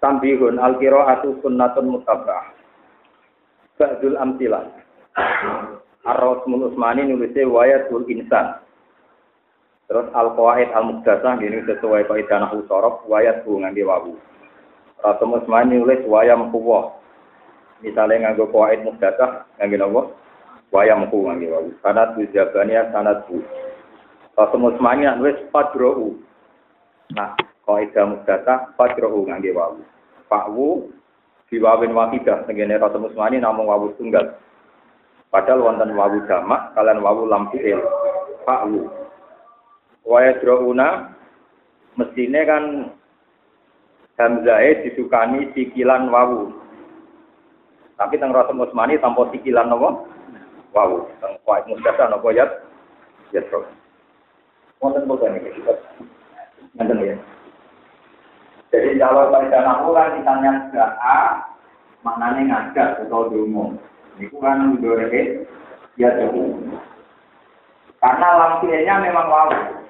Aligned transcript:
Tambihun 0.00 0.60
al-qira'atu 0.60 1.40
sunnatun 1.40 1.96
mutabah. 1.96 2.52
Ba'dul 3.80 4.16
amtilah. 4.20 4.68
Ar-Rasmul 6.06 6.70
Usmani 6.72 7.08
nulisnya 7.08 7.48
wayatul 7.48 8.04
insan. 8.06 8.60
Terus 9.86 10.06
al-qawaid 10.12 10.70
al-muqdasah 10.74 11.38
gini 11.38 11.62
sesuai 11.62 12.10
kaidah 12.10 12.42
nahwu 12.42 12.66
sorof 12.66 13.06
wayat 13.06 13.46
bu 13.46 13.62
ngangge 13.62 13.86
wawu. 13.86 14.18
Rasul 15.00 15.38
Usmani 15.38 15.78
nulis 15.78 16.02
wayam 16.10 16.50
kuwah. 16.50 16.96
Misalnya 17.84 18.32
nganggo 18.32 18.48
qawaid 18.50 18.82
muqdasah 18.82 19.46
ngangge 19.60 19.76
napa? 19.78 20.02
Wayam 20.74 21.06
ku 21.12 21.28
ngangge 21.28 21.48
wawu. 21.52 21.70
Sanad 21.84 22.18
bu 22.18 22.26
jabania 22.34 22.90
sanad 22.90 23.22
bu. 23.30 23.38
Rasul 24.34 24.62
Usmani 24.74 25.06
nulis 25.06 25.38
padro'u. 25.54 26.18
Nah, 27.14 27.38
kaidah 27.66 28.04
muqdasah 28.06 28.78
padro'u 28.78 29.26
ngangge 29.26 29.50
wawu. 29.50 29.82
Fakwu 30.30 30.90
diwawin 31.50 31.94
wahidah 31.94 32.46
tengene 32.46 32.78
Rasul 32.78 33.10
Usmani 33.10 33.42
namung 33.42 33.66
wawu 33.66 33.90
tunggal. 33.98 34.38
Padahal 35.34 35.66
wonten 35.66 35.94
wawu 35.98 36.22
jamak 36.30 36.72
kalian 36.78 37.02
wawu 37.02 37.26
lam 37.26 37.50
fi'il. 37.50 37.82
Fakwu. 38.46 38.86
Waya 40.06 40.38
drouna 40.38 41.10
mestine 41.98 42.40
kan 42.46 42.64
Hamzah 44.16 44.62
disukani 44.86 45.52
sikilan 45.52 46.08
wawu. 46.08 46.54
Tapi 47.98 48.16
teng 48.16 48.32
Rasul 48.32 48.62
Usmani 48.62 48.96
tanpa 49.02 49.28
sikilan 49.34 49.66
nopo? 49.68 50.06
Wawu. 50.72 51.04
Teng 51.18 51.34
Qaid 51.42 51.66
Mustasar 51.68 52.08
nopo 52.08 52.30
ya? 52.30 52.46
Ya 53.34 53.42
terus. 53.42 53.66
Wonten 54.78 55.04
boten 55.10 55.36
kita. 55.36 55.74
Nanten 56.78 57.02
ya. 57.02 57.16
Jadi 58.76 59.00
kalau 59.00 59.32
pada 59.32 59.64
nahu 59.64 59.96
kan 59.96 60.20
misalnya 60.20 60.68
sudah 60.68 60.90
A, 61.00 61.20
maknanya 62.04 62.44
ngajak 62.44 63.08
atau 63.08 63.32
dungu. 63.32 63.72
Ini 64.20 64.28
kan 64.36 64.76
mendorong 64.76 65.16
ya 65.96 66.12
dungu. 66.20 66.76
Karena 68.04 68.28
lampinya 68.36 69.00
memang 69.00 69.32
wawu. 69.32 69.80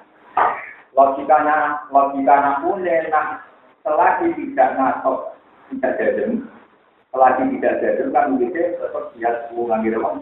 Logikanya, 0.95 1.83
logikanya 1.91 2.63
pun 2.63 2.79
nah 3.11 3.43
selagi 3.83 4.31
tidak 4.39 4.79
ngatok, 4.79 5.35
tidak 5.75 5.95
jadem, 5.99 6.47
selagi 7.11 7.43
tidak 7.59 7.77
jadem 7.83 8.07
kan 8.15 8.39
begitu 8.39 8.79
tetap 8.79 9.03
dia 9.19 9.51
hubungan 9.51 9.83
di 9.83 9.91
rumah. 9.91 10.15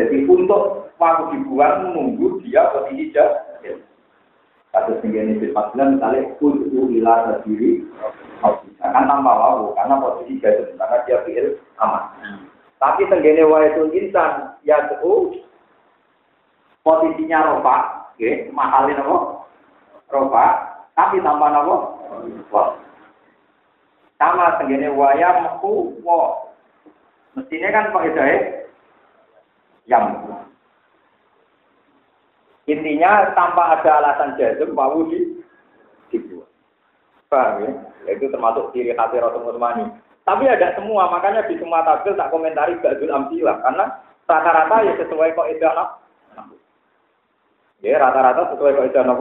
Jadi 0.00 0.24
untuk 0.24 0.88
waktu 0.96 1.36
dibuang 1.36 1.92
menunggu 1.92 2.40
dia 2.40 2.72
posisi 2.72 3.12
jadem. 3.12 3.84
Kasus 4.70 5.02
tinggi 5.02 5.18
ini 5.18 5.50
bulan 5.50 5.98
misalnya 5.98 6.30
kudu 6.38 6.94
ila 6.94 7.42
sendiri 7.42 7.82
kan 8.78 9.04
tambah 9.04 9.34
wawu 9.34 9.74
karena 9.76 9.98
posisi 9.98 10.38
jadul 10.38 10.72
karena 10.78 10.96
dia 11.04 11.18
pikir 11.26 11.58
aman. 11.82 12.06
Tapi 12.80 13.04
tenggene 13.10 13.44
wa 13.44 13.60
itu 13.66 13.92
insan 13.92 14.56
ya 14.64 14.78
itu 14.88 15.42
posisinya 16.80 17.50
ropa, 17.50 18.08
oke, 18.16 18.30
mahalin 18.56 19.02
apa? 19.04 19.18
Ropa, 20.08 20.46
tapi 20.96 21.20
tambah 21.20 21.50
apa? 21.50 21.76
Sama 24.16 24.56
tenggene 24.56 24.88
waya 24.96 25.44
meku 25.44 25.98
wo. 26.00 26.48
Mestinya 27.36 27.68
kan 27.74 27.92
kok 27.92 28.06
itu 28.06 28.22
yang 29.90 30.24
Intinya 32.70 33.34
tanpa 33.34 33.74
ada 33.74 33.98
alasan 33.98 34.38
jazm, 34.38 34.78
wawu 34.78 35.10
di 35.10 35.42
dibuat. 36.14 36.46
Paham 37.26 37.66
ya? 37.66 37.70
Itu 38.14 38.30
termasuk 38.30 38.70
ciri 38.70 38.94
khas 38.94 39.10
Rasul 39.10 39.42
Utsmani. 39.42 39.90
Tapi 40.22 40.46
ada 40.46 40.70
semua, 40.78 41.10
makanya 41.10 41.50
di 41.50 41.58
semua 41.58 41.82
tabel 41.82 42.14
tak 42.14 42.30
komentari 42.30 42.78
Ba'dul 42.78 43.10
Amtilah. 43.10 43.58
Karena 43.66 43.84
rata-rata 44.30 44.86
ya 44.86 44.94
sesuai 45.02 45.34
kok 45.34 45.50
itu 45.50 45.66
anak. 45.66 45.98
Ya, 47.82 47.98
rata-rata 47.98 48.54
sesuai 48.54 48.78
kok 48.78 48.86
itu 48.86 48.98
anak. 49.02 49.18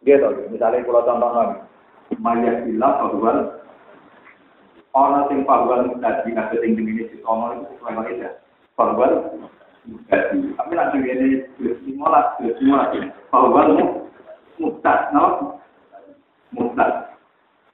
Dia 0.00 0.16
tahu, 0.22 0.48
misalnya 0.48 0.80
kalau 0.80 1.04
contoh 1.04 1.30
lagi. 1.36 1.58
Maya 2.22 2.62
bilang 2.62 3.02
bahwa 3.02 3.32
orang 4.94 5.26
yang 5.28 5.42
bahwa 5.42 5.82
tadi 5.98 6.30
ngasih 6.32 6.58
tinggi 6.62 6.80
ini 6.80 6.92
di 7.10 7.18
itu 7.18 7.26
sesuai 7.26 7.92
kok 7.92 8.08
itu. 8.08 8.28
Jadi, 9.86 10.38
tapi 10.58 10.72
langsung 10.74 11.02
ini 11.06 11.46
bersimulat, 11.62 12.34
bersimulat. 12.42 12.90
Bahwa 13.30 13.70
mustad, 14.58 15.14
no? 15.14 15.58
Mustad. 16.50 17.14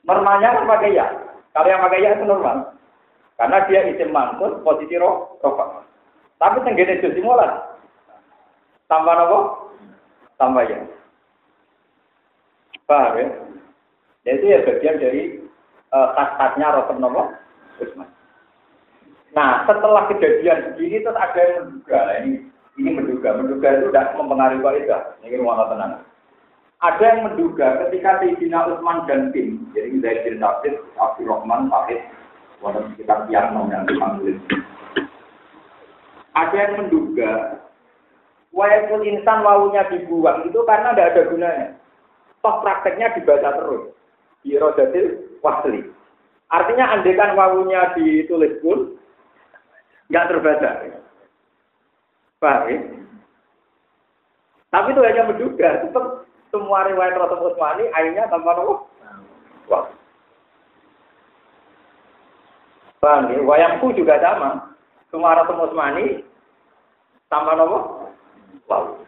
Normalnya 0.05 0.53
kan 0.61 0.69
pakai 0.69 0.93
ya. 0.93 1.07
Kalau 1.57 1.69
yang 1.69 1.85
pakai 1.85 2.05
ya 2.05 2.17
itu 2.17 2.25
normal. 2.29 2.77
Karena 3.41 3.65
dia 3.65 3.81
isim 3.89 4.13
mangkut, 4.13 4.61
posisi 4.61 5.01
roh, 5.01 5.41
rofa. 5.41 5.89
Tapi 6.37 6.61
tenggene 6.69 7.01
bersimulat. 7.01 7.81
Tambah 8.93 9.17
apa? 9.17 9.39
Tambah 10.37 10.65
ya. 10.69 10.79
Paham 12.85 13.17
ya? 13.17 13.27
Jadi 14.23 14.45
ya 14.53 14.59
bagian 14.69 15.01
dari 15.01 15.23
uh, 15.91 16.09
khas-khasnya 16.13 16.77
Rasul 16.77 17.01
Nopo 17.01 17.33
Usman. 17.81 18.09
Nah, 19.33 19.65
setelah 19.65 20.09
kejadian 20.13 20.77
begini 20.77 21.01
terus 21.01 21.17
ada 21.17 21.41
yang 21.41 21.57
menduga. 21.65 21.99
Nah, 22.05 22.17
ini 22.21 22.33
ini 22.81 22.91
menduga, 22.93 23.29
menduga 23.37 23.69
itu 23.73 23.87
tidak 23.93 24.17
mempengaruhi 24.17 24.65
kaidah. 24.65 25.03
Ini 25.25 25.41
rumah 25.41 25.69
tenang. 25.69 25.93
Ada 26.83 27.05
yang 27.05 27.21
menduga 27.31 27.67
ketika 27.87 28.19
Sayyidina 28.19 28.59
Utsman 28.67 29.07
dan 29.07 29.31
tim, 29.31 29.71
jadi 29.71 30.03
dari 30.03 30.19
bin 30.27 30.43
Abdul 30.43 31.31
Rahman, 31.31 31.71
Fahid, 31.71 32.03
walaupun 32.59 32.91
sekitar 32.93 33.31
tiang 33.31 33.55
yang 33.71 33.87
dipanggil. 33.87 34.35
Ada 36.35 36.57
yang 36.59 36.73
menduga 36.83 37.63
Wayakul 38.53 39.09
insan 39.09 39.41
wawunya 39.41 39.89
dibuang 39.89 40.45
itu 40.45 40.61
karena 40.69 40.93
tidak 40.93 41.09
ada 41.17 41.23
gunanya. 41.33 41.69
Toh 42.45 42.61
prakteknya 42.61 43.17
dibaca 43.17 43.49
terus. 43.57 43.97
Di 44.45 44.61
rodatil 44.61 45.41
wasli. 45.41 45.89
Artinya 46.53 46.93
andekan 46.93 47.33
wawunya 47.33 47.97
ditulis 47.97 48.61
pun, 48.61 49.01
nggak 50.13 50.29
terbaca. 50.29 50.71
Paham 52.37 52.69
ya? 52.69 52.79
Tapi 54.69 54.89
itu 54.93 55.01
hanya 55.01 55.23
menduga, 55.29 55.69
tetap 55.81 56.29
semua 56.53 56.85
riwayat 56.85 57.17
Rasul 57.17 57.49
Utsmani 57.49 57.89
akhirnya 57.97 58.29
tanpa 58.29 58.53
nopo. 58.61 58.93
Wah. 59.73 59.89
Paham 63.01 63.33
ya? 63.33 63.41
Wayangku 63.41 63.97
juga 63.97 64.21
sama. 64.21 64.77
Semua 65.09 65.33
Rasul 65.41 65.65
Utsmani 65.65 66.21
tanpa 67.33 67.57
nopo. 67.57 68.09
Wow. 68.69 69.01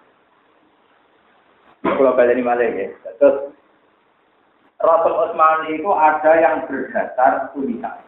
Kalau 1.85 2.17
balik 2.17 2.41
ini 2.41 2.49
malah 2.49 2.65
ya. 2.65 2.89
Terus 3.21 3.53
Rasul 4.81 5.15
Utsmani 5.21 5.81
itu 5.81 5.91
ada 5.93 6.33
yang 6.41 6.65
berdasar 6.65 7.53
tulisan. 7.53 8.01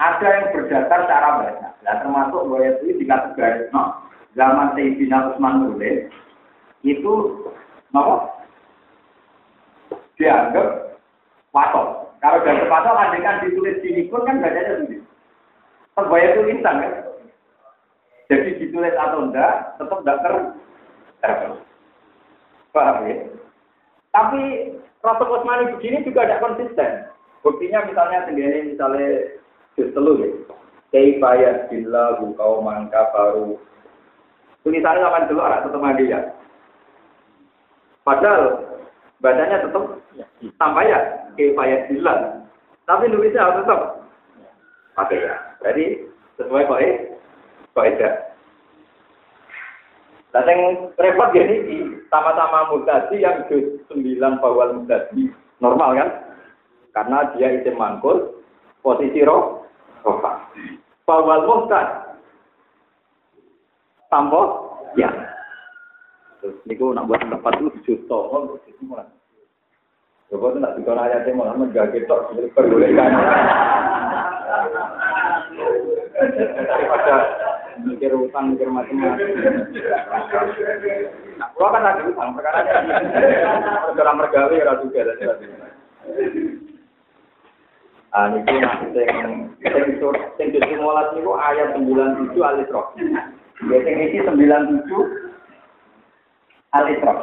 Ada 0.00 0.26
yang 0.26 0.46
berdasar 0.56 1.00
cara 1.04 1.28
baca. 1.44 1.68
Nah, 1.84 1.94
termasuk 2.00 2.40
bahwa 2.48 2.64
itu 2.64 2.96
dikategori 2.96 3.68
no, 3.68 4.00
zaman 4.32 4.72
Sayyidina 4.72 5.36
Utsman 5.36 5.68
nulis 5.68 6.08
itu 6.80 7.12
no, 7.92 8.32
dianggap 10.16 10.96
watok. 11.52 12.16
Kalau 12.24 12.40
dari 12.44 12.64
watok 12.64 12.96
kan 12.96 13.44
ditulis 13.44 13.76
di 13.84 14.08
pun 14.08 14.24
kan 14.24 14.40
bacanya 14.40 14.88
tulis. 14.88 15.04
Sebaya 15.92 16.26
itu 16.32 16.40
insan 16.48 16.80
kan. 16.80 16.94
Jadi 18.32 18.50
ditulis 18.62 18.94
atau 18.96 19.28
enggak, 19.28 19.76
tetap 19.76 20.00
enggak 20.00 20.20
ter 20.22 20.34
ya? 23.04 23.16
Tapi 24.10 24.42
Rasul 25.00 25.28
Utsmani 25.28 25.74
begini 25.76 26.06
juga 26.06 26.24
tidak 26.26 26.42
konsisten. 26.42 26.90
Buktinya 27.40 27.88
misalnya 27.88 28.28
sendiri 28.28 28.74
misalnya 28.74 29.39
juz 29.76 29.90
telu 29.92 30.18
ya. 30.22 30.28
Kaifayat 30.90 31.70
billahu 31.70 32.34
kauman 32.34 32.90
kafaru. 32.90 33.58
Tulisannya 34.66 35.06
sama 35.06 35.28
dulu 35.30 35.40
anak 35.40 35.62
ketemu 35.66 35.88
dia. 36.02 36.20
Padahal 38.02 38.70
Bacanya 39.20 39.60
tetap 39.60 39.84
tanpa 40.56 40.80
ya, 40.88 40.98
kifayat 41.36 41.92
bilang. 41.92 42.48
Tapi 42.88 43.04
nulisnya 43.12 43.44
harus 43.44 43.60
tetap 43.62 43.80
pakai 44.96 45.28
ya. 45.28 45.36
Jadi 45.60 45.84
sesuai 46.40 46.64
kok 46.64 46.80
kok 47.76 47.86
tidak. 47.86 48.14
Nah, 50.30 50.46
yang 50.46 50.88
repot 50.96 51.34
ya 51.36 51.42
ini 51.42 52.00
sama-sama 52.08 52.72
mutasi 52.72 53.20
yang 53.20 53.44
juz 53.52 53.84
9 53.92 54.40
bawal 54.40 54.80
mutasi 54.80 55.28
normal 55.60 56.00
kan? 56.00 56.08
Karena 56.96 57.28
dia 57.36 57.60
isim 57.60 57.76
mangkul, 57.76 58.40
posisi 58.80 59.20
roh, 59.20 59.59
rofa. 60.04 60.32
Bawal 61.04 61.42
mutasi 61.48 62.10
tambah 64.10 64.46
ya. 64.98 65.10
Terus 66.40 66.56
niku 66.66 66.90
nak 66.96 67.06
buat 67.06 67.20
tempat 67.20 67.52
itu 67.60 67.70
juta, 67.84 68.16
oh 68.16 68.56
malah. 68.86 69.06
Coba 70.30 70.54
tuh 70.54 70.60
nak 70.62 70.74
dikon 70.78 70.98
ayatnya 70.98 71.36
malah 71.36 71.54
menjaga 71.58 72.00
tok 72.06 72.32
perbolehkan. 72.54 73.10
Daripada 76.70 77.14
mikir 77.82 78.12
utang, 78.14 78.54
mikir 78.54 78.68
macam-macam. 78.70 79.26
Nah, 81.40 81.48
kan 81.56 81.82
lagi 81.82 82.02
utang, 82.08 82.28
perkara 82.36 82.60
dalam 83.98 84.16
mergawe 84.22 84.54
ya 84.54 84.74
juga. 84.80 85.02
Ah, 88.10 88.26
niku 88.26 88.58
nak 88.58 88.90
sing 88.90 89.06
sing 90.34 90.48
sing 90.50 90.50
niku 90.58 91.32
ayat 91.38 91.78
97 91.78 92.34
Al-Isra. 92.42 92.82
Ya 93.70 93.78
sing 93.86 93.94
iki 94.02 94.18
97 94.26 94.90
Al-Isra. 96.74 97.14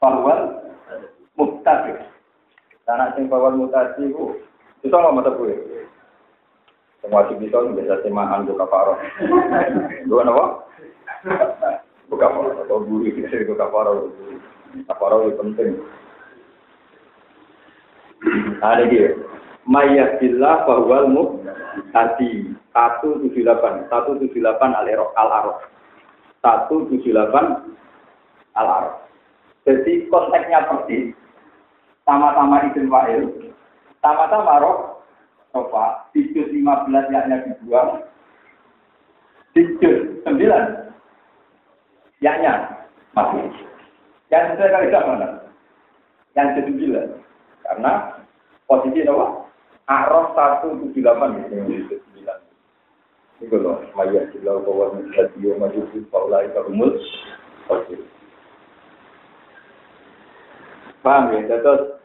Bahwa 0.00 0.64
mutasi. 1.36 1.92
Karena 2.88 3.12
sing 3.12 3.28
bahwa 3.28 3.52
mutasi 3.52 4.08
itu 4.08 4.40
itu 4.80 4.94
apa 4.96 5.12
mata 5.12 5.30
gue? 5.36 5.60
Semua 7.04 7.28
wajib 7.28 7.44
bisa 7.44 7.60
semahan 8.00 8.48
buka 8.48 8.64
paroh. 8.64 8.96
Dua 10.08 10.24
apa? 10.24 10.44
Buka 12.08 12.26
paroh 12.32 12.64
atau 12.64 12.80
bisa 12.88 13.44
buka 13.44 13.66
paroh. 13.68 14.08
Buka 14.72 14.94
paroh 14.96 15.28
itu 15.28 15.36
penting. 15.36 15.70
Ada 18.64 18.88
dia. 18.88 19.12
Mayyadillah 19.66 20.66
bahwal 20.66 21.38
tadi. 21.92 22.52
178 22.72 23.92
178 23.92 24.32
al 24.72 24.88
al 24.88 25.28
araf 25.28 25.60
178 26.40 27.12
al 28.56 28.68
araf 28.68 28.94
jadi 29.62 30.10
konteksnya 30.10 30.66
persis. 30.66 31.14
Sama-sama 32.02 32.66
izin 32.66 32.90
wa'il 32.90 33.30
sama-sama 34.02 34.58
roh. 34.58 34.78
Di 36.10 36.32
juz 36.32 36.48
15 36.50 37.12
yaknya 37.12 37.44
dibuang 37.46 38.02
di 39.52 39.62
juz 39.78 40.18
9 40.26 40.40
yaknya. 42.24 42.54
Masih. 43.12 43.52
Yang 44.32 44.56
sesuai 44.56 44.72
kali 44.72 44.88
mana 44.90 45.28
yang 46.34 46.56
juz 46.56 46.66
9 46.72 47.20
karena 47.62 47.92
posisi 48.66 49.04
apa 49.04 49.41
Araf 49.90 50.34
178 50.34 50.94
gitu. 51.50 51.96
Itu 53.42 53.56
loh, 53.58 53.82
maya 53.98 54.30
silau 54.30 54.62
bahwa 54.62 55.02
menjadi 55.02 55.58
majusi 55.58 56.06
faulai 56.14 56.46
karumul 56.54 56.94
Oke. 57.66 57.98
Paham 61.02 61.34
ya? 61.34 61.58
Terus 61.58 61.98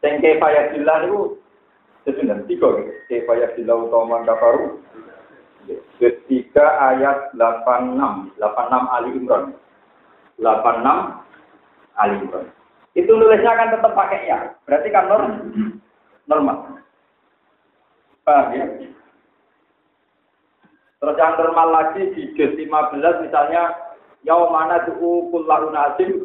Sing 0.00 0.16
kefaya 0.24 0.72
silah 0.72 1.04
itu 1.04 1.36
sesudah 2.08 2.40
tiga 2.48 2.68
gitu. 2.80 2.92
Kefaya 3.12 3.52
silah 3.52 3.76
utama 3.84 4.24
kafaru. 4.24 4.80
Ketiga 6.00 6.66
ayat 6.80 7.36
86, 7.36 8.32
86 8.40 8.96
Ali 8.96 9.10
Imran. 9.12 9.52
86 10.40 12.00
Ali 12.00 12.16
Imran. 12.24 12.48
Itu 12.96 13.12
nulisnya 13.12 13.52
akan 13.52 13.72
tetap 13.76 13.92
pakai 13.92 14.24
ya. 14.24 14.38
Berarti 14.64 14.88
kan 14.88 15.04
normal 15.12 15.44
normal. 16.30 16.78
Paham 18.22 18.54
ya? 18.54 18.64
Terus 21.00 21.16
yang 21.18 21.34
normal 21.34 21.68
lagi 21.74 22.02
di 22.14 22.30
juz 22.38 22.54
15 22.54 23.24
misalnya 23.26 23.74
yau 24.22 24.52
mana 24.54 24.84
tuh 24.86 25.26
kullahu 25.34 25.74
nasim 25.74 26.22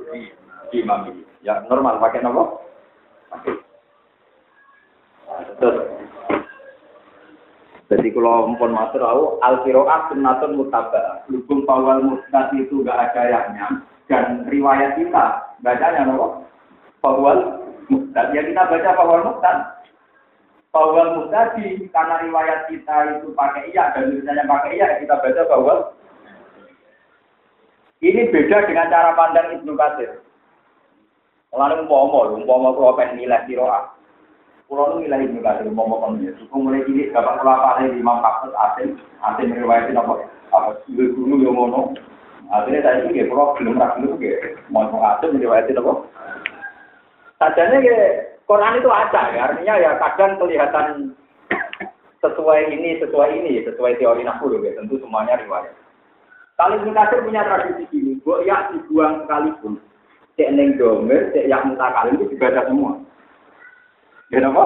imami. 0.70 1.26
Ya 1.42 1.66
normal 1.66 1.98
pakai 1.98 2.22
nomor. 2.22 2.62
Terus 5.58 5.96
jadi 7.86 8.10
kalau 8.18 8.50
mpun 8.50 8.74
matur 8.74 9.06
tahu 9.06 9.24
al 9.46 9.62
qiraat 9.62 10.10
sunnatun 10.10 10.58
mutabah. 10.58 11.22
Hukum 11.30 11.70
pawal 11.70 12.02
mustati 12.02 12.66
itu 12.66 12.82
enggak 12.82 13.14
ada 13.14 13.22
yahnya 13.30 13.86
dan 14.10 14.50
riwayat 14.50 14.98
kita 14.98 15.54
bacanya 15.62 16.10
nopo? 16.10 16.50
Pawal 17.06 17.62
mustad. 17.94 18.34
Ya 18.34 18.42
kita 18.42 18.66
baca 18.66 18.90
pawal 18.98 19.22
mustad. 19.30 19.58
Bawal 20.76 21.16
mutadi 21.16 21.88
karena 21.96 22.20
riwayat 22.20 22.68
kita 22.68 23.16
itu 23.16 23.32
pakai 23.32 23.72
iya 23.72 23.96
dan 23.96 24.12
misalnya 24.12 24.44
pakai 24.44 24.76
iya 24.76 25.00
kita 25.00 25.16
baca 25.24 25.44
bawal. 25.48 25.80
Ini 28.04 28.28
beda 28.28 28.68
dengan 28.68 28.92
cara 28.92 29.16
pandang 29.16 29.56
Ibnu 29.56 29.72
Katsir. 29.80 30.20
Lalu 31.56 31.88
umpama, 31.88 32.36
umpama 32.36 32.76
kalau 32.76 33.00
pengen 33.00 33.24
nilai 33.24 33.48
kiroah. 33.48 33.88
Kalau 34.68 35.00
nu 35.00 35.08
nilai 35.08 35.24
Ibnu 35.24 35.40
Katsir 35.40 35.72
umpama 35.72 36.04
kon 36.04 36.20
ya. 36.20 36.36
Suku 36.44 36.56
mulai 36.60 36.84
ini 36.92 37.08
dapat 37.16 37.40
kelapa 37.40 37.80
di 37.80 37.96
Imam 37.96 38.20
Fakus 38.20 38.52
Asim, 38.60 39.00
Asim 39.24 39.56
riwayatin 39.56 39.96
apa? 39.96 40.28
Apa 40.52 40.76
guru 40.92 41.40
yang 41.40 41.56
ngono. 41.56 41.96
Akhirnya 42.52 42.84
saya 42.84 43.08
ini 43.08 43.24
kalau 43.32 43.56
belum 43.56 43.80
ragu 43.80 44.04
itu 44.04 44.60
mau 44.68 44.92
Asim 44.92 45.40
riwayatin 45.40 45.80
apa? 45.80 46.04
Sajanya 47.40 47.80
kayak 47.80 48.35
Quran 48.46 48.78
itu 48.78 48.90
ada 48.94 49.22
ya, 49.34 49.42
artinya 49.50 49.74
ya 49.82 49.92
kadang 49.98 50.38
kelihatan 50.38 51.18
sesuai 52.22 52.74
ini, 52.74 53.02
sesuai 53.02 53.30
ini, 53.42 53.66
sesuai 53.66 53.98
teori 53.98 54.22
nafsu 54.22 54.54
ya, 54.62 54.78
tentu 54.78 55.02
semuanya 55.02 55.42
riwayat. 55.42 55.74
Kalau 56.56 56.80
Ibnu 56.80 56.96
punya 56.96 57.44
tradisi 57.44 57.84
ini, 57.92 58.16
buat 58.24 58.48
ya 58.48 58.72
dibuang 58.72 59.26
sekalipun, 59.26 59.76
cek 60.40 60.52
neng 60.56 60.80
domer, 60.80 61.36
cek 61.36 61.52
yang 61.52 61.68
mutakalim 61.68 62.16
itu 62.16 62.32
dibaca 62.32 62.64
semua. 62.64 62.96
Ya 64.32 64.40
apa? 64.48 64.64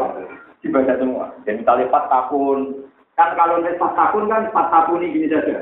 Dibaca 0.61 0.93
semua. 1.01 1.33
Dan 1.49 1.65
misalnya 1.65 1.89
empat 1.89 2.05
tahun, 2.13 2.85
kan 3.17 3.33
kalau 3.33 3.65
empat 3.65 3.91
tahun 3.97 4.23
kan 4.29 4.41
empat 4.53 4.67
tahun 4.69 5.01
ini 5.01 5.13
gini 5.17 5.27
saja. 5.33 5.57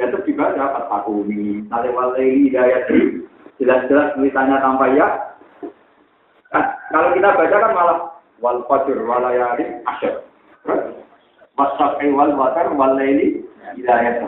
Ya 0.00 0.08
itu 0.08 0.18
dibaca 0.24 0.56
empat 0.56 0.84
tahun 0.88 1.28
ini. 1.28 1.68
Misalnya 1.68 1.90
walai 1.92 2.40
hidayat 2.48 2.88
jelas-jelas 3.60 4.16
tulisannya 4.16 4.56
tanpa 4.64 4.88
ya, 4.96 5.08
kalau 6.90 7.14
kita 7.14 7.30
baca 7.38 7.56
kan 7.62 7.72
malah 7.72 7.98
wal 8.42 8.60
fajr 8.66 8.98
walayali 9.06 9.64
asyar. 9.86 10.26
Wasaf'i 11.54 12.10
wal 12.10 12.34
watar 12.34 12.72
wal 12.74 12.98
laili 12.98 13.46
hidayat. 13.78 14.26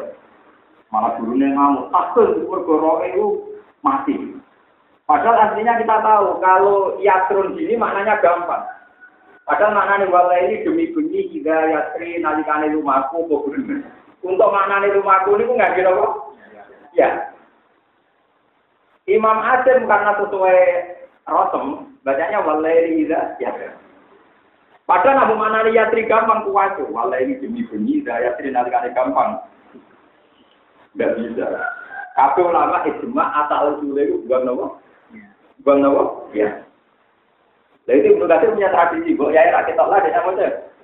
Malah 0.94 1.16
gurunya 1.18 1.50
ngamuk, 1.56 1.88
takut 1.90 2.36
mergo 2.44 3.00
itu 3.02 3.26
mati. 3.80 4.14
Padahal 5.08 5.50
aslinya 5.50 5.80
kita 5.82 5.96
tahu 6.04 6.38
kalau 6.38 7.00
yatrun 7.02 7.58
gini 7.58 7.74
maknanya 7.74 8.20
gampang. 8.22 8.62
Padahal 9.42 9.74
maknanya 9.74 10.12
wala 10.12 10.36
ini 10.38 10.62
demi 10.62 10.92
bunyi 10.94 11.26
hidayatri 11.34 12.22
nalikane 12.22 12.70
rumahku 12.70 13.26
kok 13.26 13.50
Untuk 14.22 14.48
maknanya 14.54 14.94
rumahku 14.94 15.34
ini 15.34 15.58
nggak 15.58 15.74
kira 15.74 15.90
kok? 15.90 16.12
Ya. 16.94 17.32
Imam 19.10 19.42
Asim 19.42 19.90
karena 19.90 20.14
sesuai 20.14 20.58
Rosem, 21.28 21.94
bacanya 22.02 22.42
walaili 22.42 23.06
ida 23.06 23.38
ya. 23.38 23.54
Padahal 24.82 25.14
nabu 25.14 25.34
mana 25.38 25.62
yatri 25.70 26.02
gampang 26.10 26.42
kuwajo, 26.42 26.90
walaili 26.90 27.38
demi 27.38 27.62
bunyi 27.70 28.02
yatri 28.02 28.50
nalikane 28.50 28.90
gampang. 28.90 29.38
Enggak 30.92 31.14
bisa. 31.16 31.46
Kabeh 32.12 32.44
ulama 32.44 32.84
ijma 32.84 33.24
asal 33.46 33.80
usule 33.80 34.04
itu 34.04 34.20
bukan 34.28 34.42
nopo? 34.44 34.66
Bukan 35.64 35.76
nopo? 35.80 36.28
Ya. 36.36 36.60
Lah 37.88 37.94
itu 37.96 38.14
Ibnu 38.14 38.28
Katsir 38.28 38.52
punya 38.52 38.68
tradisi, 38.70 39.16
kok 39.16 39.32
ya 39.32 39.48
rakyat 39.48 39.80
Allah 39.80 39.98
dia 40.04 40.14
nama 40.14 40.32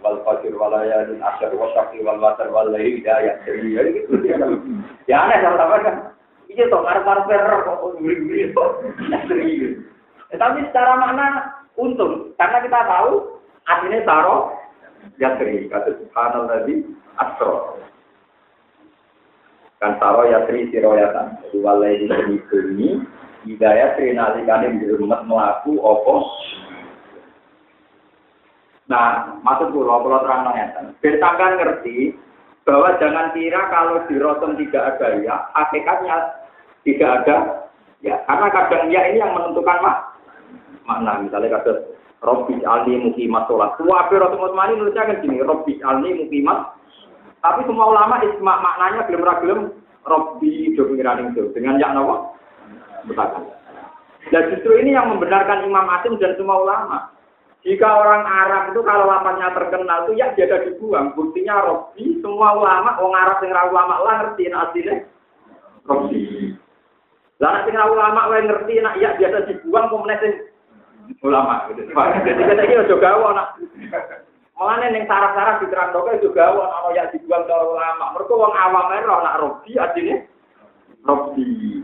wal 0.02 0.18
fajr 0.26 0.54
wal 0.54 0.72
layalin 0.74 1.20
asyar 1.22 1.52
wa 1.54 1.70
syaqi 1.74 2.02
wal 2.02 2.18
watar 2.18 2.48
wal 2.50 2.70
laili 2.70 3.02
hidayah. 3.02 3.38
Jadi 3.44 3.76
ya 3.76 3.82
gitu. 3.92 4.14
Ya 5.10 5.16
aneh 5.26 5.38
sama-sama 5.42 5.82
kan. 5.84 5.96
Iya 6.48 6.64
toh 6.72 6.80
ngarep-ngarep 6.80 7.28
error 7.28 7.60
kok 7.66 7.78
nguri-nguri. 8.00 8.50
Tetapi 10.28 10.68
secara 10.68 11.00
makna 11.00 11.26
untung, 11.80 12.36
karena 12.36 12.58
kita 12.60 12.80
tahu 12.84 13.40
artinya 13.64 14.00
taro 14.04 14.36
yatri, 15.16 15.68
kata 15.72 15.96
subhanal 16.04 16.44
tadi 16.48 16.84
asro. 17.16 17.80
Kan 19.78 19.96
taro 20.02 20.26
yatri 20.26 20.68
siroyatan, 20.68 21.38
jadi 21.48 21.56
walai 21.62 22.02
di 22.02 22.36
bumi 22.50 22.90
Hidayah 23.46 23.94
trinalikane 23.94 24.82
dirumah 24.82 25.22
melaku 25.22 25.78
opo. 25.78 26.26
Nah, 28.90 29.38
maksud 29.44 29.70
kula 29.70 30.00
kula 30.02 30.24
terang 30.26 30.48
ngeten. 30.52 30.86
Ben 30.98 31.20
sampean 31.22 31.60
ngerti 31.60 32.16
bahwa 32.66 32.98
jangan 32.98 33.30
kira 33.36 33.68
kalau 33.70 34.04
di 34.10 34.16
rotem 34.18 34.58
tidak 34.58 34.96
ada 34.96 35.06
ya, 35.22 35.36
hakikatnya 35.54 36.16
tidak 36.82 37.10
ada 37.22 37.36
ya. 38.02 38.16
Karena 38.26 38.46
kadang 38.50 38.84
ya 38.90 39.00
ini 39.12 39.22
yang 39.22 39.32
menentukan 39.36 39.80
mak 39.84 40.07
makna. 40.88 41.20
Misalnya 41.20 41.60
kata 41.60 41.72
Robbi 42.24 42.58
alni 42.66 42.98
mukimat 42.98 43.46
sholat. 43.46 43.78
Wabi 43.78 44.14
rotem 44.18 44.42
Utsmani 44.42 44.74
nulisnya 44.74 45.06
kan 45.06 45.22
gini, 45.22 45.38
Robbi 45.44 45.78
alni 45.84 46.18
mukimat. 46.24 46.74
Tapi 47.38 47.62
semua 47.70 47.94
ulama 47.94 48.18
isma 48.26 48.58
maknanya 48.58 49.06
belum 49.06 49.22
ragilem 49.22 49.60
Robbi 50.02 50.74
do 50.74 50.90
pengiran 50.90 51.30
itu 51.30 51.54
dengan 51.54 51.78
yang 51.78 51.94
nawa 51.94 52.34
Betapa. 53.06 53.38
Dan 54.34 54.50
justru 54.50 54.82
ini 54.82 54.98
yang 54.98 55.14
membenarkan 55.14 55.62
Imam 55.62 55.86
Asim 55.94 56.18
dan 56.18 56.34
semua 56.34 56.58
ulama. 56.58 57.14
Jika 57.62 57.86
orang 57.86 58.26
Arab 58.26 58.74
itu 58.74 58.80
kalau 58.82 59.06
lapatnya 59.06 59.54
terkenal 59.54 60.06
itu 60.06 60.18
ya 60.18 60.34
biasa 60.34 60.66
dibuang. 60.66 61.14
Buktinya 61.14 61.62
Robi, 61.62 62.18
semua 62.18 62.58
ulama, 62.58 62.98
orang 62.98 63.18
Arab 63.18 63.38
yang 63.46 63.70
ulama 63.70 63.94
lah 64.02 64.14
ngerti 64.22 64.50
aslinya 64.50 64.94
Robi. 65.86 66.54
Lah 67.38 67.62
sing 67.62 67.74
ulama 67.78 68.26
wae 68.34 68.42
ngerti 68.42 68.82
nak 68.82 68.98
ya 68.98 69.14
biasa 69.14 69.46
dibuang 69.46 69.86
sing 70.18 70.32
ulama 71.24 71.68
gitu. 71.72 71.88
Jadi 71.88 72.42
kita 72.44 72.62
aja 72.84 72.94
gawe 72.96 73.28
nak. 73.32 73.48
Mulane 74.58 74.86
ning 74.90 75.06
saraf-saraf 75.06 75.62
diterangke 75.62 76.18
juga 76.18 76.50
gawe 76.50 76.62
ana 76.66 76.88
ya 76.96 77.06
dibuang 77.14 77.46
karo 77.46 77.78
ulama. 77.78 78.12
Mergo 78.16 78.34
wong 78.34 78.52
awam 78.52 78.90
ae 78.90 79.02
ora 79.06 79.22
nak 79.22 79.38
Robi 79.38 79.72
artine 79.78 80.26
Robi. 81.06 81.82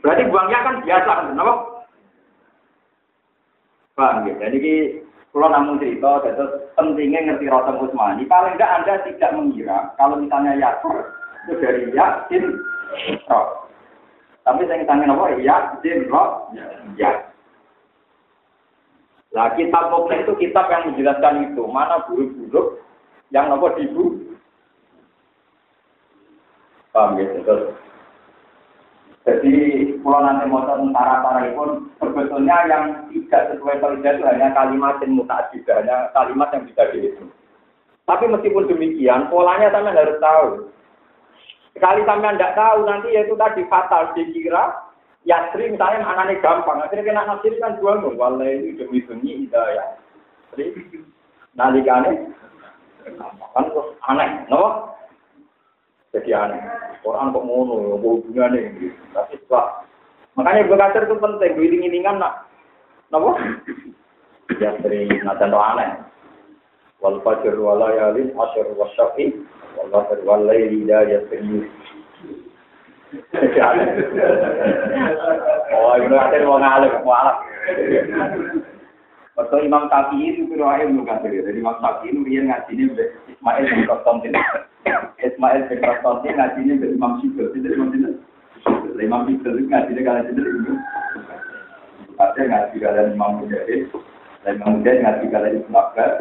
Berarti 0.00 0.22
buangnya 0.32 0.64
kan 0.64 0.80
biasa, 0.80 1.12
kenapa? 1.28 1.52
Paham 3.96 4.24
ya? 4.24 4.34
Jadi 4.40 4.56
ki 4.56 4.76
kalau 5.30 5.46
namun 5.46 5.78
cerita, 5.78 6.26
terus 6.26 6.72
pentingnya 6.74 7.22
ngerti 7.22 7.46
Rotem 7.46 7.78
Usmani. 7.78 8.26
Paling 8.26 8.58
enggak 8.58 8.74
Anda 8.82 8.94
tidak 9.06 9.30
mengira 9.36 9.94
kalau 9.94 10.18
misalnya 10.18 10.58
Yakur 10.58 11.06
itu 11.46 11.54
dari 11.62 11.86
Yakin 11.94 12.44
Roh. 13.30 13.70
Tapi 14.42 14.66
saya 14.66 14.82
tanya 14.88 15.14
apa? 15.14 15.38
Yakin 15.38 16.10
Roh. 16.10 16.50
Ya. 16.98 17.29
Nah, 19.30 19.54
kitab 19.54 19.94
Mukmin 19.94 20.26
itu 20.26 20.34
kitab 20.42 20.66
yang 20.70 20.90
menjelaskan 20.90 21.54
itu. 21.54 21.62
Mana 21.70 22.02
buruk-buruk 22.10 22.82
yang 23.30 23.46
nopo 23.46 23.70
dibu. 23.78 24.18
Paham 26.90 27.22
ya? 27.22 27.30
Terus 27.46 27.70
jadi 29.28 29.54
kalau 30.00 30.20
nanti 30.24 30.48
mau 30.48 30.64
tentara 30.64 31.20
tentara 31.20 31.52
pun 31.52 31.92
sebetulnya 32.00 32.56
yang 32.66 32.84
tidak 33.12 33.52
sesuai 33.52 33.76
kerja 33.78 34.08
itu 34.16 34.24
hanya 34.24 34.48
kalimat 34.56 34.96
yang 35.04 35.12
juga 35.52 35.76
hanya 35.76 36.08
kalimat 36.16 36.48
yang 36.56 36.64
bisa 36.64 36.82
dihitung. 36.88 37.30
Tapi 38.08 38.26
meskipun 38.26 38.66
demikian, 38.66 39.30
polanya 39.30 39.70
sampai 39.70 39.94
harus 39.94 40.18
tahu. 40.18 40.46
Sekali 41.76 42.02
sampai 42.02 42.34
tidak 42.34 42.56
tahu, 42.58 42.78
nanti 42.82 43.14
yaitu 43.14 43.38
tadi 43.38 43.62
fatal 43.70 44.10
dikira 44.16 44.89
Yasri 45.28 45.68
misalnya 45.68 46.00
anaknya 46.00 46.40
gampang, 46.40 46.80
akhirnya 46.80 47.04
kena 47.04 47.28
nasir 47.28 47.52
kan 47.60 47.76
dua 47.76 48.00
nung, 48.00 48.16
walai 48.16 48.72
demi 48.72 49.04
demi 49.04 49.44
hidayah. 49.44 50.00
Jadi 50.56 50.80
nalikane 51.52 52.32
kan 53.04 53.64
aneh, 54.08 54.30
no? 54.48 54.96
Jadi 56.16 56.30
aneh. 56.32 56.60
Quran 57.04 57.32
kok 57.32 57.44
ngono, 57.44 57.74
ya, 57.80 57.88
apa 57.96 58.06
hubungannya 58.16 58.60
gitu. 58.76 58.96
Tapi 59.12 59.34
setelah 59.40 59.84
makanya 60.36 60.68
belajar 60.68 61.02
itu 61.04 61.16
penting, 61.16 61.52
iling-ilingan 61.56 62.16
nak, 62.20 62.48
napa? 63.12 63.36
Ya 64.56 64.72
dari 64.80 65.04
nadan 65.20 65.52
aneh. 65.52 66.00
Wal 67.04 67.20
fajr 67.20 67.60
wal 67.60 67.76
layalin 67.80 68.32
asyr 68.36 68.72
wasyafi 68.72 69.36
wal 69.76 69.88
fajr 69.92 70.24
layli 70.24 70.88
la 70.88 71.04
yasri. 71.04 71.68
Oh, 75.70 75.98
ada 75.98 76.38
mau 76.46 76.62
ngalih, 76.62 76.90
mau 77.02 77.10
alat. 77.10 77.36
Waktu 79.34 79.66
Imam 79.66 79.90
Syafi'i 79.90 80.36
itu 80.36 80.46
kira 80.52 80.84
ilmu 80.86 81.02
kan 81.08 81.24
Jadi 81.26 81.58
Imam 81.58 81.74
Syafi'i 81.82 82.14
itu 82.14 82.22
dia 82.28 82.46
ngaji 82.46 82.70
ini 82.76 82.84
Ismail 83.34 83.66
bin 83.66 83.88
Konstantin. 83.90 84.36
Ismail 85.18 85.60
bin 85.66 85.80
ngaji 85.82 86.60
ini 86.62 86.74
Imam 86.86 87.18
Syibel. 87.18 87.50
Itu 87.50 87.66
Imam 87.66 87.90
Syibel. 87.90 88.14
Imam 89.00 89.26
Syibel 89.26 89.58
itu 89.58 89.66
ngaji 89.66 89.90
ini 89.90 90.02
kalian 90.06 90.34
dulu. 90.36 90.74
Kadir 92.14 92.44
ngaji 92.46 92.76
kalian 92.78 93.14
Imam 93.18 93.42
Mujahid. 93.42 93.90
Dan 94.46 94.60
Imam 94.60 94.78
Mujahid 94.78 95.02
ngaji 95.02 95.24
kalian 95.34 95.58
Ibn 95.66 95.74
Abbas. 95.74 96.14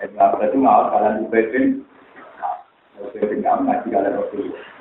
Ibn 0.00 0.16
Abbas 0.16 0.48
itu 0.48 0.58
ngawal 0.64 0.86
kalian 0.96 1.24
Ubay 1.28 1.44
bin 1.52 1.64
Ubay 3.04 3.24
bin 3.26 3.44
ngaji 3.44 3.86
kalian 3.90 4.16
Rasulullah. 4.16 4.75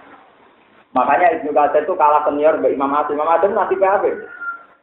Makanya 0.95 1.27
Ibnu 1.35 1.51
Katsir 1.51 1.83
itu 1.83 1.93
kalah 1.99 2.23
senior 2.23 2.55
Mbak 2.55 2.71
Imam 2.71 2.95
Asim. 2.95 3.19
Imam 3.19 3.27
Asim 3.35 3.51
nanti 3.51 3.75
PHB. 3.75 4.15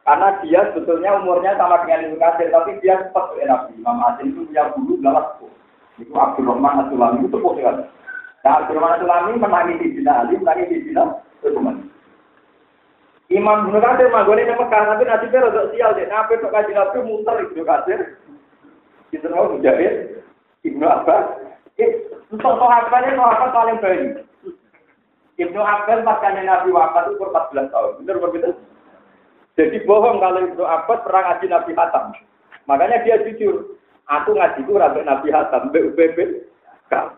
Karena 0.05 0.27
dia 0.45 0.61
sebetulnya 0.69 1.17
umurnya 1.17 1.57
sama 1.57 1.81
dengan 1.81 2.05
Ibnu 2.05 2.17
Katsir, 2.21 2.53
tapi 2.53 2.77
dia 2.85 3.01
cepat 3.09 3.33
ke 3.33 3.49
Nabi. 3.49 3.73
Imam 3.81 3.97
Asim 4.05 4.29
itu 4.29 4.45
punya 4.45 4.69
bulu 4.77 4.93
galas 5.01 5.27
Itu 5.97 6.13
Abdul 6.13 6.49
Rahman 6.49 6.85
Asulami 6.85 7.25
itu 7.25 7.33
sepuh 7.33 7.53
sekali. 7.57 7.83
Nah, 8.45 8.53
Abdul 8.61 8.77
Rahman 8.77 8.97
Asulami 9.01 9.81
di 9.81 9.87
Bina 9.97 10.13
Ali, 10.21 10.37
di 10.37 10.77
Bina 10.85 11.03
Utsman. 11.41 11.89
Imam 13.33 13.57
Ibnu 13.65 13.79
Katsir 13.81 14.13
manggone 14.13 14.45
nang 14.45 14.61
Mekah, 14.61 14.81
tapi 14.93 15.29
dia 15.33 15.41
rada 15.41 15.61
sial 15.73 15.97
deh. 15.97 16.05
Nabi 16.05 16.37
kok 16.37 16.53
kaji 16.53 16.71
Nabi 16.77 16.97
muter 17.09 17.35
Ibnu 17.49 17.61
Katsir. 17.65 18.21
Kita 19.09 19.33
mau 19.33 19.49
menjahit 19.49 20.21
Ibnu 20.61 20.85
Abbas. 20.85 21.41
Untuk 22.29 22.53
sahabatnya 22.61 23.17
sahabat 23.17 23.49
paling 23.49 23.77
baik. 23.81 24.32
Ibnu 25.37 25.61
Abbas 25.61 26.05
pas 26.05 26.21
Nabi 26.21 26.69
wafat 26.69 27.09
itu 27.09 27.25
14 27.25 27.73
tahun. 27.73 27.91
Benar 28.05 28.17
begitu? 28.21 28.49
Jadi 29.57 29.77
bohong 29.85 30.21
kalau 30.21 30.41
Ibnu 30.45 30.63
Abbas 30.65 31.01
pernah 31.01 31.21
ngaji 31.33 31.45
Nabi 31.49 31.71
Hatam. 31.73 32.05
Makanya 32.69 33.01
dia 33.05 33.21
jujur. 33.25 33.77
Aku 34.09 34.35
ngaji 34.35 34.61
itu 34.61 34.73
rabe 34.75 35.01
Nabi 35.01 35.33
Hatam, 35.33 35.73
BUPB. 35.73 36.17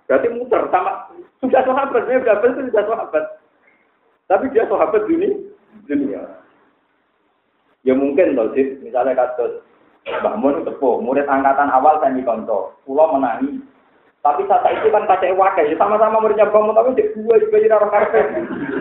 Berarti 0.07 0.27
muter 0.31 0.71
sama 0.71 1.11
sudah 1.43 1.61
sahabat, 1.67 2.07
dia 2.07 2.21
sudah 2.23 2.37
itu 2.41 2.61
sudah 2.71 2.85
sahabat. 2.87 3.25
Tapi 4.25 4.45
dia 4.55 4.63
sahabat 4.65 5.03
dunia, 5.05 5.35
dunia. 5.85 6.21
Ya 7.85 7.93
mungkin 7.93 8.33
loh 8.33 8.49
misalnya 8.55 9.13
kasus 9.13 9.61
Mbah 10.05 10.37
Mun 10.37 10.65
tepuh, 10.65 11.01
murid 11.01 11.25
angkatan 11.29 11.69
awal 11.69 11.97
saya 12.01 12.17
konco, 12.25 12.77
pulau 12.85 13.13
menangi. 13.13 13.61
Tapi 14.25 14.41
saat 14.49 14.65
itu 14.73 14.89
kan 14.89 15.05
kaca 15.05 15.37
wakai, 15.37 15.69
ya 15.69 15.77
sama-sama 15.77 16.17
muridnya 16.17 16.49
Mbah 16.49 16.65
Mun, 16.65 16.73
tapi 16.73 16.97
cek 16.97 17.13
dua 17.13 17.37
juga 17.37 17.61
jadi 17.61 17.77
orang 17.77 17.93
karpe. 17.93 18.21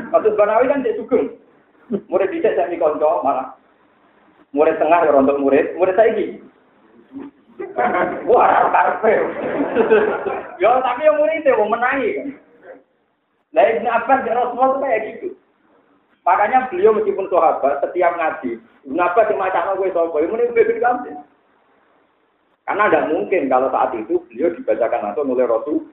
Kasus 0.09 0.37
Banawi 0.41 0.73
kan 0.73 0.81
cek 0.81 0.97
sugeng. 0.97 1.37
Murid 2.09 2.33
bisa 2.33 2.57
saya 2.57 2.73
konco 2.81 3.21
malah. 3.21 3.53
Murid 4.57 4.81
tengah 4.81 5.05
ya 5.05 5.13
rontok 5.13 5.37
murid, 5.37 5.77
murid 5.77 6.01
saya 6.01 6.17
ini. 6.17 6.41
Wah, 8.25 8.73
karpe. 8.73 9.13
Yo, 10.65 10.81
tapi 10.81 11.05
yang 11.05 11.21
murid 11.21 11.45
itu 11.45 11.53
mau 11.61 11.77
menangi 11.77 12.09
kan. 12.17 12.29
Nah, 13.53 13.65
Ibn 13.69 13.87
Abbas 13.87 14.25
dan 14.25 14.41
Rasulullah 14.41 14.69
itu 14.73 14.81
kayak 14.81 15.01
gitu. 15.13 15.29
Makanya 16.25 16.73
beliau 16.73 16.97
meskipun 16.97 17.29
sahabat, 17.29 17.85
setiap 17.85 18.17
ngaji, 18.17 18.65
Ibn 18.89 18.97
Abbas 18.97 19.29
yang 19.29 19.45
macam 19.45 19.77
gue 19.77 19.93
sopo, 19.93 20.25
ini 20.25 20.49
gue 20.49 20.57
bikin 20.57 20.89
Karena 22.65 22.89
tidak 22.89 23.09
mungkin 23.13 23.43
kalau 23.53 23.69
saat 23.69 23.93
itu 23.93 24.17
beliau 24.33 24.49
dibacakan 24.57 25.13
langsung 25.13 25.29
oleh 25.29 25.45
Rasul 25.45 25.85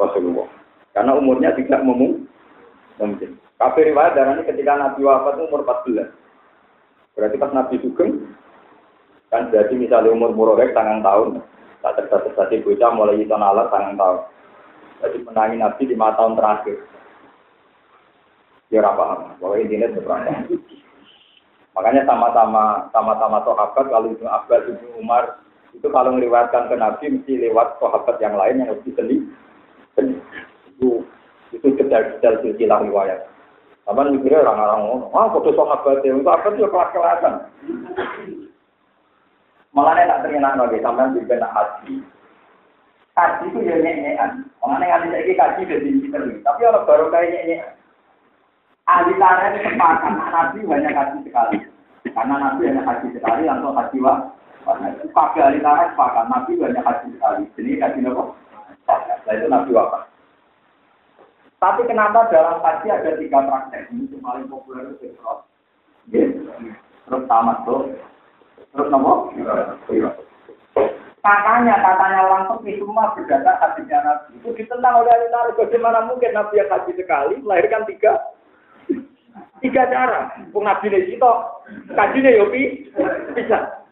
Rasulullah. 0.00 0.48
Karena 0.96 1.12
umurnya 1.12 1.52
tidak 1.52 1.84
mungkin. 1.84 2.24
Kafir 3.60 3.92
riwayat 3.92 4.16
darah 4.16 4.38
ini 4.38 4.48
ketika 4.48 4.72
Nabi 4.74 5.04
wafat 5.04 5.36
umur 5.38 5.66
14. 5.66 6.10
Berarti 7.14 7.36
pas 7.38 7.52
Nabi 7.54 7.78
Sugeng, 7.78 8.34
kan 9.30 9.50
jadi 9.54 9.70
misalnya 9.74 10.10
umur 10.10 10.34
murorek 10.34 10.74
tangan 10.74 11.02
tahun, 11.02 11.38
tak 11.82 11.94
terdapat 12.02 12.34
tadi 12.34 12.64
bocah 12.66 12.90
mulai 12.90 13.22
itu 13.22 13.30
nalar 13.30 13.70
tangan 13.70 13.94
tahun. 13.94 14.20
Jadi 15.04 15.16
menangi 15.22 15.56
Nabi 15.60 15.82
lima 15.90 16.08
tahun 16.18 16.34
terakhir. 16.34 16.78
Ya, 18.72 18.82
paham, 18.82 19.38
bahwa 19.38 19.54
intinya 19.60 19.86
seberapa. 19.94 20.50
Makanya 21.78 22.02
sama-sama 22.06 22.90
sama-sama 22.90 23.38
sahabat 23.46 23.86
kalau 23.86 24.08
itu 24.10 24.26
Abbas 24.26 24.66
itu 24.66 24.86
Umar 24.98 25.38
itu 25.74 25.86
kalau 25.90 26.14
meriwayatkan 26.14 26.70
ke 26.70 26.76
Nabi 26.78 27.04
mesti 27.18 27.32
lewat 27.44 27.82
sahabat 27.82 28.16
yang 28.22 28.38
lain 28.38 28.62
yang 28.62 28.70
lebih 28.70 28.94
seni. 28.94 29.16
Itu 30.74 31.04
itu 31.50 31.66
detail-detail 31.76 32.40
silsilah 32.42 32.78
riwayat. 32.86 33.26
Apa 33.84 34.08
mikirnya 34.08 34.46
orang-orang 34.46 34.80
ngono. 34.86 35.06
Ah, 35.12 35.28
foto 35.28 35.52
sahabat 35.52 36.00
itu 36.00 36.24
apa 36.24 36.48
sih 36.56 36.64
kelas-kelasan. 36.64 37.34
Malah 39.74 40.06
tak 40.06 40.22
terima 40.22 40.54
lagi 40.54 40.78
sampai 40.78 41.12
juga 41.18 41.42
nak 41.42 41.52
haji. 41.52 41.94
Haji 43.18 43.44
itu 43.50 43.58
ya 43.66 43.76
nyek-nyekan. 43.82 44.46
Orang 44.62 44.80
yang 44.80 45.02
ngasih 45.02 45.10
lagi 45.10 45.32
kaji 45.34 45.60
dari 45.66 45.90
pinter. 45.98 46.22
Tapi 46.46 46.60
orang 46.62 46.86
baru 46.86 47.06
kayak 47.10 47.42
nyek 47.46 47.62
Ahli 48.84 49.16
tarikh 49.16 49.64
sepakat 49.64 50.12
Nabi 50.12 50.58
hanya 50.68 50.90
haji 50.92 51.18
sekali. 51.24 51.58
Karena 52.12 52.34
Nabi 52.36 52.68
hanya 52.68 52.82
haji 52.84 53.06
sekali 53.16 53.42
langsung 53.48 53.72
haji 53.72 53.98
wa. 53.98 54.14
Kabeh 54.64 55.42
ahli 55.44 55.60
tarikh 55.60 55.92
sepakat 55.92 56.24
Nabi 56.32 56.52
hanya 56.64 56.80
haji 56.80 57.08
sekali. 57.12 57.44
Jadi 57.56 57.70
haji 57.84 57.98
apa? 58.08 58.22
Nah 59.24 59.32
itu 59.36 59.46
Nabi 59.48 59.70
wafat. 59.76 60.02
Tapi 61.60 61.80
kenapa 61.88 62.28
dalam 62.32 62.60
haji 62.64 62.86
ada 62.88 63.16
tiga 63.20 63.44
praktek? 63.44 63.92
Ini 63.92 64.08
yang 64.12 64.20
paling 64.24 64.48
populer 64.48 64.88
itu 64.96 65.12
Isra. 65.12 65.44
Terus 67.04 67.24
tamat 67.28 67.64
tuh. 67.68 67.92
Terus 68.72 68.88
nopo? 68.88 69.32
Katanya, 71.24 71.80
katanya 71.80 72.20
orang 72.28 72.44
sepi 72.52 72.76
semua 72.76 73.16
berdasar 73.16 73.56
hadisnya 73.60 74.00
Nabi. 74.00 74.40
Itu 74.40 74.48
ditentang 74.56 75.04
oleh 75.04 75.12
ahli 75.12 75.28
tarikh. 75.28 75.56
Bagaimana 75.60 76.08
mungkin 76.08 76.32
Nabi 76.32 76.60
yang 76.60 76.72
haji 76.72 76.92
sekali 76.96 77.34
melahirkan 77.44 77.84
tiga 77.84 78.12
Tiga 79.64 79.88
cara. 79.88 80.28
Wong 80.52 80.68
nabi 80.68 80.92
ne 80.92 81.08
kita 81.08 81.32
kajine 81.96 82.36
yo 82.36 82.52
pi 82.52 82.92
bisa. 83.32 83.83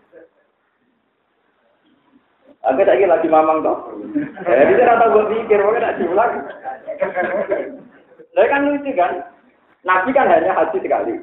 Aku 2.63 2.79
lagi 2.87 3.05
lagi 3.11 3.27
mamang 3.27 3.67
toh. 3.67 3.91
Jadi 4.47 4.73
saya 4.79 4.95
tahu 5.03 5.11
gue 5.19 5.25
pikir, 5.35 5.59
pokoknya 5.59 5.83
nak 5.83 5.97
diulang. 5.99 6.33
Nah 8.33 8.45
kan 8.49 8.63
lucu 8.71 8.91
kan, 8.95 9.13
Nabi 9.83 10.11
kan 10.15 10.31
hanya 10.31 10.55
haji 10.55 10.79
sekali. 10.79 11.15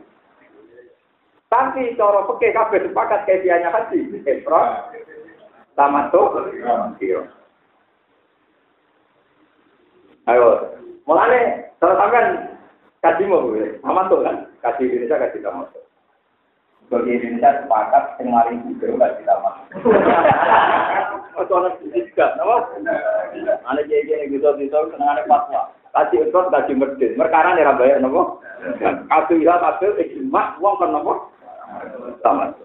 Tapi 1.50 1.96
cara 1.96 2.28
fikih 2.28 2.52
kabeh 2.54 2.80
sepakat 2.86 3.24
kaifiahnya 3.24 3.72
haji. 3.72 4.20
Ifrah, 4.28 4.92
tamattu, 5.80 6.22
iya. 7.00 7.24
Ayo, 10.30 10.78
mulane 11.08 11.72
kalau 11.82 11.98
sampean 11.98 12.60
Kaji 13.00 13.32
aman 13.80 14.12
tuh 14.12 14.20
kan? 14.28 14.36
Kaji 14.60 14.92
Indonesia 14.92 15.24
kasih 15.24 15.40
sama 15.40 15.64
Bagi 16.90 17.22
Indonesia 17.22 17.62
sepakat 17.62 18.18
yang 18.18 18.34
mari 18.34 18.58
juga 18.66 18.98
nggak 18.98 19.22
kita 19.22 19.34
masuk. 19.46 19.94
Kecuali 21.38 21.70
juga, 21.94 22.26
nopo. 22.42 22.82
Anak 23.70 23.86
jeje 23.86 24.26
gitu 24.34 24.50
gitu, 24.58 24.80
kenangan 24.90 25.22
apa 25.22 25.38
semua? 25.46 25.64
Kasih 25.94 26.26
ekor, 26.26 26.50
kasih 26.50 26.74
merdek. 26.74 27.14
Merkara 27.14 27.54
nih 27.54 27.62
rabai, 27.62 27.94
nopo. 28.02 28.42
Kasih 28.82 29.38
ilah, 29.38 29.78
kasih 29.78 29.94
uang 30.34 30.76
kan 30.82 30.90
nopo. 30.90 31.30
Sama. 32.26 32.58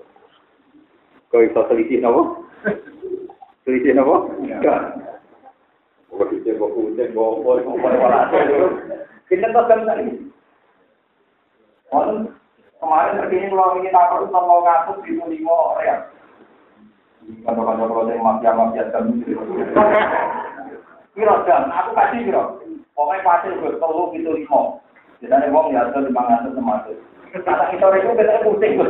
Kau 1.29 1.45
itu 1.45 1.61
selisih 1.69 2.01
nopo. 2.01 2.49
Selisih 3.69 3.93
nopo. 3.93 4.33
Kau 6.09 6.33
itu 6.33 6.57
bawa 6.57 6.73
kuda, 6.73 7.05
bawa 7.13 7.31
kuda, 7.45 7.61
bawa 7.61 8.21
kuda. 8.33 8.57
Kita 9.29 9.53
tak 9.53 9.69
kenal 9.69 10.01
ini. 10.01 10.33
Kemarin 12.85 13.17
terkini 13.17 13.49
kalau 13.49 13.81
ini 13.81 13.89
takut 13.89 14.29
itu 14.29 14.37
mau 14.37 14.61
ngatur 14.61 15.01
di 15.09 15.17
lima 15.17 15.57
real. 15.81 16.05
Kalau-kalau 17.49 17.89
proses 17.89 18.21
mafia-mafia 18.21 18.93
dan 18.93 19.25
Kira 21.17 21.35
jam, 21.49 21.73
aku 21.73 21.91
kasih 21.97 22.29
kira. 22.29 22.43
Pokoknya 22.93 23.25
pasti 23.25 23.57
gue 23.57 23.73
telu 23.81 24.13
gitu 24.13 24.37
lima. 24.37 24.77
Jadi 25.25 25.33
ada 25.33 25.49
uang 25.49 25.73
ya 25.73 25.89
ada 25.89 26.05
lima 26.05 26.29
ratus 26.29 26.53
termasuk. 26.53 26.99
Kata 27.33 27.65
kita 27.73 27.87
itu 27.97 28.13
kita 28.21 28.45
pusing 28.45 28.73
gue. 28.77 28.89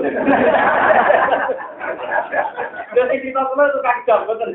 Jadi 2.98 3.14
kita 3.22 3.40
semua 3.46 3.70
itu 3.70 3.78
kaki 3.78 4.02
jam 4.10 4.26
betul. 4.26 4.50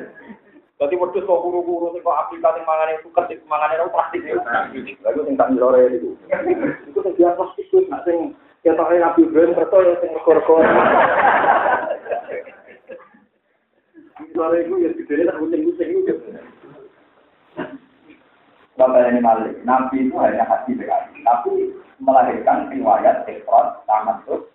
Jadi 0.84 0.96
wedhus 1.00 1.24
kok 1.24 1.44
guru-guru 1.48 1.96
sing 1.96 2.04
kok 2.04 2.20
aplikasi 2.28 2.60
mangane 2.68 3.00
suket 3.08 3.24
sing 3.32 3.40
mangane 3.48 3.80
plastik 3.88 4.20
ya. 4.28 4.36
Lalu 5.08 5.32
sing 5.32 5.36
tak 5.40 5.56
itu. 5.56 6.10
Itu 6.92 7.00
sing 7.00 7.14
biasa 7.16 7.40
plastik 7.40 7.64
itu 7.72 7.88
nak 7.88 8.04
sing 8.04 8.36
ya 8.70 8.78
tak 8.78 8.94
Nabi 8.94 9.20
Ibrahim 9.26 9.58
kerto 9.58 9.78
ya 9.82 9.94
sing 9.98 10.12
kor-kor. 10.22 10.62
Njore 14.30 14.58
itu 14.62 14.76
ya 14.78 14.90
gede 14.94 15.26
tak 15.26 15.38
kucing-kucing 15.42 15.90
itu. 16.06 16.14
Bapak 18.78 19.12
ini 19.12 19.20
malik, 19.20 19.60
Nabi 19.68 20.08
itu 20.08 20.16
hanya 20.22 20.48
hati 20.48 20.72
sekali, 20.78 21.20
tapi 21.28 21.76
melahirkan 22.00 22.72
riwayat 22.72 23.28
ekor 23.28 23.84
tamat 23.84 24.24
tuh 24.24 24.48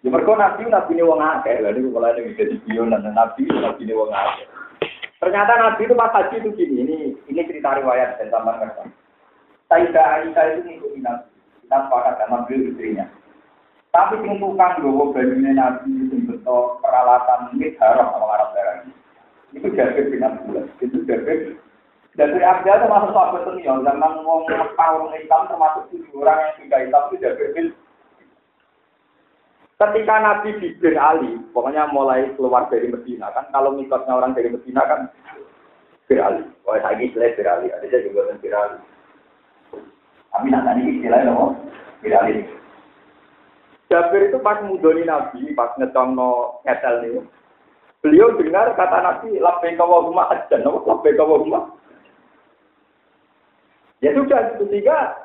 Ya 0.00 0.14
mergo 0.14 0.38
nabi 0.38 0.70
nabi 0.70 0.94
ini 0.94 1.02
wong 1.02 1.18
akeh, 1.18 1.58
lha 1.58 1.74
niku 1.74 1.90
mulai 1.90 2.14
ning 2.14 2.38
jadi 2.38 2.62
dan 2.62 3.10
nabi 3.10 3.42
nabi 3.50 3.82
ini 3.82 3.90
wong 3.90 4.14
akeh. 4.14 4.46
Ternyata 5.18 5.58
nabi 5.58 5.82
itu 5.82 5.98
pas 5.98 6.14
haji 6.14 6.36
itu 6.40 6.48
gini, 6.54 6.86
ini 6.86 6.96
ini 7.26 7.40
cerita 7.42 7.74
riwayat 7.74 8.14
dan 8.22 8.30
tambah. 8.30 8.54
Sayyidah 9.66 10.06
Aisyah 10.22 10.44
itu 10.46 10.60
ngikutin 10.62 11.02
nabi, 11.02 11.35
kita 11.66 11.90
sepakat 11.90 12.14
sama 12.22 12.46
beliau 12.46 12.70
istrinya. 12.70 13.10
Tapi 13.90 14.22
sing 14.22 14.38
tukang 14.38 14.78
gowo 14.78 15.10
banyune 15.10 15.50
nabi 15.50 15.90
sing 16.06 16.30
beto 16.30 16.78
peralatan 16.78 17.50
ini 17.58 17.74
harus 17.82 18.06
sama 18.06 18.26
Arab 18.38 18.54
darah. 18.54 18.86
Itu 19.50 19.66
Jabir 19.74 20.14
bin 20.14 20.22
Abdullah, 20.22 20.70
itu 20.78 21.02
Jabir 21.10 21.58
dari 22.16 22.40
Abdullah 22.40 22.80
itu 22.80 22.88
masuk 22.88 23.10
sahabat 23.12 23.42
senior, 23.44 23.84
zaman 23.84 24.24
wong 24.24 24.48
Mekah, 24.48 24.90
wong 24.96 25.12
Islam 25.12 25.52
termasuk 25.52 25.84
tujuh 25.92 26.24
orang 26.24 26.38
yang 26.40 26.52
sudah 26.56 26.78
Islam 26.80 27.02
itu 27.12 27.16
Jabir 27.20 27.48
bin 27.52 27.66
Ketika 29.76 30.14
Nabi 30.24 30.56
di 30.56 30.72
bin 30.80 30.96
Ali, 30.96 31.36
pokoknya 31.52 31.92
mulai 31.92 32.32
keluar 32.40 32.64
dari 32.72 32.88
Medina 32.88 33.28
kan, 33.36 33.44
kalau 33.52 33.76
mikotnya 33.76 34.16
orang 34.16 34.32
dari 34.32 34.48
Medina 34.48 34.88
kan 34.88 35.12
bin 36.08 36.16
Ali. 36.16 36.48
Wah, 36.64 36.80
saya 36.80 36.96
istilah 36.96 37.36
bin 37.36 37.44
Ali, 37.44 37.68
ada 37.68 37.84
juga 38.00 38.32
bin 38.40 38.54
Ali. 38.56 38.80
Tapi 40.36 40.52
nanti 40.52 40.84
ini 40.84 41.00
istilahnya 41.00 41.32
bin 42.04 42.12
Ali. 42.12 42.44
Jabir 43.88 44.28
itu 44.28 44.36
pas 44.44 44.60
mudoni 44.60 45.08
Nabi, 45.08 45.56
pas 45.56 45.72
ngecong 45.80 46.12
no 46.12 46.60
ngetel 46.68 46.94
nih. 47.00 47.24
Beliau 48.04 48.36
dengar 48.36 48.76
kata 48.76 49.00
Nabi, 49.00 49.40
labbaik 49.40 49.80
Allahumma 49.80 50.28
hajjan, 50.28 50.60
labbaik 50.60 51.16
Allahumma. 51.16 51.72
Ya 54.04 54.12
sudah, 54.12 54.60
ketiga 54.60 55.16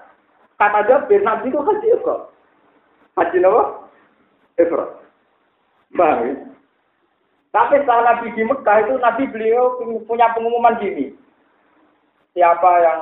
kata 0.56 0.80
Jabir, 0.88 1.20
Nabi 1.28 1.52
itu 1.52 1.60
haji 1.60 1.92
kok. 2.08 2.32
Haji 3.20 3.38
apa? 3.44 3.64
Ifrat. 4.64 4.90
Paham 5.92 6.20
ya? 6.24 6.34
Tapi 7.52 7.84
setelah 7.84 8.16
Nabi 8.16 8.32
di 8.32 8.48
Mekah 8.48 8.78
itu 8.80 8.96
Nabi 8.96 9.24
beliau 9.28 9.76
punya 10.08 10.32
pengumuman 10.32 10.80
gini. 10.80 11.12
Siapa 12.32 12.72
yang 12.80 13.00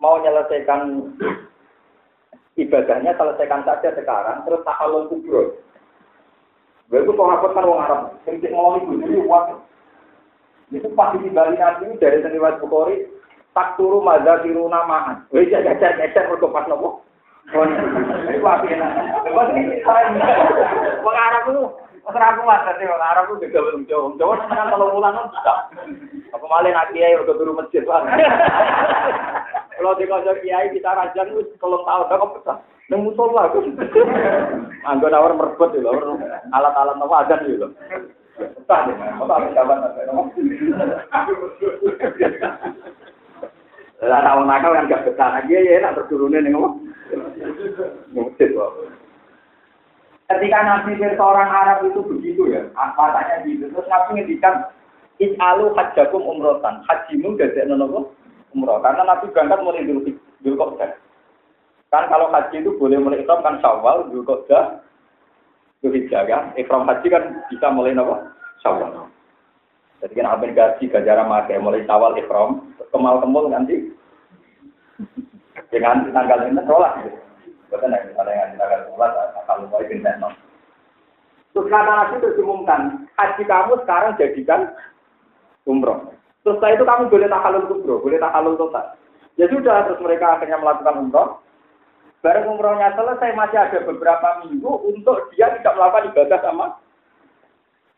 mau 0.00 0.20
menyelesaikan 0.20 1.12
ibadahnya 2.56 3.12
selesaikan 3.16 3.62
saja 3.64 3.92
sekarang 3.96 4.44
terus 4.44 4.64
tak 4.64 4.76
kalau 4.80 5.08
kubro. 5.08 5.56
Gue 6.86 7.02
itu 7.02 7.12
sahabat 7.18 7.50
kan 7.50 7.66
orang 7.66 7.82
Arab, 7.82 8.00
mau 8.54 8.78
ibu. 8.78 8.94
Itu 10.70 10.86
pasti 10.94 11.22
di 11.22 11.30
Bali 11.30 11.58
Nabi 11.58 11.98
dari 11.98 12.22
seniwat 12.22 12.62
Bukhari 12.62 13.06
tak 13.54 13.74
turu 13.74 13.98
mazhar 14.02 14.42
tiruna 14.42 14.86
mahan. 14.86 15.26
Wih 15.34 15.50
jajar 15.50 15.78
jajar 15.78 16.30
berkopas 16.30 16.66
nopo. 16.70 17.02
Iku 17.50 18.46
api 18.46 18.74
enak. 18.74 19.22
Wong 21.02 21.14
Arab 21.14 21.42
itu, 21.46 21.62
wong 22.02 22.14
Arab 22.18 22.42
mas, 22.42 22.66
wong 22.66 23.38
itu 23.38 23.46
juga 23.46 23.58
belum 23.70 23.82
jauh. 23.86 24.10
Jawa 24.18 24.34
senang 24.46 24.70
kalau 24.74 24.90
pulang 24.90 25.14
kan 25.14 25.26
bisa. 25.30 25.54
Apa 26.34 26.44
malah 26.50 26.70
nak 26.70 26.90
kiai 26.90 27.14
udah 27.18 27.34
turu 27.38 27.54
masjid 27.54 27.86
lah. 27.86 28.02
Kalau 29.76 29.92
di 30.00 30.08
kantor 30.08 30.40
kiai 30.40 30.72
kita 30.72 30.88
rajan 30.88 31.36
itu 31.36 31.52
kalau 31.60 31.84
tahu 31.84 32.00
udah 32.08 32.16
kok 32.16 32.32
pecah. 32.40 32.58
Neng 32.88 33.04
musola 33.04 33.52
aku. 33.52 33.60
Anggo 34.88 35.10
nawar 35.12 35.36
merebut 35.36 35.74
itu, 35.76 35.90
alat-alat 36.54 36.96
apa 36.96 37.16
aja 37.26 37.34
gitu. 37.44 37.68
Pecah 38.40 38.78
deh, 38.88 38.96
apa 38.96 39.32
harus 39.36 39.52
jabat 39.52 39.78
Lah 43.96 44.20
tahun 44.20 44.44
nakal 44.44 44.76
kan 44.76 44.88
gak 44.92 45.04
betah 45.08 45.40
lagi 45.40 45.56
ya 45.56 45.80
nak 45.80 45.96
berdurune 45.96 46.38
ning 46.40 46.52
apa? 46.56 46.68
Mungkin 48.12 48.50
Ketika 50.26 50.58
Nabi 50.58 50.98
seorang 51.00 51.48
Arab 51.48 51.86
itu 51.86 52.00
begitu 52.02 52.42
ya, 52.50 52.66
katanya 52.74 53.36
gitu. 53.46 53.70
Terus 53.70 53.88
Nabi 53.88 54.08
ngendikan, 54.18 54.54
Is'alu 55.16 55.72
hajjakum 55.78 56.20
umrotan. 56.28 56.84
Hajimu 56.84 57.40
gak 57.40 57.56
nopo 57.72 58.12
umroh. 58.56 58.80
Karena 58.80 59.04
Nabi 59.04 59.28
berangkat 59.28 59.60
mulai 59.60 59.84
dulu 59.84 60.72
Kan 61.86 62.10
kalau 62.10 62.32
haji 62.32 62.64
itu 62.64 62.74
boleh 62.80 62.98
mulai 62.98 63.22
ikram 63.22 63.44
kan 63.44 63.60
syawal, 63.62 64.08
kokda, 64.10 64.82
dulu 65.84 66.00
kan. 66.10 66.56
Ikram 66.56 66.88
haji 66.88 67.06
kan 67.12 67.24
bisa 67.52 67.68
mulai 67.70 67.92
nopo 67.92 68.16
syawal. 68.64 69.12
Jadi 70.00 70.12
kan 70.16 70.28
apa 70.32 70.50
gaji 70.50 70.84
gajaran 70.88 71.30
pakai 71.30 71.60
mulai 71.62 71.84
syawal 71.84 72.16
ikram, 72.16 72.72
kemal 72.90 73.20
kemul 73.20 73.52
nanti. 73.52 73.92
Dengan 75.68 76.08
tanggal 76.10 76.48
ini 76.48 76.62
sholat. 76.64 77.04
Bukan 77.68 77.90
yang 77.90 78.02
misalnya 78.08 78.54
tanggal 78.56 78.80
sholat, 78.88 79.12
kalau 79.44 79.68
mau 79.68 79.82
no. 80.22 80.28
Terus 81.56 81.72
kata 81.72 81.92
Nabi 81.92 82.20
terus 82.20 82.40
umumkan, 82.44 83.08
haji 83.16 83.42
kamu 83.48 83.74
sekarang 83.84 84.12
jadikan 84.20 84.60
umroh. 85.64 86.12
Setelah 86.46 86.78
itu 86.78 86.84
kamu 86.86 87.10
boleh 87.10 87.26
tahalul 87.26 87.66
kubro, 87.66 87.98
boleh 87.98 88.22
tahalul 88.22 88.54
total. 88.54 88.94
Ya 89.34 89.50
sudah, 89.50 89.82
terus 89.82 89.98
mereka 89.98 90.38
akhirnya 90.38 90.62
melakukan 90.62 91.02
umroh. 91.02 91.42
Bareng 92.22 92.54
umrohnya 92.54 92.94
selesai 92.94 93.34
masih 93.34 93.58
ada 93.58 93.82
beberapa 93.82 94.46
minggu 94.46 94.70
untuk 94.86 95.26
dia 95.34 95.50
tidak 95.58 95.74
melakukan 95.74 96.14
ibadah 96.14 96.38
sama. 96.46 96.66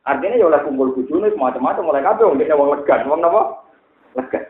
Artinya 0.08 0.40
ya 0.40 0.48
oleh 0.48 0.60
kumpul 0.64 0.96
bujune 0.96 1.28
macam-macam 1.36 1.84
mulai 1.84 2.00
wong 2.00 2.40
dene 2.40 2.56
wong 2.56 2.72
legan, 2.72 3.04
wong 3.04 3.20
napa? 3.20 3.42
Legan. 4.16 4.44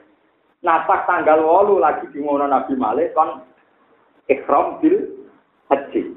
Pas 0.63 1.03
tanggal 1.11 1.43
8 1.43 1.83
lagi 1.83 2.07
di 2.15 2.23
Nabi 2.23 2.75
Malik 2.79 3.11
kon 3.19 3.43
ikhram 4.31 4.79
bil 4.79 5.27
haji. 5.75 6.15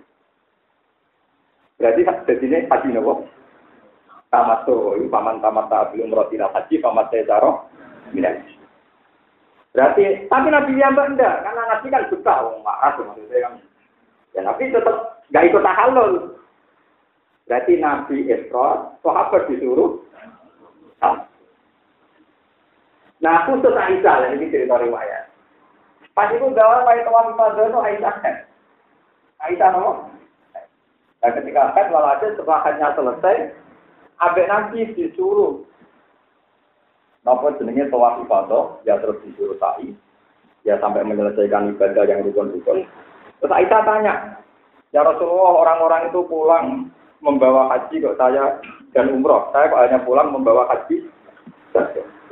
Berarti 1.81 2.01
ini 2.45 2.69
haji 2.69 2.87
nopo? 2.93 3.25
Tamat 4.31 4.63
tuh, 4.63 4.95
paman 5.11 5.43
tamat 5.43 5.67
tak 5.67 5.91
belum 5.91 6.15
rotina 6.15 6.47
haji, 6.55 6.79
paman 6.79 7.03
saya 7.11 7.27
taruh, 7.27 7.67
Berarti, 9.71 10.27
tapi 10.27 10.47
Nabi 10.51 10.79
yang 10.79 10.95
enggak, 10.95 11.47
karena 11.47 11.63
Nabi 11.67 11.87
kan 11.91 12.07
buta, 12.11 12.35
oh, 12.43 12.59
marah 12.59 12.91
maksudnya 12.95 13.43
kan. 13.43 13.53
Ya 14.31 14.39
Nabi 14.43 14.71
tetap 14.71 15.23
nggak 15.31 15.45
ikut 15.47 15.63
tahallul. 15.63 16.11
Berarti 17.47 17.73
Nabi 17.79 18.27
Isra, 18.27 18.95
sahabat 19.03 19.47
disuruh. 19.51 19.99
Nah, 23.21 23.45
khusus 23.45 23.75
Aisyah, 23.77 24.33
ini 24.33 24.49
cerita 24.49 24.81
riwayat. 24.81 25.29
Pas 26.17 26.33
itu 26.33 26.47
gawa 26.51 26.83
pakai 26.83 27.05
tawaf 27.05 27.31
ibadah 27.31 27.65
itu 27.69 27.79
Aisyah 27.79 28.15
kan. 28.19 28.35
Aisyah 29.45 29.69
nopo. 29.71 29.91
Nah, 31.21 31.29
ketika 31.37 31.69
kan 31.77 31.93
walhasil 31.93 32.33
setelah 32.33 32.65
hanya 32.65 32.97
selesai, 32.97 33.53
abek 34.21 34.45
Nabi 34.47 34.79
disuruh 34.93 35.65
Napa 37.21 37.53
jenenge 37.61 37.85
tawaf 37.93 38.17
ibadah, 38.25 38.81
ya 38.81 38.97
terus 38.97 39.21
disuruh 39.21 39.53
sa'i, 39.61 39.93
ya 40.65 40.81
sampai 40.81 41.05
menyelesaikan 41.05 41.69
ibadah 41.77 42.01
yang 42.09 42.25
rukun-rukun. 42.25 42.81
Terus 43.37 43.53
Aisyah 43.53 43.81
tanya, 43.85 44.41
ya 44.89 45.05
Rasulullah 45.05 45.53
orang-orang 45.61 46.09
itu 46.09 46.25
pulang 46.25 46.89
membawa 47.21 47.69
haji 47.77 48.01
kok 48.01 48.17
saya 48.17 48.57
dan 48.97 49.13
umroh, 49.13 49.53
saya 49.53 49.69
kok 49.69 49.81
hanya 49.85 50.01
pulang 50.01 50.33
membawa 50.33 50.65
haji. 50.73 51.05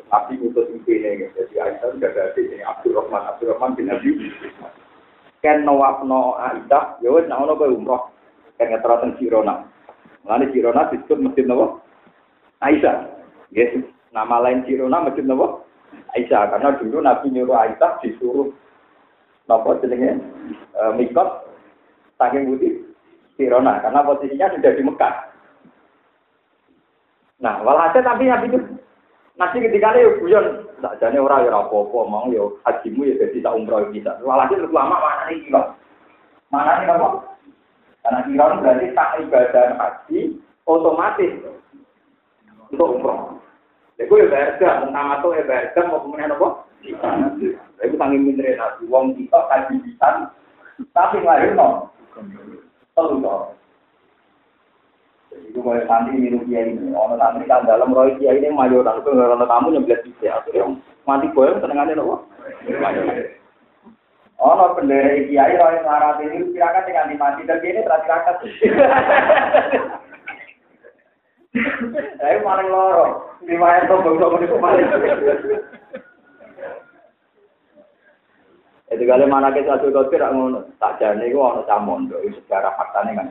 Nabi 0.10 0.41
utus 0.41 0.65
ini, 0.73 1.30
jadi 1.38 1.56
Aisyah 1.69 1.93
sudah 1.93 2.10
ada 2.10 2.34
di 2.34 2.49
ini 2.49 2.65
Abdurrahman, 2.65 3.30
Abdurrahman 3.30 3.78
bin 3.78 3.93
Nabi. 3.93 4.10
Ken 5.45 5.69
nawafno 5.69 6.34
Aisyah, 6.49 6.97
ya 7.06 7.13
wes 7.13 7.30
nak 7.30 7.45
ono 7.45 7.54
umroh, 7.62 8.10
ken 8.58 8.73
ngeterasen 8.73 9.21
Jirona. 9.21 9.69
Mengenai 10.23 10.51
Jirona 10.51 10.91
disebut 10.91 11.19
masjid 11.23 11.45
nawa 11.47 11.79
Aisyah. 12.60 13.08
Yes. 13.55 13.71
Nama 14.12 14.41
lain 14.41 14.65
Jirona 14.65 15.05
masjid 15.05 15.23
Nabi 15.23 15.47
Aisyah 16.17 16.49
karena 16.49 16.75
dulu 16.82 16.97
Nabi 16.99 17.25
nyuruh 17.29 17.55
Aisyah 17.55 18.01
disuruh 18.01 18.49
nopo 19.45 19.77
jenenge 19.82 20.17
e, 20.73 20.82
mikot 20.97 21.45
saking 22.17 22.49
putih 22.49 22.73
Jirona 23.38 23.79
karena 23.82 24.05
posisinya 24.05 24.51
sudah 24.53 24.71
di 24.73 24.84
Mekah. 24.84 25.15
Nah, 27.39 27.63
walhasil 27.63 28.03
tapi 28.03 28.27
Nabi 28.27 28.51
itu 28.51 28.60
nanti 29.39 29.63
ketika 29.63 29.95
itu 29.95 30.19
guyon 30.19 30.67
tak 30.84 30.99
jane 30.99 31.15
ora 31.15 31.47
ya 31.47 31.55
apa-apa 31.55 31.99
mau 32.03 32.27
ya 32.27 32.43
hajimu 32.67 33.08
ya 33.08 33.15
jadi 33.23 33.39
tak 33.45 33.55
umroh 33.55 33.88
bisa. 33.93 34.19
Walhasil 34.25 34.67
lama 34.67 34.99
mana 34.99 35.32
nih? 35.32 35.47
Mana 36.51 36.82
nih 36.84 36.91
apa? 36.91 37.29
Karena 38.10 38.26
kira 38.26 38.58
berarti 38.58 38.88
tak 38.98 39.22
ibadah 39.22 39.65
haji 39.78 40.41
otomatis 40.65 41.30
untuk 42.74 42.98
umroh. 42.98 43.38
Iku 44.02 44.17
ya 44.17 44.26
berda, 44.34 44.82
pertama 44.82 45.22
tuh 45.22 45.38
berda 45.38 45.82
mau 45.86 46.02
kemudian 46.02 46.34
apa? 46.34 46.65
Iku 47.86 47.95
sangi 48.02 48.17
minre 48.17 48.58
nabi, 48.58 48.89
wong 48.89 49.13
kita 49.13 49.38
kaji 49.45 49.78
bisa, 49.86 50.34
tapi 50.89 51.22
lahir 51.22 51.54
no. 51.54 51.93
Telu 52.98 53.22
toh. 53.22 53.54
Itu 55.30 55.62
kalau 55.62 55.86
santri 55.86 56.17
niru 56.17 56.41
kiai 56.50 56.74
ini, 56.74 56.89
orang 56.98 57.22
santri 57.22 57.45
kan 57.45 57.69
dalam 57.69 57.93
roy 57.93 58.17
kiai 58.17 58.41
ini 58.41 58.50
mayoran, 58.50 59.06
itu 59.06 59.13
nggak 59.13 59.38
ada 59.38 59.45
tamu 59.45 59.69
nyeblet 59.69 60.02
bisa, 60.02 60.41
akhirnya 60.41 60.82
mati 61.06 61.30
boyong 61.30 61.62
senengannya 61.62 61.93
nopo. 61.93 62.26
Ono 64.39 64.71
bendera 64.71 65.19
kiai 65.28 65.60
roy 65.60 65.84
larat 65.84 66.23
ini 66.23 66.56
kira-kira 66.56 66.88
tinggal 66.88 67.12
mati 67.19 67.43
dan 67.43 67.60
ini 67.60 67.84
terakhir 67.84 68.39
Saya 72.23 72.39
paling 72.39 72.69
loro. 72.71 73.36
Lima 73.43 73.84
itu 73.84 73.95
bangsa 73.99 74.38
itu 74.39 74.58
paling. 74.63 74.88
Jadi 78.89 79.04
kalau 79.06 79.30
mana 79.30 79.54
kita 79.54 79.78
satu 79.78 79.93
kotir, 79.93 80.17
ngono 80.17 80.65
tak 80.82 80.97
jadi 80.97 81.30
itu 81.30 81.38
ono 81.38 81.62
camondo, 81.69 82.17
itu 82.25 82.41
sejarah 82.41 82.73
faktanya 82.73 83.21
kan. 83.21 83.28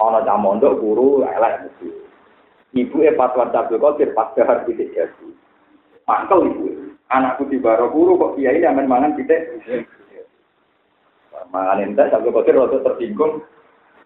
Ono 0.00 0.24
camondo 0.24 0.80
guru 0.80 1.28
elek 1.28 1.68
mesti. 1.68 1.88
Ibu 2.72 3.04
e 3.04 3.12
pas 3.12 3.36
warta 3.36 3.68
kotir 3.68 4.16
pas 4.16 4.32
dahar 4.32 4.64
titik 4.64 4.96
jadi. 4.96 5.28
Mangkel 6.08 6.48
ibu. 6.48 6.66
Anakku 7.12 7.44
di 7.52 7.60
baro 7.60 7.92
guru 7.92 8.16
kok 8.16 8.40
kiai 8.40 8.64
aman 8.64 8.88
mangan 8.88 9.12
titik. 9.12 9.60
Mangan 11.52 11.84
entek 11.84 12.08
satu 12.08 12.32
kotir 12.32 12.56
waktu 12.56 12.80
tersinggung. 12.80 13.44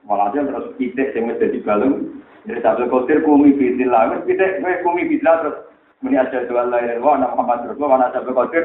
Malah 0.06 0.34
dia 0.34 0.42
terus 0.42 0.74
titik 0.78 1.14
yang 1.14 1.30
jadi 1.38 1.58
balung. 1.62 2.22
Jadi 2.46 2.62
Abdul 2.62 2.90
Qadir 2.90 3.26
kumi 3.26 3.54
bidillah. 3.54 4.14
Wis 4.14 4.22
pitik 4.26 4.62
kowe 4.62 4.74
kumi 4.86 5.06
bidillah 5.06 5.34
terus 5.42 5.56
muni 5.98 6.14
aja 6.14 6.46
jual 6.46 6.70
lain 6.70 7.02
wa 7.02 7.18
ana 7.18 7.34
Muhammad 7.34 7.66
Rasulullah 7.70 8.06
ana 8.06 8.14
Abdul 8.14 8.38
Qadir. 8.38 8.64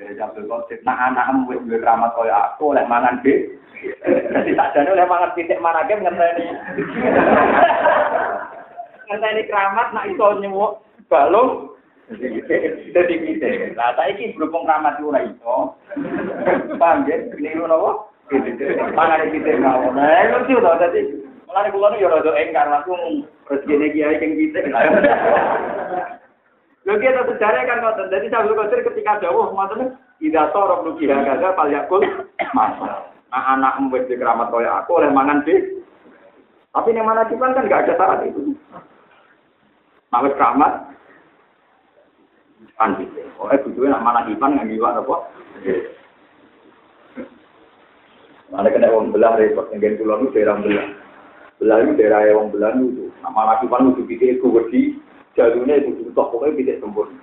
Jadi 0.00 0.20
Abdul 0.20 0.48
Qadir 0.48 0.78
nah 0.84 1.12
anakmu 1.12 1.52
wis 1.52 1.60
duwe 1.68 1.80
keramat 1.80 2.16
kaya 2.16 2.52
aku 2.52 2.72
oleh 2.72 2.84
mangan 2.88 3.20
be. 3.20 3.52
Jadi 4.04 4.56
tak 4.56 4.72
jane 4.72 4.96
oleh 4.96 5.04
mangan 5.04 5.32
pitik 5.36 5.60
manake 5.60 5.92
ngenteni. 5.92 6.46
ngenteni 9.12 9.42
keramat 9.44 9.92
nak 9.92 10.08
iso 10.08 10.26
nyemuk 10.40 10.80
balung 11.12 11.73
jadi 12.12 13.14
pitik. 13.16 13.72
Lah 13.80 13.96
saiki 13.96 14.36
berhubung 14.36 14.68
keramat 14.68 15.00
ora 15.00 15.24
iso. 15.24 15.72
Paham 16.76 17.08
ya? 17.08 17.16
Niru 17.40 17.64
napa? 17.64 18.12
Mangan 18.92 19.32
pitik 19.32 19.56
mawon. 19.60 19.96
Nah, 19.96 20.44
to 20.44 20.72
dadi 20.80 21.00
Mulane 21.44 21.68
kula 21.70 21.92
nu 21.92 22.02
ya 22.02 22.08
rada 22.08 22.32
engkar 22.34 22.66
langsung 22.66 23.28
rezekine 23.46 23.92
kiai 23.92 24.18
keng 24.18 24.36
kita. 24.36 24.64
Lho 26.84 26.92
kita 27.00 27.24
sejarah 27.30 27.62
kan 27.64 27.78
ngoten. 27.80 28.10
Dadi 28.12 28.26
Abdul 28.32 28.58
Qadir 28.58 28.80
ketika 28.84 29.22
dawuh 29.24 29.52
ngoten 29.52 29.96
Ida 30.22 30.48
sorok 30.54 30.86
nuki 30.88 31.10
hagaga 31.10 31.52
pal 31.52 31.68
yakul 31.68 32.00
masa. 32.56 33.12
Nah, 33.34 33.58
anak 33.58 33.82
di 34.06 34.14
keramat 34.14 34.46
kaya 34.54 34.78
aku 34.78 35.02
oleh 35.02 35.10
mangan 35.10 35.42
di. 35.42 35.82
Tapi 36.70 36.94
yang 36.94 37.06
mana 37.06 37.26
kan 37.26 37.54
kan 37.54 37.66
gak 37.66 37.86
ada 37.86 37.94
syarat 37.98 38.20
itu. 38.30 38.54
Mawes 40.14 40.34
keramat. 40.38 40.72
Kan 42.74 42.98
gitu. 42.98 43.22
Oh, 43.38 43.48
eh, 43.52 43.60
butuhnya 43.62 43.96
nak 43.98 44.04
mana 44.04 44.20
kipan 44.26 44.56
nggak 44.58 44.68
giwak 44.72 44.98
apa? 44.98 45.16
Mana 48.52 48.68
kena 48.70 48.92
uang 48.92 49.10
belah 49.10 49.34
repot, 49.34 49.66
yang 49.74 49.98
pulau 49.98 50.20
itu 50.22 50.34
daerah 50.36 50.58
belah. 50.60 50.88
Belayu 51.58 51.96
daerah 51.96 52.20
yang 52.28 52.50
Belanda 52.50 52.82
itu. 52.82 53.08
Nama 53.22 53.40
lagi 53.56 53.66
pan 53.70 53.88
itu 53.94 54.02
pikir 54.04 54.36
itu 54.36 54.46
wedi, 54.50 54.82
jalurnya 55.38 55.80
itu 55.80 55.90
butuh 56.02 56.26
pokoknya 56.34 56.58
bisa 56.58 56.72
sempurna. 56.82 57.22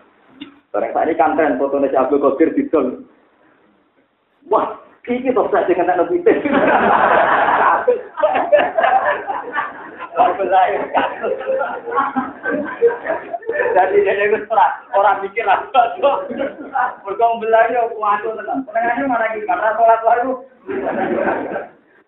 Barang 0.72 0.92
saat 0.96 1.12
ini 1.12 1.20
kanten 1.20 1.60
fotonya 1.60 1.92
si 1.92 1.98
Abdul 2.00 2.24
Qadir 2.24 2.56
di 2.56 2.64
Wah, 4.48 4.82
ini 5.06 5.36
toh 5.36 5.52
saya 5.52 5.68
dengan 5.68 5.92
anak 6.00 6.10
kita. 10.30 10.36
Belayu 10.38 10.78
Jadi 13.72 13.98
dia 14.04 14.14
itu 14.26 14.38
orang 14.48 14.74
orang 14.96 15.18
mikir 15.26 15.46
lah. 15.48 15.66
Berkong 17.04 17.42
belayu 17.42 17.92
kuatu 17.96 18.30
tenang. 18.38 18.62
Penengahnya 18.68 19.04
mana 19.10 19.26
lagi 19.28 19.42
karena 19.44 19.70
sholat 19.76 20.02
lalu. 20.06 20.32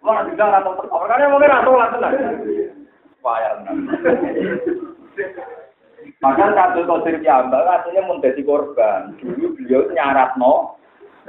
Wah, 0.04 0.20
juga 0.28 0.44
ora 0.52 0.60
tau 0.60 0.76
teko. 0.84 0.96
Makane 1.00 1.32
wong 1.32 1.42
ora 1.42 1.64
tau 1.64 1.80
tenan. 1.96 2.14
Wah, 3.24 3.40
Maka 6.20 6.56
Abdul 6.56 6.88
Qadir 6.88 7.20
Piyambak 7.20 7.68
aslinya 7.68 8.08
mau 8.08 8.20
jadi 8.20 8.42
korban. 8.44 9.16
Dulu 9.20 9.56
beliau 9.60 9.92
nyaratno, 9.92 10.80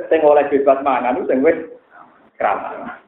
sing 0.07 0.23
oleh 0.23 0.47
bebas 0.51 0.83
mangan 0.83 1.23
sing 1.27 1.43
wis 1.43 1.59
keramat. 2.39 3.04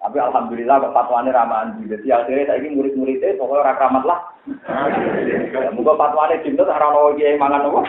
Tapi 0.00 0.16
alhamdulillah 0.16 0.80
kok 0.80 0.96
fatwane 0.96 1.28
ramahan 1.28 1.76
Jadi 1.84 2.08
akhirnya 2.08 2.48
saya 2.48 2.64
ini 2.64 2.72
murid-muridnya 2.72 3.36
pokoknya 3.36 3.60
orang 3.68 3.76
keramat 3.76 4.04
lah. 4.08 4.20
Muka 5.76 5.92
fatwane 6.00 6.40
cinta 6.40 6.64
tak 6.64 6.80
rano 6.80 7.12
kiai 7.20 7.36
mangan 7.36 7.68
apa. 7.68 7.80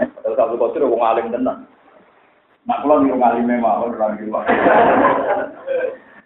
Terus 0.00 0.40
Abdul 0.40 0.60
Qadir 0.64 0.88
wong 0.88 1.04
alim 1.04 1.28
tenan. 1.28 1.68
Nak 2.64 2.80
kula 2.80 3.04
niku 3.04 3.20
ngalime 3.20 3.60
mawon 3.60 3.92
ora 3.92 4.16
ngira. 4.16 4.40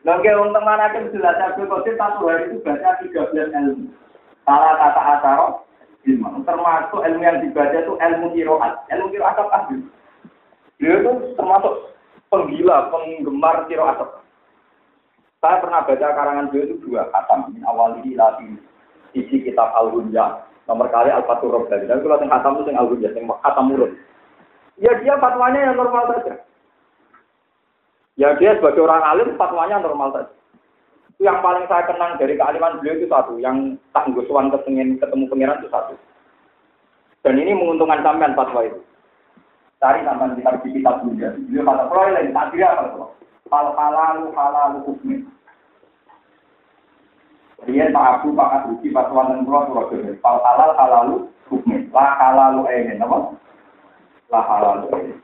Lagi 0.04 0.30
untuk 0.36 0.62
mana 0.62 0.94
kan 0.94 1.10
jelas 1.10 1.42
Abdul 1.42 1.66
Qadir 1.66 1.98
satu 1.98 2.30
hari 2.30 2.54
itu 2.54 2.62
baca 2.62 3.02
13 3.02 3.34
ilmu. 3.34 3.90
Salah 4.46 4.76
kata 4.76 5.02
asaro, 5.18 5.48
termasuk 6.44 7.00
ilmu 7.02 7.22
yang 7.24 7.42
dibaca 7.42 7.82
itu 7.82 7.98
ilmu 7.98 8.26
kiroat. 8.30 8.86
Ilmu 8.94 9.10
kiroat 9.10 9.40
apa? 9.42 9.74
Dia 10.78 11.00
itu 11.02 11.12
termasuk 11.34 11.93
penggila, 12.34 12.90
penggemar 12.90 13.70
siro 13.70 13.86
asap. 13.86 14.10
Saya 15.38 15.62
pernah 15.62 15.86
baca 15.86 16.06
karangan 16.18 16.48
beliau 16.50 16.66
itu 16.66 16.76
dua 16.82 17.06
kata, 17.14 17.52
min 17.52 17.62
awal 17.68 18.00
ini 18.02 18.18
lagi 18.18 18.58
isi 19.14 19.46
kitab 19.46 19.70
al 19.78 19.94
nomor 20.64 20.88
kali 20.88 21.12
Al-Fatur 21.12 21.52
Robbani. 21.52 21.86
Dan 21.86 22.00
kalau 22.00 22.20
yang 22.20 22.32
khatam 22.32 22.56
itu 22.56 22.72
yang 22.72 22.80
Al-Hunja, 22.80 23.08
yang 23.12 23.26
khatam 23.44 23.64
mulut. 23.68 23.92
Ya 24.80 24.90
dia 24.98 25.14
fatwanya 25.20 25.70
yang 25.70 25.76
normal 25.78 26.10
saja. 26.10 26.34
Ya 28.18 28.28
dia 28.40 28.58
sebagai 28.58 28.82
orang 28.82 29.04
alim 29.04 29.36
fatwanya 29.38 29.84
normal 29.84 30.10
saja. 30.16 30.32
Itu 31.14 31.30
yang 31.30 31.38
paling 31.44 31.68
saya 31.70 31.86
kenang 31.86 32.18
dari 32.18 32.34
kealiman 32.34 32.82
beliau 32.82 32.98
itu 32.98 33.06
satu. 33.06 33.38
Yang 33.38 33.78
tak 33.94 34.10
ngusuan 34.10 34.50
ketemu 34.50 35.24
pengiran 35.30 35.60
itu 35.62 35.70
satu. 35.70 35.94
Dan 37.22 37.38
ini 37.38 37.54
menguntungkan 37.54 38.02
sampean 38.02 38.34
fatwa 38.34 38.66
itu. 38.66 38.80
Cari 39.82 40.00
sampean 40.06 40.38
kitab 40.38 40.62
di 40.62 40.68
kitab 40.78 41.02
Hunja. 41.02 41.34
Beliau 41.34 41.66
kata, 41.66 41.82
kalau 41.90 42.12
lain 42.14 42.34
tak 42.34 42.48
kira 42.54 42.68
apa 42.72 43.04
Fal 43.52 43.68
halalu 43.76 44.32
halalu 44.32 44.78
hukmi. 44.88 45.16
Dia 47.64 47.88
Pak 47.92 48.20
Abu 48.20 48.36
Pak 48.36 48.52
Abu 48.64 48.76
fatwa 48.92 49.28
dan 49.32 49.44
pulau 49.44 49.88
jadi 49.88 50.16
fal 50.20 50.40
halal 50.40 50.72
halalu 50.76 51.16
hukmi. 51.52 51.88
La 51.92 52.16
halalu 52.18 52.64
ini, 52.72 53.00
apa? 53.00 53.36
La 54.32 54.40
halalu 54.42 54.88
ini. 55.00 55.14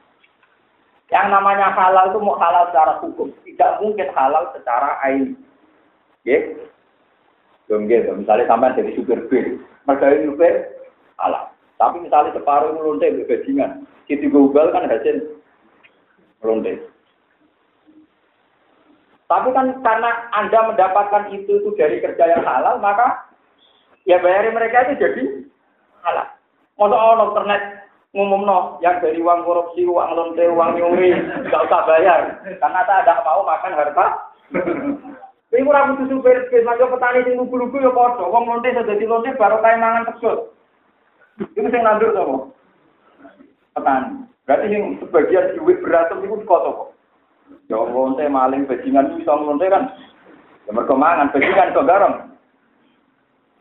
Yang 1.10 1.26
namanya 1.34 1.74
halal 1.74 2.14
itu 2.14 2.22
mau 2.22 2.38
halal 2.38 2.70
secara 2.70 3.02
hukum, 3.02 3.34
tidak 3.42 3.82
mungkin 3.82 4.08
halal 4.14 4.46
secara 4.54 4.94
ain. 5.02 5.34
Ya, 6.22 6.38
gitu. 7.66 8.10
Misalnya 8.14 8.46
sampai 8.46 8.78
jadi 8.78 8.94
supir 8.94 9.18
bir, 9.26 9.58
mereka 9.90 10.22
supir 10.22 10.54
halal. 11.18 11.50
Tapi 11.82 12.06
misalnya 12.06 12.30
separuh 12.38 12.78
melontek 12.78 13.26
bajingan, 13.26 13.89
Siti 14.10 14.26
Google 14.26 14.74
kan 14.74 14.90
hasil 14.90 15.38
melontek. 16.42 16.82
Tapi 19.30 19.48
kan 19.54 19.78
karena 19.86 20.10
Anda 20.34 20.66
mendapatkan 20.66 21.30
itu 21.30 21.62
itu 21.62 21.70
dari 21.78 22.02
kerja 22.02 22.26
yang 22.26 22.42
halal, 22.42 22.82
maka 22.82 23.30
ya 24.02 24.18
bayari 24.18 24.50
mereka 24.50 24.90
itu 24.90 24.98
jadi 24.98 25.22
halal. 26.02 26.26
Masa 26.74 26.96
orang 26.98 27.30
internet 27.30 27.62
ngumum 28.10 28.42
no, 28.42 28.82
yang 28.82 28.98
dari 28.98 29.22
uang 29.22 29.46
korupsi, 29.46 29.86
uang 29.86 30.10
lonte, 30.18 30.42
uang 30.42 30.74
nyuri, 30.74 31.14
nggak 31.46 31.64
usah 31.70 31.86
bayar. 31.86 32.42
Karena 32.58 32.82
saya 32.82 33.06
tidak 33.06 33.22
mau 33.22 33.46
makan 33.46 33.78
harta. 33.78 34.06
Ini 35.54 35.62
kurang 35.62 35.94
butuh 35.94 36.06
supir, 36.10 36.50
macam 36.66 36.98
petani 36.98 37.30
yang 37.30 37.46
lugu-lugu 37.46 37.78
ya 37.78 37.94
podo. 37.94 38.26
Uang 38.26 38.50
lonte 38.50 38.74
sudah 38.74 38.98
di 38.98 39.06
lonte 39.06 39.30
baru 39.38 39.62
kayak 39.62 39.78
mangan 39.78 40.06
tersut. 40.10 40.50
Itu 41.54 41.70
yang 41.70 41.86
nandur 41.86 42.10
sama 42.10 42.50
petani. 43.74 44.26
Berarti 44.46 44.66
yang 44.74 44.98
sebagian 44.98 45.54
duit 45.54 45.78
beras 45.85 46.11
itu 46.11 46.42
kotor 46.42 46.72
kok. 46.74 46.88
Ya 47.70 47.78
lonte 47.78 48.26
maling 48.26 48.66
bajingan 48.66 49.14
itu 49.14 49.22
bisa 49.22 49.35
lonte 49.38 49.66
kan. 49.70 49.94
Ya 50.66 50.70
mereka 50.74 50.94
mangan 50.98 51.30
bajingan 51.30 51.74
kok 51.74 51.87
garam. 51.87 52.14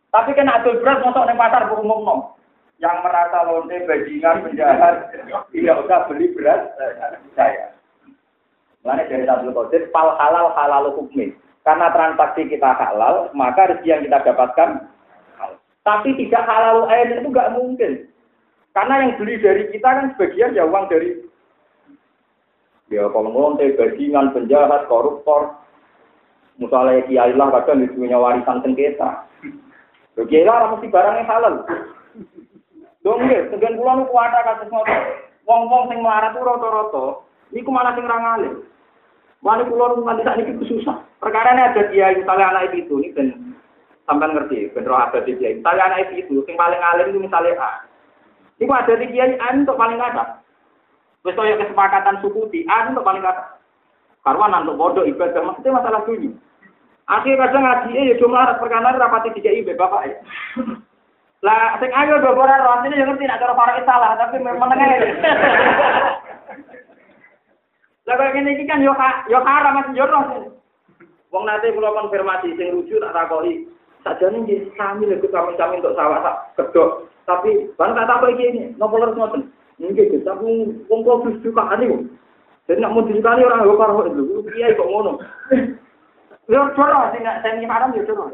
Tapi 0.10 0.34
kan 0.34 0.50
adul 0.50 0.82
beras 0.82 1.06
masuk 1.06 1.30
di 1.30 1.38
pasar 1.38 1.70
berumum 1.70 2.02
no. 2.02 2.16
Yang 2.82 2.98
merasa 3.06 3.38
lonte 3.46 3.76
bajingan 3.86 4.42
penjahat 4.50 5.14
tidak 5.54 5.80
usah 5.86 6.00
beli 6.10 6.34
beras 6.34 6.62
saya. 7.38 7.78
Mana 8.80 9.04
dari 9.06 9.28
satu 9.28 9.52
Qadir, 9.52 9.92
pal 9.92 10.16
halal 10.16 10.56
halal 10.56 10.96
hukmi. 10.96 11.36
Karena 11.68 11.92
transaksi 11.92 12.48
kita 12.48 12.72
halal, 12.80 13.28
maka 13.36 13.68
rezeki 13.68 13.92
yang 13.92 14.02
kita 14.08 14.24
dapatkan 14.24 14.88
halal. 15.36 15.60
Tapi 15.84 16.16
tidak 16.16 16.48
halal 16.48 16.88
air 16.88 17.20
itu 17.20 17.28
nggak 17.28 17.54
mungkin. 17.54 18.08
Karena 18.80 19.04
yang 19.04 19.20
beli 19.20 19.36
dari 19.44 19.68
kita 19.76 19.90
kan 19.92 20.08
sebagian 20.16 20.56
ya 20.56 20.64
uang 20.64 20.88
dari 20.88 21.20
Ya 22.90 23.06
kalau 23.12 23.28
ngonte, 23.28 23.76
bajingan, 23.76 24.32
penjahat, 24.32 24.88
koruptor. 24.88 25.52
Misalnya 26.58 27.04
kiai 27.06 27.36
lah 27.36 27.52
kadang 27.52 27.92
punya 27.92 28.16
warisan 28.16 28.64
sengketa. 28.64 29.28
Kiai 30.16 30.48
lah 30.48 30.72
mesti 30.72 30.88
barang 30.88 31.16
yang 31.20 31.28
halal. 31.28 31.54
Dong 33.04 33.20
nggih, 33.20 33.52
sebagian 33.52 33.76
kula 33.76 34.00
nu 34.00 34.08
kuwata 34.08 34.48
kados 34.48 34.72
ngoten. 34.72 35.04
Wong-wong 35.44 35.92
sing 35.92 36.00
melarat 36.00 36.40
ku 36.40 36.44
rata-rata 36.48 37.06
niku 37.52 37.70
malah 37.72 37.94
sing 38.00 38.08
ra 38.08 38.16
ngalim. 38.16 38.64
Mane 39.44 39.68
kula 39.68 40.00
nu 40.00 40.08
nganti 40.08 40.24
sakniki 40.24 40.66
susah. 40.72 41.04
Perkara 41.20 41.52
ini 41.52 41.68
ada 41.68 41.84
kiai 41.92 42.16
misalnya 42.16 42.56
anak 42.56 42.72
itu 42.72 42.96
ini 42.96 43.12
ben 43.12 43.28
sampean 44.08 44.40
ngerti, 44.40 44.72
ben 44.72 44.88
roh 44.88 45.00
ada 45.00 45.20
di 45.24 45.36
kiai. 45.36 45.60
Misalnya 45.60 45.84
anak 45.92 46.16
itu 46.16 46.42
sing 46.48 46.56
paling 46.56 46.80
alim 46.80 47.12
itu 47.12 47.20
misalnya 47.28 47.60
A. 47.60 47.89
Iku 48.60 48.72
ada 48.76 48.94
di 49.00 49.08
kiai 49.08 49.40
A 49.40 49.56
untuk 49.56 49.80
paling 49.80 50.00
ada. 50.00 50.44
Wis 51.24 51.36
kaya 51.36 51.56
kesepakatan 51.60 52.20
suku 52.20 52.52
di 52.52 52.68
A 52.68 52.92
untuk 52.92 53.08
paling 53.08 53.24
kata. 53.24 53.60
Karwan 54.28 54.68
untuk 54.68 54.76
bodoh 54.76 55.08
ibadah 55.08 55.40
maksudnya 55.44 55.80
masalah 55.80 56.04
sunyi. 56.04 56.36
Akhirnya 57.10 57.50
kadang 57.50 57.64
ngaji 57.66 58.14
ya 58.14 58.16
cuma 58.22 58.54
perkara 58.62 58.94
rapati 58.94 59.34
tiga 59.34 59.50
ibe 59.50 59.74
bapak 59.74 60.06
ya. 60.06 60.18
Lah 61.46 61.80
sing 61.80 61.90
ayo 61.90 62.20
do 62.20 62.36
ora 62.36 62.60
ro 62.60 62.78
asline 62.78 63.00
yo 63.00 63.08
ngerti 63.08 63.24
nek 63.24 63.40
cara 63.40 63.56
para 63.56 63.80
salah 63.88 64.20
tapi 64.20 64.44
menengah. 64.44 64.90
Lah 68.06 68.14
kok 68.14 68.30
ngene 68.36 68.60
iki 68.60 68.68
kan 68.68 68.84
yo 68.84 68.92
yo 69.32 69.40
haram 69.42 69.80
mas 69.80 69.90
yo 69.96 70.06
roh. 70.06 70.54
Wong 71.32 71.44
nate 71.48 71.72
kula 71.72 71.96
konfirmasi 71.96 72.60
sing 72.60 72.76
rujuk 72.76 73.00
tak 73.00 73.16
takoki. 73.16 73.66
Sajane 74.04 74.44
nggih 74.44 74.68
sami 74.76 75.08
lho 75.08 75.18
kami-kami 75.32 75.80
untuk 75.80 75.96
sawah 75.96 76.20
tak 76.22 76.38
kedok. 76.60 77.08
Tapi 77.30 77.70
ban 77.78 77.94
tak 77.94 78.26
iki 78.26 78.50
ini, 78.50 78.62
nopo 78.82 78.98
terus 78.98 79.14
ngoten. 79.14 79.54
Nggih, 79.78 80.26
tapi 80.26 80.66
wong 80.90 81.00
kok 81.06 81.30
wis 81.30 81.38
dikani 81.46 81.86
kok. 81.94 82.02
Jadi 82.66 82.82
nak 82.82 82.94
mau 82.98 83.06
dikani 83.06 83.46
orang 83.46 83.62
karo 83.62 83.78
karo 83.78 84.02
itu, 84.10 84.42
kiai 84.50 84.74
kok 84.74 84.90
ngono. 84.90 85.22
Yo 86.50 86.66
coro 86.74 87.14
sing 87.14 87.22
nak 87.22 87.46
sing 87.46 87.62
haram 87.70 87.94
yo 87.94 88.02
coro. 88.10 88.34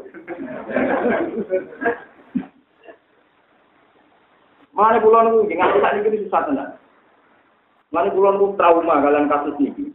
Mana 4.76 5.00
pulau 5.00 5.24
nunggu, 5.24 5.48
jangan 5.48 5.72
kita 5.72 5.88
ini 6.04 6.24
susah 6.24 6.40
tenan. 6.48 6.68
Mana 7.92 8.12
pulau 8.12 8.32
nunggu 8.32 8.56
trauma 8.56 9.04
kalian 9.04 9.28
kasus 9.28 9.56
ini. 9.60 9.92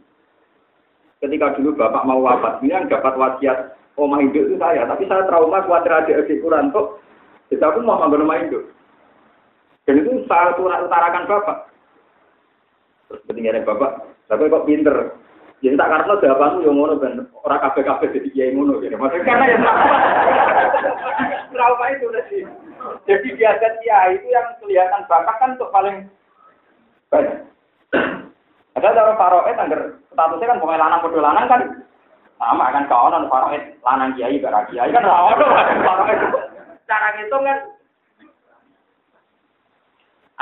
Ketika 1.22 1.54
dulu 1.58 1.78
bapak 1.78 2.02
mau 2.02 2.18
wafat, 2.22 2.62
ini 2.62 2.74
yang 2.74 2.90
dapat 2.90 3.14
wasiat 3.14 3.78
omah 3.94 4.18
induk 4.18 4.42
itu 4.42 4.58
saya, 4.58 4.86
tapi 4.90 5.06
saya 5.06 5.22
trauma 5.30 5.62
khawatir 5.62 5.94
ada 5.94 6.22
adik 6.22 6.42
kurang 6.42 6.74
kok. 6.74 6.98
Jadi 7.50 7.62
aku 7.62 7.78
mau 7.82 8.02
ngambil 8.02 8.26
rumah 8.26 8.42
induk. 8.42 8.66
Dan 9.82 9.98
itu 9.98 10.22
saya 10.30 10.54
utarakan 10.54 11.26
bapak. 11.26 11.56
Terus 13.10 13.22
ketinggalan 13.28 13.66
bapak, 13.66 13.90
tapi 14.30 14.48
kok 14.48 14.66
pinter. 14.66 14.96
Jadi 15.62 15.78
tak 15.78 15.90
karena 15.94 16.18
jawabanmu 16.18 16.66
yang 16.66 16.74
ngono 16.74 16.94
ben 16.98 17.14
orang 17.46 17.62
kafe 17.62 17.86
kafe 17.86 18.10
jadi 18.10 18.28
kiai 18.34 18.50
ngono 18.50 18.82
gitu. 18.82 18.98
Maksudnya 18.98 19.26
karena 19.30 19.44
yang 19.46 19.62
trauma 21.54 21.86
itu 21.94 22.06
tadi. 22.10 22.38
Jadi 23.06 23.28
biasa 23.38 23.66
kiai 23.78 24.18
itu 24.18 24.26
yang 24.26 24.46
kelihatan 24.58 25.06
bakat 25.06 25.36
kan 25.38 25.54
untuk 25.54 25.70
paling 25.70 26.10
banyak. 27.14 27.46
Ada 28.74 28.90
cara 28.90 29.14
faroet 29.14 29.54
agar 29.54 29.80
statusnya 30.10 30.50
kan 30.50 30.58
pemain 30.58 30.82
lanang 30.82 31.02
bodoh 31.06 31.22
lanang 31.22 31.46
kan 31.46 31.60
sama 32.42 32.74
kan 32.74 32.90
kawan 32.90 33.30
faroet 33.30 33.62
lanang 33.86 34.18
kiai 34.18 34.42
bara 34.42 34.66
kiai 34.66 34.90
kan 34.90 35.06
rawon 35.06 35.38
faroet. 35.86 36.18
Cara 36.90 37.08
ngitung 37.14 37.46
kan 37.46 37.58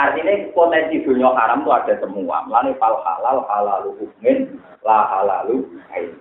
Artinya 0.01 0.33
potensi 0.57 1.05
dunia 1.05 1.29
haram 1.37 1.61
itu 1.61 1.69
ada 1.69 1.95
semua. 2.01 2.41
Melani 2.49 2.73
fal 2.81 2.97
halal, 3.05 3.45
halalu 3.45 4.01
hukmin, 4.01 4.57
la 4.81 5.05
halalu 5.13 5.69
ain. 5.93 6.17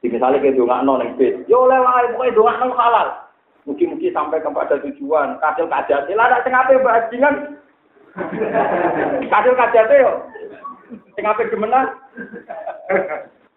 Di 0.00 0.08
misalnya 0.08 0.40
kita 0.40 0.56
dongak 0.56 0.88
non 0.88 1.04
yang 1.04 1.12
bed, 1.20 1.44
yo 1.52 1.68
lewat 1.68 2.16
pokoknya 2.16 2.32
dongak 2.32 2.56
non 2.64 2.72
halal. 2.72 3.08
Mungkin-mungkin 3.68 4.16
sampai 4.16 4.40
kepada 4.40 4.80
tujuan. 4.80 5.36
Kadil 5.36 5.68
kajati, 5.68 6.16
lah 6.16 6.32
ada 6.32 6.40
sengape 6.40 6.80
bajingan. 6.80 7.60
Kadil 9.28 9.52
kajati 9.52 9.94
yo. 10.00 10.12
Sengape 11.12 11.52
gemenan. 11.52 11.92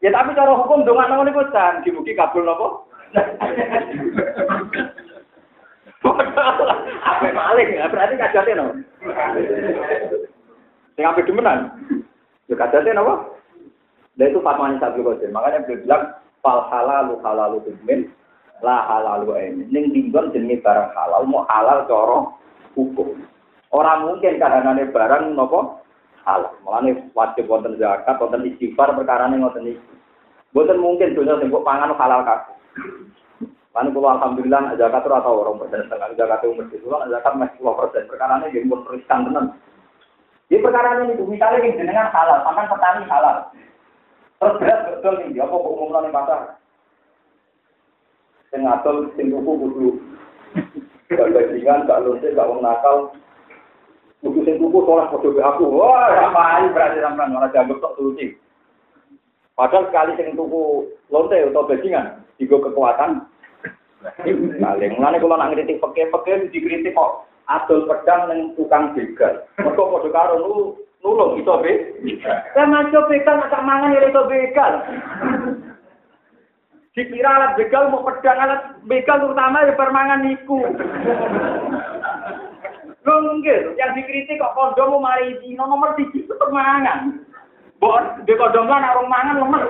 Ya 0.03 0.11
tapi 0.11 0.35
cara 0.35 0.59
hukum 0.59 0.83
dongak 0.83 1.07
non 1.07 1.31
itu 1.31 1.39
kan, 1.55 1.79
mungkin 1.87 2.19
kabul 2.19 2.43
nopo. 2.43 2.67
Apa 6.01 7.27
maling? 7.29 7.77
Berarti 7.77 8.15
kajate 8.17 8.51
no. 8.57 8.73
Sing 10.97 11.05
ape 11.05 11.21
demenan. 11.25 11.69
Ya 12.49 12.55
kajate 12.57 12.89
no. 12.93 13.37
Dan 14.17 14.33
itu 14.33 14.43
fatwanya 14.43 14.81
Sabtu 14.81 15.05
Qadir. 15.05 15.29
Makanya 15.31 15.63
beliau 15.63 15.81
bilang 15.85 16.03
fal 16.43 16.67
halalu 16.67 17.15
halalu 17.23 17.57
tumin 17.63 18.09
la 18.65 18.83
halalu 18.89 19.37
ini. 19.39 19.63
Ning 19.69 19.93
dinggon 19.93 20.33
jenenge 20.33 20.59
barang 20.65 20.91
halal 20.97 21.23
mau 21.29 21.45
halal 21.47 21.85
cara 21.85 22.17
hukum. 22.75 23.17
Orang 23.71 24.09
mungkin 24.09 24.35
kadang-kadang 24.41 24.91
barang 24.91 25.23
nopo 25.37 25.79
halal. 26.27 26.51
Mulane 26.65 27.07
wajib 27.15 27.47
wonten 27.47 27.79
zakat, 27.79 28.19
wonten 28.19 28.45
istighfar 28.45 28.91
perkara 28.97 29.29
ning 29.29 29.45
ngoten 29.45 29.69
iki. 29.69 29.81
Boten 30.51 30.83
mungkin 30.83 31.15
dunia 31.15 31.39
sing 31.39 31.47
pangan 31.47 31.95
halal 31.95 32.21
kabeh. 32.27 32.55
Lalu 33.71 33.89
kalau 33.95 34.09
alhamdulillah 34.19 34.75
zakat 34.75 35.07
itu 35.07 35.15
atau 35.15 35.47
orang 35.47 35.55
persen 35.63 35.87
setengah 35.87 36.11
zakat 36.19 36.43
itu 36.43 36.59
mesti 36.59 36.75
kalau 36.83 37.07
zakat 37.07 37.33
masih 37.39 37.55
sepuluh 37.55 37.75
persen. 37.79 38.03
Perkara 38.11 38.33
ini 38.43 38.51
jadi 38.51 38.67
riskan 38.67 39.19
tenan. 39.31 39.45
Di 40.51 40.59
perkara 40.59 40.99
ini 40.99 41.15
itu 41.15 41.23
misalnya 41.23 41.63
yang 41.63 41.79
jenengan 41.79 42.11
halal, 42.11 42.43
sampai 42.43 42.67
petani 42.67 43.07
halal. 43.07 43.37
Terus 44.41 44.57
berat 44.59 44.79
betul 44.91 45.13
nih, 45.23 45.39
apa 45.39 45.55
kok 45.55 45.71
umumnya 45.71 45.99
nih 46.03 46.11
pasar? 46.11 46.39
Sing 48.51 48.67
ngadol, 48.67 49.07
sing 49.15 49.31
tuku 49.31 49.51
kudu. 49.55 49.89
Gak 51.07 51.31
bajingan, 51.31 51.87
gak 51.87 52.01
lonte, 52.03 52.27
gak 52.35 52.49
wong 52.51 52.59
nakal. 52.59 53.15
Kudu 54.19 54.43
sing 54.43 54.59
tuku 54.59 54.77
sholat 54.83 55.15
be 55.15 55.39
aku. 55.39 55.63
Wah, 55.71 56.11
ngapain 56.11 56.75
berarti 56.75 56.99
sampean 56.99 57.31
malah 57.31 57.47
dianggap 57.55 57.79
tok 57.79 57.95
suci. 57.95 58.35
Padahal 59.55 59.87
sekali 59.87 60.11
sing 60.19 60.35
tuku 60.35 60.91
lonte 61.07 61.39
atau 61.39 61.63
bajingan, 61.63 62.19
digo 62.35 62.59
kekuatan. 62.59 63.23
Paling 64.01 64.97
mulane 64.97 65.21
kula 65.21 65.37
nak 65.37 65.53
ngritik 65.53 65.77
peke-peke 65.77 66.49
dikritik 66.49 66.97
kok 66.97 67.29
adol 67.45 67.85
pedang 67.85 68.33
ning 68.33 68.39
tukang 68.57 68.97
begal. 68.97 69.45
Mergo 69.61 69.93
padha 69.93 70.09
karo 70.09 70.35
nu 70.41 70.73
nulung 71.05 71.37
iso 71.37 71.61
be. 71.61 72.01
Lah 72.57 72.65
maco 72.65 72.99
begal 73.05 73.37
nak 73.37 73.61
mangan 73.61 73.93
ya 73.93 74.09
iso 74.09 74.21
begal. 74.25 74.73
Dikira 76.97 77.29
alat 77.29 77.55
begal 77.61 77.93
mau 77.93 78.01
pedang 78.01 78.41
alat 78.41 78.61
begal 78.89 79.21
terutama 79.21 79.69
ya 79.69 79.77
permangan 79.77 80.25
iku. 80.33 80.57
Lho 83.01 83.13
nggih, 83.41 83.77
yang 83.81 83.97
dikritik 83.97 84.37
kok 84.37 84.53
kondom 84.53 84.97
mau 84.97 85.09
mari 85.13 85.33
dino 85.41 85.65
nomor 85.65 85.97
3 85.97 86.09
itu 86.13 86.33
permangan. 86.37 87.21
Mbok 87.81 88.25
di 88.29 88.33
kondom 88.37 88.69
lan 88.69 88.85
arung 88.85 89.09
mangan 89.09 89.41
lemes. 89.41 89.65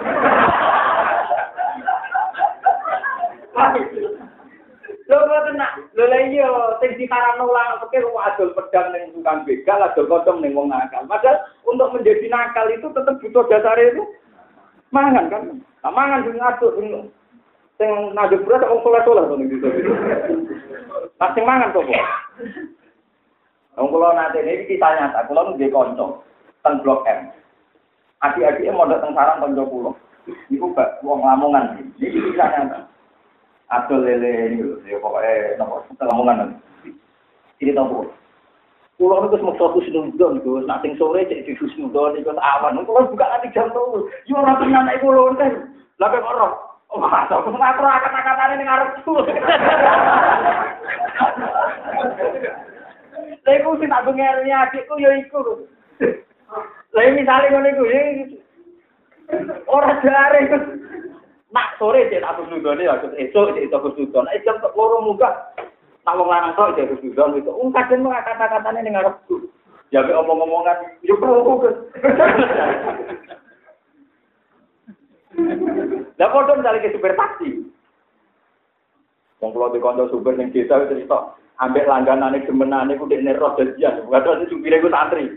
Lho 5.09 5.17
ngoten 5.17 5.57
nak, 5.57 5.81
lho 5.97 6.05
lha 6.05 6.17
iya 6.29 6.45
sing 6.77 6.93
dikarano 6.93 7.49
ulang 7.49 7.81
pikir 7.87 8.05
kok 8.05 8.27
adol 8.27 8.49
pedang 8.53 8.87
ning 8.93 9.03
tukang 9.17 9.41
begal, 9.49 9.81
adol 9.81 10.05
kondom 10.05 10.37
ning 10.45 10.53
wong 10.53 10.69
nakal. 10.69 11.01
Padahal 11.09 11.41
untuk 11.65 11.89
menjadi 11.89 12.29
nakal 12.29 12.69
itu 12.69 12.85
tetap 12.93 13.17
butuh 13.17 13.43
dasar 13.49 13.81
itu 13.81 14.05
mangan 14.93 15.31
kan. 15.33 15.43
Nah, 15.81 15.91
mangan 15.91 16.21
sing 16.21 16.37
ngaduk 16.37 16.71
sing 16.77 16.87
sing 17.81 17.89
ngaduk 18.13 18.45
beras 18.45 18.69
wong 18.69 18.81
soleh-soleh 18.85 19.25
to 19.25 19.35
ning 19.41 19.49
desa. 19.49 19.67
Nah, 21.17 21.29
mangan 21.33 21.73
sapa? 21.73 22.01
Wong 23.81 23.87
kula 23.89 24.13
nate 24.13 24.39
ini 24.45 24.69
kisah 24.69 24.91
nyata, 24.99 25.25
kula 25.25 25.55
nggih 25.55 25.73
kanca 25.73 26.21
teng 26.61 26.77
Blok 26.85 27.07
M. 27.09 27.33
Adik-adiknya 28.21 28.77
mondok 28.77 29.01
teng 29.01 29.17
sarang 29.17 29.41
kanca 29.41 29.63
kula. 29.65 29.91
Iku 30.53 30.69
gak 30.77 31.01
wong 31.01 31.25
Lamongan. 31.25 31.79
Iki 31.97 32.35
kisah 32.35 32.47
nyata. 32.53 32.91
Adol 33.71 34.03
lele 34.03 34.51
ini 34.51 34.67
lho, 34.67 34.83
ya 34.83 34.99
pokoknya 34.99 35.55
nopo 35.55 35.87
Lamongan. 36.03 36.59
Ini 37.63 37.71
tau 37.71 37.87
kok. 37.87 38.11
Kulo 38.99 39.23
niku 39.23 39.39
wis 39.39 39.45
meksa 39.47 39.65
husnudon 39.71 40.43
Gus, 40.43 40.67
nak 40.67 40.83
sing 40.83 40.99
sore 40.99 41.23
cek 41.23 41.47
di 41.47 41.55
husnudon 41.55 42.19
iku 42.19 42.35
awan. 42.35 42.83
Kulo 42.83 43.07
buka 43.07 43.31
nanti 43.31 43.47
jam 43.55 43.71
3. 43.71 44.27
Yo 44.27 44.35
ora 44.35 44.59
tenan 44.59 44.91
nek 44.91 44.99
kulo 44.99 45.31
enten. 45.31 45.71
Lah 46.03 46.11
kok 46.11 46.19
ora. 46.19 46.47
Oh, 46.91 46.99
masa 46.99 47.39
aku 47.39 47.55
ngatur 47.55 47.87
kata-katane 47.87 48.59
ning 48.59 48.67
arepku. 48.67 49.13
Lha 53.47 53.51
iku 53.63 53.79
sing 53.79 53.87
tak 53.87 54.03
bengeri 54.03 54.51
adikku 54.51 54.99
ya 54.99 55.15
iku. 55.15 55.63
Lah 56.91 57.07
misale 57.15 57.47
ngono 57.47 57.67
iku 57.71 57.83
ya 57.87 58.01
ora 59.71 59.95
jare 60.03 60.39
nak 61.51 61.75
sore 61.75 62.07
cek 62.07 62.23
aku 62.23 62.47
sudone 62.47 62.87
ya 62.87 62.95
esuk 63.19 63.51
cek 63.55 63.75
aku 63.75 63.91
sudon. 63.99 64.27
Eh 64.31 64.39
jam 64.47 64.57
loro 64.75 65.03
munggah. 65.03 65.51
Nak 66.07 66.15
wong 66.17 66.27
lanang 66.31 66.55
tok 66.55 66.79
cek 66.79 66.99
sudon 67.03 67.35
itu. 67.35 67.51
Wong 67.51 67.75
kadang 67.75 68.07
mah 68.07 68.23
kata-katane 68.23 68.79
ning 68.83 68.95
arepku. 68.95 69.51
Ya 69.91 69.99
mek 70.07 70.15
omong-omongan 70.15 71.03
yo 71.03 71.19
Gus. 71.19 71.75
Lah 76.19 76.29
padha 76.29 76.53
misalnya 76.59 76.83
ke 76.85 76.93
supir 76.95 77.13
taksi. 77.15 77.49
Wong 79.43 79.49
kula 79.51 79.73
dikonco 79.75 80.07
supir 80.13 80.37
ning 80.37 80.53
desa 80.53 80.79
itu 80.79 80.95
cerita, 80.95 81.33
ambek 81.59 81.89
langganane 81.89 82.45
gemenane 82.45 82.95
ku 82.95 83.09
dekne 83.09 83.33
roh 83.35 83.57
dadian. 83.57 84.05
Padahal 84.07 84.47
supire 84.47 84.79
ku 84.79 84.87
santri. 84.87 85.27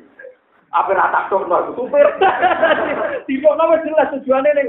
Apa 0.75 0.93
ra 0.93 1.09
tak 1.09 1.33
tokno 1.33 1.73
supir. 1.75 2.07
Wis 3.31 3.81
jelas 3.89 4.13
tujuane 4.13 4.51
ning 4.55 4.69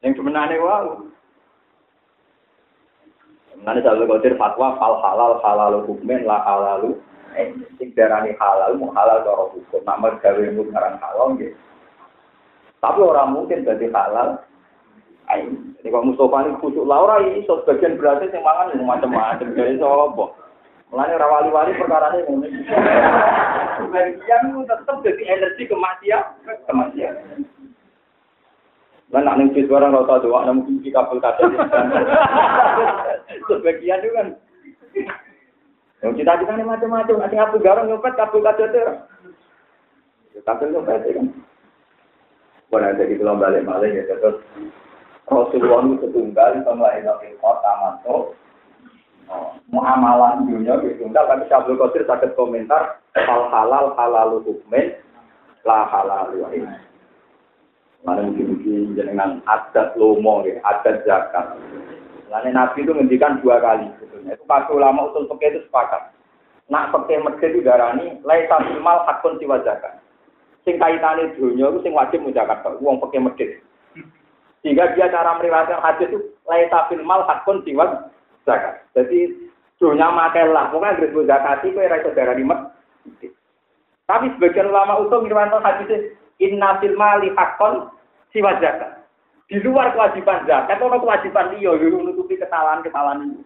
ning 0.00 0.12
gemenane 0.16 0.56
wae. 0.56 0.92
Nanti 3.60 3.84
selalu 3.84 4.08
kotir 4.08 4.34
fatwa 4.40 4.80
fal 4.80 4.96
halal 5.04 5.36
halal 5.44 5.84
hukmen 5.84 6.24
la 6.24 6.40
halalu. 6.44 6.96
Sing 7.76 7.92
darani 7.92 8.32
halal 8.40 8.80
mau 8.80 8.90
halal 8.96 9.20
cara 9.22 9.44
hukum. 9.52 9.80
Nak 9.84 10.00
mergawe 10.00 10.44
ngarang 10.48 10.96
halal 10.98 11.36
nggih. 11.36 11.52
Tapi 12.80 13.00
orang 13.04 13.36
mungkin 13.36 13.68
jadi 13.68 13.86
halal. 13.92 14.40
Ini 15.30 15.86
kok 15.86 16.02
Mustafa 16.02 16.42
ini 16.42 16.58
khusus 16.58 16.82
Laura 16.82 17.22
ini 17.22 17.46
so 17.46 17.62
sebagian 17.62 17.94
berarti 17.94 18.34
yang 18.34 18.42
mangan 18.42 18.74
yang 18.74 18.82
macam-macam 18.82 19.54
jadi 19.54 19.78
apa? 19.78 20.24
Mulanya 20.90 21.22
rawali-wali 21.22 21.78
perkara 21.78 22.18
ini 22.18 22.26
ngomong. 22.26 22.50
Sebagian 23.78 24.42
tetap 24.66 24.96
jadi 25.06 25.22
energi 25.38 25.64
kematian, 25.70 26.34
kematian. 26.66 27.14
Lah 29.10 29.20
nak 29.26 29.36
ning 29.42 29.50
barang 29.50 29.90
ora 29.90 30.06
tau 30.06 30.22
doa 30.22 30.46
mungkin 30.54 30.82
di 30.82 30.94
kabel 30.94 31.18
kaca. 31.18 31.42
Sebagian 33.50 34.00
itu 34.06 34.10
kan. 34.14 34.26
Yang 36.00 36.12
cita-cita 36.22 36.56
ini 36.56 36.64
macam-macam, 36.64 37.20
nanti 37.20 37.36
apa 37.36 37.56
garang 37.60 37.90
nyopet 37.90 38.14
kabel 38.14 38.40
kaca 38.40 38.64
itu. 38.70 38.82
Kabel 40.46 40.70
nyopet 40.70 41.10
kan. 41.10 41.26
Bukan 42.70 42.98
jadi 43.02 43.18
kalau 43.18 43.34
balik-balik 43.34 43.98
ya 43.98 44.14
terus 44.14 44.38
Rasulullah 45.26 45.82
itu 45.90 46.06
setunggal 46.06 46.62
sama 46.62 46.90
Nabi 47.02 47.34
kota 47.42 47.72
masuk 47.82 48.38
muamalah 49.70 50.42
dunia 50.42 50.74
itu 50.82 50.98
tunggal 50.98 51.30
tapi 51.30 51.46
Syabdul 51.46 51.78
Qadir 51.78 52.02
sakit 52.06 52.34
komentar 52.34 52.98
hal 53.14 53.46
halal 53.50 53.94
halal 53.94 54.42
hukmen 54.42 54.98
la 55.62 55.86
halal 55.86 56.34
wa 56.34 56.50
Mana 58.00 58.24
mungkin-mungkin 58.24 58.96
jenengan 58.96 59.44
adat 59.44 59.92
lomo 60.00 60.40
ya, 60.48 60.56
adat 60.64 61.04
zakat. 61.04 61.52
Lalu 62.32 62.48
Nabi 62.56 62.78
itu 62.80 62.92
ngendikan 62.96 63.44
dua 63.44 63.60
kali. 63.60 63.92
Itu 64.24 64.44
pas 64.48 64.64
ulama 64.72 65.12
usul 65.12 65.28
peke 65.28 65.52
itu 65.52 65.60
sepakat. 65.68 66.16
Nak 66.72 66.96
peke 66.96 67.20
medhe 67.20 67.46
itu 67.50 67.60
darani, 67.60 68.16
laisa 68.24 68.56
mal 68.80 69.04
hakun 69.04 69.36
siwa 69.36 69.60
zakat. 69.66 70.00
Sing 70.64 70.80
kaitane 70.80 71.34
dunia 71.36 71.68
itu 71.68 71.82
sing 71.84 71.92
wajib 71.92 72.24
mujakat 72.24 72.64
uang 72.80 73.02
peke 73.04 73.18
medhe. 73.20 73.46
Sehingga 74.64 74.92
dia 74.96 75.12
cara 75.12 75.36
meriwayatkan 75.36 75.84
hadis 75.84 76.08
itu 76.08 76.32
laisa 76.48 76.88
mal 77.04 77.28
hakun 77.28 77.60
siwa 77.68 78.08
zakat. 78.48 78.80
Jadi 78.96 79.50
dunia 79.76 80.08
makelah, 80.08 80.72
pokoknya 80.72 80.96
gres 80.96 81.28
zakat 81.28 81.68
itu 81.68 81.76
era 81.76 82.00
saudara 82.00 82.32
di 82.32 82.44
Tapi 84.08 84.26
sebagian 84.38 84.72
ulama 84.72 85.04
usul 85.04 85.26
meriwayatkan 85.26 85.66
hadis 85.66 86.16
Inna 86.40 86.80
fil 86.80 86.96
mali 86.96 87.28
hakon 87.36 87.92
siwa 88.32 88.56
zakat. 88.58 89.04
Di 89.50 89.60
luar 89.60 89.92
kewajiban 89.92 90.46
zakat, 90.48 90.80
ono 90.80 90.96
kewajiban 91.02 91.52
liya 91.54 91.76
yo 91.76 92.00
nutupi 92.00 92.38
kesalahan-kesalahan 92.38 93.28
itu. 93.28 93.42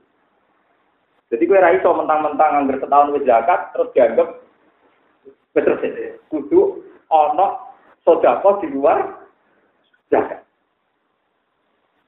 Jadi 1.32 1.48
kue 1.48 1.58
raiso 1.58 1.90
mentang-mentang 1.96 2.62
anggar 2.62 2.78
setahun 2.78 3.10
wis 3.16 3.26
zakat 3.26 3.72
terus 3.74 3.90
dianggap 3.96 4.28
betul 5.56 5.74
sih. 5.80 5.90
Kudu 6.30 6.84
ono 7.10 7.74
sodako 8.04 8.62
di 8.62 8.70
luar 8.70 9.24
zakat. 10.12 10.44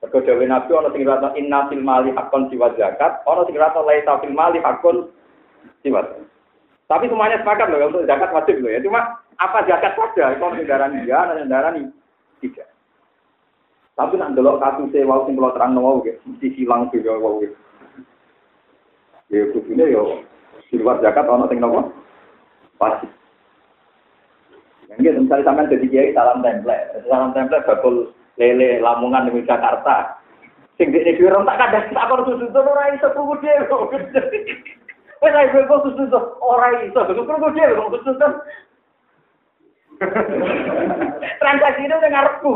Mergo 0.05 0.23
Nabi 0.23 0.71
ono 0.71 0.89
sing 0.93 1.03
rata 1.03 1.35
inna 1.35 1.67
fil 1.67 1.83
mali 1.83 2.15
hakon 2.15 2.47
siwa 2.53 2.71
zakat, 2.79 3.27
ono 3.27 3.43
sing 3.49 3.59
rata 3.59 3.83
laisa 3.83 4.21
fil 4.23 4.31
mali 4.31 4.63
hakon 4.63 5.11
siwa. 5.83 6.05
Tapi 6.87 7.11
semuanya 7.11 7.43
sepakat 7.43 7.67
loh 7.67 7.91
untuk 7.91 8.07
zakat 8.07 8.31
wajib 8.31 8.63
loh 8.63 8.71
ya. 8.71 8.79
Cuma 8.79 9.19
apa 9.37 9.69
zakat 9.69 9.93
saja? 9.97 10.37
Kalau 10.37 10.57
kendaraan 10.57 11.05
dia, 11.05 11.17
ada 11.17 11.41
kendaraan 11.41 11.93
tidak. 12.41 12.69
Tapi 13.97 14.21
nak 14.21 14.37
delok 14.37 14.61
kasus 14.61 14.93
saya 14.93 15.09
wow 15.09 15.25
sing 15.25 15.41
kalau 15.41 15.57
terang 15.57 15.73
mau 15.73 16.05
gitu, 16.05 16.21
mesti 16.29 16.53
silang 16.53 16.93
juga 16.93 17.17
wow 17.17 17.41
gitu. 17.41 17.57
Ya 19.33 19.49
kudune 19.57 19.85
yo 19.89 20.21
di 20.69 20.77
luar 20.77 21.01
zakat 21.01 21.25
ono 21.25 21.49
sing 21.49 21.65
nopo? 21.65 21.97
Pasti. 22.77 23.09
Yang 24.93 25.01
gitu, 25.01 25.19
misalnya 25.25 25.47
sampai 25.49 25.73
jadi 25.73 25.87
kiai 25.89 26.13
salam 26.13 26.45
template, 26.45 27.09
salam 27.09 27.33
template 27.33 27.65
bakul 27.65 28.13
lele 28.37 28.85
Lamongan 28.85 29.33
di 29.33 29.41
Jakarta. 29.49 30.21
Sing 30.77 30.93
di 30.93 31.01
sini 31.01 31.33
tak 31.33 31.57
kadang 31.57 31.89
tak 31.89 32.05
kalau 32.05 32.29
susu 32.29 32.53
itu 32.53 32.61
orang 32.61 33.01
iso 33.01 33.09
krungu 33.17 33.41
dhewe. 33.41 33.65
Wes 35.25 35.33
ae 35.33 35.49
kok 35.49 35.83
susu 35.89 36.05
itu 36.05 36.21
ora 36.45 36.69
iso 36.85 37.01
krungu 37.01 37.49
dhewe 37.57 37.81
kok 37.81 37.93
susu 37.97 38.13
itu. 38.13 38.29
Transaksi 41.43 41.83
itu 41.85 41.95
udah 41.97 42.11
ngarepku. 42.11 42.53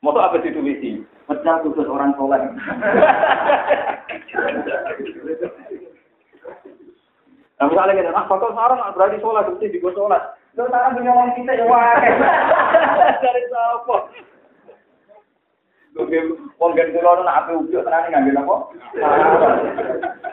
Mau 0.00 0.16
apa 0.16 0.40
sih 0.40 0.52
duit 0.52 1.04
Pecah 1.28 1.62
khusus 1.62 1.86
orang 1.86 2.10
soleh. 2.18 2.42
Nah 7.60 7.68
misalnya 7.68 7.92
kita, 8.00 8.10
ah 8.16 8.24
faktor 8.24 8.56
sarang 8.56 8.80
berarti 8.96 9.20
sholat, 9.20 9.46
berarti 9.46 9.68
di 9.68 9.78
sholat. 9.78 10.34
Terus 10.56 10.66
sekarang 10.72 10.96
punya 10.98 11.12
uang 11.14 11.30
kita 11.38 11.52
ya 11.54 11.64
wah. 11.68 11.94
Dari 13.22 13.42
siapa? 13.46 13.96
Wong 16.58 16.72
gen 16.74 16.90
kula 16.96 17.10
nu 17.14 17.22
nak 17.22 17.46
ape 17.46 17.52
ujuk 17.60 17.84
tenane 17.84 18.08
ngambil 18.10 18.40
apa? 18.42 18.56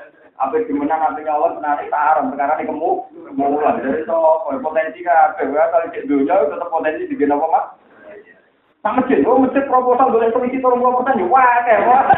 Ape 0.38 0.70
dimenang 0.70 1.02
ape 1.02 1.26
nyolot 1.26 1.58
tenane 1.58 1.90
tarem 1.90 2.30
sekarang 2.30 2.62
iki 2.62 2.70
kemu 2.70 2.92
mulan 3.34 3.82
dari 3.82 4.06
sapa 4.06 4.54
potensi 4.62 5.02
kabeh 5.02 5.50
wae 5.50 5.66
kalau 5.74 5.90
cek 5.90 6.06
dunya 6.06 6.36
tetep 6.46 6.70
potensi 6.70 7.10
digen 7.10 7.34
apa 7.34 7.46
Mas? 7.50 7.66
Sama 8.86 9.02
masjid, 9.02 9.26
oh 9.26 9.42
masjid 9.42 9.66
proposal 9.66 10.14
boleh 10.14 10.30
komisi 10.30 10.62
tolong 10.62 10.78
puluh 10.78 11.02
persen, 11.02 11.26
wah 11.34 11.66
kayak 11.66 11.86
wah. 11.90 12.04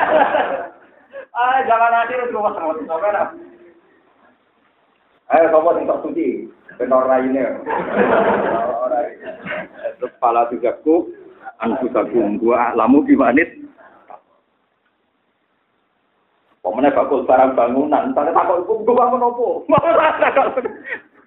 Ah 1.29 1.61
jangan 1.63 1.93
nanti 1.93 2.17
terus 2.17 2.33
rumah 2.35 2.51
sama 2.57 2.75
sampai 2.83 3.15
Ayo 5.29 5.45
sopo 5.53 5.69
sing 5.77 5.85
tok 5.85 6.01
suci, 6.03 6.49
ben 6.81 6.89
ora 6.89 7.21
ini. 7.23 7.37
Ora. 7.37 8.99
Terus 10.01 10.13
pala 10.17 10.49
tigaku 10.49 11.13
anfusakum 11.61 12.41
gua 12.41 12.73
lamu 12.73 13.05
bimanit 13.05 13.58
Pemenang 16.69 16.93
bakul 16.93 17.25
barang 17.25 17.57
bangunan, 17.57 18.13
tanya 18.13 18.29
takut 18.29 18.61
itu 18.61 18.85
gue 18.85 18.93
bangun 18.93 19.25
apa? 19.25 19.65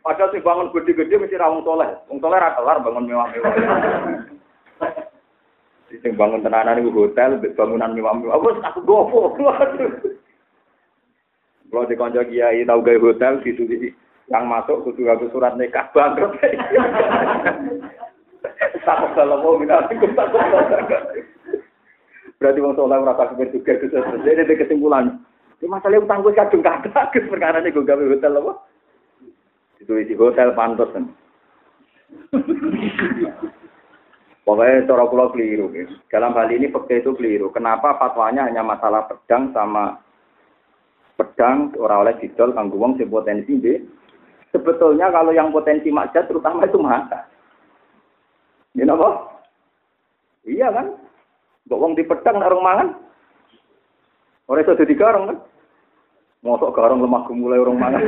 Padahal 0.06 0.30
sih 0.30 0.38
bangun 0.38 0.70
gede-gede 0.70 1.18
mesti 1.18 1.34
rawung 1.34 1.66
soleh, 1.66 1.98
wong 2.06 2.22
soleh 2.22 2.38
kelar 2.38 2.78
bangun 2.78 3.10
mewah-mewah. 3.10 3.50
Sing 6.06 6.14
bangun 6.14 6.46
tenanan 6.46 6.78
itu 6.78 6.94
hotel, 6.94 7.42
bangunan 7.58 7.90
mewah-mewah. 7.90 8.38
Aku 8.38 8.54
aku 8.62 8.86
gopo. 8.86 9.34
Kalau 9.34 9.58
di 11.90 11.98
konco 11.98 12.22
kiai 12.22 12.62
tahu 12.62 12.86
gaya 12.86 13.02
hotel 13.02 13.42
di 13.42 13.50
sini 13.58 13.90
yang 14.30 14.46
masuk 14.46 14.86
kudu 14.86 15.10
aku 15.10 15.26
surat 15.34 15.58
nikah 15.58 15.90
bangkrut. 15.90 16.38
Takut 18.86 19.10
kalau 19.18 19.42
mau 19.42 19.58
minat 19.58 19.90
takut. 19.90 20.14
Berarti 22.38 22.62
wong 22.62 22.78
soleh 22.78 22.94
ora 22.94 23.18
tak 23.18 23.34
juga 23.34 23.50
itu 23.50 23.90
Jadi 24.22 24.46
ada 24.46 24.54
kesimpulan. 24.54 25.18
Ini 25.62 25.70
masalah 25.70 26.02
utang 26.02 26.26
gue 26.26 26.34
kadung 26.34 26.58
kata 26.58 27.14
perkara 27.14 27.62
ini 27.62 27.70
gue 27.70 27.86
gawe 27.86 28.02
hotel 28.02 28.34
apa? 28.34 28.52
Itu 29.78 29.94
isi 29.94 30.18
hotel 30.18 30.58
pantas 30.58 30.90
kan. 30.90 31.06
Pokoknya 34.42 34.90
cara 34.90 35.06
pulau 35.06 35.30
keliru. 35.30 35.70
Ya. 35.70 35.86
Dalam 36.10 36.34
hal 36.34 36.50
ini 36.50 36.66
fakta 36.66 36.98
itu 36.98 37.14
keliru. 37.14 37.54
Kenapa 37.54 37.94
fatwanya 37.94 38.50
hanya 38.50 38.66
masalah 38.66 39.06
pedang 39.06 39.54
sama 39.54 40.02
pedang 41.14 41.70
orang 41.78 42.10
oleh 42.10 42.14
didol 42.18 42.50
kanggo 42.50 42.82
wong 42.82 42.98
sing 42.98 43.06
potensi 43.06 43.54
deh. 43.62 43.78
Sebetulnya 44.50 45.14
kalau 45.14 45.30
yang 45.30 45.54
potensi 45.54 45.94
maksiat 45.94 46.26
terutama 46.26 46.66
itu 46.66 46.82
mata. 46.82 47.22
Ini 48.74 48.90
apa? 48.90 49.10
Iya 50.42 50.74
kan? 50.74 50.86
Mbok 51.70 51.78
wong 51.78 51.92
di 51.94 52.02
pedang 52.02 52.42
nak 52.42 52.50
mangan. 52.50 52.88
Ora 54.50 54.58
iso 54.58 54.74
dadi 54.74 54.98
garong 54.98 55.30
kan? 55.30 55.38
Mosok 56.42 56.74
garong 56.74 56.98
lemah 56.98 57.22
gemulai 57.30 57.62
orang 57.62 57.78
mangan. 57.78 58.02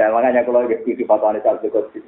Nah, 0.00 0.08
makanya 0.08 0.48
kalau 0.48 0.64
di 0.64 1.04
fatwa 1.04 1.36
Syafi'i 1.36 1.68
Qudsi, 1.68 2.00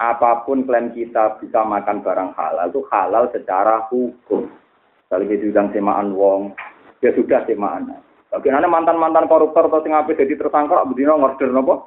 apa 0.00 0.48
pun 0.48 0.64
klaim 0.64 0.88
kita 0.96 1.36
bisa 1.36 1.60
makan 1.60 2.00
barang 2.00 2.32
halal 2.32 2.72
itu 2.72 2.80
halal 2.88 3.28
secara 3.28 3.84
hukum. 3.92 4.48
Kalau 5.12 5.24
kita 5.28 5.44
diundang 5.44 5.68
semaan 5.76 6.16
wong, 6.16 6.56
ya 7.04 7.12
sudah 7.12 7.44
semaan. 7.44 7.92
Bagaimana 8.32 8.64
mantan-mantan 8.64 9.28
koruptor 9.28 9.68
atau 9.68 9.84
sing 9.84 9.92
apik 9.92 10.16
jadi 10.16 10.40
tersangka 10.40 10.86
bedino 10.88 11.20
ngorder 11.20 11.52
napa? 11.52 11.84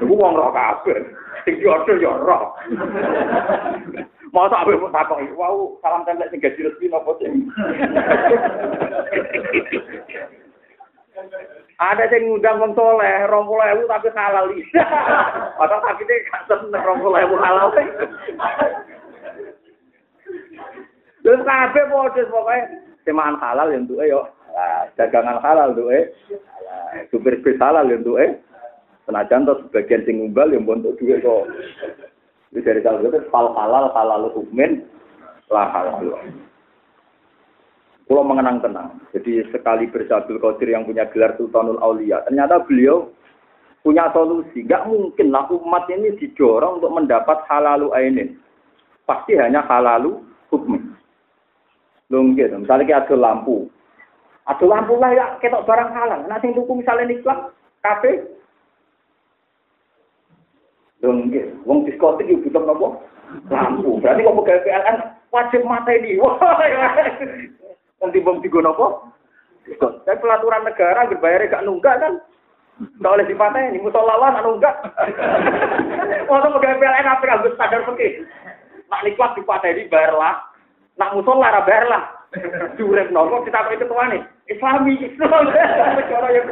Iku 0.00 0.14
wong 0.16 0.32
roh 0.32 0.54
kabeh. 0.54 0.96
Sing 1.44 1.60
diorder 1.60 2.00
ya 2.00 2.16
roh. 2.16 2.56
Masa 4.30 4.62
abe 4.62 4.78
mau 4.78 4.94
takok, 4.94 5.18
wow, 5.34 5.74
salam 5.82 6.06
template 6.06 6.30
sing 6.30 6.38
gaji 6.38 6.62
resmi 6.62 6.86
nopo 6.86 7.18
sing. 7.18 7.50
Ada 11.80 12.06
yang 12.12 12.30
ngundang 12.30 12.60
wong 12.62 12.72
soleh, 12.78 13.26
tapi 13.90 14.08
halal. 14.14 14.46
Padahal 15.58 15.82
tapi 15.82 16.02
ini 16.06 16.14
gak 16.30 16.46
seneng 16.46 16.82
halal. 17.42 17.74
Terus 21.20 21.40
kabeh 21.44 21.84
modus 21.90 22.30
pokoknya 22.30 22.64
semaan 23.04 23.36
halal 23.40 23.68
yang 23.74 23.84
tuh 23.90 24.00
yo. 24.04 24.22
dagangan 24.94 25.40
halal 25.42 25.72
tuh 25.74 25.90
eh. 25.90 26.12
Supir 27.10 27.40
bis 27.42 27.58
halal 27.58 27.88
yang 27.90 28.06
tuh 28.06 28.20
eh. 28.20 28.38
Senajan 29.08 29.48
tuh 29.48 29.58
sebagian 29.68 30.04
sing 30.06 30.16
yang 30.30 30.64
bontok 30.64 30.96
duit 31.00 31.24
kok. 31.24 31.48
Itu 32.50 32.66
dari 32.66 32.82
kalau 32.82 32.98
itu 33.06 33.22
fal 33.30 33.54
halal 33.54 33.94
halal 33.94 34.30
hukmin 34.34 34.82
lah 35.50 35.70
halal. 35.70 36.02
Pulau 38.10 38.26
mengenang 38.26 38.58
tenang. 38.58 38.98
Jadi 39.14 39.46
sekali 39.54 39.86
bersabil 39.86 40.42
Qadir 40.42 40.74
yang 40.74 40.82
punya 40.82 41.06
gelar 41.14 41.38
Sultanul 41.38 41.78
Aulia, 41.78 42.26
ternyata 42.26 42.58
beliau 42.66 43.14
punya 43.86 44.10
solusi. 44.10 44.66
Gak 44.66 44.90
mungkin 44.90 45.30
lah 45.30 45.46
umat 45.46 45.86
ini 45.86 46.18
didorong 46.18 46.82
untuk 46.82 46.90
mendapat 46.90 47.46
halalu 47.46 47.94
ainin. 47.94 48.34
Pasti 49.06 49.38
hanya 49.38 49.62
halalu 49.62 50.18
hukmin. 50.50 50.90
Lungkit, 52.10 52.50
misalnya 52.50 52.86
kita 52.90 53.00
ada 53.06 53.16
lampu. 53.30 53.70
Ada 54.50 54.64
lampu 54.66 54.98
lah 54.98 55.14
ya, 55.14 55.26
ketok 55.38 55.62
barang 55.62 55.94
halal. 55.94 56.26
Nah, 56.26 56.42
sing 56.42 56.50
misalnya 56.58 57.06
niklat, 57.06 57.54
kafe, 57.86 58.26
Dong, 61.00 61.32
wong 61.64 61.88
diskotik 61.88 62.28
yo 62.28 62.44
butuh 62.44 62.60
nopo? 62.60 63.00
Lampu. 63.48 63.96
Berarti 64.04 64.20
kok 64.20 64.36
pegawai 64.36 64.64
PLN 64.68 64.96
wajib 65.32 65.60
mata 65.64 65.90
ini. 65.96 66.20
Wah, 66.20 66.36
nanti 68.04 68.20
bom 68.20 68.44
tiga 68.44 68.60
nopo? 68.60 69.08
Diskot. 69.64 70.04
Tapi 70.04 70.20
pelaturan 70.20 70.68
negara 70.68 71.08
berbayar 71.08 71.48
gak 71.48 71.64
nunggak 71.64 71.96
kan? 72.04 72.14
Nggak 72.80 73.12
oleh 73.12 73.26
dipatah 73.28 73.60
ini, 73.60 73.80
musolawan 73.80 74.40
anu 74.40 74.56
enggak. 74.56 74.76
Waktu 76.28 76.48
pegawai 76.52 76.80
PLN 76.80 77.06
apa 77.08 77.24
yang 77.28 77.40
harus 77.44 77.56
sadar 77.56 77.80
pergi? 77.84 78.24
Nak 78.88 79.04
nikmat 79.04 79.36
ini 79.40 79.88
bayarlah. 79.88 80.36
Nak 81.00 81.12
musola 81.16 81.48
ra 81.48 81.64
bayarlah. 81.64 82.02
Durep 82.76 83.08
nopo 83.08 83.40
kita 83.48 83.72
tuan 83.88 84.16
nih? 84.16 84.22
Islami, 84.52 85.00
Islam. 85.00 85.48
Cara 86.12 86.28
yang. 86.28 86.48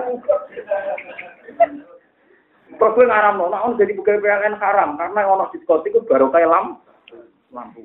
Terus 2.79 2.95
gue 2.95 3.11
ngaram 3.11 3.43
no, 3.43 3.51
nah 3.51 3.67
jadi 3.75 3.91
pegawai 3.91 4.23
PLN 4.23 4.55
haram 4.63 4.95
karena 4.95 5.27
ono 5.27 5.51
diskotik 5.51 5.91
itu 5.91 6.07
baru 6.07 6.31
kayak 6.31 6.47
lam 6.47 6.79
lampu. 7.51 7.83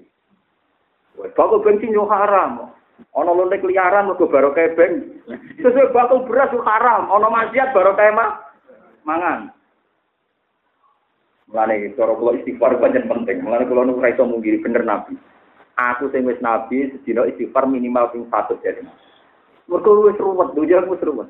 Bakal 1.18 1.66
bensin 1.66 1.98
yo 1.98 2.06
haram. 2.06 2.70
Ono 3.18 3.32
lonte 3.34 3.58
liaran 3.66 4.10
mergo 4.10 4.30
baru 4.30 4.54
kayak 4.54 4.78
beng. 4.78 5.18
Sesuai 5.58 5.90
bakal 5.94 6.30
beras 6.30 6.54
yo 6.54 6.62
haram. 6.62 7.10
Ono 7.10 7.26
maksiat 7.30 7.74
baru 7.74 7.98
kayak 7.98 8.14
mah 8.14 8.30
mangan. 9.02 9.50
Mulane 11.50 11.94
cara 11.98 12.14
kula 12.18 12.38
istighfar 12.38 12.78
pancen 12.78 13.10
penting. 13.10 13.42
Mulane 13.42 13.66
kula 13.66 13.86
nu 13.86 13.98
iso 13.98 14.24
mungkiri 14.26 14.62
bener 14.62 14.86
nabi. 14.86 15.18
Aku 15.74 16.10
sing 16.14 16.26
wis 16.26 16.38
nabi 16.38 16.94
sedina 16.94 17.26
istighfar 17.26 17.66
minimal 17.66 18.14
ping 18.14 18.30
100 18.30 18.62
jadi. 18.62 18.82
Mergo 19.66 20.06
wis 20.06 20.18
ruwet, 20.22 20.54
dunya 20.54 20.86
wis 20.86 21.02
ruwet. 21.02 21.30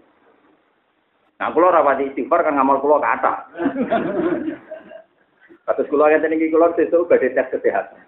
Nah, 1.43 1.51
kulo 1.51 1.75
rapati 1.75 2.07
istighfar 2.07 2.39
kan 2.47 2.55
ngamal 2.55 2.79
kulo 2.79 3.03
kata. 3.03 3.51
Kados 5.67 5.89
kulo 5.91 6.07
yang 6.07 6.23
tadi 6.23 6.47
kulo 6.47 6.71
sesuk 6.71 7.11
badhe 7.11 7.35
tes 7.35 7.51
kesehatan. 7.51 7.99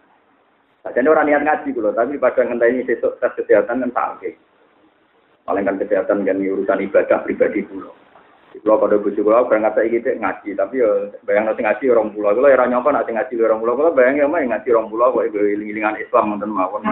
Jadi 0.87 1.03
orang 1.03 1.27
niat 1.27 1.43
ngaji 1.43 1.75
kulo, 1.75 1.91
tapi 1.91 2.15
pada 2.15 2.47
ngenteni 2.47 2.87
sesuk 2.87 3.19
tes 3.19 3.35
kesehatan 3.35 3.83
kan 3.83 3.91
tak 3.91 4.39
Paling 5.43 5.67
kan 5.67 5.75
kesehatan 5.75 6.23
kan 6.23 6.39
urusan 6.39 6.79
ibadah 6.87 7.27
pribadi 7.27 7.67
kulo. 7.67 7.91
Kulo 8.55 8.79
pada 8.79 9.03
bojo 9.03 9.19
kulo 9.19 9.51
berangkat 9.51 9.83
saiki 9.83 9.99
ngaji, 10.15 10.55
tapi 10.55 10.79
yo 10.79 11.11
bayang 11.27 11.51
nanti 11.51 11.59
ngaji 11.59 11.91
orang 11.91 12.15
pulau. 12.15 12.39
Kulo 12.39 12.47
ya 12.47 12.63
nyapa 12.63 12.87
nanti 12.95 13.11
ngaji 13.11 13.35
orang 13.43 13.59
pulau. 13.59 13.75
Kulo 13.75 13.91
bayang 13.91 14.15
ya 14.15 14.31
mah 14.31 14.39
ngaji 14.47 14.67
orang 14.71 14.87
pulau 14.87 15.11
kok 15.11 15.27
iling-ilingan 15.27 15.99
Islam 15.99 16.39
nonton 16.39 16.55
mawon. 16.55 16.87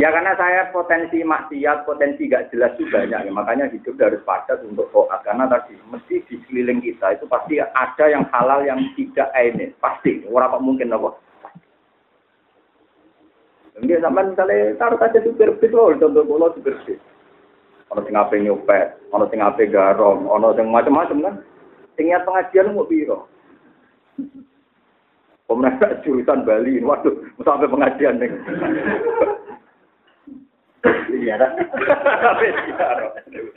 Ya 0.00 0.08
karena 0.08 0.32
saya 0.32 0.72
potensi 0.72 1.20
maksiat, 1.20 1.84
potensi 1.84 2.24
gak 2.24 2.48
jelas 2.48 2.72
juga 2.80 3.04
banyak. 3.04 3.28
Ya, 3.28 3.32
makanya 3.36 3.68
hidup 3.68 4.00
harus 4.00 4.24
padat 4.24 4.64
untuk 4.64 4.88
toat. 4.96 5.20
Karena 5.28 5.44
tadi 5.44 5.76
mesti 5.92 6.24
di 6.24 6.40
sekeliling 6.40 6.80
kita 6.80 7.20
itu 7.20 7.28
pasti 7.28 7.60
ada 7.60 8.04
yang 8.08 8.24
halal 8.32 8.64
yang 8.64 8.80
tidak 8.96 9.28
ini. 9.36 9.76
Pasti. 9.76 10.24
Orang 10.24 10.56
kok 10.56 10.64
mungkin 10.64 10.96
apa? 10.96 11.12
Ini 13.76 14.00
sampai 14.00 14.32
misalnya 14.32 14.72
taruh 14.80 14.96
saja 14.96 15.20
supir 15.20 15.52
bis 15.60 15.72
loh, 15.72 15.92
contoh 15.92 16.24
pulau 16.24 16.48
supir 16.56 16.80
bis. 16.88 17.00
Ono 17.92 18.00
sing 18.00 18.16
ape 18.16 18.40
nyopet, 18.40 18.96
ono 19.12 19.28
sing 19.28 19.44
ape 19.44 19.68
garong, 19.68 20.24
ono 20.24 20.56
sing 20.56 20.72
macam-macam 20.72 21.28
kan. 21.28 21.34
Sing 22.00 22.08
pengajian 22.08 22.72
mau 22.72 22.88
biro. 22.88 23.28
Pemenang 25.44 26.00
jurusan 26.06 26.46
Bali, 26.46 26.80
waduh, 26.80 27.12
sampai 27.44 27.68
pengajian 27.68 28.16
nih. 28.16 28.32
Ziarah. 30.84 31.50
Ziarah. 32.66 33.10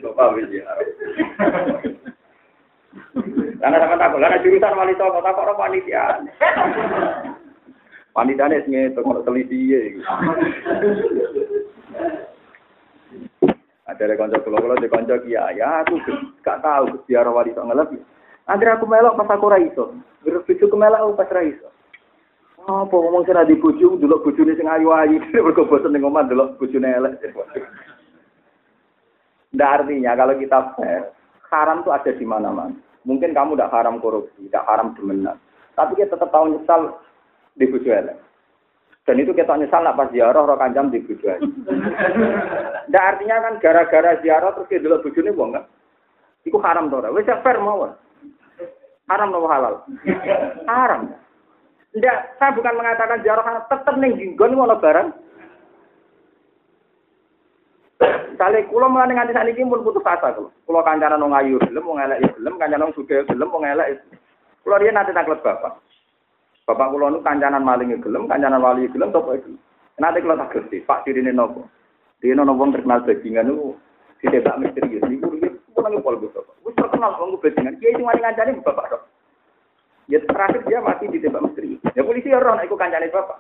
Lupa 0.04 0.24
ziarah. 0.36 0.88
Karena 3.64 3.80
sama 3.80 3.96
takut, 3.96 4.20
karena 4.20 4.44
jurusan 4.44 4.76
wali 4.76 4.94
songo, 5.00 5.24
takut 5.24 5.44
orang 5.48 5.56
panitia. 5.56 6.20
Panitianya 8.14 8.62
sing 8.62 8.76
itu 8.78 9.02
teliti 9.26 9.74
ya. 9.74 9.80
Ada 13.90 14.06
dari 14.06 14.14
konco 14.14 14.38
kulo 14.46 14.62
kulo 14.62 14.76
di 14.78 14.86
konco 14.86 15.18
kiai, 15.26 15.58
ya 15.58 15.82
aku 15.82 15.98
gak 16.46 16.62
tahu 16.62 17.02
biar 17.10 17.26
wali 17.34 17.56
songo 17.58 17.74
lebih. 17.74 18.04
Nanti 18.46 18.70
aku 18.70 18.86
melok 18.86 19.18
pas 19.18 19.34
aku 19.34 19.50
raiso, 19.50 19.98
berpikir 20.22 20.70
ke 20.70 20.78
melok 20.78 21.18
pas 21.18 21.32
raiso. 21.34 21.73
Apa 22.64 22.96
ngomong 22.96 23.28
sing 23.28 23.36
di 23.44 23.60
bojo 23.60 24.00
delok 24.00 24.24
bojone 24.24 24.56
sing 24.56 24.72
ayu-ayu, 24.72 25.20
mergo 25.44 25.68
bosen 25.68 25.92
ning 25.92 26.08
omah 26.08 26.24
bojone 26.56 26.88
elek. 26.88 27.20
Nggak 29.52 29.74
artinya 29.84 30.12
kalau 30.16 30.36
kita 30.40 30.60
fair, 30.80 31.12
haram 31.52 31.84
itu 31.84 31.92
ada 31.92 32.12
di 32.16 32.26
mana-mana. 32.26 32.74
Mungkin 33.04 33.36
kamu 33.36 33.60
tidak 33.60 33.74
haram 33.76 34.00
korupsi, 34.00 34.48
tidak 34.48 34.64
haram 34.64 34.96
demenan. 34.96 35.36
Tapi 35.76 36.00
kita 36.00 36.16
tetap 36.16 36.32
tahu 36.32 36.56
nyesal 36.56 36.96
di 37.60 37.68
bojo 37.68 37.90
elek. 37.92 38.16
Dan 39.04 39.20
itu 39.20 39.36
kita 39.36 39.60
nyesal 39.60 39.84
nak 39.84 40.00
pas 40.00 40.08
ziarah 40.16 40.48
roh 40.48 40.56
kanjam 40.56 40.88
di 40.88 41.04
bojo 41.04 41.28
elek. 41.28 41.44
Nggak 42.90 43.06
artinya 43.12 43.36
kan 43.44 43.54
gara-gara 43.60 44.12
ziarah 44.24 44.56
terus 44.56 44.72
kita 44.72 44.88
delok 44.88 45.04
bojone 45.04 45.36
wong 45.36 45.50
kan. 45.60 45.68
Iku 46.48 46.58
haram 46.64 46.88
to 46.88 47.04
ora? 47.04 47.12
Wis 47.12 47.28
fair 47.28 47.60
mawon. 47.60 47.92
Haram 49.12 49.36
nopo 49.36 49.48
halal? 49.52 49.84
Haram. 50.72 51.12
Tidak, 51.94 52.18
saya 52.42 52.58
bukan 52.58 52.74
mengatakan 52.74 53.22
ziarah 53.22 53.70
tetap 53.70 53.96
ning 54.02 54.18
jinggon 54.18 54.58
ngono 54.58 54.82
barang. 54.82 55.14
Kali 58.34 58.66
kulo 58.68 58.90
mengenai 58.90 59.14
nganti 59.14 59.34
saat 59.38 59.48
ini 59.48 59.64
pun 59.64 59.86
putus 59.86 60.02
asa 60.04 60.34
kulo. 60.34 60.50
Kulo 60.66 60.82
kancanan 60.82 61.22
nong 61.22 61.38
ayu 61.38 61.62
gelem, 61.70 61.86
wong 61.86 62.02
elek 62.02 62.20
ya 62.20 62.30
gelem, 62.34 62.58
kancanan 62.58 62.90
nong 62.90 62.98
suge 62.98 63.22
gelem, 63.30 63.54
wong 63.54 63.64
elek. 63.64 64.02
Kulo 64.66 64.76
dia 64.82 64.90
nanti 64.90 65.14
taklet 65.14 65.40
bapak. 65.46 65.78
Bapak 66.66 66.90
kulo 66.90 67.14
nu 67.14 67.22
kancanan 67.22 67.62
maling 67.62 67.94
gelem, 68.02 68.26
kancanan 68.26 68.60
wali 68.60 68.90
gelem, 68.90 69.14
topo 69.14 69.38
itu. 69.38 69.54
Nanti 70.02 70.26
kulo 70.26 70.34
tak 70.34 70.50
gerti, 70.50 70.82
pak 70.82 71.06
dirine 71.06 71.30
nopo. 71.30 71.70
Dia 72.26 72.34
nono 72.34 72.58
wong 72.58 72.74
terkenal 72.74 73.06
bajingan 73.06 73.54
nu, 73.54 73.78
si 74.18 74.26
tebak 74.34 74.58
misterius. 74.58 75.06
Iku 75.06 75.38
dia 75.38 75.54
kulo 75.78 76.02
pol 76.02 76.18
gus 76.18 76.34
bapak. 76.34 76.56
Gus 76.66 76.74
terkenal 76.74 77.14
wong 77.22 77.38
bajingan. 77.38 77.78
Dia 77.78 77.96
cuma 78.02 78.18
ngancani 78.18 78.60
bapak 78.66 78.86
dok. 78.90 79.04
Ya 80.12 80.20
terakhir 80.20 80.66
dia 80.68 80.84
mati 80.84 81.08
di 81.08 81.22
tembak 81.22 81.48
misteri. 81.48 81.73
Ya 81.94 82.02
polisi 82.02 82.34
ya 82.34 82.42
orang 82.42 82.66
ikut 82.66 82.78
kancane 82.78 83.14
bapak. 83.14 83.38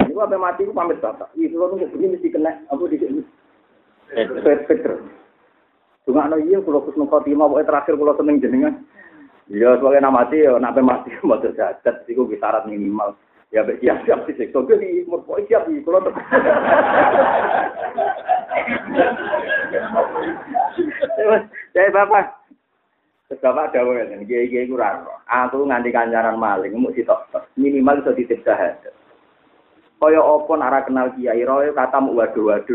Nah 0.00 0.08
ini 0.08 0.16
apa 0.16 0.36
mati 0.40 0.64
itu 0.64 0.72
pamit 0.72 0.96
bapak. 1.04 1.28
Ini 1.36 1.52
kalau 1.52 1.76
nunggu 1.76 1.92
begini 1.92 2.16
mesti 2.16 2.32
kena 2.32 2.52
apa 2.72 2.82
di 2.88 2.96
sini. 2.96 3.22
Peter. 4.64 4.96
Cuma 6.08 6.28
no 6.28 6.40
iya 6.40 6.58
kalau 6.64 6.84
kusnul 6.88 7.08
khotimah 7.08 7.48
pokoknya 7.48 7.68
terakhir 7.68 7.94
kalau 8.00 8.16
seneng 8.16 8.40
jenengan. 8.40 8.74
Iya 9.52 9.76
sebagai 9.76 10.00
nama 10.00 10.24
mati 10.24 10.40
ya 10.40 10.56
nak 10.56 10.76
mati 10.80 11.12
mau 11.28 11.36
terjadat. 11.36 12.08
Itu 12.08 12.24
syarat 12.40 12.64
minimal. 12.64 13.12
Ya 13.52 13.60
baik 13.68 13.84
siap 13.84 14.08
siap 14.08 14.24
sih. 14.24 14.48
So 14.56 14.64
gue 14.64 14.80
di 14.80 15.04
umur 15.04 15.20
pokoknya 15.28 15.60
siap 15.60 15.62
di 15.68 15.84
kalau 15.84 16.00
ter. 16.00 16.12
Saya 21.72 21.88
bapak 21.92 22.41
Bapak 23.40 23.72
ada 23.72 23.86
ngene, 23.86 24.28
kiai-kiai 24.28 24.68
kurang. 24.68 25.08
Aku 25.24 25.64
nganti 25.64 25.88
kancaran 25.88 26.36
maling, 26.36 26.76
mau 26.76 26.92
sitok 26.92 27.30
minimal 27.56 28.04
iso 28.04 28.12
titip 28.12 28.44
syahadat. 28.44 28.92
Kaya 30.02 30.18
apa 30.18 30.52
nara 30.58 30.82
kenal 30.82 31.14
kiai 31.14 31.46
royo 31.46 31.70
kata 31.70 32.02
mau 32.02 32.18
waduh 32.18 32.50
waduh. 32.50 32.74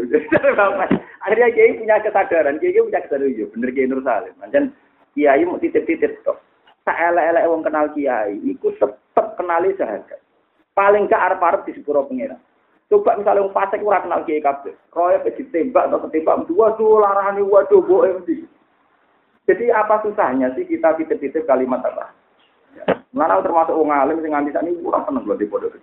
Akhirnya 1.27 1.51
kiai 1.51 1.75
punya 1.75 1.99
kesadaran, 1.99 2.55
kiai 2.55 2.79
punya 2.79 3.03
kesadaran 3.03 3.35
yo 3.35 3.43
iya, 3.43 3.45
bener 3.51 3.69
kiai 3.75 3.89
Nur 3.91 3.99
Salim. 3.99 4.31
Macam 4.39 4.71
kiai 5.11 5.43
mau 5.43 5.59
titip-titip 5.59 6.23
tok. 6.23 6.39
Tak 6.87 6.95
elek-elek 6.95 7.45
wong 7.51 7.67
kenal 7.67 7.91
kiai, 7.91 8.39
iku 8.47 8.71
tetep 8.79 9.27
kenali 9.35 9.75
syahadat. 9.75 10.23
Paling 10.71 11.11
gak 11.11 11.35
arep-arep 11.35 11.67
di 11.67 11.75
sepuro 11.75 12.07
pengira. 12.07 12.39
Coba 12.87 13.19
misalnya 13.19 13.43
wong 13.43 13.51
fasik 13.51 13.83
ora 13.83 13.99
kenal 13.99 14.23
kiai 14.23 14.39
kabeh, 14.39 14.71
royo 14.95 15.19
ditembak 15.27 15.91
atau 15.91 16.07
ketembak, 16.07 16.47
waduh 16.47 17.03
larane 17.03 17.43
waduh 17.43 17.83
boe 17.83 18.07
mesti. 18.07 18.47
Jadi 19.47 19.71
apa 19.71 20.03
susahnya 20.03 20.51
sih 20.59 20.67
kita 20.67 20.99
titip-titip 20.99 21.47
kalimat 21.47 21.79
apa? 21.79 22.11
Mana 23.15 23.39
termasuk 23.39 23.73
wong 23.73 23.89
alim 23.89 24.19
sing 24.19 24.35
nganti 24.35 24.51
sakniki 24.51 24.83
ora 24.83 25.07
seneng 25.07 25.23
lho 25.23 25.39
di 25.39 25.47
pondok. 25.47 25.79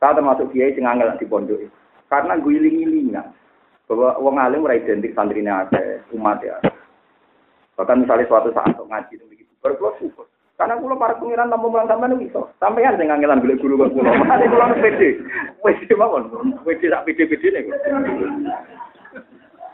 Saya 0.00 0.16
termasuk 0.16 0.48
kiai 0.50 0.72
sing 0.72 0.88
angel 0.88 1.12
di 1.20 1.28
pondok. 1.28 1.60
Karena 2.08 2.40
guling-gilingan 2.40 3.36
bahwa 3.84 4.16
wong 4.18 4.36
alim 4.40 4.64
ora 4.64 4.80
identik 4.80 5.12
santrine 5.12 5.52
akeh, 5.52 6.02
umat 6.16 6.40
ya. 6.40 6.56
Bahkan 7.76 8.02
misalnya 8.02 8.26
suatu 8.26 8.50
saat 8.56 8.72
ngaji 8.74 9.12
itu 9.12 9.24
begitu, 9.28 9.52
berkulo 9.60 9.94
syukur. 10.00 10.26
Karena 10.56 10.76
kulo 10.76 10.96
para 10.96 11.16
pengiran 11.16 11.48
tamu 11.48 11.72
mulang 11.72 11.88
sampean 11.88 12.20
iso. 12.20 12.52
Sampean 12.60 12.96
sing 12.96 13.08
ngangelan 13.12 13.44
golek 13.44 13.60
guru 13.60 13.80
kok 13.80 13.92
kulo. 13.96 14.08
Mate 14.24 14.44
kulo 14.48 14.64
pede. 14.80 15.08
Wis 15.64 15.80
mawon. 15.96 16.32
Pede 16.64 16.88
sak 16.88 17.04
pede-pedene 17.04 17.64
kok. 17.64 17.76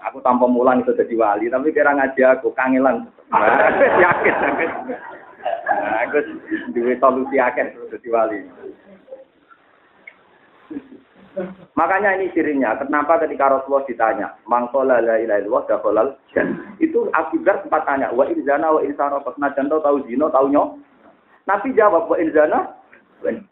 Aku 0.07 0.23
tanpa 0.23 0.47
mulang 0.47 0.87
itu 0.87 0.95
jadi 0.95 1.15
wali, 1.19 1.51
tapi 1.51 1.75
kira 1.75 1.91
ngaji 1.91 2.21
aku 2.23 2.55
kangelan. 2.55 3.11
yakin, 4.03 4.35
yakin. 4.39 4.71
Nah, 5.67 6.07
aku 6.07 6.19
duwe 6.71 6.95
solusi 7.03 7.43
akhir 7.43 7.75
jadi 7.91 8.09
wali. 8.15 8.39
Makanya 11.77 12.17
ini 12.17 12.33
cirinya, 12.33 12.81
kenapa 12.81 13.21
ketika 13.21 13.53
Rasulullah 13.53 13.85
ditanya, 13.85 14.29
mangkola 14.49 15.05
la 15.05 15.21
ilaha 15.21 15.39
illallah 15.45 15.65
dakhalal 15.69 16.09
Itu 16.81 17.13
akibat 17.13 17.61
sempat 17.61 17.85
tanya, 17.85 18.09
wa 18.17 18.25
inzana 18.25 18.73
wa 18.73 18.81
insana 18.81 19.21
pernah 19.21 19.53
jantung 19.53 19.85
tahu 19.85 20.01
zino 20.09 20.33
tahu 20.33 20.49
nyok. 20.49 20.81
Nabi 21.45 21.77
jawab 21.77 22.09
wa 22.09 22.17
inzana 22.17 22.73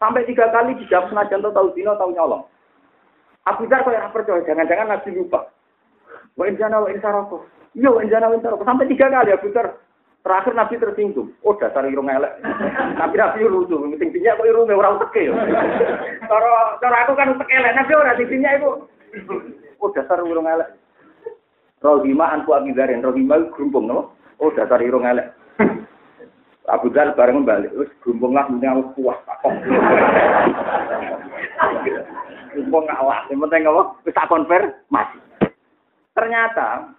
sampai 0.01 0.25
tiga 0.25 0.49
kali 0.49 0.73
dijawab 0.81 1.13
senajan 1.13 1.45
tahu 1.45 1.69
zino 1.77 1.93
tahu 1.93 2.09
nyolong. 2.17 2.43
Abu 3.45 3.69
Dar 3.69 3.85
kok 3.85 3.93
percaya, 4.09 4.41
jangan-jangan 4.41 4.89
Nabi 4.89 5.09
lupa. 5.13 5.45
Wa 6.35 6.45
injana 6.51 6.83
wa 6.83 6.91
insaroko. 6.91 7.47
Iya 7.75 7.89
wa 7.91 8.03
injana 8.03 8.27
wa 8.27 8.35
insaroko. 8.35 8.67
Sampai 8.67 8.91
tiga 8.91 9.07
kali 9.07 9.31
ya 9.31 9.39
putar. 9.39 9.79
Terakhir 10.25 10.53
Nabi 10.57 10.81
tersinggung. 10.81 11.29
Oh 11.45 11.53
dasar 11.55 11.85
irung 11.85 12.09
elek. 12.09 12.41
Nabi 12.97 13.15
Nabi 13.15 13.45
lucu. 13.45 13.77
Tingginya 13.95 14.35
kok 14.35 14.49
irung 14.49 14.67
orang 14.73 14.99
teke 15.07 15.29
ya. 15.29 15.33
Cara 16.25 16.81
cara 16.81 16.97
aku 17.05 17.13
kan 17.13 17.37
teke 17.39 17.53
elek. 17.53 17.75
Nabi 17.77 17.91
orang 17.93 18.17
tingginya 18.19 18.49
itu. 18.57 18.69
Oh 19.79 19.89
dasar 19.93 20.19
irung 20.25 20.49
elek. 20.49 20.73
Rohima 21.79 22.33
anku 22.33 22.51
akidarin. 22.57 23.05
Rohima 23.05 23.37
gerumpung 23.53 23.85
no. 23.85 24.17
Oh 24.41 24.49
dasar 24.51 24.81
irung 24.81 25.05
elek. 25.05 25.29
Abu 26.65 26.89
Dhal 26.89 27.13
bareng 27.13 27.45
balik, 27.45 27.69
terus 27.77 27.93
gerumpung 28.01 28.33
lah, 28.33 28.49
mending 28.49 28.73
aku 28.73 29.05
puas. 29.05 29.21
Gerumpung 32.49 32.89
ngalah, 32.89 33.21
yang 33.29 33.45
penting 33.45 33.69
apa? 33.69 33.93
Bisa 34.01 34.25
konver, 34.25 34.73
masih. 34.89 35.21
Ternyata 36.15 36.95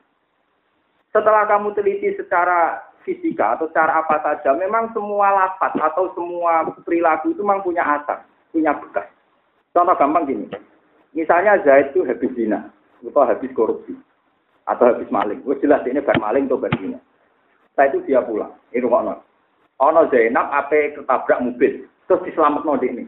setelah 1.10 1.48
kamu 1.48 1.72
teliti 1.72 2.12
secara 2.20 2.84
fisika 3.06 3.56
atau 3.56 3.70
secara 3.72 4.04
apa 4.04 4.20
saja, 4.20 4.52
memang 4.52 4.92
semua 4.92 5.32
lafaz 5.32 5.72
atau 5.80 6.12
semua 6.12 6.68
perilaku 6.84 7.32
itu 7.32 7.40
memang 7.40 7.64
punya 7.64 7.80
asal, 7.86 8.20
punya 8.52 8.76
bekas. 8.76 9.08
Contoh 9.72 9.96
gampang 9.96 10.28
gini, 10.28 10.46
misalnya 11.16 11.56
Zaid 11.64 11.96
itu 11.96 12.04
habis 12.04 12.32
zina, 12.36 12.68
atau 13.00 13.24
habis 13.24 13.48
korupsi, 13.56 13.96
atau 14.68 14.92
habis 14.92 15.08
maling. 15.08 15.40
Wah 15.48 15.56
jelas 15.62 15.86
ini 15.88 16.04
bar 16.04 16.18
maling 16.20 16.50
atau 16.50 16.60
bar 16.60 16.72
zina. 16.76 17.00
Setelah 17.72 17.88
itu 17.92 17.98
dia 18.08 18.20
pulang, 18.24 18.52
ini 18.72 18.84
rumah 18.84 19.20
Ono 19.76 20.08
Zainab 20.08 20.48
apa 20.48 20.96
ketabrak 20.96 21.44
mobil, 21.44 21.84
terus 22.08 22.24
diselamat 22.24 22.64
di 22.80 22.88
ini. 22.88 23.04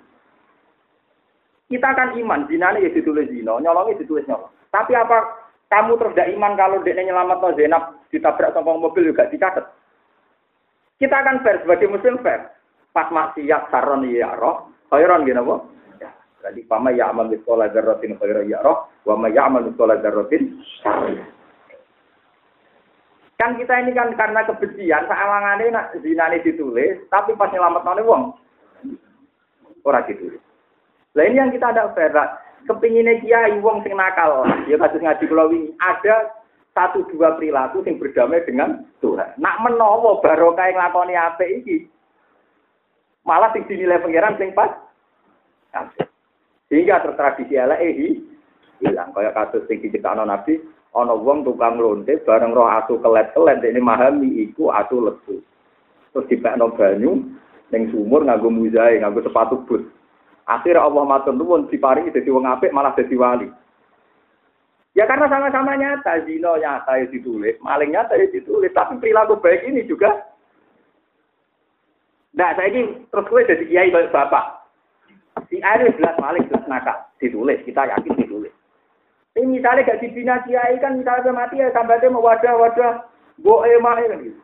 Kita 1.72 1.96
kan 1.96 2.12
iman, 2.16 2.44
zina 2.48 2.76
ini 2.76 2.88
ya 2.88 2.90
ditulis 2.92 3.28
zina, 3.32 3.56
nyolongnya 3.56 4.00
ditulis 4.04 4.28
nyolong. 4.28 4.52
Tapi 4.68 4.92
apa 4.92 5.47
kamu 5.68 6.00
terus 6.00 6.12
tidak 6.16 6.32
iman 6.32 6.52
kalau 6.56 6.80
dia 6.80 6.96
nyelamat 6.96 7.38
no 7.44 7.48
Zainab 7.52 7.82
ditabrak 8.08 8.56
sama 8.56 8.80
mobil 8.80 9.12
juga 9.12 9.28
dicatat. 9.28 9.68
Kita 10.96 11.14
akan 11.14 11.44
fair 11.44 11.60
sebagai 11.60 11.92
muslim 11.92 12.16
fair. 12.24 12.56
Pas 12.96 13.12
maksiat 13.12 13.68
saron 13.68 14.08
ya 14.08 14.32
roh, 14.34 14.72
khairan 14.88 15.28
gini 15.28 15.36
apa? 15.36 15.60
Ya, 16.00 16.10
jadi 16.48 16.60
pama 16.66 16.88
ya 16.90 17.12
amal 17.12 17.28
miskola 17.28 17.68
darrotin 17.68 18.16
khairan 18.16 18.48
ya 18.48 18.64
roh, 18.64 18.88
wa 19.04 19.14
ma 19.20 19.28
ya 19.28 19.44
amal 19.44 19.62
miskola 19.62 20.00
darrotin 20.00 20.64
Kan 23.38 23.54
kita 23.54 23.70
ini 23.86 23.94
kan 23.94 24.10
karena 24.18 24.42
kebencian, 24.50 25.06
ini 25.06 25.70
nak 25.70 25.94
ini 26.02 26.42
ditulis, 26.42 27.06
tapi 27.06 27.38
pas 27.38 27.54
nyelamat 27.54 27.86
none 27.86 28.02
wong, 28.02 28.22
orang 29.86 30.10
ditulis. 30.10 30.42
Ini 31.14 31.38
yang 31.38 31.54
kita 31.54 31.70
ada 31.70 31.94
fair 31.94 32.10
kepinginnya 32.66 33.20
kiai 33.22 33.60
wong 33.62 33.84
sing 33.86 33.94
nakal, 33.94 34.42
ya 34.66 34.74
kasus 34.80 34.98
ngaji 34.98 35.24
kula 35.30 35.46
wingi, 35.46 35.70
ada 35.78 36.38
satu 36.78 37.02
dua 37.10 37.34
perilaku 37.34 37.82
sing 37.82 37.98
berdamai 37.98 38.46
dengan 38.46 38.86
Tuhan. 39.02 39.34
Nak 39.42 39.58
menowo 39.66 40.22
barokah 40.22 40.70
yang 40.70 40.78
lakoni 40.78 41.18
apik 41.18 41.50
iki. 41.62 41.76
Malah 43.26 43.50
sing 43.50 43.66
dinilai 43.66 43.98
pangeran 43.98 44.38
sing 44.38 44.54
pas. 44.54 44.70
Sehingga 46.70 47.02
tertradisi 47.02 47.58
elek 47.58 47.82
eh 47.82 47.92
hilang. 48.78 49.10
Kayak 49.10 49.34
kasus 49.34 49.66
sing 49.66 49.82
diciptakno 49.82 50.22
Nabi, 50.22 50.62
ana 50.94 51.18
wong 51.18 51.42
tukang 51.42 51.82
lonte 51.82 52.14
bareng 52.22 52.54
roh 52.54 52.70
asu 52.70 53.02
kelet-kelet 53.02 53.58
ini 53.66 53.82
memahami 53.82 54.28
iku 54.46 54.70
asu 54.70 55.02
lesu. 55.02 55.42
Terus 56.14 56.28
dipekno 56.30 56.72
banyu 56.78 57.26
ning 57.74 57.82
sumur 57.92 58.22
nganggo 58.24 58.48
muzae, 58.54 59.02
nganggo 59.02 59.26
sepatu 59.26 59.66
but. 59.66 59.82
Akhirnya 60.48 60.80
Allah 60.80 61.04
matur 61.04 61.36
nuwun 61.36 61.68
diparingi 61.68 62.08
dadi 62.08 62.32
wong 62.32 62.48
apik 62.48 62.72
malah 62.72 62.96
dadi 62.96 63.12
wali. 63.12 63.48
Ya 64.96 65.04
karena 65.04 65.28
sama-sama 65.28 65.76
nyata, 65.76 66.24
zino 66.24 66.56
nyata 66.56 66.98
ya 66.98 67.06
ditulis, 67.12 67.60
maling 67.60 67.92
nyata 67.92 68.16
ya 68.16 68.26
ditulis, 68.32 68.72
tapi 68.72 68.96
perilaku 68.96 69.36
baik 69.38 69.68
ini 69.68 69.84
juga. 69.84 70.24
Nah, 72.32 72.56
saya 72.56 72.72
ini 72.72 73.04
terus 73.12 73.28
gue 73.28 73.46
jadi 73.46 73.64
kiai 73.68 73.92
bapak. 73.92 74.58
Si 75.52 75.60
A 75.62 75.78
itu 75.78 76.00
jelas 76.00 76.18
maling, 76.18 76.48
jelas 76.50 76.66
nakal. 76.66 76.98
Ditulis, 77.20 77.62
kita 77.62 77.84
yakin 77.84 78.16
ditulis. 78.18 78.50
Ini 79.38 79.46
misalnya 79.46 79.86
gak 79.86 80.00
dibina 80.02 80.42
kiai 80.42 80.82
kan 80.82 80.98
misalnya 80.98 81.30
mati 81.30 81.62
ya 81.62 81.70
sampai 81.70 82.02
mau 82.10 82.24
wadah-wadah 82.24 83.06
boe 83.38 83.72
mah 83.78 84.02
kan 84.02 84.18
gitu. 84.24 84.40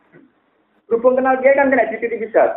Berhubung 0.87 1.19
kenal 1.19 1.35
kiai 1.43 1.57
kan 1.57 1.67
kena 1.67 1.89
di 1.91 1.99
bisa. 1.99 2.55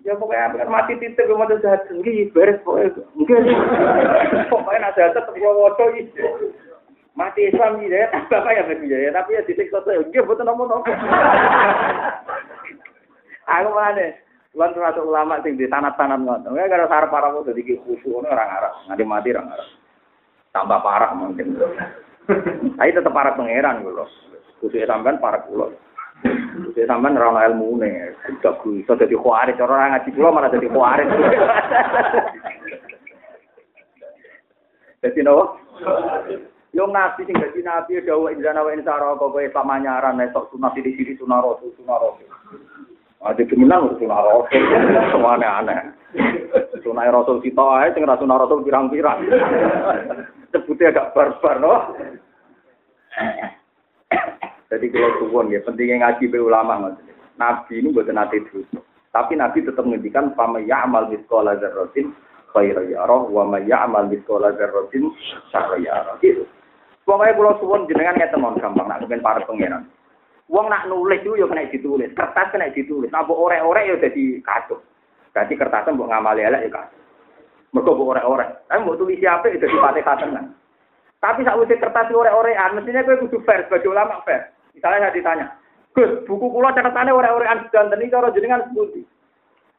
Ya 0.00 0.16
pokoknya 0.16 0.64
mati 0.64 0.96
titik 0.96 1.28
mau 1.28 1.44
jahat 1.44 1.84
tinggi 1.88 2.32
beres 2.32 2.56
pokoknya. 2.64 3.04
Pokoknya 4.48 4.78
nak 4.80 4.94
jahat 4.96 5.12
tetap 5.12 5.36
wadah 5.36 5.88
gitu. 5.96 6.56
Mati 7.18 7.52
Islam 7.52 7.82
gitu 7.84 7.92
ya, 7.92 8.08
bapak 8.32 8.54
ya 8.54 8.62
berbeda 8.64 8.96
ya, 8.96 9.10
tapi 9.12 9.36
ya 9.36 9.42
titik 9.44 9.68
satu 9.68 9.92
ya, 9.92 10.22
betul 10.24 10.46
nomor 10.46 10.70
nomor. 10.70 10.88
Aku 13.50 13.70
mana? 13.74 14.14
Lan 14.54 14.74
termasuk 14.74 15.06
ulama 15.06 15.38
sing 15.42 15.54
di 15.54 15.66
tanah-tanah 15.66 16.18
ngono. 16.18 16.54
Ya 16.58 16.66
gara 16.70 16.86
sarap 16.90 17.10
para 17.14 17.30
mau 17.30 17.46
dadi 17.46 17.62
khusyuk 17.86 18.10
ngono 18.10 18.30
ora 18.30 18.46
ngarep. 18.50 18.72
Nganti 18.90 19.04
mati 19.06 19.28
ora 19.30 19.42
ngarep. 19.46 19.68
Tambah 20.50 20.80
parah 20.82 21.10
mungkin. 21.14 21.54
Tapi 22.78 22.90
tetep 22.94 23.14
parah 23.14 23.34
pangeran 23.38 23.86
lho. 23.86 24.06
Khusyuk 24.58 24.86
sampean 24.90 25.22
parah 25.22 25.42
kula. 25.46 25.70
Khusyuk 26.20 26.86
sampean 26.86 27.16
ora 27.16 27.32
ono 27.32 27.40
ilmune. 27.48 28.14
Gak 28.44 28.62
iso 28.64 28.92
dadi 28.94 29.16
khawarij. 29.16 29.56
Ora 29.60 29.90
ngaji 29.96 30.10
kula 30.12 30.30
malah 30.30 30.50
dadi 30.52 30.68
khawarij. 30.68 31.08
Dadi 35.00 35.20
nopo? 35.24 35.44
Yo 36.70 36.86
nabi 36.86 37.26
sing 37.26 37.34
dadi 37.34 37.64
nabi 37.64 37.98
dawuh 38.04 38.30
injana 38.30 38.62
wa 38.62 38.70
insara 38.70 39.16
kowe 39.16 39.42
pamanyaran 39.50 40.20
nek 40.20 40.30
sok 40.36 40.54
sunah 40.54 40.70
sithik-sithik 40.76 41.18
sunah 41.18 41.40
rasul 41.42 41.72
sunah. 41.80 41.98
Ada 43.20 43.42
kemenang 43.44 44.00
sunah 44.00 44.20
rasul, 44.22 44.60
semuanya 45.12 45.60
aneh. 45.60 45.80
Sunah 46.80 47.10
rasul 47.10 47.42
kita 47.44 47.60
aja, 47.60 47.92
sing 47.92 48.04
sunah 48.06 48.36
rasul 48.38 48.64
pirang-pirang. 48.64 49.28
Sebutnya 50.52 50.88
agak 50.94 51.12
barbar, 51.12 51.56
no. 51.60 51.74
Jadi 54.70 54.86
kalau 54.94 55.10
suwon 55.18 55.50
ya, 55.50 55.58
pentingnya 55.66 55.98
ngaji 55.98 56.30
be 56.30 56.38
ulama 56.38 56.94
Nabi 57.34 57.82
ini 57.82 57.90
buat 57.90 58.06
nanti 58.06 58.38
terus. 58.46 58.66
Tapi 59.10 59.34
Nabi 59.34 59.66
tetap 59.66 59.82
menghentikan 59.82 60.30
pama 60.38 60.62
ya 60.62 60.86
amal 60.86 61.10
miskola 61.10 61.58
zarrotin 61.58 62.14
khairu 62.54 62.94
yarah 62.94 63.26
wa 63.26 63.42
ma 63.42 63.58
ya 63.58 63.82
amal 63.82 64.06
miskola 64.06 64.54
zarrotin 64.54 65.10
syarra 65.50 65.74
yarah. 65.82 66.14
Gitu. 66.22 66.46
Pokoknya 67.02 67.34
kalau 67.34 67.58
suwon 67.58 67.90
jenengan 67.90 68.14
ngeten 68.14 68.38
gampang, 68.62 68.86
nak 68.86 69.02
mungkin 69.02 69.18
para 69.18 69.42
pangeran. 69.42 69.82
Wong 70.46 70.66
nak 70.70 70.86
nulis 70.86 71.22
itu 71.22 71.38
ya 71.38 71.46
kena 71.46 71.66
ditulis, 71.66 72.10
kertas 72.14 72.50
kena 72.54 72.70
ditulis. 72.70 73.10
Nah, 73.10 73.26
orek-orek 73.26 73.86
ya 73.86 73.94
jadi 73.98 74.38
kacau. 74.42 74.78
Jadi 75.30 75.54
kertasnya 75.54 75.94
mbok 75.94 76.10
ngamali 76.10 76.42
elek 76.46 76.66
ya 76.66 76.70
kacau. 76.70 77.00
Mergo 77.74 77.90
mbok 77.98 78.10
orek-orek. 78.14 78.50
Tapi 78.66 78.82
mbok 78.82 78.98
tulis 78.98 79.18
siapa 79.18 79.46
itu 79.50 79.62
jadi 79.62 79.78
pate 79.78 80.00
katenan. 80.06 80.54
Tapi 81.18 81.46
saat 81.46 81.58
usia 81.58 81.78
kertas 81.78 82.10
orek-orekan, 82.10 82.78
mestinya 82.78 83.06
gue 83.06 83.22
kudu 83.26 83.38
fair 83.46 83.66
sebagai 83.66 83.90
ulama 83.90 84.22
fair. 84.22 84.50
Misalnya 84.80 85.12
saya 85.12 85.12
ditanya, 85.12 85.46
Gus, 85.92 86.24
buku 86.24 86.48
kulo 86.48 86.72
catatannya 86.72 87.12
orek-orekan 87.12 87.68
dan 87.68 87.92
ini 88.00 88.08
kalau 88.08 88.32
jenengan 88.32 88.64
sebuti. 88.64 89.04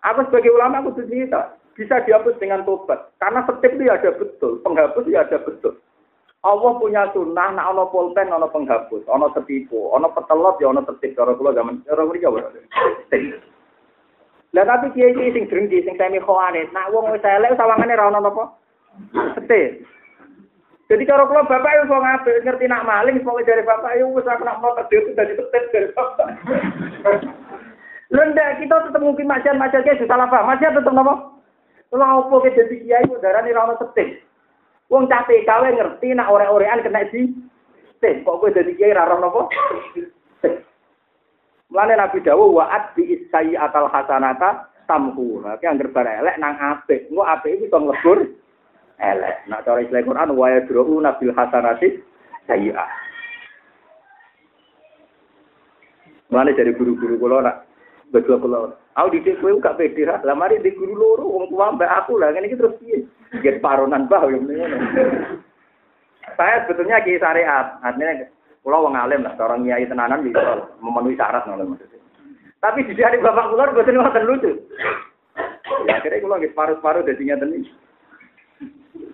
Aku 0.06 0.30
sebagai 0.30 0.54
ulama 0.54 0.86
aku 0.86 0.94
cerita, 0.94 1.58
bisa 1.74 2.06
dihapus 2.06 2.38
dengan 2.38 2.62
tobat. 2.62 3.10
Karena 3.18 3.42
setip 3.50 3.74
itu 3.74 3.90
ya 3.90 3.98
ada 3.98 4.14
betul, 4.14 4.62
penghapus 4.62 5.10
ya 5.10 5.26
ada 5.26 5.42
betul. 5.42 5.74
Allah 6.46 6.78
punya 6.78 7.10
sunnah, 7.18 7.50
nak 7.50 7.74
ono 7.74 7.90
pulpen, 7.90 8.30
ono 8.30 8.46
penghapus, 8.46 9.10
ono 9.10 9.34
setipu, 9.34 9.90
ono 9.90 10.14
petelot, 10.14 10.62
ya 10.62 10.70
ono 10.70 10.86
tertib. 10.86 11.18
Cara 11.18 11.34
kula 11.34 11.58
zaman 11.58 11.82
cara 11.90 12.06
mriki 12.06 12.30
apa? 12.30 12.50
Lah 14.54 14.64
tapi 14.70 14.94
kiai 14.94 15.18
sing 15.18 15.50
drengki, 15.50 15.82
sing 15.82 15.98
semi 15.98 16.22
khawarit, 16.22 16.70
nak 16.78 16.94
wong 16.94 17.10
wis 17.10 17.26
elek 17.26 17.58
sawangane 17.58 17.98
ra 17.98 18.14
ono 18.14 18.20
napa? 18.22 18.44
Setip. 19.34 19.82
Jadi 20.92 21.08
cara 21.08 21.24
kula 21.24 21.48
bapak 21.48 21.72
yo 21.72 21.84
wong 21.88 22.04
apik 22.04 22.44
ngerti 22.44 22.68
nak 22.68 22.84
maling 22.84 23.24
pokoke 23.24 23.48
dari 23.48 23.64
bapak 23.64 23.96
yo 23.96 24.12
wis 24.12 24.28
aku 24.28 24.44
nak 24.44 24.60
mau 24.60 24.76
tertib 24.76 25.08
dari 25.16 25.40
tertib 25.40 25.64
dari 25.72 25.88
bapak. 25.96 26.28
Lenda 28.16 28.60
kita 28.60 28.92
tetap 28.92 29.00
mungkin 29.00 29.24
macan-macan 29.24 29.88
kayak 29.88 30.04
salah 30.04 30.28
paham. 30.28 30.52
Macan 30.52 30.76
tetap 30.76 30.92
napa? 30.92 31.32
Kalau 31.88 32.28
opo 32.28 32.44
ke 32.44 32.52
jadi 32.52 32.76
kiai 32.84 33.08
udarane 33.08 33.56
ra 33.56 33.72
ono 33.72 33.80
tertib. 33.80 34.20
Wong 34.92 35.08
cah 35.08 35.24
TKW 35.24 35.80
ngerti 35.80 36.12
nak 36.12 36.28
ore-orean 36.28 36.84
kena 36.84 37.08
di 37.08 37.40
teh. 38.04 38.20
Kok 38.28 38.44
kowe 38.44 38.52
dadi 38.52 38.76
kiai 38.76 38.92
ra 38.92 39.08
roh 39.08 39.24
napa? 39.24 39.48
Mulane 41.72 41.96
Nabi 41.96 42.20
dawuh 42.20 42.52
wa 42.52 42.68
bi 42.92 43.16
isai 43.16 43.56
atal 43.56 43.88
hasanata 43.88 44.68
tamhu. 44.92 45.40
Ki 45.64 45.72
angger 45.72 45.88
bar 45.96 46.04
elek 46.04 46.36
nang 46.36 46.60
apik. 46.60 47.08
Engko 47.08 47.24
apik 47.24 47.64
iki 47.64 47.72
iso 47.72 47.80
nglebur 47.80 48.41
elek. 49.02 49.50
Nak 49.50 49.66
cara 49.66 49.82
Islam 49.82 50.06
Quran 50.06 50.30
wa 50.38 50.48
yadru 50.54 51.02
nabil 51.02 51.34
hasanati 51.34 52.00
sayyi'ah. 52.46 52.90
Mulane 56.32 56.56
dari 56.56 56.72
guru-guru 56.72 57.20
kula 57.20 57.44
nak 57.44 57.68
berdua 58.14 58.40
kula. 58.40 58.58
Aku 58.96 59.08
didik 59.12 59.40
kowe 59.44 59.52
gak 59.60 59.76
pede 59.76 60.08
lah. 60.08 60.24
Lah 60.24 60.36
mari 60.38 60.62
di 60.64 60.72
guru 60.72 60.96
loro 60.96 61.26
wong 61.28 61.52
tua 61.52 61.76
mbak 61.76 61.92
aku 62.06 62.20
lah 62.20 62.32
ngene 62.32 62.48
iki 62.48 62.60
terus 62.60 62.78
piye? 62.80 63.04
Get 63.44 63.60
paronan 63.60 64.08
bah 64.08 64.24
yang 64.28 64.48
ini. 64.48 64.64
Saya 66.36 66.64
sebetulnya 66.64 67.02
kiai 67.04 67.20
syariat, 67.20 67.82
artinya 67.82 68.30
kalau 68.62 68.86
wong 68.88 68.94
alim 68.94 69.26
lah, 69.26 69.34
seorang 69.36 69.66
kiai 69.66 69.90
tenanan 69.90 70.22
bisa 70.22 70.70
memenuhi 70.80 71.18
syarat 71.18 71.44
nolak 71.50 71.66
maksudnya. 71.66 72.00
Tapi 72.62 72.86
di 72.86 73.02
hari 73.02 73.18
bapak 73.18 73.50
keluar 73.50 73.74
buat 73.74 73.90
ngoten 73.90 74.28
lucu. 74.30 74.52
Ya 75.90 75.98
akhirnya 75.98 76.22
kalau 76.22 76.38
nggak 76.38 76.52
separuh-separuh 76.54 77.02
jadi 77.10 77.24
nyata 77.34 77.46
nih. 77.50 77.66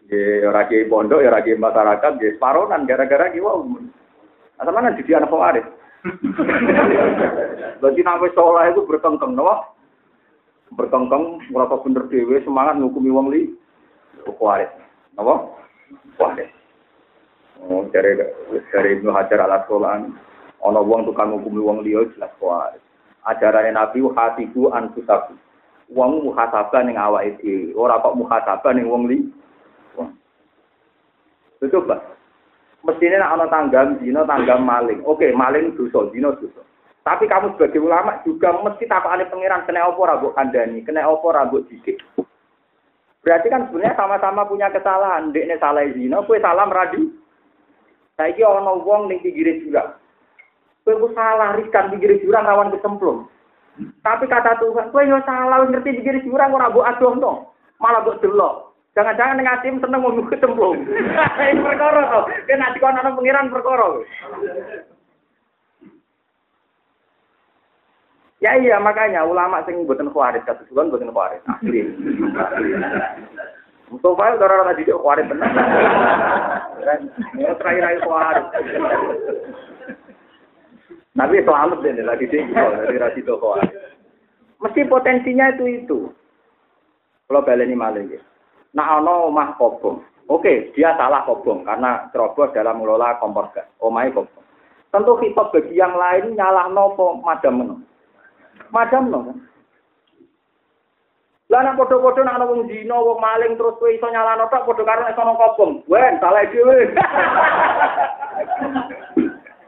Ya 0.07 0.47
orang 0.47 0.67
kiai 0.71 0.87
pondok, 0.87 1.19
ya 1.19 1.29
orang 1.31 1.43
kiai 1.43 1.59
masyarakat, 1.59 2.11
ya 2.23 2.29
separonan 2.35 2.87
gara-gara 2.87 3.27
kiai 3.31 3.43
wow. 3.43 3.63
Asal 4.57 4.73
mana 4.73 4.95
jadi 4.95 5.19
anak 5.19 5.29
pewaris. 5.29 5.67
Berarti 7.81 8.01
sampai 8.01 8.31
sekolah 8.33 8.63
itu 8.71 8.81
berkengkeng, 8.87 9.37
no? 9.37 9.45
Berkengkeng, 10.73 11.43
merasa 11.53 11.77
bener 11.83 12.09
dewe, 12.09 12.41
semangat 12.41 12.79
ngukumi 12.79 13.11
wong 13.13 13.27
li. 13.29 13.53
Kuarit. 14.27 14.71
Apa? 15.15 15.35
Kuarit. 16.19 16.49
Oh, 17.63 17.85
dari 17.89 18.13
dari 18.69 18.89
Ibnu 18.99 19.09
Hajar 19.09 19.41
al 19.41 19.63
Asqalani, 19.63 20.13
ana 20.61 20.81
wong 20.83 21.09
tukang 21.09 21.33
ngukumi 21.33 21.61
wong 21.61 21.77
liya 21.81 22.05
jelas 22.13 22.29
kuarit. 22.37 22.81
Ajarannya 23.25 23.73
Nabi 23.73 24.05
hatiku 24.13 24.69
anfusaku. 24.71 25.33
Wong 25.87 26.27
muhasabah 26.27 26.83
ning 26.83 26.99
awake 26.99 27.39
dhewe, 27.39 27.71
ora 27.73 28.03
kok 28.03 28.15
muhasabah 28.19 28.71
ning 28.75 28.91
wong 28.91 29.07
li. 29.07 29.23
Pak. 31.61 31.99
Mestinya 32.85 33.25
nak 33.25 33.33
ana 33.35 33.45
tanggam 33.49 33.87
zina, 33.99 34.21
tanggam 34.23 34.63
maling. 34.63 35.01
Oke, 35.03 35.33
maling 35.33 35.73
dosa, 35.73 36.07
zina 36.13 36.31
dosa. 36.37 36.61
Tapi 37.01 37.23
kamu 37.23 37.55
sebagai 37.55 37.79
ulama 37.79 38.19
juga 38.27 38.51
mesti 38.59 38.83
tapakane 38.83 39.31
pangeran 39.31 39.63
kena 39.63 39.87
apa 39.87 39.95
ora 39.95 40.19
mbok 40.19 40.35
kandhani, 40.35 40.83
kena 40.83 41.07
apa 41.07 41.23
ora 41.23 41.47
mbok 41.47 41.63
dikit. 41.71 42.03
Berarti 43.23 43.47
kan 43.47 43.67
sebenarnya 43.67 43.95
sama-sama 43.95 44.43
punya 44.43 44.67
kesalahan. 44.71 45.31
Dekne 45.31 45.55
salah 45.55 45.87
zina, 45.95 46.19
kowe 46.27 46.35
salah 46.39 46.67
meradu. 46.67 47.11
Saiki 48.19 48.43
ana 48.43 48.75
wong 48.75 49.07
ning 49.07 49.23
pinggir 49.23 49.55
jurang. 49.63 49.95
Kowe 50.83 51.07
salah 51.15 51.55
riskan 51.55 51.95
pinggir 51.95 52.19
jurang 52.19 52.43
rawan 52.43 52.75
kecemplung. 52.75 53.31
Tapi 54.03 54.27
kata 54.27 54.59
Tuhan, 54.59 54.91
kowe 54.91 55.03
yo 55.07 55.23
salah 55.23 55.63
ngerti 55.63 56.03
pinggir 56.03 56.19
jurang 56.27 56.51
ora 56.51 56.67
mbok 56.67 56.87
adohno. 56.91 57.55
Malah 57.79 58.03
mbok 58.03 58.19
delok. 58.19 58.66
Jangan-jangan 58.97 59.37
ning 59.37 59.45
atim 59.45 59.77
seneng 59.77 60.01
mau 60.01 60.09
kecemplung. 60.25 60.81
Ini 61.53 61.61
perkara 61.61 62.01
to. 62.09 62.21
Kena 62.49 62.73
dikon 62.73 62.97
ana 62.97 63.13
pengiran 63.13 63.53
perkara. 63.53 64.01
Ya 68.41 68.57
iya 68.57 68.81
makanya 68.81 69.21
ulama 69.25 69.61
sing 69.65 69.85
mboten 69.85 70.09
khawarij 70.09 70.41
kados 70.45 70.65
kula 70.69 70.89
mboten 70.89 71.13
khawarij 71.13 71.41
asli. 71.45 71.89
Mustafa 73.89 74.33
itu 74.33 74.45
orang 74.45 74.65
tadi 74.73 74.85
dia 74.85 74.97
khawarij 74.97 75.25
benar. 75.29 75.49
Mau 77.37 77.53
terakhir 77.57 77.85
aja 77.85 78.01
khawarij. 78.01 78.45
Tapi 81.17 81.45
selamat 81.45 81.77
deh 81.85 81.93
lagi 82.01 82.25
sih 82.33 82.41
dari 82.49 82.97
rasi 82.97 83.21
khawarij. 83.25 83.73
Mesti 84.57 84.81
potensinya 84.89 85.53
itu 85.53 85.65
itu. 85.85 85.99
Kalau 87.29 87.45
baleni 87.45 87.77
malah 87.77 88.01
gitu. 88.05 88.36
Nah 88.77 89.01
ono 89.01 89.33
omah 89.33 89.57
kobong. 89.57 90.05
Oke, 90.29 90.69
dia 90.77 90.93
salah 91.01 91.25
kobong 91.25 91.65
karena 91.65 92.05
ceroboh 92.13 92.53
dalam 92.53 92.77
mengelola 92.77 93.17
kompor 93.17 93.49
gas. 93.57 93.65
Omai 93.81 94.13
kobong. 94.13 94.45
Tentu 94.93 95.17
hitop 95.25 95.49
bagi 95.49 95.73
yang 95.73 95.97
lain 95.97 96.37
nyalah 96.37 96.69
nopo 96.69 97.17
madam 97.25 97.57
no. 97.57 97.75
Madam 98.69 99.09
no. 99.09 99.33
Lah 101.47 101.63
nek 101.63 101.79
padha-padha 101.79 102.21
nek 102.27 102.35
ana 102.37 102.45
wong 102.45 102.67
dina 102.67 102.99
wong 103.01 103.17
maling 103.23 103.55
terus 103.55 103.79
kowe 103.79 103.87
iso 103.87 104.05
nyalano 104.11 104.51
tok 104.51 104.67
padha 104.67 104.83
karo 104.85 105.01
nek 105.01 105.15
sono 105.17 105.33
kobong. 105.33 105.71
Wen 105.89 106.21
salah 106.21 106.45
dhewe. 106.53 106.77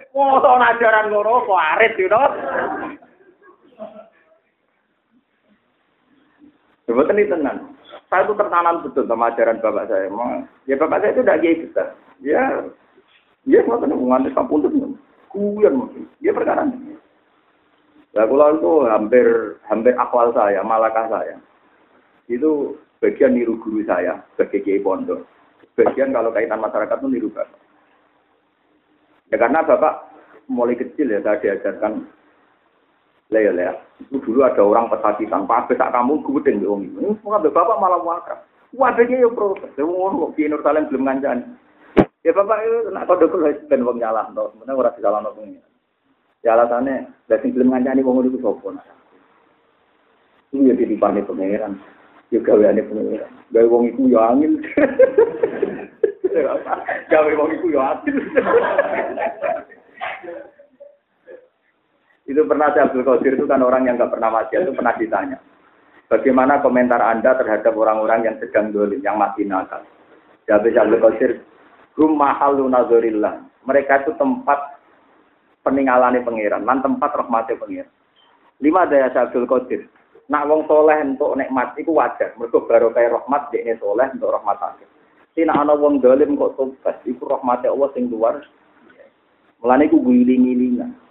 Wong 0.10 0.42
ajaran 0.42 1.14
ngono 1.14 1.46
kok 1.48 1.64
arit 1.78 1.96
you 1.96 2.10
know. 2.10 2.28
Sebetulnya 6.90 7.22
ini 7.22 7.30
tenang. 7.30 7.69
Saya 8.10 8.26
itu 8.26 8.34
tertanam 8.34 8.82
betul 8.82 9.06
sama 9.06 9.30
ajaran 9.30 9.62
bapak 9.62 9.86
saya. 9.86 10.10
Emang, 10.10 10.50
ya 10.66 10.76
bapak 10.82 11.06
saya 11.06 11.14
itu 11.14 11.22
tidak 11.22 11.40
kiai 11.46 11.62
besar. 11.62 11.88
Ya, 12.26 12.44
ya 13.46 13.60
mau 13.70 13.78
tenang 13.78 14.02
nganti 14.02 14.34
sampun 14.34 14.66
tuh. 14.66 14.98
Kuyan 15.30 15.78
mungkin. 15.78 16.10
Ya 16.18 16.34
perkara 16.34 16.66
ini. 16.66 16.98
Nah, 18.18 18.26
kalau 18.26 18.58
itu 18.58 18.72
hampir 18.90 19.28
hampir 19.70 19.94
akwal 19.94 20.34
saya, 20.34 20.66
malakah 20.66 21.06
saya. 21.06 21.38
Itu 22.26 22.82
bagian 22.98 23.38
niru 23.38 23.62
guru 23.62 23.86
saya 23.86 24.26
sebagai 24.34 24.66
kiai 24.66 24.82
pondok. 24.82 25.30
Bagian 25.78 26.10
kalau 26.10 26.34
kaitan 26.34 26.58
masyarakat 26.60 26.98
itu 26.98 27.08
niru 27.08 27.30
bapak. 27.30 27.62
Ya 29.30 29.38
karena 29.38 29.62
bapak 29.62 30.10
mulai 30.50 30.74
kecil 30.74 31.14
ya 31.14 31.22
saya 31.22 31.38
diajarkan 31.38 32.10
lah 33.30 33.42
ya 33.46 33.54
lah. 33.54 33.78
Itu 34.02 34.18
dulu 34.26 34.42
ada 34.42 34.62
orang 34.66 34.90
pesakitan, 34.90 35.46
Pak 35.46 35.70
Abes 35.70 35.78
kamu 35.78 36.26
gudeng 36.26 36.58
di 36.58 36.66
wong 36.66 36.90
ini. 36.90 37.14
Semua 37.22 37.38
bapak 37.38 37.78
malah 37.78 38.02
wakaf. 38.02 38.42
Wadahnya 38.74 39.22
ya 39.22 39.30
protes. 39.30 39.70
Ya 39.78 39.86
ngono 39.86 40.30
kok 40.30 40.34
Ki 40.38 40.50
Nur 40.50 40.62
Salim 40.66 40.90
belum 40.90 41.06
ngancani. 41.06 41.46
Ya 42.26 42.34
bapak 42.34 42.58
itu 42.66 42.90
nak 42.90 43.06
kode 43.06 43.30
kulo 43.30 43.54
ben 43.70 43.86
wong 43.86 44.02
nyalah 44.02 44.34
to. 44.34 44.50
Sebenarnya 44.54 44.82
ora 44.82 44.96
disalahno 44.98 45.30
pengen. 45.38 45.62
Ya 46.42 46.56
alasannya, 46.56 47.06
lah 47.30 47.38
sing 47.42 47.54
belum 47.54 47.70
ngancani 47.70 48.02
wong 48.02 48.26
itu 48.26 48.42
sapa 48.42 48.68
nah. 48.74 48.86
Itu 50.50 50.66
ya 50.66 50.74
ditipane 50.74 51.22
pangeran. 51.26 51.74
Ya 52.34 52.40
gaweane 52.42 52.82
pangeran. 52.82 53.32
Gawe 53.54 53.68
wong 53.70 53.94
iku 53.94 54.10
ya 54.10 54.34
angin. 54.34 54.58
Gawe 57.14 57.32
wong 57.38 57.50
iku 57.58 57.68
ya 57.74 57.82
angin. 57.94 58.18
Itu 62.30 62.46
pernah 62.46 62.70
saya 62.70 62.86
Abdul 62.86 63.02
Qadir 63.02 63.42
itu 63.42 63.50
kan 63.50 63.66
orang 63.66 63.90
yang 63.90 63.98
nggak 63.98 64.14
pernah 64.14 64.30
mati 64.30 64.54
itu 64.54 64.70
pernah 64.78 64.94
ditanya. 64.94 65.42
Bagaimana 66.06 66.62
komentar 66.62 67.02
Anda 67.02 67.34
terhadap 67.34 67.74
orang-orang 67.74 68.30
yang 68.30 68.36
sedang 68.38 68.70
dolim, 68.70 69.02
yang 69.02 69.18
mati 69.18 69.50
nakal? 69.50 69.82
Jawab 70.46 70.70
Abdul 70.70 71.02
Qadir, 71.02 71.32
Hum 71.98 72.16
mahalu 72.16 72.70
nazarillah. 72.70 73.42
Mereka 73.66 74.06
itu 74.06 74.14
tempat 74.16 74.78
peninggalan 75.66 76.22
pengiran, 76.22 76.64
lan 76.64 76.86
tempat 76.86 77.12
rahmatnya 77.18 77.58
pengiran. 77.58 77.92
Lima 78.62 78.86
daya 78.86 79.10
Abdul 79.10 79.50
Qadir. 79.50 79.90
Nak 80.30 80.46
wong 80.46 80.70
soleh 80.70 81.02
untuk 81.02 81.34
nikmat 81.34 81.74
itu 81.82 81.90
wajar. 81.90 82.38
Mereka 82.38 82.70
baru 82.70 82.94
kayak 82.94 83.18
rahmat, 83.18 83.50
dia 83.50 83.74
soleh 83.82 84.06
untuk 84.14 84.30
rahmat 84.30 84.62
akhir. 84.62 84.86
Si 85.34 85.42
nak 85.42 85.66
ana 85.66 85.74
wong 85.74 85.98
dolim 85.98 86.38
kok 86.38 86.54
tobat, 86.54 87.02
itu 87.10 87.18
rahmatnya 87.26 87.74
Allah 87.74 87.90
sing 87.98 88.14
luar. 88.14 88.38
Mulane 89.60 89.90
iku 89.90 89.98
guling-gilingan. 90.00 91.09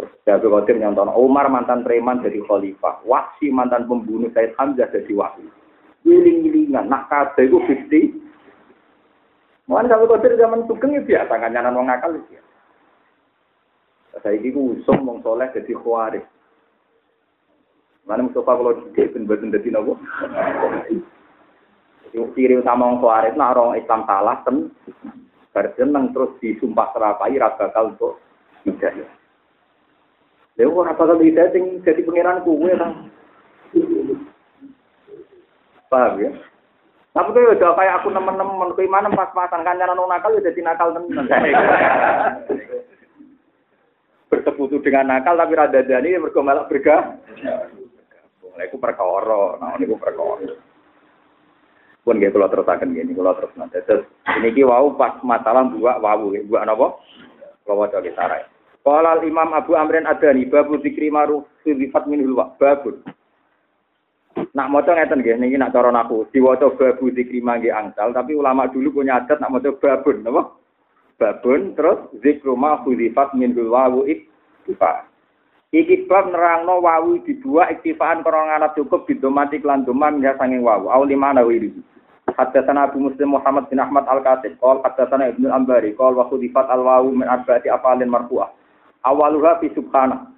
Terus 0.00 0.40
Abu 0.40 0.48
Qadir 0.48 0.80
nyontono 0.80 1.12
Umar 1.20 1.52
mantan 1.52 1.84
preman 1.84 2.24
jadi 2.24 2.40
khalifah, 2.48 3.04
Wahsi 3.04 3.52
mantan 3.52 3.84
pembunuh 3.84 4.32
Said 4.32 4.56
Hamzah 4.56 4.88
jadi 4.88 5.12
wali. 5.12 5.44
Wiling-wilingan, 6.08 6.88
nak 6.88 7.12
kabeh 7.12 7.44
iku 7.44 7.60
50. 7.68 9.68
Mulane 9.68 9.92
Abu 9.92 10.08
Qadir 10.08 10.40
zaman 10.40 10.64
sugeng 10.64 10.96
ya 10.96 11.04
biasa 11.04 11.36
kancanan 11.36 11.76
wong 11.76 11.92
akal 11.92 12.16
ya. 12.32 12.40
Saya 14.24 14.40
ini 14.40 14.50
usung 14.50 15.04
wong 15.04 15.20
soleh 15.20 15.52
jadi 15.52 15.76
khawarij. 15.76 16.24
Mana 18.08 18.26
Mustafa 18.26 18.58
kalau 18.58 18.74
didik 18.74 19.14
ben 19.14 19.28
boten 19.28 19.54
dadi 19.54 19.70
napa? 19.70 19.94
Ciri 22.10 22.58
utama 22.58 22.90
wong 22.90 22.98
khawarij 22.98 23.38
nak 23.38 23.54
orang 23.54 23.78
Islam 23.78 24.02
salah 24.08 24.42
ten 24.42 24.56
berjeneng 25.54 26.10
terus 26.10 26.34
disumpah 26.42 26.90
serapai 26.90 27.38
ra 27.38 27.54
bakal 27.54 27.94
untuk 27.94 28.18
hidayah. 28.66 29.19
Ya 30.60 30.68
ora 30.68 30.92
bakal 30.92 31.16
bisa 31.16 31.48
sing 31.56 31.80
jadi 31.80 32.04
pangeran 32.04 32.44
kuwe 32.44 32.76
ta. 32.76 32.92
Paham 35.88 36.20
ya? 36.20 36.30
Tapi 37.16 37.32
tuh 37.32 37.56
udah 37.56 37.72
kayak 37.80 37.96
aku 38.04 38.12
nemen-nemen, 38.12 38.76
kayak 38.76 38.92
mana 38.92 39.08
pas-pasan 39.08 39.64
kan 39.64 39.80
nyaran 39.80 39.96
nakal 39.96 40.36
udah 40.36 40.44
jadi 40.44 40.60
nakal 40.60 40.92
temen. 40.92 41.16
Bersekutu 44.30 44.84
dengan 44.84 45.16
nakal 45.16 45.40
tapi 45.40 45.56
rada 45.56 45.80
dani 45.80 46.20
mergo 46.20 46.44
malah 46.44 46.68
bergah. 46.68 47.16
Nah, 47.40 48.62
itu 48.68 48.76
perkara, 48.76 49.56
nah 49.56 49.72
ini 49.80 49.88
perkara. 49.96 50.44
Pun 52.04 52.20
gitu 52.20 52.36
kalau 52.36 52.52
terus 52.52 52.68
akan 52.68 52.92
gini, 52.92 53.16
kalau 53.16 53.32
terus 53.32 53.56
nanti. 53.56 53.80
Terus 53.88 54.04
ini 54.36 54.52
ki 54.52 54.68
wau 54.68 54.92
pas 54.92 55.16
masalah 55.24 55.64
buat 55.72 55.96
wau, 56.04 56.36
buat 56.36 56.68
apa? 56.68 56.86
Kalau 57.64 57.88
coba 57.88 58.04
kita 58.04 58.59
Qala 58.80 59.20
Imam 59.20 59.52
Abu 59.52 59.76
Amrin 59.76 60.08
Adani 60.08 60.48
babu 60.48 60.80
zikri 60.80 61.12
maruf 61.12 61.44
sifat 61.60 62.08
minul 62.08 62.32
babun. 62.56 63.04
Nak 64.56 64.70
maca 64.72 64.96
ngeten 64.96 65.20
nggih 65.20 65.36
niki 65.36 65.60
nak 65.60 65.76
cara 65.76 65.92
aku 65.92 66.24
diwaca 66.32 66.72
babu 66.72 67.12
zikri 67.12 67.44
mangge 67.44 67.68
angsal 67.68 68.16
tapi 68.16 68.32
ulama 68.32 68.72
dulu 68.72 69.02
punya 69.02 69.20
adat 69.20 69.36
nak 69.36 69.52
maca 69.52 69.68
babun 69.76 70.24
napa? 70.24 70.56
Babun 71.20 71.76
terus 71.76 72.08
zikru 72.24 72.56
ma 72.56 72.80
khulifat 72.80 73.36
minul 73.36 73.68
wawu 73.68 74.08
iktifa. 74.08 75.04
Iki 75.70 76.08
bab 76.08 76.32
nerangno 76.32 76.80
wawu 76.80 77.20
dibuat 77.22 77.78
iktifaan 77.78 78.24
krana 78.24 78.58
anak 78.58 78.74
cukup 78.80 79.04
bidomati 79.06 79.60
lan 79.60 79.84
doman 79.84 80.24
ya 80.24 80.34
sanging 80.40 80.64
wawu. 80.64 80.88
Au 80.88 81.04
limana 81.04 81.44
wiri. 81.44 81.70
Haddatsana 82.34 82.90
Abu 82.90 82.98
Muslim 83.02 83.38
Muhammad 83.38 83.70
bin 83.70 83.82
Ahmad 83.82 84.06
Al-Qasib, 84.06 84.58
qol 84.62 84.82
haddatsana 84.86 85.34
Ibnu 85.34 85.50
Ambari, 85.50 85.94
qol 85.98 86.14
wa 86.14 86.26
khudifat 86.30 86.70
al-wawu 86.70 87.10
min 87.10 87.26
arba'ati 87.26 87.70
afalin 87.70 88.06
marfu'ah. 88.10 88.59
Awaluha 89.00 89.60
fi 89.60 89.72
subhana. 89.72 90.28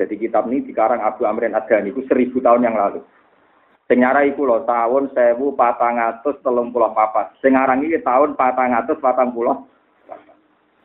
Jadi 0.00 0.16
kitab 0.16 0.48
ini 0.48 0.64
dikarang 0.64 1.04
Abu 1.04 1.28
Amrin 1.28 1.52
Adani 1.52 1.92
itu 1.92 2.00
seribu 2.08 2.40
tahun 2.40 2.64
yang 2.64 2.74
lalu. 2.74 3.04
Senyara 3.90 4.22
iku 4.22 4.46
loh 4.46 4.62
tahun 4.64 5.10
sewu 5.12 5.58
patang 5.58 5.98
atus 5.98 6.38
telung 6.46 6.70
pulau 6.70 6.94
papat. 6.94 7.34
Sengarang 7.42 7.82
ini 7.82 7.98
tahun 8.00 8.38
patang 8.38 8.70
atus 8.70 8.96
patang 9.02 9.34
pulau. 9.34 9.66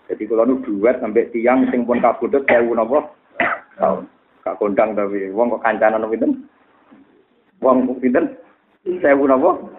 Jadi 0.09 0.25
kalau 0.25 0.45
nu 0.45 0.61
duet 0.61 0.97
sampai 1.01 1.29
tiang 1.29 1.69
sing 1.69 1.85
pun 1.85 2.01
kabudut 2.01 2.43
sewu 2.49 2.73
nopo 2.73 3.13
tahun. 3.77 4.09
Kak 4.41 4.57
kondang 4.57 4.97
tapi 4.97 5.29
wong 5.33 5.53
kok 5.53 5.63
kancanan 5.63 6.01
nopo 6.01 6.13
itu. 6.17 6.27
Wong 7.61 7.93
kok 7.93 7.99
pinten? 8.01 8.25
Sewu 8.83 9.29
nopo. 9.29 9.69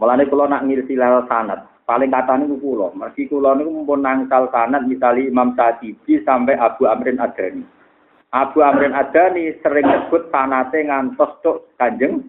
Mulane 0.00 0.26
kalau 0.26 0.50
nak 0.50 0.66
lewat 0.66 1.30
sanat, 1.30 1.60
paling 1.86 2.10
kata 2.10 2.38
niku 2.38 2.56
kula. 2.58 2.88
Mergi 2.94 3.28
kula 3.28 3.58
niku 3.58 3.70
mumpun 3.70 4.02
nangsal 4.02 4.48
sanad 4.54 4.86
misali 4.86 5.28
Imam 5.28 5.54
Syafi'i 5.58 6.22
sampai 6.22 6.58
Abu 6.58 6.86
Amrin 6.86 7.18
Adani. 7.18 7.64
Abu 8.32 8.64
Amrin 8.64 8.96
Adani 8.96 9.52
sering 9.60 9.86
nyebut 9.86 10.30
sanate 10.32 10.78
ngantos 10.86 11.32
tok 11.44 11.68
Kanjeng 11.76 12.24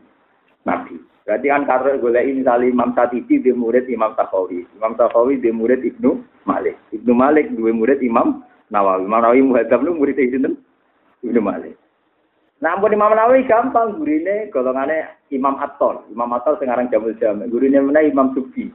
Nabi. 0.68 1.00
Berarti 1.24 1.48
kan 1.48 1.64
karo 1.64 1.96
golek 2.04 2.28
misali 2.28 2.74
Imam 2.74 2.92
Syafi'i 2.92 3.40
di 3.40 3.52
murid 3.56 3.88
Imam 3.88 4.12
Syafi'i. 4.18 4.68
Imam 4.76 4.98
Syafi'i 5.00 5.40
di 5.40 5.50
murid 5.54 5.82
Ibnu 5.86 6.12
Malik. 6.44 6.76
Ibnu 6.92 7.14
Malik 7.16 7.54
dua 7.56 7.72
murid 7.72 8.04
Imam 8.04 8.44
Nawawi. 8.68 9.08
Imam 9.08 9.22
Nawawi 9.24 9.42
muhadzab 9.46 9.86
lu 9.86 9.96
murid 9.96 10.20
sinten? 10.20 10.60
Ibnu 11.24 11.40
Malik. 11.40 11.80
Nah, 12.60 12.80
ampun 12.80 12.96
Imam 12.96 13.12
Nawawi 13.12 13.44
gampang 13.44 14.00
gurine 14.00 14.48
golongane 14.48 15.28
Imam 15.36 15.60
Atol. 15.60 16.08
Imam 16.12 16.32
Atol 16.32 16.56
sing 16.60 16.72
aran 16.72 16.88
Jamul 16.88 17.16
Jami. 17.20 17.52
Gurine 17.52 17.84
meneh 17.84 18.08
Imam 18.08 18.32
Sufi. 18.32 18.72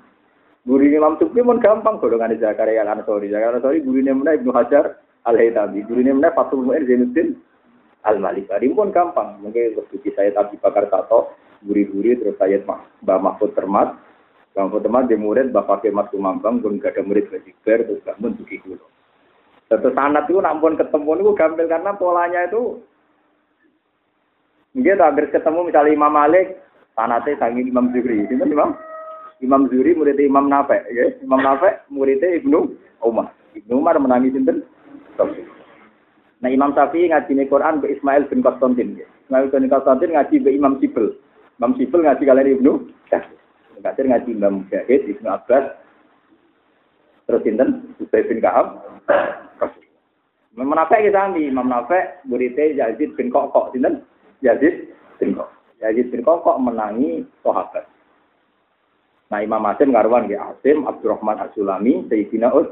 Guru 0.68 0.84
Imam 0.84 1.16
Sukri 1.16 1.40
pun 1.40 1.64
gampang 1.64 1.96
golongan 1.96 2.36
Zakaria 2.36 2.84
al 2.84 2.92
Ansori. 2.92 3.32
Zakaria 3.32 3.56
al 3.56 3.64
Ansori 3.64 3.80
guru 3.80 4.04
mana 4.04 4.36
Ibnu 4.36 4.52
Hajar 4.52 5.00
al 5.24 5.40
Haytami. 5.40 5.80
Guru 5.88 6.04
mana 6.04 6.28
Fatul 6.36 6.60
Mu'in 6.60 6.84
Zainuddin 6.84 7.40
al 8.04 8.20
Malikari 8.20 8.68
pun 8.68 8.92
gampang. 8.92 9.40
Mungkin 9.40 9.80
seperti 9.80 10.12
saya 10.12 10.28
tadi 10.36 10.60
bakar 10.60 10.92
tato, 10.92 11.32
guri-guri 11.64 12.20
terus 12.20 12.36
saya 12.36 12.60
Mbak 12.60 13.18
Mahfud 13.24 13.56
Termat. 13.56 13.96
Mbak 14.52 14.62
Mahfud 14.68 14.82
Termat 14.84 15.04
di 15.08 15.16
murid 15.16 15.56
Bapak 15.56 15.88
Kemas 15.88 16.12
Kumambang, 16.12 16.60
pun 16.60 16.76
gak 16.76 17.00
ada 17.00 17.02
murid 17.08 17.32
Bajiber, 17.32 17.88
terus 17.88 18.04
gak 18.04 18.20
pun 18.20 18.36
tuki 18.36 18.60
kulo. 18.60 18.84
Terus 19.72 19.96
sanat 19.96 20.28
itu 20.28 20.36
nampun 20.36 20.76
ketemu 20.76 21.16
itu 21.16 21.32
gampil 21.32 21.64
karena 21.64 21.92
polanya 21.96 22.44
itu 22.44 22.80
Mungkin 24.76 25.00
hampir 25.00 25.32
ketemu 25.32 25.72
misalnya 25.72 25.96
Imam 25.96 26.12
Malik, 26.12 26.60
sanatnya 26.92 27.40
sangi 27.40 27.64
Imam 27.64 27.88
Zuhri. 27.90 28.28
Itu 28.28 28.36
Imam 28.36 28.76
Imam 29.38 29.70
Zuri 29.70 29.94
murid 29.94 30.18
Imam 30.18 30.50
Nafe, 30.50 30.82
ya. 30.90 31.14
Imam 31.22 31.38
Nafe 31.38 31.86
muridnya 31.90 32.34
Ibnu 32.42 32.74
Umar. 33.06 33.30
Ibnu 33.54 33.78
Umar 33.78 33.94
menangi 34.02 34.34
sinten? 34.34 34.66
Nah 36.38 36.50
Imam 36.50 36.74
Syafi'i 36.74 37.10
ngaji 37.10 37.50
Quran 37.50 37.82
ke 37.82 37.98
Ismail 37.98 38.26
bin 38.30 38.42
Konstantin. 38.42 38.98
Ya. 38.98 39.06
Ngaji 39.30 39.50
Bani 39.50 39.68
Konstantin 39.70 40.14
ngaji 40.14 40.34
be 40.42 40.50
Imam 40.54 40.78
Sibel. 40.78 41.14
Imam 41.58 41.74
Sibel 41.78 42.02
ngaji 42.02 42.22
kalian 42.22 42.54
Ibnu. 42.58 42.72
Kasir 43.78 44.10
ngaji 44.10 44.30
Imam 44.34 44.66
Mujahid, 44.66 45.06
Ibnu 45.06 45.28
Abbas. 45.30 45.78
Terus 47.30 47.44
sinten? 47.46 47.94
Ubay 48.02 48.26
bin 48.26 48.42
Ka'ab. 48.42 48.82
Imam 50.58 50.74
Nafek 50.74 51.06
kita 51.06 51.30
ambil, 51.30 51.46
Imam 51.46 51.70
Nafek 51.70 52.26
muridnya 52.26 52.74
Yazid 52.74 53.14
bin 53.14 53.30
Kokok, 53.30 53.70
sinten? 53.70 54.02
Yazid 54.42 54.90
bin 55.22 55.38
Kokok. 55.38 55.54
Yazid 55.78 56.10
bin 56.10 56.26
Kokok 56.26 56.58
menangi 56.58 57.22
sahabat. 57.46 57.86
Nah 59.28 59.44
Imam 59.44 59.60
Asim 59.68 59.92
karuan 59.92 60.24
ya 60.28 60.56
Asim, 60.56 60.88
Abdurrahman 60.88 61.36
As-Sulami, 61.44 62.08
Sayyidina 62.08 62.48
Ud. 62.48 62.68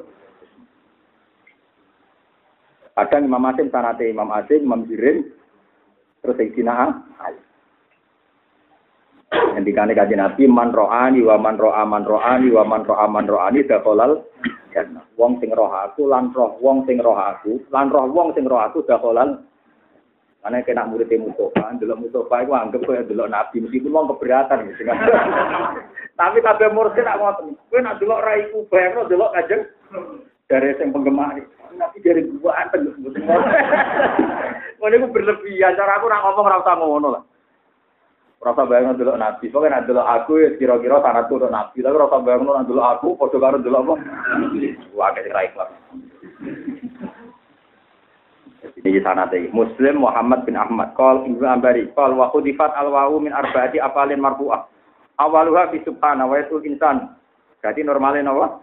Kadang 2.96 3.28
Imam 3.28 3.44
Asim 3.44 3.68
sanate 3.68 4.09
Imam 4.09 4.32
Asim, 4.32 4.64
Imam 4.64 4.88
Jirin, 4.88 5.28
terus 6.24 6.36
Sayyidina 6.40 6.72
Ali. 7.20 7.40
Ngendikane 9.57 9.92
kanjeng 9.92 10.22
Nabi 10.22 10.48
man 10.48 10.72
ro'ani 10.72 11.20
wa 11.20 11.36
man 11.36 11.61
ro'a 11.61 11.82
man 11.84 12.04
ro'ani 12.09 12.48
wa 12.52 12.62
man 12.64 12.82
ro'a 12.88 13.07
man 13.11 13.26
ro'ani 13.28 13.61
dakhalal 13.68 14.24
jannah. 14.72 15.04
Wong 15.18 15.40
sing 15.42 15.50
roh 15.52 15.68
aku 15.68 16.09
lan 16.09 16.30
roh 16.32 16.57
wong 16.62 16.84
sing 16.84 17.00
roh 17.00 17.16
aku 17.16 17.64
lan 17.72 17.88
roh 17.88 18.07
wong 18.09 18.32
sing 18.32 18.46
roh 18.48 18.61
aku 18.61 18.86
dakhalal 18.86 19.44
karena 20.45 20.62
kena 20.62 20.87
murid 20.87 21.11
Mustafa, 21.18 21.74
delok 21.74 22.07
Mustafa 22.07 22.47
itu 22.47 22.53
anggap 22.55 22.80
kaya 22.87 23.03
delok 23.03 23.32
Nabi, 23.34 23.66
meskipun 23.66 23.91
wong 23.91 24.07
keberatan 24.14 24.70
gitu 24.70 24.87
kan. 24.87 24.95
Tapi 26.20 26.39
kabeh 26.39 26.70
murid 26.70 26.95
tak 26.95 27.18
ngoten. 27.18 27.59
Kowe 27.66 27.80
nak 27.82 27.99
delok 27.99 28.22
raiku 28.22 28.62
bayangno 28.70 29.11
delok 29.11 29.34
kajeng 29.34 29.66
dari 30.47 30.70
yang 30.78 30.95
penggemar. 30.95 31.34
Nabi 31.74 31.99
dari 31.99 32.22
gua 32.39 32.62
anteng 32.62 32.95
mboten. 32.95 33.26
Ngono 34.78 34.95
iku 35.03 35.07
berlebihan, 35.11 35.74
cara 35.74 35.99
aku 35.99 36.07
nak 36.09 36.22
ngomong 36.24 36.47
ora 36.47 36.62
usah 36.62 36.76
ngono 36.78 37.09
lah. 37.11 37.22
Rasa 38.37 38.62
bayang 38.68 38.95
dulu 38.95 39.18
nabi, 39.18 39.51
pokoknya 39.51 39.82
nak 39.82 39.84
dulu 39.91 40.03
aku 40.07 40.32
ya 40.39 40.55
kira-kira 40.55 41.03
sangat 41.03 41.26
tuh 41.26 41.43
nabi, 41.51 41.82
tapi 41.82 41.99
rasa 41.99 42.62
dulu 42.62 42.78
aku, 42.84 43.09
foto 43.18 43.43
karo 43.43 43.59
dulu 43.59 43.76
apa? 43.82 43.95
Wah, 44.95 45.11
kayak 45.11 45.34
raih 45.34 45.51
lah. 45.59 45.66
Ini 48.87 49.03
sana 49.03 49.26
tadi. 49.26 49.51
Muslim 49.51 50.07
Muhammad 50.07 50.47
bin 50.47 50.55
Ahmad. 50.55 50.95
Kal 50.95 51.26
Ibnu 51.26 51.43
Ambari. 51.43 51.91
Kal 51.99 52.14
wa 52.14 52.30
khudifat 52.30 52.70
al 52.78 52.95
wawu 52.95 53.18
min 53.18 53.34
arbaati 53.34 53.82
apalin 53.82 54.22
marfu'ah. 54.22 54.62
Awaluha 55.18 55.74
fi 55.74 55.82
subhana 55.82 56.22
wa 56.22 56.39
insan. 56.39 57.11
Jadi 57.66 57.82
normalnya 57.82 58.30
apa? 58.30 58.62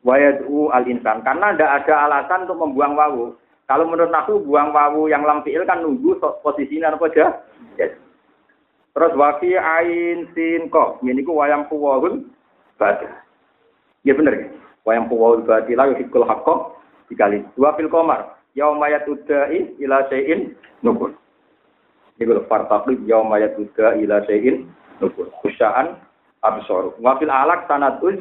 Wa 0.00 0.16
yad'u 0.16 0.72
al 0.72 0.88
insan. 0.88 1.20
Karena 1.20 1.52
tidak 1.52 1.84
ada 1.84 1.94
alasan 2.08 2.48
untuk 2.48 2.56
membuang 2.56 2.96
wawu. 2.96 3.24
Kalau 3.68 3.84
menurut 3.84 4.10
aku 4.16 4.40
buang 4.48 4.72
wawu 4.72 5.12
yang 5.12 5.28
lam 5.28 5.44
fi'il 5.44 5.68
kan 5.68 5.84
nunggu 5.84 6.16
posisinya 6.40 6.96
apa 6.96 7.06
aja. 7.12 7.44
Yes. 7.76 7.92
Terus 8.96 9.12
wafi 9.12 9.54
ain 9.60 10.24
sin 10.32 10.72
ko. 10.72 10.96
Ini 11.04 11.20
ku 11.20 11.36
wayang 11.36 11.68
puwahun 11.68 12.26
batil. 12.80 13.12
Ya 14.08 14.16
bener 14.16 14.32
ya. 14.40 14.46
Wayang 14.88 15.06
puwahun 15.06 15.44
batil 15.44 15.76
lah 15.76 15.92
hikul 15.92 16.24
hakko 16.24 16.80
dikali. 17.12 17.44
Dua 17.54 17.76
fil 17.76 17.92
komar. 17.92 18.39
Yaumayat 18.58 19.06
udai 19.06 19.78
ila 19.78 20.06
syai'in 20.10 20.54
nukul. 20.82 21.14
Ini 22.18 22.26
kalau 22.26 22.44
fartaqib 22.50 22.98
yaumayat 23.06 23.54
udai 23.54 24.02
ila 24.02 24.22
syai'in 24.26 24.66
nukul. 24.98 25.30
Kusya'an 25.44 25.94
absoru. 26.42 26.98
Wafil 26.98 27.30
alak 27.30 27.70
sanatuz 27.70 28.18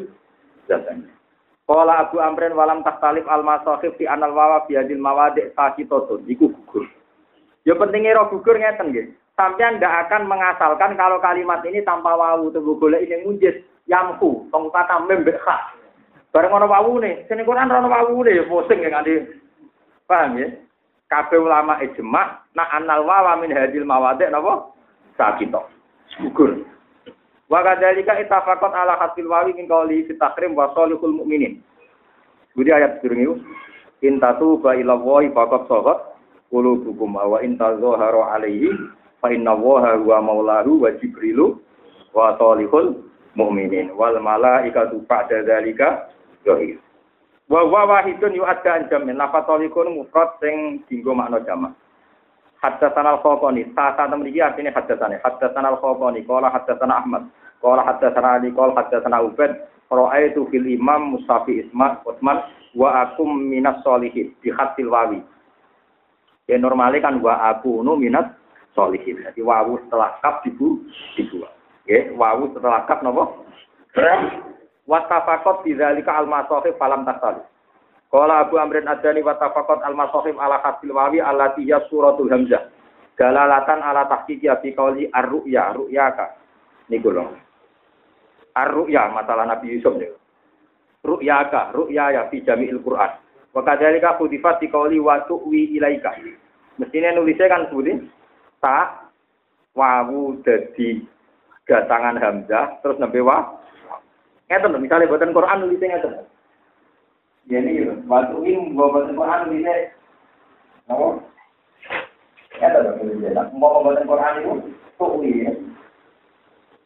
zatanya. 0.69 1.09
Kala 1.69 2.09
Abu 2.09 2.17
Amrin 2.17 2.57
walam 2.57 2.81
taktalif 2.81 3.29
al 3.29 3.45
masahif 3.45 3.93
fi 4.01 4.09
anal 4.09 4.33
wawa 4.33 4.65
fi 4.65 4.77
hadil 4.77 4.97
mawadik 4.97 5.53
sakitotun. 5.53 6.25
Iku 6.25 6.49
gugur. 6.49 6.89
Ya 7.61 7.77
pentingnya 7.77 8.17
roh 8.17 8.33
gugur 8.33 8.57
ngeten 8.57 8.89
nggih. 8.89 9.13
Sampean 9.37 9.77
ndak 9.79 10.09
akan 10.09 10.27
mengasalkan 10.27 10.97
kalau 10.99 11.21
kalimat 11.23 11.63
ini 11.63 11.79
tanpa 11.85 12.11
wawu 12.11 12.51
tunggu 12.51 12.75
golek 12.75 13.07
ini 13.07 13.23
munjis 13.23 13.55
yamku 13.87 14.49
tong 14.51 14.67
kata 14.73 14.99
membek 15.05 15.39
hak. 15.45 15.79
Bareng 16.29 16.53
ana 16.53 16.67
nih, 16.67 17.25
sini 17.25 17.41
Quran 17.41 17.71
ana 17.73 17.89
wawu 17.89 18.21
nih, 18.21 18.45
pusing 18.45 18.85
ya 18.85 18.93
nganti 18.93 19.25
paham 20.09 20.41
ya? 20.41 20.49
Kabeh 21.09 21.37
ulama 21.37 21.77
ijma 21.85 22.41
nak 22.57 22.69
anal 22.73 23.05
wawa 23.05 23.37
min 23.37 23.53
hadil 23.53 23.85
mawadik 23.85 24.33
napa? 24.33 24.73
Sakito. 25.13 25.69
Gugur. 26.17 26.65
Wa 27.49 27.61
kadzalika 27.61 28.17
ittafaqat 28.17 28.73
ala 28.73 28.97
hasil 28.97 29.29
wawi 29.29 29.53
min 29.53 29.69
qawli 29.69 30.05
fi 30.09 30.17
takrim 30.17 30.57
wa 30.57 30.73
salihul 30.73 31.13
mukminin. 31.13 31.61
Jadi 32.57 32.69
ayat 32.73 33.01
durung 33.05 33.21
itu 33.21 33.33
intatu 34.03 34.57
ba 34.59 34.73
ila 34.73 34.97
wahi 34.97 35.29
faqat 35.33 35.69
sahat 35.69 36.17
qulubukum 36.49 37.13
wa 37.15 37.37
in 37.45 37.55
tazaharu 37.57 38.25
alaihi 38.25 38.73
fa 39.21 39.29
inna 39.33 39.53
waha 39.53 39.95
huwa 40.01 40.17
maulahu 40.21 40.81
wa 40.81 40.91
jibrilu 40.97 41.61
wa 42.13 42.35
salihul 42.37 43.05
mukminin 43.37 43.93
wal 43.93 44.17
malaikatu 44.19 45.01
ba'da 45.05 45.45
dzalika 45.45 46.09
zahir. 46.45 46.77
Wa 47.49 47.65
wa 47.65 47.81
wahidun 47.89 48.37
yu'adda 48.37 48.85
anjamin 48.85 49.17
lafatolikun 49.17 49.89
mufrad 49.97 50.37
sing 50.37 50.85
dinggo 50.85 51.17
makna 51.17 51.41
jamak. 51.41 51.73
Haddatsana 52.61 53.17
al-Khawqani, 53.17 53.73
saat 53.73 53.97
mriki 54.13 54.37
artine 54.43 54.69
haddatsana. 54.69 55.17
Haddatsana 55.25 55.73
al-Khawqani, 55.73 56.27
qala 56.29 56.53
haddatsana 56.53 57.01
Ahmad, 57.01 57.23
qala 57.63 57.81
haddatsana 57.81 58.37
Ali, 58.37 58.51
qala 58.53 58.75
haddatsana 58.77 59.23
Ubaid, 59.25 59.55
ra'aitu 59.89 60.45
fil 60.53 60.67
imam 60.69 61.17
Mustafi 61.17 61.65
Isma 61.65 61.97
Utsman 62.05 62.45
wa 62.77 63.01
akum 63.01 63.49
minas 63.49 63.81
solihin 63.81 64.29
di 64.45 64.53
hasil 64.53 64.85
wawi. 64.85 65.23
Ya 66.45 66.61
normalnya 66.61 67.01
kan 67.01 67.17
wa 67.21 67.49
aku 67.49 67.81
nu 67.81 67.97
minas 67.97 68.29
solihin. 68.77 69.25
Jadi 69.25 69.41
wawu 69.41 69.81
setelah 69.85 70.21
kap 70.21 70.45
dibu 70.45 70.85
dibuat. 71.17 71.53
Ya, 71.89 72.13
wawu 72.13 72.53
setelah 72.53 72.85
kap 72.85 73.01
napa? 73.01 73.33
Watafakot 74.89 75.61
bidzalika 75.61 76.17
al-masahif 76.17 76.73
falam 76.81 77.05
tasali. 77.05 77.45
Qala 78.09 78.41
Abu 78.41 78.57
Amrin 78.57 78.89
Adani 78.89 79.21
watafakot 79.21 79.85
al-masahif 79.85 80.33
ala 80.41 80.57
hasil 80.65 80.89
wawi 80.89 81.21
allati 81.21 81.69
ya 81.69 81.77
suratul 81.93 82.33
hamzah. 82.33 82.73
Dalalatan 83.13 83.85
ala 83.85 84.09
tahqiqi 84.09 84.49
fi 84.49 84.73
qauli 84.73 85.05
ar-ru'ya, 85.13 85.77
ru'yaka. 85.77 86.25
Niku 86.89 87.13
lho. 87.13 87.37
Ar-ru'ya 88.57 89.13
masalah 89.13 89.45
Nabi 89.45 89.77
Yusuf 89.77 89.93
niku. 89.93 90.17
Ru'yaka, 91.05 91.69
ru'ya 91.69 92.17
ya 92.17 92.21
fi 92.33 92.41
jami'il 92.41 92.81
Qur'an. 92.81 93.13
Wa 93.53 93.61
kadzalika 93.61 94.17
khudifat 94.17 94.57
fi 94.57 94.73
qauli 94.73 94.97
wa 94.97 95.21
tu'wi 95.29 95.77
ilaika. 95.77 96.17
Mestinya 96.81 97.13
nulisnya 97.13 97.45
kan 97.45 97.69
seperti 97.69 98.09
ta 98.57 99.05
wawu 99.75 100.41
dadi 100.41 101.03
datangan 101.67 102.17
hamzah 102.17 102.81
terus 102.81 102.97
nembe 102.97 103.21
wa 103.21 103.58
Ngeten 104.49 104.73
lho, 104.73 104.81
misalnya 104.81 105.05
buatan 105.05 105.29
Quran 105.29 105.57
nulisnya 105.61 105.93
ngeten. 105.93 106.13
Ya 107.49 107.61
ini 107.61 107.85
gitu, 107.85 107.93
waktu 108.09 108.35
ini 108.49 108.73
buatan 108.73 109.13
Quran 109.13 109.39
nulisnya, 109.45 109.93
apa? 110.89 111.05
Ngeten 112.57 112.81
lho 112.81 112.91
nulisnya. 112.97 113.29
Nah, 113.37 113.45
mau 113.53 113.85
buatan 113.85 114.09
Quran 114.09 114.41
itu, 114.41 114.53
tuh 114.97 115.21
ya. 115.21 115.53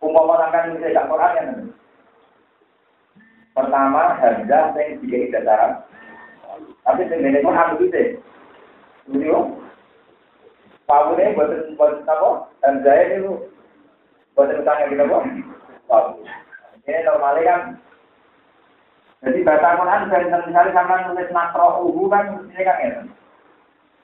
Umpama 0.03 0.43
akan 0.51 0.75
nulisnya 0.75 0.91
gak 0.91 1.07
Quran 1.07 1.39
ya. 1.39 1.43
Pertama, 3.55 4.01
Hamzah 4.19 4.75
yang 4.75 4.99
dikai 4.99 5.31
dataran. 5.31 5.87
Tapi 6.83 7.01
sebenarnya 7.07 7.47
Quran 7.47 7.67
nulisnya. 7.79 8.03
Nulisnya, 9.07 9.39
Pawu 10.83 11.15
ini 11.15 11.31
buatan 11.31 11.79
buatan 11.79 12.03
apa? 12.11 12.29
Hamzah 12.59 12.95
ini 13.07 13.23
buatan 14.35 14.59
utangnya 14.59 14.91
kita 14.91 15.03
apa? 15.07 15.17
Pawu. 15.87 16.27
Ini 16.83 16.99
normalnya 17.07 17.47
kan, 17.47 17.61
jadi 19.23 19.39
bahasa 19.47 19.79
Quran, 19.79 20.03
misalnya 20.11 20.75
sama 20.75 20.95
nulis 21.07 21.31
nakro 21.31 21.87
uhu 21.87 22.11
kan, 22.11 22.43
ini 22.43 22.59
kan 22.59 22.83
ya. 22.83 22.99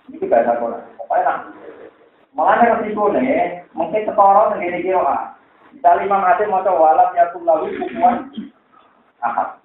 Ini 0.07 0.25
bahasa 0.31 0.55
Quran. 0.55 0.79
Pokoknya 0.95 1.27
nak, 1.27 1.37
malah 2.31 2.63
resiko 2.63 3.11
nih, 3.11 3.67
mungkin 3.75 4.07
ketoro 4.07 4.55
segini 4.55 4.79
kira 4.79 5.03
ah. 5.03 5.35
Misalnya 5.75 6.07
Imam 6.07 6.23
Asim 6.23 6.47
mau 6.47 6.63
coba 6.63 6.79
walam 6.79 7.09
yakul 7.19 7.43
lalu 7.43 7.75
kukuan, 7.83 8.31
ahad. 9.27 9.59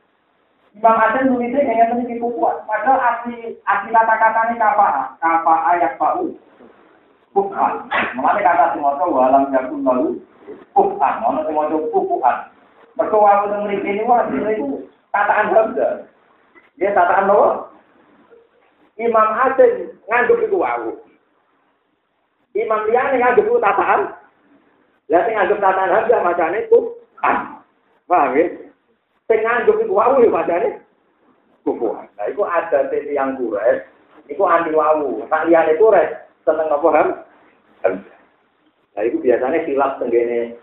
Imam 0.74 0.98
Asim 0.98 1.30
nulisnya 1.30 1.62
kayaknya 1.62 1.94
sedikit 1.94 2.18
kukuan. 2.18 2.66
Padahal 2.66 2.98
asli 2.98 3.62
asli 3.62 3.94
kata-kata 3.94 4.50
ini 4.50 4.58
kapa, 4.58 5.14
kapa 5.22 5.54
ayat 5.70 5.94
pau, 6.02 6.34
kukuan. 7.30 7.86
Malah 8.18 8.42
kata 8.42 8.74
si 8.74 8.82
coba 8.82 9.06
walam 9.06 9.54
yakul 9.54 9.80
lalu 9.86 10.08
kukuan, 10.74 11.14
mau 11.22 11.38
coba 11.46 11.78
kukuan. 11.94 12.38
Mereka 12.94 13.16
waktu 13.18 13.46
yang 13.50 13.62
mereka 13.66 13.88
ini 13.90 14.02
hasilnya 14.06 14.50
itu 14.54 14.66
tataan 15.10 15.50
Hamzah. 15.50 15.92
Ya 16.78 16.90
tataan 16.94 17.30
apa? 17.30 17.48
Imam 18.94 19.28
Asim 19.34 19.98
ngandung 20.06 20.40
itu 20.46 20.56
wawu. 20.58 20.92
Imam 22.54 22.86
Liane 22.86 23.18
ngandung 23.18 23.50
itu 23.50 23.58
tataan. 23.58 24.14
Ya 25.10 25.26
sing 25.26 25.34
ngandung 25.34 25.58
tataan 25.58 25.90
Hamzah 25.90 26.20
macamnya 26.22 26.62
itu 26.62 26.78
ah. 27.26 27.58
Paham 28.06 28.38
ya? 28.38 28.46
Sing 29.26 29.40
ngandung 29.42 29.82
itu 29.82 29.90
wawu 29.90 30.22
ya 30.22 30.30
macamnya 30.30 30.78
kufuan. 31.66 32.06
Nah 32.14 32.30
itu 32.30 32.42
ada 32.46 32.86
titik 32.92 33.16
yang 33.16 33.34
kures. 33.34 33.82
Itu 34.30 34.46
anti 34.46 34.70
wawu. 34.70 35.26
Tak 35.26 35.50
liane 35.50 35.74
kures. 35.80 36.14
Seneng 36.46 36.70
apa 36.70 36.88
ham? 36.94 37.08
Nah 38.94 39.02
itu 39.02 39.18
biasanya 39.18 39.64
silap 39.66 39.98
tenggene 39.98 40.54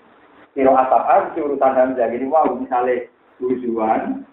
kiro 0.52 0.76
asap 0.76 1.32
si 1.32 1.39
urusan 1.39 1.76
hamzah 1.76 2.12
gini 2.12 2.28
wow 2.28 2.52
misalnya 2.52 3.08
tujuan 3.39 4.28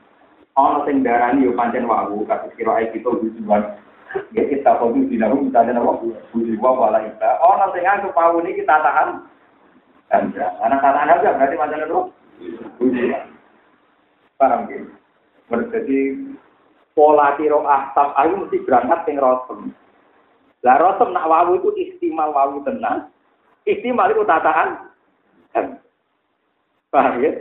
ono 0.58 0.82
sing 0.82 1.06
darani 1.06 1.46
yo 1.46 1.54
pancen 1.54 1.86
wawu 1.86 2.26
kasus 2.26 2.50
kiro 2.58 2.74
ai 2.74 2.90
kita 2.90 3.06
tujuan. 3.06 3.78
Ya 4.32 4.42
kita 4.48 4.80
kudu 4.80 5.04
dilaku 5.06 5.52
misalnya 5.52 5.78
apa 5.78 6.02
tujuan 6.34 6.58
wala 6.58 6.98
kita 7.06 7.30
ono 7.38 7.66
sing 7.70 7.86
anggap 7.86 8.16
wawu 8.18 8.42
ini 8.42 8.58
kita 8.58 8.74
tahan. 8.82 9.22
Hamzah 10.10 10.50
anak 10.64 10.82
tahan 10.82 11.10
hamzah 11.14 11.32
berarti 11.38 11.60
pancen 11.60 11.86
itu 11.86 12.00
tujuan. 12.82 13.24
Paham 14.38 14.66
gitu 14.66 14.90
berarti 15.46 15.98
pola 16.98 17.38
kiro 17.38 17.62
asap 17.62 18.08
ayu 18.18 18.34
mesti 18.42 18.58
berangkat 18.66 19.00
sing 19.06 19.16
rosem. 19.22 19.70
Lah 20.66 20.82
rosem 20.82 21.14
nak 21.14 21.30
wawu 21.30 21.62
itu 21.62 21.70
istimal 21.78 22.34
wawu 22.34 22.66
tenang 22.66 23.06
istimal 23.68 24.10
itu 24.10 24.24
tataan 24.26 24.88
Paham 26.88 27.20
ya? 27.20 27.32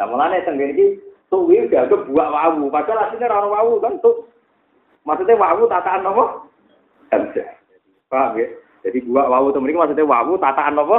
Nah, 0.00 0.06
mulanya 0.08 0.40
tenggene 0.48 0.72
iki 0.72 0.86
tuwi 1.28 1.68
dianggap 1.68 2.08
buak 2.08 2.28
wawu, 2.32 2.72
padahal 2.72 3.08
aslinya 3.08 3.28
orang 3.28 3.52
wawu 3.52 3.72
kan 3.84 3.94
tuh. 4.00 4.26
Maksudnya 5.04 5.36
wawu 5.36 5.68
tataan 5.68 6.08
apa? 6.08 6.24
Hamzah. 7.12 7.48
Paham 8.08 8.40
ya? 8.40 8.48
Jadi 8.82 8.98
buak 9.04 9.28
wawu 9.28 9.52
itu 9.52 9.60
maksudnya 9.60 10.08
wawu 10.08 10.32
tataan 10.40 10.80
apa? 10.80 10.98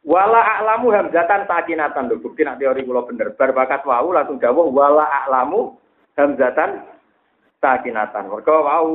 Wala 0.00 0.40
a'lamu 0.40 0.90
hamzatan 0.90 1.44
sakinatan 1.44 2.08
lho. 2.08 2.18
Bukti 2.24 2.42
nak 2.42 2.58
teori 2.58 2.82
kula 2.82 3.04
bener. 3.04 3.36
Bar 3.36 3.52
bakat 3.52 3.84
wawu 3.84 4.16
langsung 4.16 4.40
dawuh 4.40 4.66
wala 4.72 5.06
a'lamu 5.06 5.76
hamzatan 6.16 6.82
sakinatan. 7.60 8.32
Mergo 8.32 8.64
wawu 8.64 8.92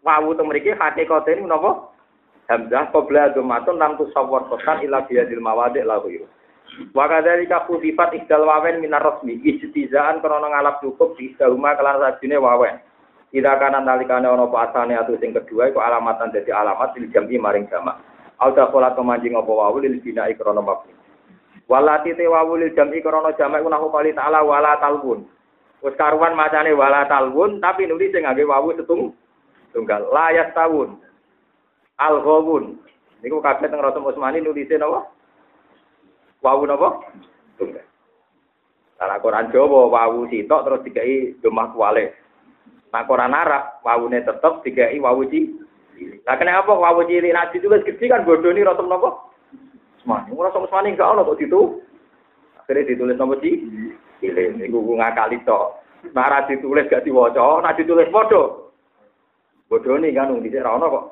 wawu 0.00 0.28
itu 0.32 0.42
mriki 0.46 0.70
hakikate 0.72 1.42
napa? 1.42 1.93
Hamzah 2.44 2.92
qabla 2.92 3.32
dhammatun 3.32 3.80
lam 3.80 3.96
tusawwar 3.96 4.44
qasan 4.52 4.84
ila 4.84 5.08
biadil 5.08 5.40
mawadi' 5.40 5.80
lahu 5.80 6.12
iru. 6.12 6.28
Wa 6.92 7.08
kadzalika 7.08 7.64
khutifat 7.64 8.12
ihdal 8.18 8.44
wawen 8.44 8.82
minar 8.82 9.00
rasmi 9.00 9.40
ijtizaan 9.40 10.20
krana 10.20 10.50
ngalap 10.50 10.82
cukup 10.82 11.16
di 11.16 11.32
ihdahuma 11.32 11.72
kelan 11.78 12.02
sajine 12.02 12.36
wawen. 12.36 12.76
Ida 13.34 13.56
kana 13.58 13.80
nalikane 13.80 14.28
ana 14.28 14.46
apa 14.46 14.70
asane 14.70 14.94
atau 14.94 15.18
sing 15.18 15.34
kedua 15.34 15.70
iku 15.70 15.82
alamatan 15.82 16.30
dadi 16.30 16.52
alamat 16.54 16.94
lil 16.98 17.10
jam'i 17.10 17.40
maring 17.40 17.66
jamak. 17.70 17.98
Alda 18.38 18.68
pola 18.68 18.92
kemanjing 18.92 19.38
apa 19.38 19.48
wawu 19.48 19.80
lil 19.80 19.98
bina'i 20.02 20.36
krana 20.36 20.60
mabni. 20.60 20.94
Walati 21.70 22.14
te 22.14 22.26
wawu 22.26 22.58
lil 22.58 22.74
jam'i 22.74 23.00
krana 23.00 23.34
jamak 23.38 23.62
iku 23.62 23.70
nahu 23.70 23.88
kali 23.88 24.12
ta'ala 24.12 24.42
wala 24.42 24.78
talbun. 24.82 25.26
Wis 25.80 25.94
karuan 25.96 26.34
macane 26.34 26.74
wala 26.74 27.06
talbun 27.06 27.62
tapi 27.62 27.86
nulis 27.86 28.10
sing 28.10 28.26
ngangge 28.26 28.44
wawu 28.46 28.74
setung 28.74 29.14
tunggal 29.70 30.10
la 30.10 30.34
yastawun. 30.34 31.03
Al-Ghawun. 31.98 32.78
Niku 33.22 33.40
kabeh 33.40 33.70
teng 33.70 33.80
Rasul 33.80 34.04
Utsmani 34.04 34.42
nulise 34.42 34.76
napa? 34.76 35.08
Wawu 36.44 36.68
napa? 36.68 37.00
Tunggal. 37.56 37.86
Cara 39.00 39.16
Quran 39.22 39.48
Jawa 39.48 39.88
wawu 39.88 40.28
sitok 40.28 40.62
terus 40.66 40.84
dikai 40.84 41.32
domah 41.40 41.72
kuwale. 41.72 42.12
Nah 42.92 43.02
Quran 43.08 43.32
Arab 43.32 43.80
wawune 43.80 44.20
tetep 44.20 44.60
dikai 44.66 45.00
wawu 45.00 45.24
ci. 45.32 45.56
Lah 46.26 46.36
kenapa 46.36 46.74
wawu 46.74 47.06
cilik 47.06 47.32
nak 47.32 47.54
ditulis 47.54 47.86
gede 47.86 48.04
kan 48.10 48.26
bodoni 48.26 48.66
Rasul 48.66 48.90
napa? 48.90 49.30
Utsmani. 50.02 50.36
Rasul 50.36 50.66
Utsmani 50.68 50.92
enggak 50.92 51.10
ono 51.14 51.24
kok 51.24 51.38
ditu. 51.40 51.80
Akhirnya 52.60 52.90
ditulis 52.92 53.16
napa 53.16 53.34
ci? 53.40 53.64
Cilik. 54.20 54.60
Niku 54.60 54.84
ngakali 55.00 55.40
tok. 55.48 55.80
Nah 56.12 56.44
ditulis 56.44 56.90
gak 56.92 57.08
diwaca, 57.08 57.64
nak 57.64 57.80
ditulis. 57.80 58.12
Bodoni 59.64 60.12
kan 60.12 60.28
wong 60.28 60.44
dhisik 60.44 60.60
ra 60.60 60.76
ono 60.76 60.86
kok 60.92 61.04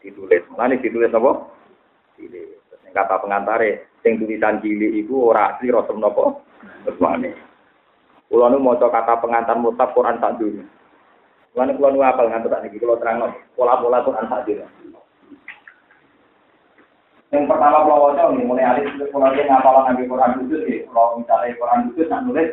ditulis. 0.00 0.42
Mulane 0.52 0.80
ditulis 0.80 1.12
apa? 1.12 1.32
Cilik. 2.16 2.48
Sing 2.80 2.92
kata 2.92 3.20
pengantare, 3.20 4.00
sing 4.00 4.18
tulisan 4.18 4.58
cilik 4.64 4.92
iku 5.04 5.30
ora 5.30 5.56
asli 5.56 5.70
rasul 5.70 6.00
napa? 6.00 6.40
Ketuane. 6.88 7.30
Kula 8.26 8.50
nu 8.50 8.62
maca 8.62 8.88
kata 8.88 9.20
pengantar 9.20 9.56
mutab 9.60 9.92
Quran 9.92 10.18
sak 10.18 10.40
dunya. 10.40 10.64
Mulane 11.54 11.72
kula 11.76 11.88
nu 11.92 12.00
apal 12.02 12.26
ngantos 12.28 12.50
sak 12.50 12.62
niki 12.64 12.80
kula 12.80 12.98
terangno 12.98 13.30
pola-pola 13.54 14.04
Quran 14.04 14.26
sak 14.28 14.44
dunya. 14.48 14.66
Yang 17.30 17.46
pertama 17.46 17.86
kalau 17.86 18.10
waca 18.10 18.34
nih, 18.34 18.42
mulai 18.42 18.66
alis 18.66 18.90
kalau 19.14 19.30
dia 19.30 19.46
ngapal 19.46 19.86
nabi 19.86 20.02
Quran 20.10 20.34
khusus 20.42 20.66
ya, 20.66 20.82
kalau 20.90 21.14
misalnya 21.14 21.54
Quran 21.62 21.80
khusus 21.86 22.10
nak 22.10 22.26
nulis 22.26 22.48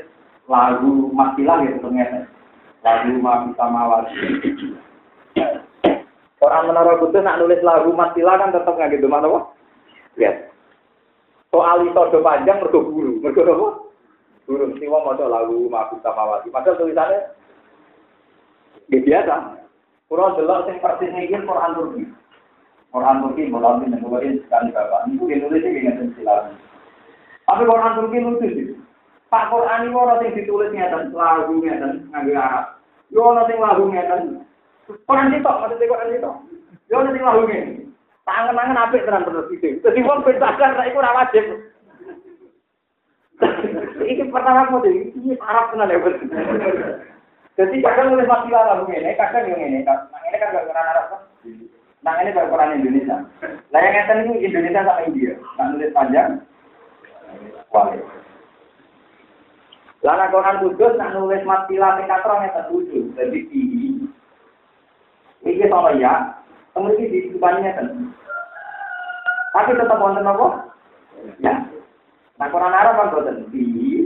lagu 0.46 0.94
matilah 1.18 1.58
gitu 1.66 1.82
ternyata, 1.82 2.30
lagu 2.86 3.18
mati 3.18 3.50
sama. 3.58 4.06
Orang 6.38 6.70
menara 6.70 7.02
kudus 7.02 7.26
nak 7.26 7.42
nulis 7.42 7.62
lagu 7.66 7.90
matilah 7.98 8.38
kan 8.38 8.54
tetap 8.54 8.78
nggak 8.78 8.94
gitu 8.94 9.10
mana 9.10 9.26
apa? 9.26 9.40
Ya. 10.22 10.32
Soal 11.50 11.82
itu 11.82 11.98
do 11.98 12.20
panjang 12.22 12.62
mergo 12.62 12.86
guru, 12.86 13.18
mergo 13.18 13.42
apa? 13.42 13.68
Guru 14.46 14.64
mesti 14.70 14.86
mau 14.86 15.02
maca 15.02 15.26
lagu 15.26 15.66
maku 15.66 15.98
samawati. 16.06 16.54
Padahal 16.54 16.78
tulisannya 16.78 17.20
ya 18.94 19.00
biasa. 19.02 19.36
Kurang 20.08 20.40
delok 20.40 20.70
sing 20.70 20.78
persis 20.80 21.12
iki 21.12 21.36
Quran 21.42 21.76
Turki. 21.76 22.04
Quran 22.94 23.20
Turki 23.26 23.52
mulai 23.52 23.84
ning 23.84 24.00
ngene 24.00 24.40
sekali 24.46 24.70
bapak. 24.72 25.10
Niku 25.10 25.28
nulis 25.28 25.66
iki 25.66 25.80
ngene 25.84 26.16
silakan. 26.16 26.56
Tapi 27.44 27.64
Quran 27.66 27.96
Turki 27.98 28.18
lucu 28.24 28.48
sih. 28.54 28.68
Pak 29.28 29.52
Quran 29.52 29.92
ini 29.92 29.92
orang 29.92 30.24
yang 30.24 30.36
ditulis 30.40 30.72
ngeten, 30.72 31.12
lagu 31.12 31.52
ngeten, 31.60 32.08
nganggo 32.16 32.32
Arab. 32.32 32.66
Yo 33.12 33.28
ana 33.28 33.44
sing 33.44 33.60
lagu 33.60 33.84
ngeten, 33.92 34.48
Quran 34.88 35.36
itu, 35.36 35.44
maksudnya 35.44 35.92
Quran 35.92 36.16
itu. 36.16 36.32
Yo 36.88 37.04
nanti 37.04 37.20
lahu 37.20 37.44
ini. 37.52 37.84
Tangan-tangan 38.24 38.82
apik 38.88 39.04
tenan 39.08 39.24
terus 39.28 39.52
itu. 39.52 39.80
Jadi 39.84 40.00
wong 40.04 40.24
bedakan 40.24 40.76
nek 40.76 40.88
iku 40.92 41.00
ora 41.00 41.18
wajib. 41.24 41.46
Iki 44.08 44.32
pertama 44.32 44.68
aku 44.68 44.88
tuh, 44.88 44.92
ini 44.92 45.36
Arab 45.44 45.72
tenan 45.76 45.92
ya. 45.92 46.00
Jadi 47.58 47.76
kadang 47.82 48.14
nulis 48.14 48.30
matilah 48.30 48.64
lagu 48.70 48.86
ini, 48.94 49.18
kadang 49.18 49.50
yang 49.50 49.60
ini. 49.60 49.82
Nah 49.82 50.22
ini 50.30 50.38
kan 50.38 50.54
gak 50.54 50.68
Quran 50.70 50.92
Arab 50.94 51.06
kan? 51.10 51.22
Nah 52.06 52.14
ini 52.22 52.30
baru 52.36 52.54
Quran 52.54 52.78
Indonesia. 52.78 53.18
Nah 53.74 53.80
yang 53.82 53.94
ngeten 53.98 54.24
ini 54.30 54.46
Indonesia 54.46 54.86
sama 54.86 55.02
India. 55.10 55.34
Nah 55.58 55.66
nulis 55.74 55.90
panjang, 55.92 56.32
wali. 57.74 58.00
Lana 60.06 60.30
Quran 60.30 60.62
kudus 60.62 60.94
nak 61.02 61.18
nulis 61.18 61.42
matilah 61.42 61.98
sing 61.98 62.06
katrong 62.06 62.46
yang 62.46 62.54
tertuju. 62.54 63.00
Jadi 63.18 63.40
tinggi. 63.50 63.97
Iki 65.46 65.70
sama 65.70 65.94
ya, 65.98 66.42
kemudian 66.74 67.12
di 67.12 67.30
depannya 67.34 67.76
kan. 67.78 67.88
Tapi 69.54 69.78
tetap 69.78 70.02
wonten 70.02 70.26
apa? 70.26 70.48
Ya. 71.42 71.66
Nah 72.38 72.48
Quran 72.54 72.74
Arab 72.74 72.98
kan 73.02 73.12
boten 73.14 73.38
di 73.50 74.06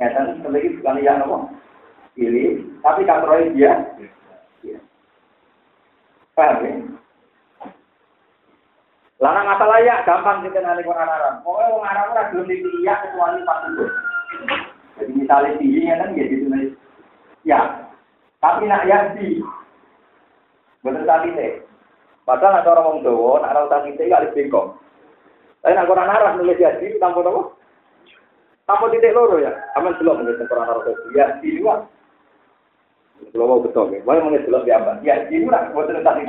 ya 0.00 0.08
kan 0.16 0.40
kembali 0.40 0.80
bukan 0.80 1.04
ya 1.04 1.20
apa? 1.20 1.36
Pilih, 2.16 2.62
tapi 2.80 3.04
katroi 3.04 3.52
dia. 3.52 3.96
Ya. 4.64 4.78
Paham 6.32 6.64
ya? 6.64 6.72
Lana 9.22 9.40
masalah 9.46 9.78
ya 9.80 10.04
gampang 10.04 10.42
kita 10.44 10.60
nanti 10.60 10.84
Quran 10.84 11.08
Arab. 11.08 11.40
Pokoknya 11.46 11.70
orang 11.70 11.90
Arab 11.92 12.06
ora 12.12 12.22
belum 12.32 12.44
dipilih 12.50 12.82
ya 12.82 12.94
kecuali 13.04 13.40
pas 13.46 13.64
itu. 13.68 13.86
Jadi 14.94 15.12
misalnya 15.16 15.58
tingginya 15.58 15.94
kan 16.02 16.18
ya 16.18 16.24
ditulis 16.28 16.70
ya. 17.46 17.60
Tapi 18.40 18.68
nak 18.68 18.84
ya 18.84 19.16
di 19.16 19.40
Bener 20.84 21.02
tadi 21.08 21.32
teh. 21.32 21.64
Padahal 22.28 22.60
ada 22.60 22.68
orang 22.76 22.86
wong 22.88 22.98
Jawa, 23.04 23.40
nak 23.40 23.52
ora 23.56 23.72
tadi 23.72 23.96
teh 23.96 24.04
gak 24.04 24.36
bengkok. 24.36 24.76
Tapi 25.64 25.72
nak 25.72 25.88
Quran 25.88 26.12
arah 26.12 26.32
nulis 26.36 26.60
jadi 26.60 27.00
tanpa 27.00 27.24
apa? 27.24 27.42
Tanpa 28.68 28.92
titik 28.92 29.16
loro 29.16 29.40
ya. 29.40 29.52
Aman 29.80 29.96
belum 29.96 30.20
nulis 30.20 30.44
Quran 30.44 30.68
arah 30.68 30.84
ya 31.16 31.40
di 31.40 31.56
dua. 31.56 31.88
Belum 33.32 33.48
mau 33.48 33.64
betul 33.64 33.96
ya. 33.96 34.04
Wae 34.04 34.20
nulis 34.20 34.44
belum 34.44 34.68
diambil. 34.68 35.00
Ya 35.00 35.24
di 35.24 35.40
buat 35.48 35.88
tadi. 35.88 36.22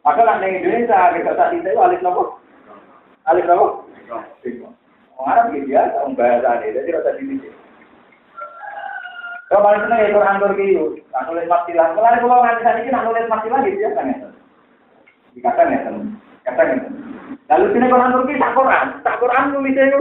Maka 0.00 0.20
nak 0.24 0.40
ning 0.40 0.64
Indonesia 0.64 1.12
kita 1.12 1.32
tadi 1.36 1.60
teh 1.60 1.76
alif 1.76 2.00
nopo? 2.00 2.40
Alif 3.28 3.44
nopo? 3.44 3.84
Orang 5.16 5.48
Arab 5.48 5.64
biasa, 5.64 5.96
orang 6.04 6.12
bahasa 6.12 6.60
ini, 6.60 6.76
jadi 6.76 6.90
rasa 6.92 7.16
di 7.16 7.40
kalau 9.46 9.62
paling 9.62 9.82
seneng 9.86 9.98
ya 10.02 10.10
Quran 10.10 10.40
Turki 10.42 10.64
itu, 10.74 10.86
nak 11.14 11.24
nulis 11.30 11.46
matilah. 11.46 11.94
Mulai 11.94 12.18
pulau 12.18 12.42
nganti 12.42 12.62
saat 12.66 12.82
ini 12.82 12.90
nak 12.90 13.04
nulis 13.06 13.30
matilah 13.30 13.58
gitu 13.62 13.78
ya 13.78 13.90
kan 13.94 14.10
ya. 14.10 14.28
Dikatakan 15.38 15.70
ya 15.70 15.78
kan, 15.86 15.94
katakan 16.42 16.76
ya. 16.82 16.88
Lalu 17.54 17.64
sini 17.70 17.86
Quran 17.86 18.14
Turki 18.14 18.42
tak 18.42 18.54
Quran, 18.58 18.86
tak 19.06 19.18
Quran 19.22 19.44
nulisnya 19.54 19.84
itu. 19.86 20.00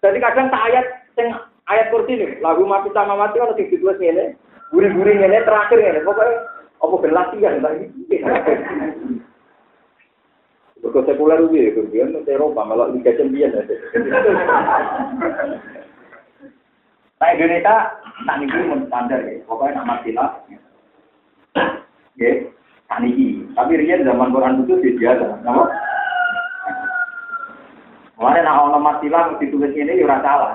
Jadi 0.00 0.18
kadang 0.24 0.48
tak 0.48 0.64
ayat 0.72 0.86
sing 1.16 1.28
ayat 1.68 1.88
kursi 1.92 2.16
ini, 2.16 2.40
lagu 2.40 2.64
mati 2.64 2.88
sama 2.92 3.16
mati 3.16 3.40
kalau 3.40 3.56
tiga 3.56 3.76
dua 3.80 3.96
ini, 4.00 4.36
gurih-gurih 4.72 5.16
ini 5.20 5.44
terakhir 5.44 5.80
ini, 5.80 6.00
pokoknya 6.04 6.44
apa 6.80 6.94
berlatihan 7.00 7.60
lagi. 7.64 7.88
Berkau 10.84 11.00
sekuler 11.08 11.40
itu, 11.48 11.72
kemudian 11.72 12.12
Eropa 12.28 12.60
malah 12.68 12.92
Liga 12.92 13.16
Champion. 13.16 13.52
Nah 17.22 17.28
Indonesia 17.30 17.94
tak 18.26 18.36
nih 18.38 18.46
pun 18.50 18.80
standar 18.90 19.20
ya, 19.22 19.38
pokoknya 19.46 19.80
nak 19.80 19.86
mati 19.86 20.10
lah. 20.14 20.30
Ya, 22.14 22.30
Saniki. 22.90 23.42
Tapi 23.54 23.78
riyen 23.78 24.06
zaman 24.06 24.30
Quran 24.34 24.62
itu 24.62 24.78
dia 24.82 24.94
biasa. 24.98 25.42
Nama? 25.42 25.64
Mulane 28.14 28.40
nak 28.46 28.58
ana 28.70 28.78
masilah 28.78 29.34
ditulis 29.42 29.74
ini 29.74 29.98
ya 29.98 30.06
ora 30.06 30.18
salah. 30.22 30.54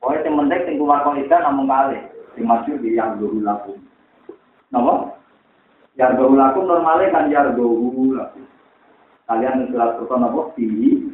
Pokoknya 0.00 0.28
yang 0.28 0.36
penting 0.44 0.60
sing 0.68 0.74
keluar 0.76 1.00
kaidah 1.00 1.40
namun 1.40 1.64
kali. 1.64 1.98
Sing 2.36 2.44
di 2.84 2.92
yang 2.92 3.16
dulu 3.16 3.40
laku. 3.40 3.72
Napa? 4.68 5.16
Yang 5.96 6.12
dulu 6.20 6.34
laku 6.36 6.60
normalnya 6.60 7.14
kan 7.14 7.32
yang 7.32 7.56
dulu 7.56 8.12
laku. 8.12 8.44
Kalian 9.24 9.72
surat 9.72 9.96
Quran 9.96 10.28
apa? 10.28 10.40
Fihi 10.52 11.08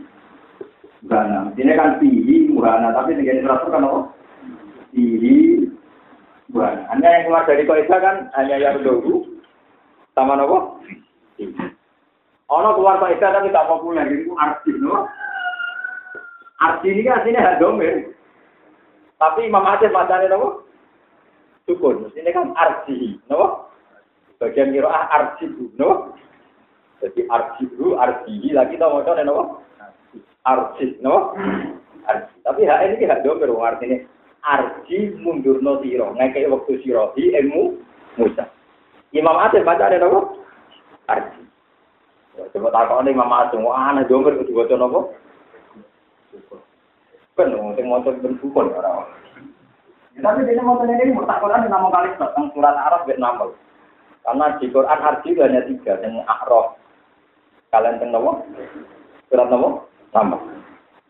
Buhana. 1.05 1.49
Ini 1.57 1.73
kan 1.77 1.97
fihi 1.97 2.53
Buhana, 2.53 2.93
tapi 2.93 3.17
dengan 3.17 3.41
surat 3.41 3.61
Quran 3.65 3.87
apa? 3.89 4.01
Fihi 4.93 5.37
Buhana. 6.53 6.85
Hanya 6.93 7.09
yang 7.09 7.23
keluar 7.29 7.45
dari 7.49 7.65
kaidah 7.65 7.99
kan 8.05 8.17
hanya 8.37 8.57
yang 8.61 8.85
dulu 8.85 9.41
sama 10.13 10.37
nopo? 10.37 10.77
Ono 12.51 12.69
keluar 12.77 13.01
kaidah 13.01 13.31
tapi 13.33 13.49
tak 13.49 13.65
populer, 13.71 14.05
itu 14.13 14.37
arti, 14.37 14.73
no? 14.77 15.09
Arti 16.61 16.93
ini 16.93 17.09
kan 17.09 17.25
aslinya 17.25 17.41
hak 17.49 17.59
domir. 17.65 18.13
Tapi 19.17 19.49
Imam 19.49 19.65
Aceh 19.65 19.89
bacanya 19.89 20.37
nopo? 20.37 20.69
Sukun. 21.65 22.13
Ini 22.13 22.29
kan 22.29 22.53
arti, 22.61 23.17
no? 23.33 23.73
Bagian 24.37 24.77
kiroah 24.77 25.09
arti, 25.09 25.49
no? 25.81 26.13
Jadi 27.01 27.25
arti 27.33 27.65
dulu, 27.73 27.97
arti 27.97 28.53
lagi 28.53 28.77
tau 28.77 29.01
mau 29.01 29.01
nopo? 29.01 29.65
Arti, 30.45 30.97
no? 31.05 31.37
Arti. 32.09 32.33
Tapi 32.45 32.65
hak 32.65 32.81
ini 32.97 33.05
hak 33.05 33.23
domir, 33.23 33.53
artinya 33.61 33.99
arti 34.41 35.13
mundur 35.21 35.61
no 35.61 35.81
siro. 35.85 36.17
Ngakai 36.17 36.49
waktu 36.49 36.81
siro 36.81 37.13
di 37.13 37.33
ilmu 37.37 37.77
Musa. 38.17 38.49
Imam 39.13 39.37
Asim 39.43 39.67
baca 39.67 39.91
ada 39.91 39.99
nopo? 40.01 40.41
Arji. 41.11 41.43
Coba 42.55 42.71
takut 42.73 43.03
nih 43.05 43.13
Imam 43.13 43.33
Asim, 43.35 43.67
wah 43.67 43.93
dong 44.07 44.25
kan 44.25 44.39
kudu 44.41 44.53
baca 44.55 44.75
nopo? 44.79 45.01
Kan, 47.35 47.57
sing 47.77 47.87
mau 47.89 48.05
ben 48.05 48.37
sukun 48.39 48.69
orang. 48.77 49.09
Tapi 50.21 50.45
dia 50.45 50.61
mau 50.61 50.77
tanya 50.77 51.01
ini 51.01 51.17
mutakoran 51.17 51.65
nama 51.65 51.89
kali 51.89 52.13
tentang 52.21 52.53
surat 52.53 52.77
Arab 52.77 53.09
Vietnam. 53.09 53.57
Karena 54.21 54.53
di 54.61 54.69
Quran 54.69 55.01
Arji 55.01 55.33
hanya 55.41 55.65
tiga, 55.65 55.97
yang 56.05 56.21
Ahrof. 56.29 56.77
Kalian 57.73 58.13
nopo? 58.13 58.45
Surat 59.33 59.49
nopo? 59.49 59.90
Sama. 60.11 60.39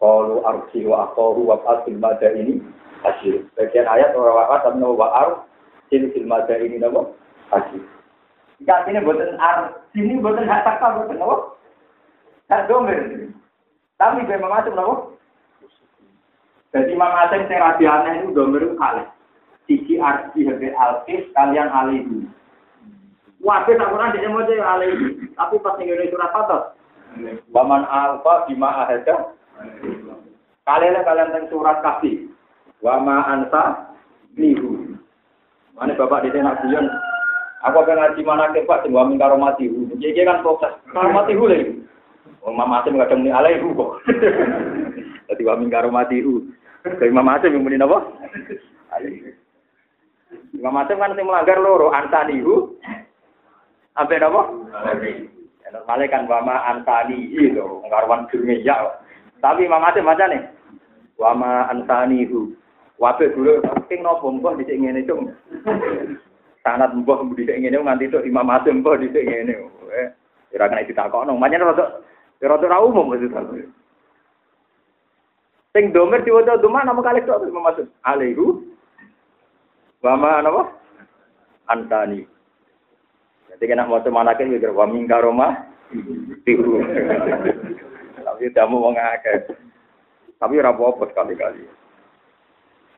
Kalau 0.00 0.40
Arji 0.44 0.88
wa 0.88 1.12
akhoru 1.12 1.44
wa 1.44 1.60
fasil 1.64 1.96
mada 2.00 2.28
ini 2.32 2.60
hasil. 3.04 3.44
Bagian 3.56 3.88
ayat 3.88 4.16
orang 4.16 4.36
wakat 4.36 4.60
tapi 4.64 4.76
nopo 4.80 4.94
wa 5.00 5.08
ar 5.12 5.28
silsil 5.92 6.24
mada 6.24 6.56
ini 6.56 6.80
nopo? 6.80 7.16
haji. 7.50 7.78
Jika 8.62 8.86
ini 8.86 9.02
buatan 9.02 9.40
ar, 9.40 9.72
sini 9.92 10.20
buatan 10.20 10.46
hak 10.46 10.64
sakta 10.64 11.00
buatan 11.00 11.22
apa? 11.22 11.36
Hak 12.50 12.66
domir. 12.68 13.30
Tapi 13.96 14.24
gue 14.24 14.36
Asim 14.36 14.80
apa? 14.80 14.94
Jadi 16.70 16.94
Imam 16.94 17.12
Asim 17.12 17.50
yang 17.50 17.60
rabi 17.60 17.84
aneh 17.84 18.12
itu 18.22 18.32
domir 18.32 18.62
itu 18.64 18.76
kali. 18.78 19.04
Sisi 19.66 19.94
arti 20.00 20.46
hebe 20.46 20.72
alkis 20.72 21.28
kalian 21.34 21.68
alihi. 21.68 22.26
Wabih 23.40 23.80
tak 23.80 23.90
pernah 23.90 24.12
dia 24.12 24.28
mau 24.28 24.44
jadi 24.44 24.60
alihi. 24.60 25.32
Tapi 25.34 25.56
pas 25.64 25.80
ini 25.80 26.12
surat 26.12 26.32
Baman 27.50 27.82
alfa 27.88 28.46
bima 28.46 28.86
ahada. 28.86 29.34
Kalian 30.64 31.02
kalian 31.02 31.32
teng 31.34 31.46
surat 31.50 31.82
kasih. 31.82 32.30
Wama 32.80 33.26
ansa 33.26 33.92
nihu. 34.38 34.94
Mana 35.76 35.96
bapak 35.96 36.28
di 36.28 36.30
sana 36.32 36.56
buyon 36.60 36.86
Aku 37.60 37.76
akan 37.76 38.00
ngaji 38.00 38.24
mana 38.24 38.48
ke 38.56 38.64
Pak 38.64 38.88
sing 38.88 38.96
wamin 38.96 39.20
karo 39.20 39.36
mati 39.36 39.68
hu. 39.68 39.84
Jadi 40.00 40.24
kan 40.24 40.40
proses 40.40 40.72
karo 40.96 41.12
mati 41.12 41.36
hu 41.36 41.44
lagi. 41.44 41.76
Wong 42.40 42.56
mama 42.56 42.80
Asim 42.80 42.96
kadang 42.96 43.20
muni 43.20 43.36
alaihu 43.36 43.76
kok. 43.76 44.00
Dadi 45.28 45.42
wamin 45.44 45.68
karo 45.68 45.92
mati 45.92 46.24
hu. 46.24 46.48
Dari 46.80 47.12
mama 47.12 47.36
Asim 47.36 47.52
yang 47.52 47.68
muni 47.68 47.76
napa? 47.76 48.00
Alaihu. 48.96 49.36
Imam 50.56 50.80
Asim 50.80 50.96
kan 50.96 51.12
sing 51.12 51.28
melanggar 51.28 51.60
loro 51.60 51.92
antanihu. 51.92 52.80
Sampai 53.92 54.24
napa? 54.24 54.40
Ya 54.72 55.39
normalnya 55.72 56.06
kan 56.10 56.26
wama 56.26 56.56
antanihi 56.70 57.54
lho, 57.54 57.82
ngarwan 57.86 58.26
durme 58.28 58.60
ya. 58.60 58.76
Tapi 59.40 59.64
Imam 59.64 59.86
Asim 59.86 60.04
baca 60.04 60.26
nih. 60.28 60.42
Wama 61.16 61.70
antanihu. 61.70 62.52
Wabe 63.00 63.32
dulu, 63.32 63.64
king 63.88 64.04
nopo 64.04 64.28
mbah 64.28 64.60
dhisik 64.60 64.76
ngene 64.76 65.08
cung 65.08 65.32
sanat 66.60 66.92
mbah 66.92 67.24
dhisik 67.32 67.56
ngene 67.56 67.80
nganti 67.80 68.12
itu 68.12 68.20
Imam 68.28 68.52
Hasim 68.52 68.84
mbah 68.84 69.00
dhisik 69.00 69.24
ngene. 69.24 69.56
Eh, 69.96 70.08
ora 70.52 70.68
kena 70.68 70.84
ditakokno. 70.84 71.32
Manyen 71.32 71.64
rada 71.64 72.04
rada 72.44 72.66
ra 72.68 72.84
umum 72.84 73.08
maksudnya. 73.08 73.64
Sing 75.72 75.96
domer 75.96 76.20
diwaca 76.20 76.60
duma 76.60 76.84
nama 76.84 77.00
kali 77.00 77.24
tok 77.24 77.48
Imam 77.48 77.64
Hasim. 77.64 77.88
Alaihu 78.04 78.68
wa 80.04 80.12
ma 80.20 80.44
napa? 80.44 80.62
Antani. 81.72 82.28
Jadi 83.60 83.76
kena 83.76 83.84
mau 83.84 84.00
mana 84.00 84.32
kan 84.32 84.48
mikir 84.48 84.72
wa 84.72 84.88
min 84.88 85.04
karoma 85.04 85.68
tiru. 86.48 86.80
Tapi 88.24 88.48
damu 88.56 88.80
wong 88.80 88.96
akeh. 88.96 89.52
Tapi 90.40 90.56
ora 90.56 90.72
apa-apa 90.72 91.12
sekali-kali. 91.12 91.68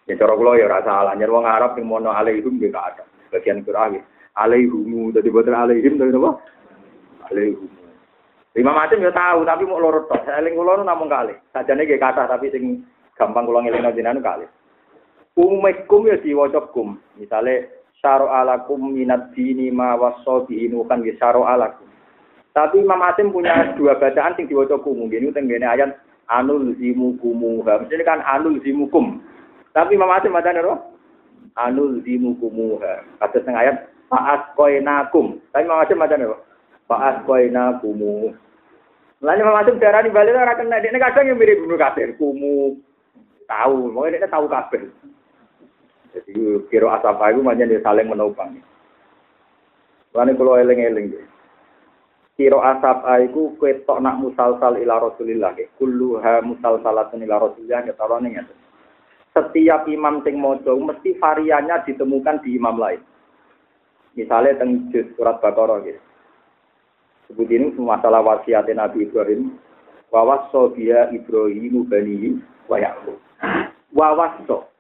Ya 0.07 0.15
cara 0.15 0.39
kula 0.39 0.55
ya 0.55 0.71
ora 0.71 0.87
salah, 0.87 1.19
nyer 1.19 1.27
wong 1.35 1.43
Arab 1.43 1.75
sing 1.75 1.83
mono 1.83 2.15
alaihum 2.15 2.63
nggih 2.63 2.71
ada 2.71 3.03
bagian 3.35 3.67
Qur'an. 3.67 3.99
Alaihumu, 4.39 5.11
jadi 5.11 5.29
boten 5.35 5.51
alaihim 5.51 5.99
tapi 5.99 6.15
apa? 6.15 6.31
Alaihum. 7.27 7.67
Imam 8.55 8.79
Asim 8.79 9.03
ya 9.03 9.11
tahu, 9.11 9.43
tapi 9.43 9.67
mau 9.67 9.83
lorot 9.83 10.07
tok. 10.07 10.23
Eling 10.31 10.55
nu 10.55 10.87
namung 10.87 11.11
kali. 11.11 11.35
Sajane 11.51 11.83
nggih 11.83 11.99
kathah 11.99 12.31
tapi 12.31 12.55
sing 12.55 12.87
gampang 13.19 13.51
kula 13.51 13.67
ngelingno 13.67 14.23
kali. 14.23 14.47
Umikum 15.35 16.07
ya 16.07 16.23
diwaca 16.23 16.71
kum. 16.71 17.03
Syaro 18.03 18.27
alakum 18.29 18.91
minat 18.91 19.31
dini 19.33 19.71
ma 19.71 19.95
waso 19.95 20.45
biinu 20.51 20.83
kan 20.91 21.07
ya 21.07 21.15
syaro 21.17 21.47
alakum. 21.47 21.87
Tapi 22.53 22.85
Imam 22.85 23.01
Asim 23.01 23.33
punya 23.33 23.73
dua 23.79 23.97
bacaan 23.97 24.37
sing 24.37 24.45
diwaca 24.45 24.77
kum. 24.83 25.09
Ini 25.09 25.33
tenggene 25.33 25.65
ayat 25.65 25.97
anul 26.29 26.77
zimu 26.77 27.17
kumu. 27.17 27.65
Maksudnya 27.65 28.05
kan 28.05 28.21
anul 28.29 28.61
zimu 28.61 28.91
kum. 28.93 29.25
Tapi 29.73 29.97
Imam 29.97 30.13
Asim 30.13 30.37
bacaan 30.37 30.61
apa? 30.61 30.93
anul 31.57 32.01
dimu 32.01 32.37
kumuha. 32.41 33.05
Kata 33.21 33.41
setengah 33.41 33.61
ayat, 33.61 33.77
faat 34.09 34.57
koinakum. 34.57 35.41
Tapi 35.53 35.69
macam 35.69 35.99
macam 36.01 36.25
apa? 36.25 36.37
Faat 36.89 37.17
koinakumu. 37.29 38.33
Lalu 39.23 39.43
macam 39.47 39.79
darah 39.79 40.03
di 40.03 40.11
balik 40.11 40.35
orang 40.35 40.59
kena 40.59 40.83
dia 40.83 40.99
kadang 40.99 41.31
yang 41.31 41.39
mirip 41.39 41.63
bunuh 41.63 41.79
kafir, 41.79 42.11
kumu 42.19 42.75
tahu, 43.47 43.95
mau 43.95 44.11
dia 44.11 44.27
tahu 44.27 44.51
kafir. 44.51 44.91
Jadi 46.13 46.33
kira 46.69 47.01
asap 47.01 47.21
itu 47.33 47.41
macam 47.41 47.69
dia 47.69 47.81
saling 47.81 48.09
menopang. 48.09 48.61
Lalu 50.13 50.37
kalau 50.37 50.61
eling-eling 50.61 51.09
Kiro 52.33 52.65
asap 52.65 53.05
aiku 53.05 53.57
ketok 53.61 54.01
nak 54.01 54.17
musalsal 54.17 54.81
ila 54.81 55.05
Rasulillah. 55.05 55.53
Kulluha 55.77 56.41
musalsalatun 56.41 57.21
ila 57.29 57.45
Rasulillah. 57.45 57.85
Kita 57.85 58.09
nih 58.25 58.41
ya 58.41 58.43
setiap 59.33 59.89
imam 59.89 60.21
sing 60.25 60.37
mojo 60.37 60.77
mesti 60.77 61.17
variannya 61.17 61.85
ditemukan 61.89 62.45
di 62.45 62.57
imam 62.57 62.77
lain. 62.77 63.01
Misalnya 64.13 64.61
teng 64.61 64.93
surat 65.17 65.41
Baqarah 65.41 65.81
gitu. 65.89 66.01
Sebut 67.33 67.49
ini 67.49 67.73
masalah 67.81 68.21
wasiat 68.21 68.69
Nabi 68.69 69.09
Ibrahim. 69.09 69.57
Wawasso 70.13 70.77
dia 70.77 71.09
Ibrahim 71.09 71.89
bani 71.89 72.37
wa 72.69 72.77
Yaqub. 72.77 73.17
Wawasso. 73.97 74.72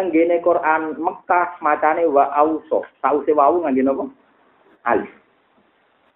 Tenggene 0.00 0.40
Quran 0.40 0.96
Mekah 0.96 1.60
macane 1.60 2.08
wa 2.08 2.32
auso. 2.32 2.88
Sause 3.04 3.36
wau 3.36 3.60
ngangge 3.60 3.84
napa? 3.84 4.08
Alif. 4.88 5.12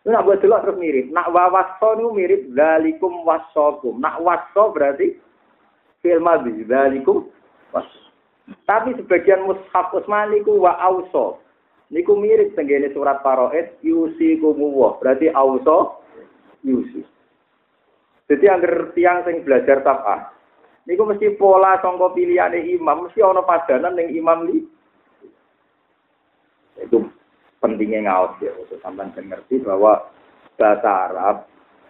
Lu 0.08 0.16
nak 0.16 0.24
buat 0.24 0.40
delok 0.40 0.64
terus 0.64 0.80
mirip. 0.80 1.12
Nak 1.12 1.28
wawasso 1.28 1.92
niku 1.92 2.16
mirip 2.16 2.48
zalikum 2.56 3.28
wasokum. 3.28 4.00
Nak 4.00 4.24
wasso 4.24 4.72
berarti 4.72 5.20
fil 6.00 6.16
madhi 6.16 6.64
dzalikum 6.64 7.28
was. 7.76 7.84
Tapi 8.64 8.96
sebagian 8.96 9.44
mushaf 9.44 9.92
Utsmani 9.92 10.40
ku 10.40 10.64
wa 10.64 10.80
auso. 10.80 11.44
Niku 11.92 12.16
mirip 12.16 12.56
tenggene 12.56 12.88
surat 12.96 13.20
Paroet 13.20 13.76
yusi 13.84 14.40
kumuwa. 14.40 14.96
Berarti 14.96 15.28
auso 15.28 16.00
yusi. 16.64 17.04
Jadi 18.32 18.48
angger 18.48 18.96
tiang 18.96 19.28
sing 19.28 19.44
belajar 19.44 19.84
tafah. 19.84 20.33
Niku 20.84 21.08
mesti 21.08 21.32
pola 21.40 21.80
sangka 21.80 22.12
pilihane 22.12 22.60
imam, 22.76 23.08
mesti 23.08 23.24
ana 23.24 23.40
padanan 23.40 23.96
ning 23.96 24.12
imam 24.12 24.44
li. 24.44 24.60
Itu 26.76 27.08
pentingnya 27.64 28.04
ngaos 28.04 28.36
ya, 28.44 28.52
untuk 28.52 28.76
sampai 28.84 29.08
ngerti 29.16 29.64
bahwa 29.64 30.12
bahasa 30.60 31.08
Arab 31.08 31.36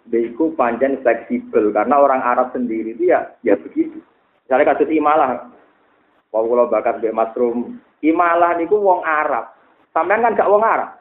Beiku 0.05 0.53
panjang 0.53 1.01
fleksibel 1.01 1.73
karena 1.73 1.97
orang 1.97 2.21
Arab 2.21 2.53
sendiri 2.53 2.93
itu 2.93 3.09
ya 3.09 3.25
ya 3.41 3.57
begitu. 3.57 4.05
Misalnya 4.45 4.77
kasus 4.77 4.93
imalah, 4.93 5.49
kalau 6.29 6.53
kalau 6.53 6.69
bakat 6.69 7.01
Mbak 7.01 7.17
Masrum, 7.17 7.81
imalah 8.05 8.53
niku 8.61 8.77
wong 8.77 9.01
Arab. 9.01 9.57
Sampean 9.97 10.21
kan 10.21 10.37
gak 10.37 10.53
wong 10.53 10.61
Arab. 10.61 11.01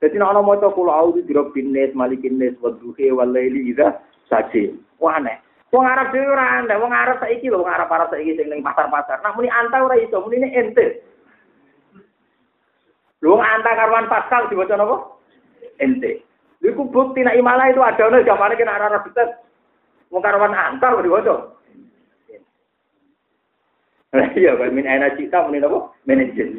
Jadi 0.00 0.16
nek 0.16 0.32
ana 0.32 0.40
maca 0.40 0.72
kula 0.72 0.96
auzu 0.96 1.20
birabbin 1.28 1.76
nas 1.76 1.92
malikin 1.92 2.40
nas 2.40 2.56
wa 2.64 2.72
duhi 2.72 3.12
wal 3.12 3.28
laili. 3.28 3.76
Wah 4.96 5.14
aneh. 5.20 5.36
Wong 5.72 5.88
Arab 5.88 6.12
dhewe 6.12 6.28
ora 6.28 6.60
aneh, 6.60 6.76
wong 6.76 6.92
Arab 6.92 7.16
saiki 7.16 7.48
lho, 7.48 7.64
wong 7.64 7.72
Arab 7.72 7.88
Arab 7.88 8.12
saiki 8.12 8.36
sing 8.36 8.52
ning 8.52 8.60
pasar-pasar. 8.60 9.24
Nak 9.24 9.32
muni 9.32 9.48
anta 9.48 9.80
ora 9.80 9.96
iso, 9.96 10.20
muni 10.20 10.44
ente. 10.52 11.00
Lu 13.24 13.32
wong 13.32 13.40
anta 13.40 13.72
karuan 13.72 14.04
Pascal 14.04 14.52
diwaca 14.52 14.76
napa? 14.76 15.16
Ente. 15.80 16.20
Iku 16.60 16.92
bukti 16.92 17.24
nek 17.24 17.40
imalah 17.40 17.72
itu 17.72 17.80
ada 17.80 18.04
ono 18.04 18.20
zamane 18.20 18.60
kena 18.60 18.76
arah 18.76 19.00
betet. 19.00 19.40
Wong 20.12 20.20
karuan 20.20 20.52
anta 20.52 20.92
kok 20.92 21.04
diwaca. 21.08 21.34
Iya, 24.12 24.60
kan 24.60 24.76
min 24.76 24.84
aina 24.84 25.16
cita 25.16 25.40
muni 25.48 25.56
napa? 25.56 25.88
Manajer. 26.04 26.52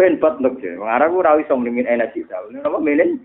Ben 0.00 0.16
bat 0.16 0.40
nuk 0.40 0.64
je. 0.64 0.80
Wong 0.80 0.88
Arab 0.88 1.12
ora 1.12 1.36
iso 1.36 1.60
mlemin 1.60 1.84
enak 1.84 2.16
cita. 2.16 2.40
Napa 2.48 2.80
menen? 2.80 3.20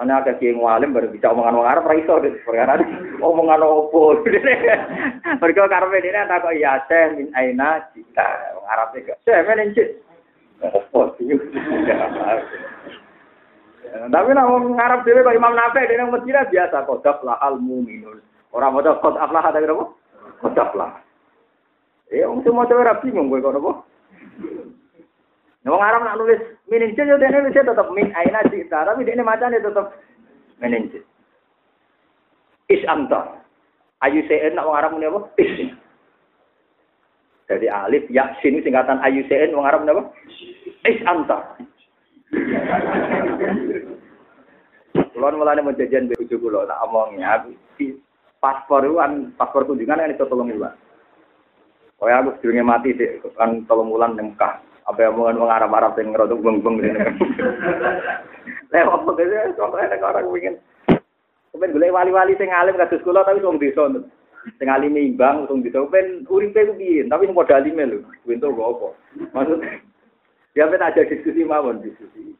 Ana 0.00 0.24
ada 0.24 0.32
kiai 0.40 0.56
ngalim 0.56 0.96
baru 0.96 1.12
bisa 1.12 1.28
omongan 1.28 1.60
wong 1.60 1.68
Arab 1.68 1.84
ora 1.84 2.00
iso 2.00 2.16
perkara 2.48 2.80
omongan 3.28 3.60
opo. 3.60 4.16
Mergo 5.44 5.68
karepe 5.68 6.00
dene 6.00 6.24
tak 6.24 6.40
kok 6.40 6.56
ya 6.56 6.80
teh 6.88 7.20
min 7.20 7.28
aina 7.36 7.84
cita. 7.92 8.56
Wong 8.56 8.64
Arab 8.64 8.96
iki. 8.96 9.12
Teh 9.28 9.44
menen 9.44 9.76
cit. 9.76 10.00
Opo 10.64 11.12
Tapi 13.90 14.30
nak 14.32 14.48
wong 14.48 14.80
Arab 14.80 15.04
dhewe 15.04 15.20
kok 15.20 15.36
Imam 15.36 15.52
Nafi 15.52 15.84
dene 15.84 16.08
Madinah 16.08 16.48
biasa 16.48 16.88
kodap 16.88 17.20
lahal 17.20 17.60
mu'minun. 17.60 18.24
Ora 18.56 18.72
maca 18.72 18.96
qad 19.04 19.20
aflah 19.20 19.52
ada 19.52 19.60
apa? 19.60 19.84
Kodap 20.40 20.72
lah. 20.80 20.96
Eh, 22.08 22.24
wong 22.24 22.40
semua 22.40 22.64
cewek 22.64 22.88
rapi 22.88 23.12
bingung 23.12 23.28
kowe 23.28 23.44
kok 23.44 23.52
apa? 23.52 23.72
Nah, 25.60 25.76
wong 25.76 25.84
Arab 25.84 26.00
nak 26.08 26.16
nulis 26.16 26.40
meninjil 26.72 27.04
yo 27.04 27.20
dene 27.20 27.44
nulis 27.44 27.52
tetep 27.52 27.88
min 27.92 28.08
aina 28.16 28.40
cita, 28.48 28.88
tapi 28.88 29.04
dene 29.04 29.20
macane 29.20 29.60
tetep 29.60 29.92
meninjil. 30.56 31.04
Is 32.72 32.80
anta. 32.88 33.44
Ayu 34.00 34.24
sen 34.24 34.56
nak 34.56 34.64
wong 34.64 34.76
Arab 34.76 34.96
muni 34.96 35.10
apa? 35.10 35.20
Is. 35.36 35.76
Jadi 37.50 37.66
alif 37.68 38.08
ya 38.08 38.32
sin 38.40 38.56
singkatan 38.64 39.04
ayu 39.04 39.20
sen 39.28 39.52
wong 39.52 39.68
Arab 39.68 39.84
apa? 39.84 40.08
Is 40.88 41.00
anta. 41.04 41.44
Kulon 45.12 45.36
mulane 45.36 45.60
mau 45.60 45.76
jajan 45.76 46.08
bojo 46.08 46.36
kula 46.40 46.64
tak 46.64 46.80
omongnya 46.88 47.36
aku 47.36 47.52
paspor 48.40 48.80
kan 48.96 49.36
paspor 49.36 49.68
kunjungan 49.68 50.00
kan 50.00 50.14
itu 50.14 50.24
tolong 50.24 50.48
ibu. 50.48 50.64
Oh 52.00 52.08
ya 52.08 52.24
aku 52.24 52.32
sedurunge 52.40 52.64
mati 52.64 52.96
sih 52.96 53.20
kan 53.36 53.68
tolong 53.68 53.92
bulan 53.92 54.16
di 54.16 54.24
Mekah 54.24 54.70
apa 54.88 55.06
yang 55.06 55.14
omongan 55.14 55.38
wong 55.38 55.50
Arab-Arab 55.52 55.92
sing 55.94 56.10
ngerodok 56.10 56.42
beng-beng 56.42 56.82
ini. 56.82 57.00
Lewat 58.72 59.06
kok 59.06 59.14
dene 59.20 59.54
soalnya 59.54 60.00
orang 60.02 60.26
pengen 60.32 60.54
Kepen 61.50 61.74
golek 61.74 61.94
wali-wali 61.94 62.38
sing 62.38 62.50
alim 62.54 62.78
kados 62.78 63.02
kula 63.02 63.26
tapi 63.26 63.42
wong 63.42 63.58
desa. 63.60 63.86
Sing 64.56 64.68
alim 64.70 64.96
imbang 64.96 65.50
wong 65.50 65.60
desa 65.60 65.82
ben 65.90 66.24
uripe 66.30 66.62
ku 66.62 66.74
piye, 66.78 67.04
tapi 67.10 67.26
sing 67.26 67.36
padha 67.36 67.58
alime 67.58 67.84
lho. 67.84 67.98
Kuwi 68.24 68.38
entuk 68.38 68.56
apa? 68.56 68.88
Maksud 69.34 69.58
ya 70.58 70.70
ben 70.70 70.82
aja 70.82 71.02
diskusi 71.04 71.42
mawon 71.42 71.82
diskusi. 71.82 72.32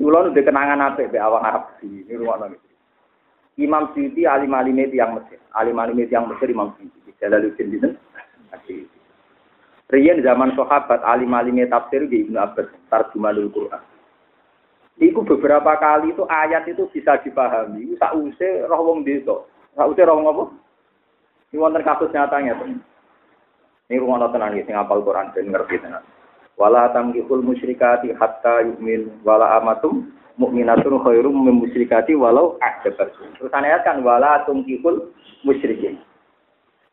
Kula 0.00 0.26
nu 0.26 0.34
kenangan 0.34 0.92
apik 0.92 1.12
be 1.12 1.20
awang 1.20 1.44
Arab 1.44 1.70
di 1.78 2.02
rumah 2.10 2.40
nang 2.40 2.56
Imam 3.60 3.92
Syuuti 3.92 4.24
alim 4.24 4.52
alim 4.56 4.80
yang 4.92 5.16
Mesir, 5.16 5.40
alim 5.52 5.76
alim 5.76 5.98
yang 6.08 6.24
Mesir 6.28 6.48
Imam 6.48 6.72
Syuuti. 6.76 7.12
Jalaluddin 7.20 7.68
dinten. 7.68 7.92
Riyen 9.92 10.24
zaman 10.24 10.56
sahabat 10.56 11.04
alim 11.04 11.36
alim 11.36 11.60
tafsir 11.68 12.08
di 12.08 12.24
Ibnu 12.24 12.40
Abbas 12.40 12.72
tarjumanul 12.88 13.52
Quran. 13.52 13.82
Iku 15.00 15.24
beberapa 15.24 15.76
kali 15.76 16.16
itu 16.16 16.24
ayat 16.28 16.64
itu 16.68 16.88
bisa 16.92 17.20
dipahami. 17.20 17.96
Sause 18.00 18.64
roh 18.68 18.80
wong 18.88 19.04
desa. 19.04 19.44
Sause 19.76 20.00
roh 20.04 20.20
apa? 20.20 20.44
Ini 21.52 21.60
wonten 21.60 21.84
kasus 21.84 22.08
nyatanya 22.12 22.56
tuh. 22.56 22.72
Ini 23.92 24.00
rumah 24.00 24.32
tenan 24.32 24.56
sing 24.56 24.72
ngapal 24.72 25.04
Quran 25.04 25.28
dan 25.36 25.52
ngerti 25.52 25.76
tenan. 25.84 26.00
Wala 26.56 26.88
tamkihul 26.96 27.44
musyrikati 27.44 28.16
hatta 28.16 28.64
yu'min 28.64 29.20
wala 29.20 29.60
amatum 29.60 30.08
mukminatun 30.36 31.00
khairum 31.02 31.34
min 31.44 31.60
musyrikati 31.60 32.16
walau 32.16 32.56
a'jabatkum. 32.60 33.36
Terus 33.36 33.52
ayat 33.52 33.84
kan 33.84 34.00
wala 34.00 34.44
tumkihul 34.48 35.12
musyrikin. 35.44 36.00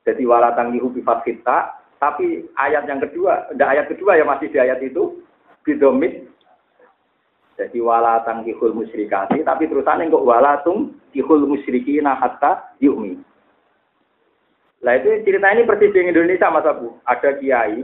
Jadi 0.07 0.23
wala 0.25 0.55
tangkihu 0.55 0.89
bi 0.89 1.03
kita 1.03 1.79
tapi 1.99 2.47
ayat 2.55 2.87
yang 2.87 3.03
kedua, 3.03 3.51
ada 3.51 3.65
ayat 3.75 3.91
kedua 3.91 4.15
yang 4.15 4.31
masih 4.31 4.47
di 4.47 4.57
ayat 4.57 4.79
itu 4.79 5.19
bidomit. 5.67 6.31
Jadi 7.59 7.75
wala 7.83 8.23
tangkihul 8.23 8.71
musyrikati, 8.71 9.43
tapi 9.43 9.67
terusannya 9.67 10.07
kok 10.07 10.23
wala 10.23 10.63
tungkihul 10.63 11.43
musyrikina 11.43 12.15
hatta 12.15 12.71
yu'min. 12.79 13.19
Lah 14.79 14.95
itu 14.95 15.11
cerita 15.27 15.51
ini 15.51 15.67
persis 15.67 15.91
di 15.91 16.07
Indonesia 16.07 16.47
Mas 16.47 16.63
Abu. 16.63 16.95
Ada 17.03 17.35
kiai 17.35 17.83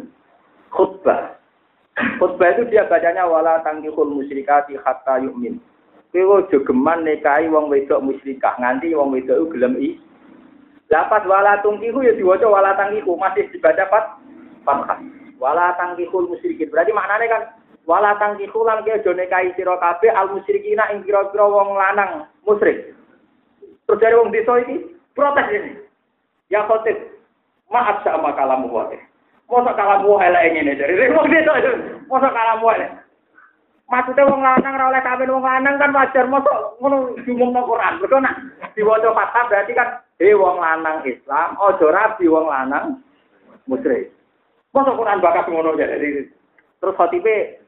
khutbah. 0.72 1.36
Khutbah 1.96 2.52
itu 2.56 2.68
dia 2.68 2.84
bacanya 2.92 3.24
wala 3.24 3.64
tangkihul 3.64 4.12
musyrikati 4.20 4.76
hatta 4.84 5.24
yu'min. 5.24 5.64
Kowe 6.12 6.44
jogeman 6.52 7.04
nikahi 7.04 7.48
wong 7.52 7.72
wedok 7.72 8.04
musyrikah 8.04 8.56
nganti 8.60 8.96
wong 8.96 9.12
wedok 9.16 9.52
gelem 9.52 9.76
i 9.80 10.00
Lapas 10.86 11.26
wala 11.26 11.58
tungkihu 11.66 12.06
ya 12.06 12.14
diwaca 12.14 12.46
wala 12.46 12.78
tangkihu 12.78 13.18
masih 13.18 13.50
dibaca 13.50 13.90
pat 13.90 14.06
fathah. 14.62 15.02
Wala 15.42 15.74
tangkihul 15.76 16.30
musyrikin. 16.30 16.70
Berarti 16.70 16.94
maknanya 16.94 17.26
kan 17.28 17.42
wala 17.90 18.14
tangkihu 18.22 18.62
lan 18.64 18.86
ke 18.86 18.94
aja 18.94 19.12
nikahi 19.12 19.52
sira 19.58 19.76
kabeh 19.82 20.14
al 20.14 20.30
musyrikina 20.32 20.86
ing 20.94 21.02
kira-kira 21.02 21.42
wong 21.42 21.74
lanang 21.74 22.30
musyrik. 22.46 22.94
Terus 23.90 24.02
dari 24.02 24.16
wong 24.16 24.30
desa 24.30 24.62
iki 24.62 24.94
protes 25.18 25.50
ini. 25.52 25.72
Ya 26.54 26.62
khotib, 26.70 26.98
maaf 27.74 28.06
sama 28.06 28.38
kalamu 28.38 28.70
wae. 28.70 29.02
Masa 29.46 29.72
kalamu 29.78 30.18
elek 30.18 30.58
ngene 30.58 30.74
dari 30.74 31.14
wong 31.14 31.28
desa. 31.30 31.54
Masa 32.10 32.30
kalamu 32.34 32.66
elek. 32.74 32.92
Maksudnya 33.86 34.26
wong 34.26 34.42
lanang 34.42 34.74
ora 34.82 34.90
oleh 34.90 35.02
kawin 35.06 35.30
wong 35.30 35.46
lanang 35.46 35.78
kan 35.78 35.94
wajar 35.94 36.26
mosok 36.26 36.82
ngono 36.82 37.14
diumumno 37.22 37.62
Quran. 37.70 38.02
Mergo 38.02 38.18
nak 38.18 38.36
diwaca 38.74 39.14
fathah 39.14 39.44
berarti 39.46 39.72
kan 39.78 39.90
he 40.18 40.34
wong 40.34 40.58
lanang 40.58 41.06
Islam, 41.06 41.54
aja 41.54 41.88
rabi 41.94 42.26
wong 42.26 42.50
lanang 42.50 43.06
musyrik. 43.70 44.10
Masa 44.74 44.98
Quran 44.98 45.22
bakat 45.22 45.46
ngono 45.46 45.78
ya 45.78 45.86
terus 46.82 46.98
khotibe 46.98 47.62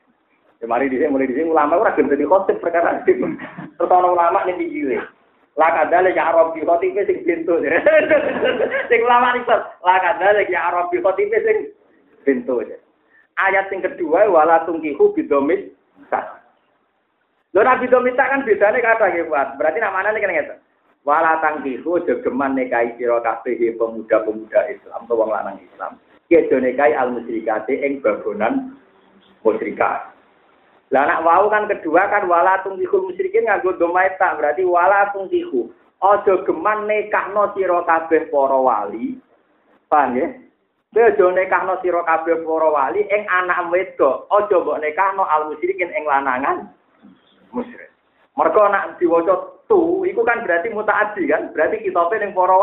ya 0.57 0.65
mari 0.65 0.89
dhisik 0.89 1.13
mulai 1.13 1.29
dhisik 1.29 1.45
ulama 1.45 1.77
ora 1.77 1.93
gelem 1.93 2.09
dadi 2.09 2.25
khotib 2.25 2.57
perkara 2.57 3.05
terus 3.05 3.93
ana 3.93 4.09
ulama 4.09 4.41
ning 4.49 4.57
pinggire. 4.57 5.05
La 5.57 5.73
kadale 5.73 6.13
ya 6.13 6.29
Arabi 6.29 6.61
khotibe 6.61 7.01
sing 7.09 7.25
pintu. 7.25 7.57
sing 8.89 8.99
ulama 9.01 9.33
iki 9.33 9.49
la 9.81 9.95
kadale 9.97 10.45
ya 10.53 10.69
Arabi 10.69 11.01
khotibe 11.01 11.37
sing 11.41 11.57
pintu. 12.21 12.61
Ayat 13.41 13.65
sing 13.73 13.81
kedua 13.81 14.29
wala 14.29 14.61
tungkihu 14.69 15.17
bidomit 15.17 15.73
sah. 16.13 16.37
Lho 17.57 17.65
nabi 17.65 17.89
domita 17.89 18.29
kan 18.29 18.45
bedane 18.45 18.85
kata 18.85 19.09
nggih 19.09 19.25
Berarti 19.57 19.81
namanya 19.81 20.13
kan 20.13 20.29
ngeten. 20.29 20.57
Wala 21.01 21.39
tangkihu 21.41 22.05
jogeman 22.05 22.53
nekai 22.53 22.93
sira 22.99 23.23
kabeh 23.23 23.57
pemuda-pemuda 23.79 24.67
Islam 24.69 25.07
atau 25.07 25.17
wong 25.17 25.31
lanang 25.31 25.57
Islam. 25.63 25.97
Kedo 26.27 26.59
nekai 26.59 26.91
al 26.93 27.15
musyrikate 27.15 27.79
ing 27.81 28.03
babonan 28.03 28.75
musyrikat. 29.41 30.16
Lah 30.87 31.03
anak 31.03 31.23
wau 31.27 31.51
kan 31.51 31.67
kedua 31.67 32.07
kan 32.07 32.31
wala 32.31 32.63
tungkihul 32.63 33.11
musyrikin 33.11 33.43
nganggo 33.43 33.75
domaita 33.75 34.39
berarti 34.39 34.63
wala 34.63 35.11
tungkihu. 35.11 35.67
Aja 35.97 36.45
geman 36.45 36.87
nekahno 36.87 37.51
sira 37.57 37.83
kabeh 37.83 38.29
para 38.31 38.59
wali. 38.61 39.17
Paham 39.91 40.15
ya? 40.15 40.27
Kowe 40.93 41.03
aja 41.03 41.25
nekahno 41.33 41.75
sira 41.83 42.05
kabeh 42.07 42.39
para 42.39 42.67
wali 42.71 43.03
ing 43.03 43.23
anak 43.27 43.67
wedok. 43.67 44.31
Aja 44.31 44.55
mbok 44.63 44.79
nekahno 44.79 45.27
al 45.27 45.51
musyrikin 45.51 45.91
ing 45.91 46.07
lanangan 46.07 46.71
musyrik. 47.51 47.91
Mereka 48.37 48.63
nak 48.69 49.01
diwaca 49.01 49.65
tu, 49.65 50.05
itu 50.05 50.21
kan 50.21 50.45
berarti 50.45 50.69
mutaati 50.69 51.25
kan, 51.25 51.49
berarti 51.57 51.81
kita 51.81 52.05
yang 52.21 52.37
para 52.37 52.55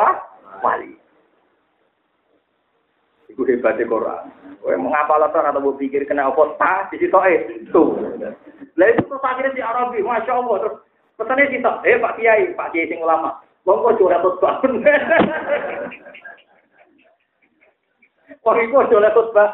wali. 0.62 0.94
Iku 3.34 3.42
hebatnya 3.50 3.90
Quran. 3.90 4.30
Kowe 4.62 4.78
mengapa 4.78 5.18
latar 5.18 5.50
atau 5.50 5.74
pikir 5.74 6.06
kena 6.06 6.30
apa 6.30 6.54
ta 6.54 6.86
di 6.88 7.02
situ 7.02 7.18
eh 7.26 7.66
tu. 7.74 7.98
Lah 8.78 8.86
itu 8.94 9.02
terus 9.10 9.26
akhirnya 9.26 9.58
di 9.58 9.60
Arabi, 9.60 9.98
masya 10.06 10.38
Allah 10.38 10.56
terus 10.62 10.78
pesannya 11.18 11.50
situ, 11.50 11.72
eh 11.82 11.98
Pak 11.98 12.14
Kiai, 12.14 12.54
Pak 12.54 12.70
Kiai 12.70 12.86
sing 12.86 13.02
ulama, 13.02 13.42
monggo 13.66 13.98
curhat 13.98 14.22
khutbah. 14.22 14.62
Wah, 18.46 18.56
itu 18.62 18.72
curhat 18.72 19.12
khutbah. 19.18 19.50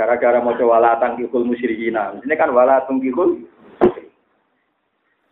Gara-gara 0.00 0.40
mau 0.40 0.56
coba 0.56 0.80
latang 0.80 1.20
kikul 1.20 1.44
musyrikina. 1.44 2.16
Ini 2.24 2.34
kan 2.40 2.50
wala 2.56 2.88
tungkikul 2.88 3.44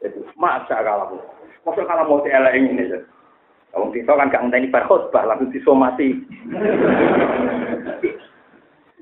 jadi, 0.06 0.20
masa 0.36 0.86
kalau 0.86 1.18
masa 1.64 1.82
kalau 1.88 2.04
mau 2.06 2.22
elek 2.22 2.54
ini 2.54 2.84
Kalau 3.76 3.92
kita 3.92 4.08
kan 4.08 4.32
gak 4.32 4.40
ngenteni 4.40 4.72
berkhutbah 4.72 5.28
langsung 5.28 5.52
disomasi. 5.52 6.16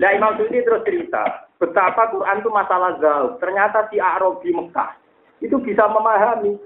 Nah 0.02 0.10
Imam 0.10 0.34
Sudi 0.34 0.58
terus 0.66 0.82
cerita, 0.82 1.46
betapa 1.62 2.10
Quran 2.10 2.42
itu 2.42 2.50
masalah 2.50 2.98
jauh. 2.98 3.38
Ternyata 3.38 3.86
si 3.86 4.02
Arabi 4.02 4.50
Mekah 4.50 4.98
itu 5.38 5.54
bisa 5.62 5.86
memahami. 5.86 6.58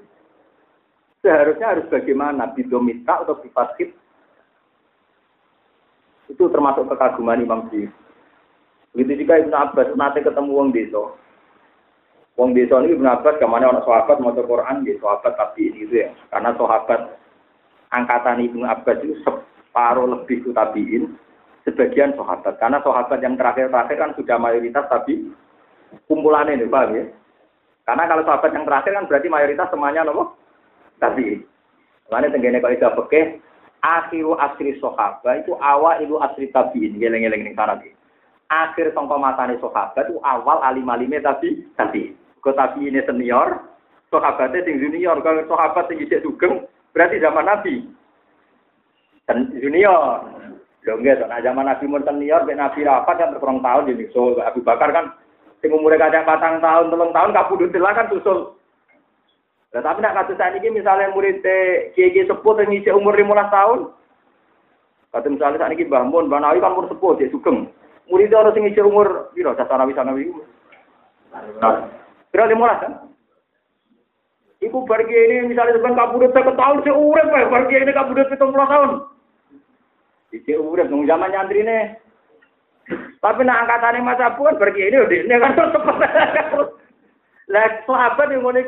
Seharusnya 1.21 1.77
harus 1.77 1.85
bagaimana 1.93 2.49
bidomita 2.57 3.29
atau 3.29 3.37
bifaskit. 3.45 3.93
Itu 6.33 6.49
termasuk 6.49 6.89
kekaguman 6.89 7.45
Imam 7.45 7.69
Syekh. 7.69 7.93
Begitu 8.97 9.29
juga 9.29 9.37
Ibn 9.45 9.53
Abbas 9.69 9.93
nanti 10.01 10.25
ketemu 10.25 10.49
wong 10.49 10.73
desa. 10.73 11.13
Wong 12.41 12.57
desa 12.57 12.81
ini 12.81 12.97
Ibn 12.97 13.21
Abbas 13.21 13.37
ke 13.37 13.45
mana 13.45 13.69
orang 13.69 13.85
sahabat 13.85 14.17
mau 14.25 14.33
Quran 14.33 14.89
di 14.89 14.97
sahabat 14.97 15.37
tapi 15.37 15.69
ini 15.69 15.85
itu 15.85 16.01
ya. 16.01 16.09
Karena 16.33 16.57
sahabat 16.57 17.28
angkatan 17.95 18.45
Ibn 18.45 18.69
Abbas 18.69 19.01
itu 19.05 19.17
separuh 19.25 20.07
lebih 20.09 20.45
itu 20.45 20.51
tabiin, 20.53 21.17
sebagian 21.65 22.17
sahabat. 22.17 22.57
Karena 22.61 22.81
sahabat 22.81 23.19
yang 23.21 23.37
terakhir-terakhir 23.37 23.97
kan 23.97 24.11
sudah 24.17 24.37
mayoritas 24.41 24.85
tapi 24.89 25.33
kumpulannya 26.09 26.61
ini, 26.61 26.69
paham 26.69 26.97
ya? 26.97 27.05
Karena 27.89 28.05
kalau 28.05 28.25
sahabat 28.29 28.51
yang 28.53 28.69
terakhir 28.69 28.93
kan 28.93 29.09
berarti 29.09 29.29
mayoritas 29.33 29.69
semuanya 29.73 30.05
nopo 30.05 30.37
tapi 31.01 31.41
Makanya 32.09 32.33
tenggene 32.33 32.59
kalau 32.65 32.73
tidak 32.73 32.97
pakai 32.97 33.23
akhiru 33.85 34.33
asri 34.41 34.73
sahabat 34.81 35.45
itu 35.45 35.53
awal 35.61 36.01
itu 36.01 36.17
asri 36.25 36.49
tabiin, 36.49 36.97
geleng-geleng 36.97 37.45
ning 37.45 37.53
sana 37.53 37.77
Akhir 38.49 38.97
sangka 38.97 39.21
matane 39.21 39.61
sahabat 39.61 40.09
itu 40.09 40.17
awal 40.25 40.65
alim-alime 40.65 41.21
tapi 41.21 41.69
tapi. 41.77 42.17
Kok 42.41 42.57
tapi 42.57 42.89
ini 42.89 43.05
senior, 43.05 43.61
sahabatnya 44.09 44.65
sing 44.65 44.81
junior, 44.81 45.21
kalau 45.21 45.45
sahabat 45.45 45.85
sing 45.93 46.01
isih 46.01 46.25
sugeng 46.25 46.65
berarti 46.99 47.23
zaman 47.23 47.47
Nabi. 47.47 47.87
Dan 49.31 49.55
junior. 49.55 50.27
Lho 50.83 50.99
nggih, 50.99 51.31
nah 51.31 51.39
zaman 51.39 51.71
Nabi 51.71 51.85
mun 51.87 52.03
senior, 52.03 52.43
ben 52.43 52.59
Nabi 52.59 52.83
rapat 52.83 53.23
kan 53.23 53.31
berkurang 53.37 53.63
tahun 53.63 53.93
jadi 53.93 54.11
so 54.11 54.35
Abu 54.43 54.65
Bakar 54.67 54.91
kan 54.91 55.15
sing 55.63 55.71
umure 55.71 56.01
kadang 56.01 56.27
patang 56.27 56.59
tahun, 56.59 56.91
telung 56.91 57.13
tahun 57.13 57.35
kabudut 57.35 57.71
kan 57.71 58.09
susul 58.11 58.59
Nah, 59.69 59.85
tapi 59.85 60.01
nak 60.01 60.17
kasus 60.17 60.41
saat 60.41 60.57
ini 60.57 60.81
misalnya 60.81 61.13
murid 61.13 61.45
kiai 61.93 62.25
sepuh 62.25 62.57
yang 62.57 62.73
ngisi 62.73 62.89
umur 62.89 63.13
15 63.13 63.53
tahun, 63.53 63.79
kata 65.13 65.29
misalnya 65.29 65.61
saat 65.61 65.77
ini 65.77 65.85
Mbah 65.85 66.09
Mun, 66.09 66.33
Mbah 66.33 66.41
Nawi 66.41 66.65
kan 66.65 66.73
umur 66.73 66.89
sepuh, 66.89 67.21
dia 67.21 67.29
sugeng. 67.29 67.69
Murid 68.09 68.33
orang 68.33 68.57
yang 68.57 68.65
ngisi 68.65 68.81
umur, 68.81 69.29
biro, 69.37 69.53
sasana 69.61 69.85
wisana 69.85 70.17
nawi. 70.17 70.33
Nah, 71.61 71.85
kira 72.33 72.49
15 72.49 72.81
kan? 72.81 72.93
Ibu 74.59 74.79
pergi 74.91 75.15
ini 75.15 75.55
misalnya 75.55 75.79
sebenarnya 75.79 76.03
kabudut 76.03 76.31
saya 76.35 76.51
tahun 76.51 76.83
saya 76.83 76.95
urep 76.99 77.29
ya, 77.31 77.47
pergi 77.47 77.75
ini 77.79 77.93
kabudut 77.95 78.27
itu 78.27 78.47
tahun. 78.51 78.91
Iki 80.35 80.53
urep 80.59 80.87
nung 80.91 81.07
zaman 81.07 81.31
nyantri 81.31 81.63
nih. 81.63 81.95
Tapi 83.23 83.41
nak 83.45 83.67
angkatannya 83.67 84.03
masa 84.03 84.35
pun 84.35 84.59
pergi 84.59 84.91
ini 84.91 84.97
udah 84.99 85.19
ini 85.21 85.35
kan 85.39 85.53
terus 85.55 85.75
Lah 87.53 87.65
sahabat 87.89 88.29
yang 88.29 88.45
ngono 88.45 88.61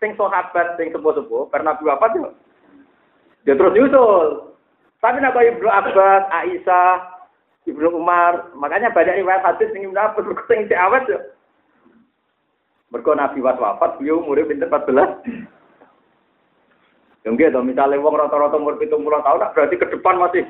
sing 0.00 0.16
sahabat 0.16 0.80
sing 0.80 0.88
sepuh-sepuh 0.96 1.52
pernah 1.52 1.76
dua 1.76 2.00
apa 2.00 2.08
tuh? 2.14 2.32
Dia 3.44 3.52
terus 3.52 3.76
nyusul. 3.76 4.54
Tapi 5.04 5.20
nak 5.20 5.36
Ibnu 5.36 5.68
Abbas, 5.68 6.24
Aisyah, 6.32 7.20
Ibnu 7.68 7.92
Umar, 7.92 8.48
makanya 8.56 8.88
banyak 8.96 9.20
riwayat 9.20 9.44
hadis 9.44 9.68
sing 9.76 9.84
Ibnu 9.84 10.00
Abbas 10.00 10.24
sing 10.48 10.64
si 10.64 10.72
awet 10.72 11.04
yo. 11.04 11.20
Mergo 12.94 13.10
Nabi 13.18 13.42
was 13.42 13.58
wafat, 13.58 13.98
beliau 13.98 14.22
umure 14.22 14.46
pinter 14.46 14.70
14. 14.70 15.18
Yang 17.26 17.34
gitu, 17.42 17.58
misalnya 17.66 17.98
wong 17.98 18.14
rata-rata 18.14 18.54
umur 18.54 18.78
70 18.78 19.02
tahun, 19.02 19.50
berarti 19.50 19.74
ke 19.74 19.86
depan 19.98 20.22
masih 20.22 20.46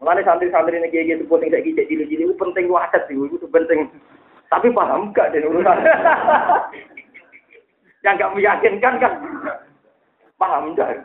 Mengenai 0.00 0.24
santri-santri 0.24 0.80
kayak 0.80 1.12
gitu, 1.12 1.28
penting 1.28 1.52
kayak 1.52 1.64
gitu, 1.68 1.80
cilik-cilik 1.84 2.32
itu 2.32 2.34
penting 2.40 2.72
wasit 2.72 3.04
sih, 3.04 3.20
itu 3.20 3.44
penting. 3.52 3.84
Tapi 4.48 4.72
paham 4.72 5.12
gak 5.12 5.36
dan 5.36 5.44
urusan? 5.44 5.76
Yang 8.04 8.16
gak 8.16 8.32
meyakinkan 8.32 8.94
kan? 8.96 9.12
Paham 10.40 10.72
gak? 10.72 11.04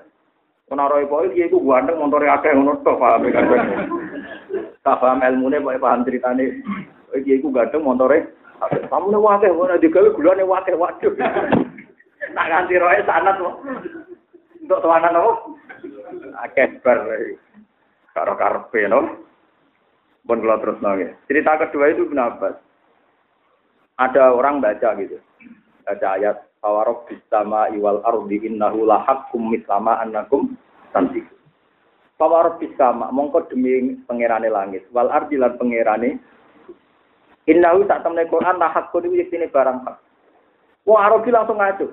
Menaroi 0.72 1.06
poin 1.12 1.30
dia 1.30 1.46
itu 1.46 1.60
motor 1.62 2.24
akeh 2.24 2.56
ngono 2.56 2.82
to 2.82 2.98
paham 2.98 3.30
kan. 3.30 3.46
Tak 4.82 4.98
paham 4.98 5.22
ilmune 5.22 5.62
pokoke 5.62 5.78
paham 5.78 6.02
ceritane. 6.02 6.58
Dia 7.24 7.36
itu 7.40 7.48
ganteng 7.54 7.86
motore 7.86 8.36
kamu 8.66 9.12
nih 9.12 9.20
wakil, 9.20 9.52
mana 9.52 9.76
digawe 9.78 10.16
gulane 10.16 10.44
wakil 10.48 10.80
waduh. 10.80 11.12
Tak 12.36 12.48
ganti 12.50 12.80
roe 12.80 12.98
sanat 13.04 13.36
kok. 13.38 13.56
Untuk 14.64 14.80
tuanan 14.82 15.14
apa? 15.14 15.32
Akeh 16.48 16.80
bar. 16.82 17.04
Karo 18.16 18.34
karpe 18.40 18.88
no. 18.88 19.28
Bon 20.26 20.42
kalau 20.42 20.58
terus 20.64 20.82
nangis. 20.82 21.14
Cerita 21.28 21.60
kedua 21.62 21.92
itu 21.92 22.08
kenapa? 22.10 22.58
ada 23.96 24.36
orang 24.36 24.60
baca 24.60 24.96
gitu. 25.00 25.20
Baca 25.88 26.08
ayat 26.20 26.38
Tawarob 26.60 27.06
bisama 27.06 27.70
iwal 27.72 28.02
ardi 28.02 28.42
innahu 28.42 28.90
lahakum 28.90 29.54
mislama 29.54 30.02
annakum 30.02 30.58
tantik. 30.92 31.24
Tawarob 32.18 32.58
bisama 32.58 33.14
mongko 33.14 33.48
demi 33.52 34.00
pangerane 34.10 34.50
langit 34.50 34.88
wal 34.92 35.08
ardi 35.14 35.38
lan 35.38 35.56
pangerane 35.56 36.20
innahu 37.50 37.86
tak 37.90 38.02
temne 38.06 38.26
Quran 38.30 38.58
lahakun 38.58 39.08
iki 39.10 39.26
yektine 39.26 39.50
barang 39.50 39.86
hak. 39.86 39.98
Wong 40.86 41.00
Arabi 41.02 41.30
langsung 41.34 41.58
ngaco. 41.58 41.88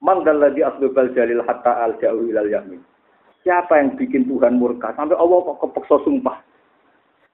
Mangdal 0.00 0.40
ladzi 0.40 0.60
asbabal 0.64 1.12
jalil 1.16 1.44
hatta 1.44 1.84
al 1.84 1.96
ja'u 2.00 2.28
ilal 2.28 2.48
yamin. 2.48 2.80
Siapa 3.44 3.80
yang 3.80 3.96
bikin 3.96 4.28
Tuhan 4.28 4.58
murka 4.60 4.92
sampai 4.96 5.16
Allah 5.16 5.38
kok 5.40 5.60
kepeksa 5.64 6.02
sumpah. 6.04 6.40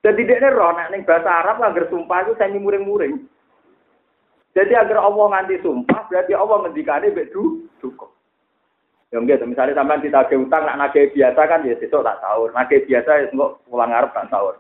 Jadi 0.03 0.27
dia 0.27 0.51
roh 0.51 0.75
nek 0.75 0.91
ning 0.91 1.07
bahasa 1.07 1.31
Arab 1.31 1.63
langgar 1.63 1.87
sumpah 1.87 2.27
itu 2.27 2.35
semi 2.35 2.59
muring-muring. 2.59 3.23
Jadi 4.53 4.77
agar 4.77 5.01
Allah 5.01 5.27
nganti 5.33 5.65
sumpah, 5.65 6.11
berarti 6.13 6.37
Allah 6.37 6.57
ngendikane 6.67 7.09
mbek 7.15 7.33
du 7.33 7.65
duka. 7.81 8.11
Ya 9.13 9.21
gitu, 9.21 9.45
misalnya 9.45 9.77
sampean 9.77 10.01
ditagih 10.01 10.41
utang, 10.41 10.65
nak 10.65 10.81
nagih 10.81 11.13
biasa 11.13 11.41
kan 11.45 11.69
ya 11.69 11.77
sesuk 11.77 12.01
tak 12.01 12.17
sahur. 12.25 12.49
Nagih 12.53 12.81
biasa 12.89 13.11
ya 13.13 13.25
engko 13.29 13.61
pulang 13.69 13.93
ngarep 13.93 14.13
tak 14.17 14.29
sahur. 14.33 14.57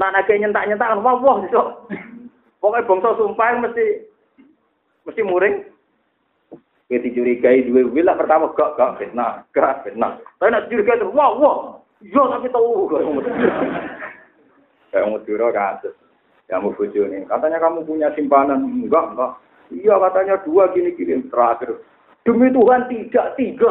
Nak 0.00 0.12
nagih 0.14 0.36
nyentak-nyentak 0.42 0.98
wah 1.00 1.16
wah 1.18 1.36
sesuk. 1.44 1.68
Pokoknya 2.58 2.88
bangsa 2.88 3.10
sumpah 3.20 3.48
mesti 3.60 3.86
mesti 5.06 5.22
muring. 5.22 5.54
Ya 6.92 7.00
dicurigai 7.00 7.64
dua 7.64 7.88
wil 7.88 8.04
lah 8.04 8.12
pertama 8.12 8.52
gak 8.52 8.76
gak 8.76 9.00
fitnah, 9.00 9.40
gak 9.56 9.88
fitnah. 9.88 10.20
Tapi 10.36 10.52
nak 10.52 10.68
curigai 10.68 11.00
terus 11.00 11.16
wah 11.16 11.32
wah, 11.32 11.56
iya 12.04 12.22
tapi 12.28 12.52
tahu. 12.52 12.92
Kayak 14.92 15.08
mau 15.08 15.18
kasus 15.24 15.96
kamu 16.48 16.76
bujo 16.76 17.02
nih. 17.08 17.24
Katanya 17.24 17.58
kamu 17.60 17.88
punya 17.88 18.08
simpanan. 18.12 18.68
Enggak, 18.68 19.16
enggak. 19.16 19.32
Iya 19.72 19.94
katanya 19.96 20.34
dua 20.44 20.68
gini-gini 20.76 21.24
terakhir. 21.32 21.80
Demi 22.24 22.48
Tuhan 22.52 22.88
tidak, 22.88 23.36
tiga. 23.36 23.70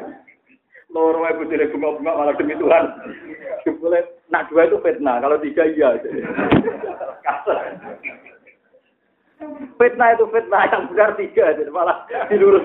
Loro 0.94 1.22
ibu 1.22 1.46
tidak 1.46 1.70
bunga-bunga 1.70 2.12
malah 2.18 2.34
demi 2.34 2.58
Tuhan. 2.58 2.84
Boleh, 3.78 4.02
nak 4.30 4.46
dua 4.50 4.66
itu 4.66 4.78
fitnah. 4.82 5.18
Kalau 5.20 5.36
tiga 5.42 5.62
iya. 5.66 5.98
fitnah 9.78 10.08
itu 10.14 10.24
fitnah 10.30 10.62
yang 10.70 10.86
benar 10.90 11.10
tiga, 11.18 11.54
jadi 11.54 11.70
malah 11.70 12.06
dilurus. 12.30 12.64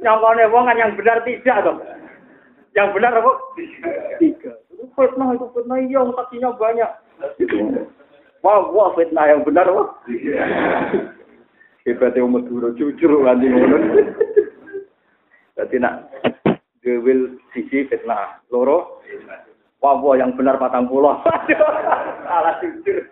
Nyongkone 0.00 0.44
wong 0.50 0.64
kan 0.68 0.80
yang 0.80 0.92
benar 0.96 1.24
tidak 1.24 1.58
dong. 1.64 1.80
Yang 2.76 2.88
benar 2.94 3.12
apa? 3.18 3.32
Tiga 4.20 4.52
fitnah 4.96 5.28
itu 5.36 5.46
fitnah 5.52 5.78
iya 5.80 6.00
saksinya 6.04 6.50
banyak. 6.56 6.90
Wah, 8.40 8.64
wah 8.72 8.88
fitnah 8.96 9.24
yang 9.28 9.44
benar 9.44 9.68
wah. 9.68 9.88
Hebatnya 11.84 12.24
umat 12.24 12.44
dulu 12.44 12.76
jujur 12.76 13.24
nanti. 13.24 13.48
Jadi 15.56 15.76
nak 15.80 16.08
gewil 16.84 17.40
sisi 17.52 17.86
fitnah 17.88 18.40
loro. 18.52 19.00
Wah 19.80 19.96
yang 20.16 20.36
benar 20.36 20.60
patang 20.60 20.88
pulau. 20.88 21.20
Salah 22.28 22.60
jujur. 22.60 23.08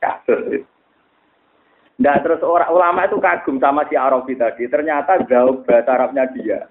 Kasus. 0.00 0.64
Nah 1.98 2.16
terus 2.22 2.40
orang 2.40 2.70
ulama 2.70 3.04
itu 3.04 3.18
kagum 3.20 3.60
sama 3.60 3.84
si 3.90 3.98
Arabi 3.98 4.38
tadi. 4.38 4.64
Ternyata 4.70 5.26
jauh 5.28 5.60
bahasa 5.66 5.98
Arabnya 5.98 6.30
dia. 6.32 6.70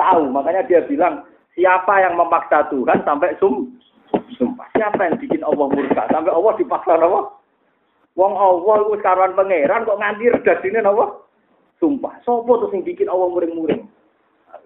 Tahu, 0.00 0.32
makanya 0.32 0.64
dia 0.64 0.80
bilang 0.88 1.28
Siapa 1.60 1.92
yang 2.00 2.14
memaksa 2.14 2.70
Tuhan 2.70 3.02
sampai 3.02 3.34
sum 3.42 3.74
sumpah? 4.38 4.64
Siapa 4.78 4.96
yang 5.02 5.18
bikin 5.18 5.42
Allah 5.42 5.66
murka 5.66 6.08
sampai 6.08 6.30
Allah 6.30 6.56
dipaksa 6.56 6.94
apa? 6.94 7.36
Wong 8.14 8.32
Allah 8.32 8.76
itu 8.86 8.96
karuan 9.02 9.34
pangeran 9.34 9.84
kok 9.84 10.00
nganti 10.00 10.30
redasine 10.30 10.80
apa? 10.80 11.20
Sumpah. 11.82 12.16
Sopo 12.22 12.64
tuh 12.64 12.70
sing 12.70 12.80
bikin 12.80 13.10
Allah 13.10 13.28
muring-muring? 13.28 13.88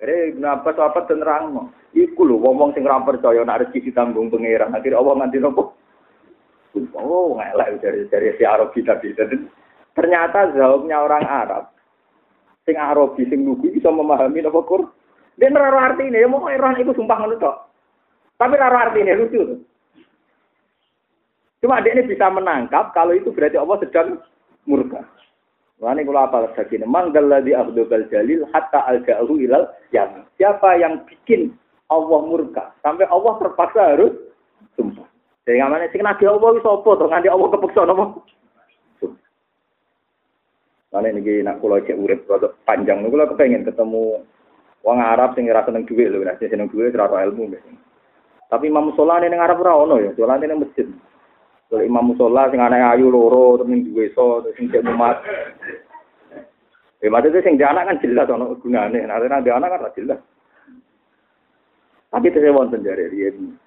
Akhirnya 0.05 0.37
Ibnu 0.37 0.47
Abbas 0.53 0.77
apa 0.85 1.01
terang 1.09 1.73
Iku 1.97 2.29
lho 2.29 2.37
wong 2.37 2.77
sing 2.77 2.85
ora 2.85 3.01
percaya 3.01 3.41
nek 3.41 3.65
rezeki 3.65 3.89
ditanggung 3.89 4.29
pangeran. 4.29 4.77
Akhirnya 4.77 5.01
Allah 5.01 5.15
nganti 5.17 5.41
nopo? 5.41 5.73
Oh, 6.93 7.41
ngelak 7.41 7.81
dari 7.81 8.05
dari 8.13 8.37
si 8.37 8.45
Arabi 8.45 8.85
tadi. 8.85 9.17
Ternyata 9.97 10.53
jawabnya 10.53 11.01
orang 11.01 11.25
Arab. 11.25 11.65
Sing 12.69 12.77
Arabi 12.77 13.25
sing 13.33 13.49
lugu 13.49 13.73
bisa 13.73 13.89
memahami 13.89 14.45
nopo 14.45 14.61
Quran. 14.69 14.93
Dia 15.41 15.51
arti 15.51 16.07
ini, 16.07 16.21
ya 16.21 16.29
mau 16.31 16.47
Iran 16.47 16.79
itu 16.79 16.95
sumpah 16.95 17.19
ngono 17.19 17.41
tok. 17.41 17.57
Tapi 18.39 18.55
rara 18.55 18.91
artinya 18.91 19.19
lucu. 19.19 19.67
Cuma 21.59 21.81
dia 21.81 21.97
ini 21.97 22.07
bisa 22.07 22.29
menangkap 22.29 22.93
kalau 22.93 23.17
itu 23.17 23.33
berarti 23.33 23.57
Allah 23.57 23.81
sedang 23.83 24.21
murka. 24.69 25.03
Wani 25.83 26.07
kula 26.07 26.31
apa 26.31 26.55
lagi? 26.55 26.79
Manggal 26.81 27.27
ladhi 27.27 27.53
abdul 27.53 27.89
jalil 28.09 28.47
hatta 28.55 28.87
al 28.87 29.03
jauhu 29.03 29.43
ilal 29.43 29.67
yang 29.91 30.23
Siapa 30.39 30.79
yang 30.79 31.03
bikin 31.07 31.55
Allah 31.91 32.21
murka 32.25 32.75
sampai 32.83 33.07
Allah 33.11 33.33
terpaksa 33.43 33.95
harus 33.95 34.13
sumpah. 34.79 35.07
Jadi 35.45 35.61
ngamane 35.61 35.93
sing 35.93 36.01
nabi 36.01 36.25
Allah 36.25 36.57
wis 36.57 36.65
apa 36.65 36.89
to 36.89 37.05
nganti 37.05 37.29
Allah 37.29 37.49
kepeksa 37.53 37.81
napa? 37.85 38.05
Mana 40.95 41.11
ini 41.11 41.43
nak 41.43 41.59
kulo 41.59 41.83
cek 41.83 41.99
urip 41.99 42.23
rada 42.31 42.55
panjang, 42.63 43.03
kulo 43.11 43.27
kepengen 43.35 43.67
ketemu 43.67 44.23
wong 44.87 44.99
Arab 45.03 45.35
sing 45.35 45.51
ora 45.51 45.67
seneng 45.67 45.83
dhuwit 45.91 46.07
lho, 46.07 46.23
nek 46.23 46.39
seneng 46.39 46.71
dhuwit 46.71 46.95
ora 46.95 47.27
ilmu. 47.27 47.51
Tapi 48.47 48.71
Imam 48.71 48.95
Musola 48.95 49.19
ning 49.19 49.35
Arab 49.35 49.59
ora 49.67 49.75
ono 49.75 49.99
ya, 49.99 50.15
soalnya 50.15 50.47
ning 50.47 50.63
masjid. 50.63 50.87
Kalau 51.69 51.83
Imam 51.83 52.13
Musola 52.13 52.53
sing 52.53 52.61
anak 52.61 52.95
ayu 52.95 53.09
loro 53.09 53.59
temen 53.59 53.89
duwe 53.89 54.13
so 54.13 54.45
sing 54.55 54.69
cek 54.69 54.85
umat. 54.85 55.25
Ya 57.01 57.09
maksudnya 57.09 57.45
sing 57.45 57.57
anak 57.61 57.89
kan 57.89 58.01
jelas 58.05 58.29
ono 58.29 58.57
gunane, 58.61 59.05
nek 59.05 59.21
nah, 59.21 59.41
anak 59.41 59.71
kan 59.73 59.97
jelas. 59.97 60.21
Tapi 62.15 62.31
saya 62.31 62.55
wonten 62.55 62.87
jare 62.87 63.11
riyen. 63.11 63.59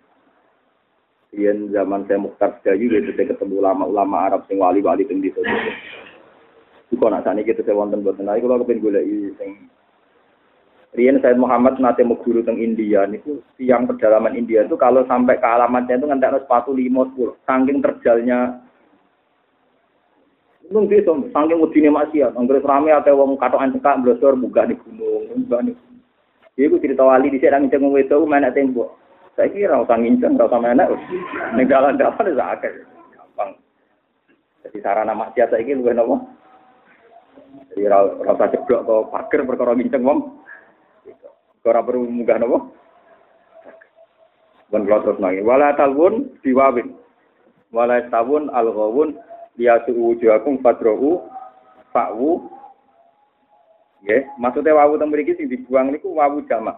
Riyen 1.36 1.68
zaman 1.76 2.08
saya 2.08 2.24
Mukhtar 2.24 2.64
Sedayu 2.64 2.88
gitu 2.88 3.12
saya 3.12 3.36
ketemu 3.36 3.60
ulama-ulama 3.60 4.32
Arab 4.32 4.48
sing 4.48 4.56
wali-wali 4.56 5.04
teng 5.04 5.20
desa. 5.20 5.44
Iku 6.88 7.04
nak 7.12 7.28
sani 7.28 7.44
kita 7.44 7.68
saya 7.68 7.76
wonten 7.76 8.08
boten. 8.08 8.24
Nah, 8.24 8.40
kalau 8.40 8.64
kepen 8.64 8.80
golek 8.80 9.04
sing 9.36 9.68
Rian 10.98 11.22
Said 11.22 11.38
Muhammad 11.38 11.78
mau 11.78 12.18
guru 12.26 12.42
teng 12.42 12.58
India 12.58 13.06
niku 13.06 13.46
tiang 13.62 13.86
pedalaman 13.86 14.34
India 14.34 14.66
itu 14.66 14.74
kalau 14.82 15.06
sampai 15.06 15.38
ke 15.38 15.46
alamatnya 15.46 16.02
itu 16.02 16.10
ngantek 16.10 16.42
sepatu 16.42 16.74
lima 16.74 17.06
sepuluh 17.06 17.38
saking 17.46 17.86
terjalnya 17.86 18.66
Nung 20.68 20.92
desa 20.92 21.16
saking 21.16 21.64
udine 21.64 21.88
maksiat, 21.88 22.36
anggere 22.36 22.60
rame 22.60 22.92
ate 22.92 23.08
wong 23.16 23.40
katokan 23.40 23.72
cekak 23.72 24.04
blosor 24.04 24.36
buka 24.36 24.68
di 24.68 24.76
gunung, 24.76 25.48
buka 25.48 25.64
di 25.64 25.72
Iku 26.58 26.82
cerita 26.82 27.06
wali 27.06 27.30
di 27.30 27.38
sedang 27.38 27.70
ngnceng 27.70 27.88
wedok 27.94 28.26
menek 28.26 28.58
tembok. 28.58 28.98
Saya 29.38 29.54
kira 29.54 29.78
usah 29.78 29.94
nginceng, 29.94 30.42
ora 30.42 30.50
usah 30.50 30.58
menek. 30.58 30.90
Ning 31.54 31.70
dalan-dalan 31.70 32.18
wis 32.34 32.42
akeh. 32.42 32.74
Gampang. 33.14 33.50
Jadi 34.66 34.78
sarana 34.82 35.14
maksiat 35.14 35.54
saiki 35.54 35.78
luwih 35.78 35.94
napa? 35.94 36.18
Jadi 37.72 37.86
rasa 38.26 38.50
jeblok 38.50 38.82
ke 38.90 38.96
pagar 39.14 39.42
perkara 39.46 39.72
nginceng 39.78 40.02
wong. 40.02 40.20
Ora 41.68 41.84
perlu 41.84 42.08
munggah 42.08 42.40
napa? 42.40 42.64
Bon 44.72 44.84
kula 44.84 45.04
terus 45.04 45.20
nangis. 45.20 45.44
Wala 45.44 45.76
talwun 45.76 46.32
diwawin. 46.44 46.96
Wala 47.72 48.08
tawun 48.08 48.48
al-ghawun 48.52 49.20
liatu 49.60 49.92
wujuhakum 49.92 50.64
fadrohu 50.64 51.28
fa'wu 51.92 52.56
Ya, 54.06 54.24
maksudnya 54.38 54.78
wawu 54.78 54.96
teng 55.02 55.10
mriki 55.10 55.34
sing 55.36 55.50
dibuang 55.50 55.90
niku 55.90 56.14
wawu 56.14 56.46
jamak. 56.46 56.78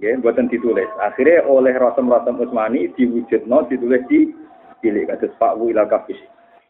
Ya, 0.00 0.16
buatan 0.16 0.48
ditulis. 0.48 0.88
Akhirnya 0.96 1.44
oleh 1.44 1.76
Rasul-Rasul 1.76 2.40
Utsmani 2.40 2.88
diwujudno 2.96 3.68
ditulis 3.68 4.00
di 4.08 4.32
cilik 4.80 5.12
kados 5.12 5.36
fa'wu 5.36 5.68
ila 5.70 5.84
kafis. 5.84 6.16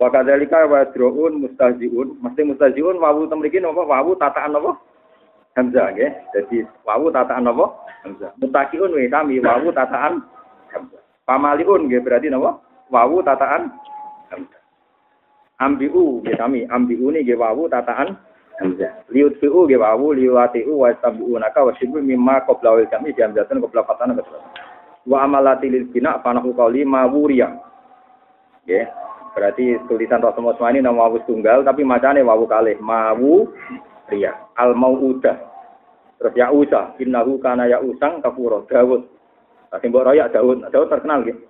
Wa 0.03 0.11
kadzalika 0.11 0.67
wa 0.67 0.83
mustahziun, 1.31 2.19
mesti 2.21 2.43
mustahziun 2.43 2.99
wawu 2.99 3.31
teng 3.31 3.39
mriki 3.39 3.63
napa 3.63 3.87
wawu 3.87 4.19
tataan 4.19 4.59
napa? 4.59 4.75
Hamzah 5.59 5.91
nggih. 5.91 6.11
Jadi 6.31 6.63
wawu 6.87 7.11
tataan 7.11 7.43
napa? 7.43 7.67
Hamzah. 8.07 8.31
Mutakiun 8.39 8.95
wa 8.95 9.03
kami 9.11 9.43
wawu 9.43 9.75
tataan 9.75 10.23
Hamzah. 10.71 11.03
Pamaliun 11.27 11.91
nggih 11.91 11.99
berarti 12.07 12.31
napa? 12.31 12.63
Wawu 12.95 13.19
tataan 13.27 13.75
Hamzah. 14.31 14.63
Ambiu 15.59 16.23
nggih 16.23 16.39
kami, 16.39 16.63
ambiu 16.71 17.11
nggih 17.11 17.35
wawu 17.35 17.67
tataan 17.67 18.15
Hamzah. 18.63 19.03
Liut 19.11 19.35
fi'u 19.43 19.67
nggih 19.67 19.83
wawu 19.83 20.15
liwatiu 20.15 20.79
wa 20.79 20.95
tabiunaka 20.95 21.67
wa 21.67 21.75
syibu 21.75 21.99
mimma 21.99 22.47
qabla 22.47 22.79
wal 22.79 22.87
kami 22.87 23.11
hamzatan 23.19 23.59
qabla 23.59 23.83
fatana 23.83 24.15
Wa 25.09 25.27
amalati 25.27 25.67
lil 25.67 25.91
bina 25.91 26.23
fanahu 26.23 26.55
qawli 26.55 26.87
mawuriya. 26.87 27.51
Nggih. 28.63 28.87
Berarti 29.35 29.75
tulisan 29.91 30.23
Rasulullah 30.23 30.71
ini 30.71 30.83
nama 30.87 31.11
wawu 31.11 31.19
tunggal 31.27 31.67
tapi 31.67 31.83
macane 31.83 32.23
wawu 32.23 32.47
kalih 32.47 32.79
mawu 32.79 33.51
ria 34.09 34.33
al 34.57 34.73
udah 34.75 35.48
terus 36.19 36.35
ya 36.35 36.51
usah 36.51 36.99
innahu 36.99 37.39
kana 37.39 37.71
ya 37.71 37.79
usang 37.79 38.19
kafuro 38.21 38.67
Dawud 38.67 39.07
Tapi 39.69 39.85
mbok 39.93 40.07
royak 40.11 40.35
Dawud 40.35 40.67
Dawud 40.69 40.89
terkenal 40.91 41.23
gitu 41.23 41.49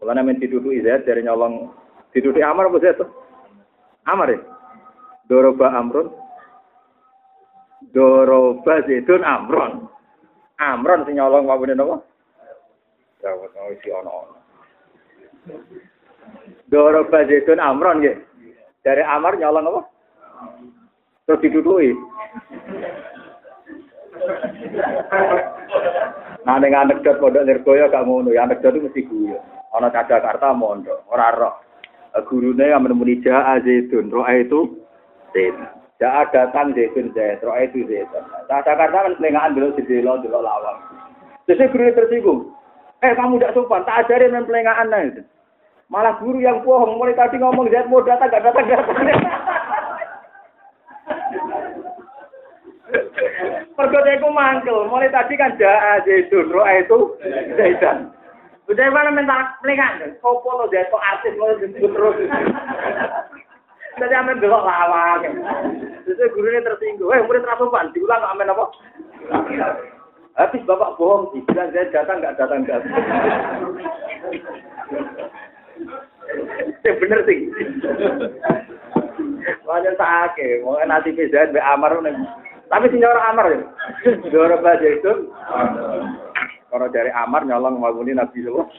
Mulane 0.00 0.20
men 0.22 0.40
dituduh 0.40 0.76
Zaid 0.84 1.08
dari 1.08 1.24
nyolong. 1.24 1.72
Dituduh 2.12 2.44
Amar 2.44 2.68
apa 2.68 2.78
Zaid? 2.84 3.00
Amar 4.04 4.28
ya? 4.28 4.38
Doroba 5.26 5.72
Amrun. 5.72 6.12
Doroba 7.96 8.84
Zaidun 8.84 9.24
Amron. 9.24 9.88
Amron 10.60 11.04
sing 11.04 11.16
nyolong 11.16 11.48
wawune 11.48 11.72
napa? 11.76 12.00
Dawud 13.24 13.52
oh 13.56 13.72
isi 13.72 13.88
ono-ono. 13.92 14.36
Doro 16.68 17.08
Bazidun 17.08 17.60
Amron 17.60 18.04
ya. 18.04 18.14
Dari 18.84 19.02
Amar 19.02 19.40
nyolong 19.40 19.64
apa? 19.64 19.80
Terus 21.26 21.42
didudui. 21.42 21.90
Nah, 26.46 26.62
dengan 26.62 26.86
anekdot 26.86 27.18
pondok 27.18 27.42
Nirgoyo 27.42 27.90
gak 27.90 28.06
ngono, 28.06 28.30
ya 28.30 28.46
anekdot 28.46 28.78
itu 28.78 28.86
mesti 28.86 29.02
guyu. 29.10 29.38
Ana 29.74 29.90
Jakarta 29.90 30.54
mondok, 30.54 31.04
ora 31.10 31.34
roh. 31.34 31.54
Gurune 32.30 32.72
yang 32.72 32.80
menemui 32.80 33.20
Ja'a 33.20 33.60
Zaidun, 33.60 34.08
roh 34.08 34.24
itu 34.30 34.80
Zaidun. 35.36 35.68
Ja'a 36.00 36.32
datang 36.32 36.72
Zaidun 36.72 37.12
Zaid, 37.12 37.44
roh 37.44 37.58
itu 37.60 37.84
Zaidun. 37.84 38.24
Nah, 38.48 38.62
Jakarta 38.62 39.04
kan 39.04 39.18
pelengahan 39.20 39.52
dulu 39.52 39.76
di 39.76 39.82
delo, 39.84 40.16
dulu 40.22 40.40
lawang. 40.40 40.80
Jadi 41.44 41.68
guru 41.68 41.92
tersinggung. 41.92 42.40
Eh, 43.04 43.12
kamu 43.12 43.36
tidak 43.36 43.52
sopan, 43.52 43.84
tak 43.84 44.08
ajarin 44.08 44.32
main 44.32 44.48
pelengahan 44.48 44.88
nah. 44.88 45.04
Malah 45.92 46.18
guru 46.18 46.40
yang 46.40 46.64
bohong, 46.64 46.96
mulai 46.96 47.14
tadi 47.14 47.36
ngomong 47.36 47.68
Zaid 47.68 47.90
mau 47.90 48.00
datang, 48.00 48.32
gak 48.32 48.42
datang, 48.42 48.64
datang. 48.64 49.55
Pergoda 53.74 54.10
itu 54.14 54.28
mangkel, 54.30 54.86
mulai 54.86 55.10
tadi 55.10 55.34
kan 55.34 55.58
ja'a 55.58 56.06
Zaidun, 56.06 56.54
roh 56.54 56.62
itu 56.70 56.98
Zaidan. 57.58 58.14
Udah 58.70 58.90
mana 58.94 59.10
minta 59.10 59.58
pelingan, 59.58 60.14
sopo 60.22 60.54
lo 60.54 60.70
Zaid, 60.70 60.86
artis 60.90 61.34
lo 61.34 61.58
disebut 61.58 61.90
terus. 61.90 62.16
Jadi 63.96 64.14
amin 64.14 64.38
belok 64.38 64.62
lawang. 64.62 65.24
Jadi 66.06 66.24
gurunya 66.30 66.62
tersinggung, 66.62 67.10
eh 67.10 67.24
murid 67.26 67.42
rasupan, 67.42 67.90
diulang 67.90 68.22
amin 68.22 68.54
apa? 68.54 68.64
Habis 70.36 70.62
bapak 70.68 70.94
bohong 71.00 71.32
sih, 71.32 71.40
bilang 71.48 71.72
saya 71.72 71.88
datang 71.90 72.20
nggak 72.20 72.36
datang 72.38 72.60
datang. 72.68 72.92
Ya 76.84 76.92
bener 77.02 77.20
sih. 77.24 77.50
Wajar 79.66 79.94
sakit, 79.98 80.62
mau 80.62 80.78
nanti 80.86 81.16
pizza 81.16 81.50
be 81.50 81.58
Amar 81.58 81.98
nih. 81.98 82.14
Tapi 82.66 82.90
sih 82.90 82.98
orang 83.02 83.28
Amar 83.30 83.46
ya. 83.52 83.60
Dora 84.30 84.58
baca 84.58 84.86
itu. 84.86 85.12
Kalau 86.66 86.88
dari 86.90 87.10
Amar 87.14 87.46
nyolong 87.46 87.78
mabuni 87.78 88.12
Nabi 88.12 88.42
Sallallahu 88.42 88.74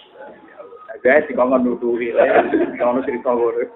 Guys, 1.05 1.30
si 1.30 1.38
kongon 1.38 1.61
nuduhi 1.61 2.09
lah, 2.09 2.41
kalau 2.81 3.05
cerita 3.05 3.30
gue. 3.30 3.69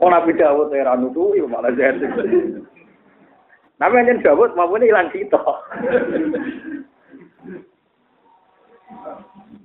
Oh 0.00 0.08
Nabi 0.08 0.32
Dawud 0.40 0.72
era 0.72 0.96
nuduhi 0.96 1.44
malah 1.44 1.68
jadi. 1.74 2.08
Nabi 3.76 3.94
yang 4.08 4.24
Dawud 4.24 4.56
mabuni 4.56 4.88
hilang 4.88 5.12
sitok. 5.12 5.44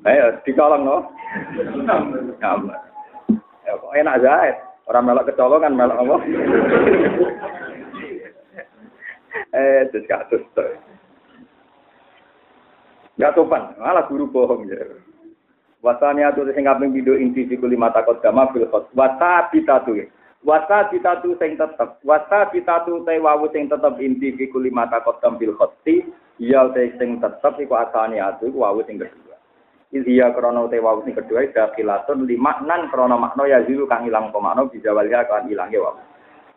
Ayo, 0.03 0.35
dicolong 0.43 0.83
no. 0.83 0.97
Gambar. 2.43 2.79
Ya, 3.63 3.73
enak 4.03 4.19
aja. 4.19 4.51
Orang 4.83 5.07
melok 5.07 5.31
kecolongan, 5.31 5.79
melok 5.79 5.95
apa? 5.95 6.15
Eh, 9.53 9.87
terus 9.93 10.09
kasus 10.09 10.43
tuh. 10.57 10.75
Gak 13.21 13.37
sopan, 13.37 13.77
malah 13.77 14.09
guru 14.09 14.25
bohong 14.25 14.65
ya. 14.65 14.81
Wasanya 15.83 16.31
tuh 16.31 16.47
sing 16.55 16.63
kaping 16.63 16.95
video 16.95 17.19
inti 17.19 17.43
fiku 17.43 17.67
lima 17.67 17.91
takut 17.91 18.23
gama 18.23 18.47
fil 18.55 18.65
khot. 18.71 18.87
Wasa 18.95 19.51
bitatu. 19.51 19.99
Wasa 20.41 20.87
bitatu 20.87 21.35
sing 21.37 21.59
tetep. 21.59 21.99
Wasa 22.07 22.47
bitatu 22.49 23.03
te 23.03 23.19
wawu 23.19 23.51
sing 23.51 23.67
tetep 23.67 23.99
inti 23.99 24.31
fiku 24.31 24.63
lima 24.63 24.87
takut 24.87 25.19
gam 25.19 25.35
fil 25.35 25.51
khoti. 25.59 26.07
Iya 26.39 26.71
te 26.71 26.95
sing 26.95 27.19
tetep 27.19 27.59
iku 27.59 27.75
asane 27.75 28.15
atu 28.15 28.47
wawu 28.55 28.79
sing 28.87 28.95
kedua. 28.95 29.35
Ilhiya 29.91 30.31
krono 30.31 30.71
te 30.71 30.79
wau 30.79 31.03
sing 31.03 31.19
kedua 31.19 31.51
dakilatun 31.51 32.31
lima 32.31 32.63
nan 32.63 32.87
krono 32.87 33.19
makno 33.19 33.43
ya 33.43 33.61
zilu 33.67 33.83
kang 33.83 34.07
ilang 34.07 34.31
pemakno 34.31 34.71
bisa 34.71 34.95
walia 34.95 35.27
kan 35.27 35.51
ilange 35.51 35.83
wau. 35.83 35.99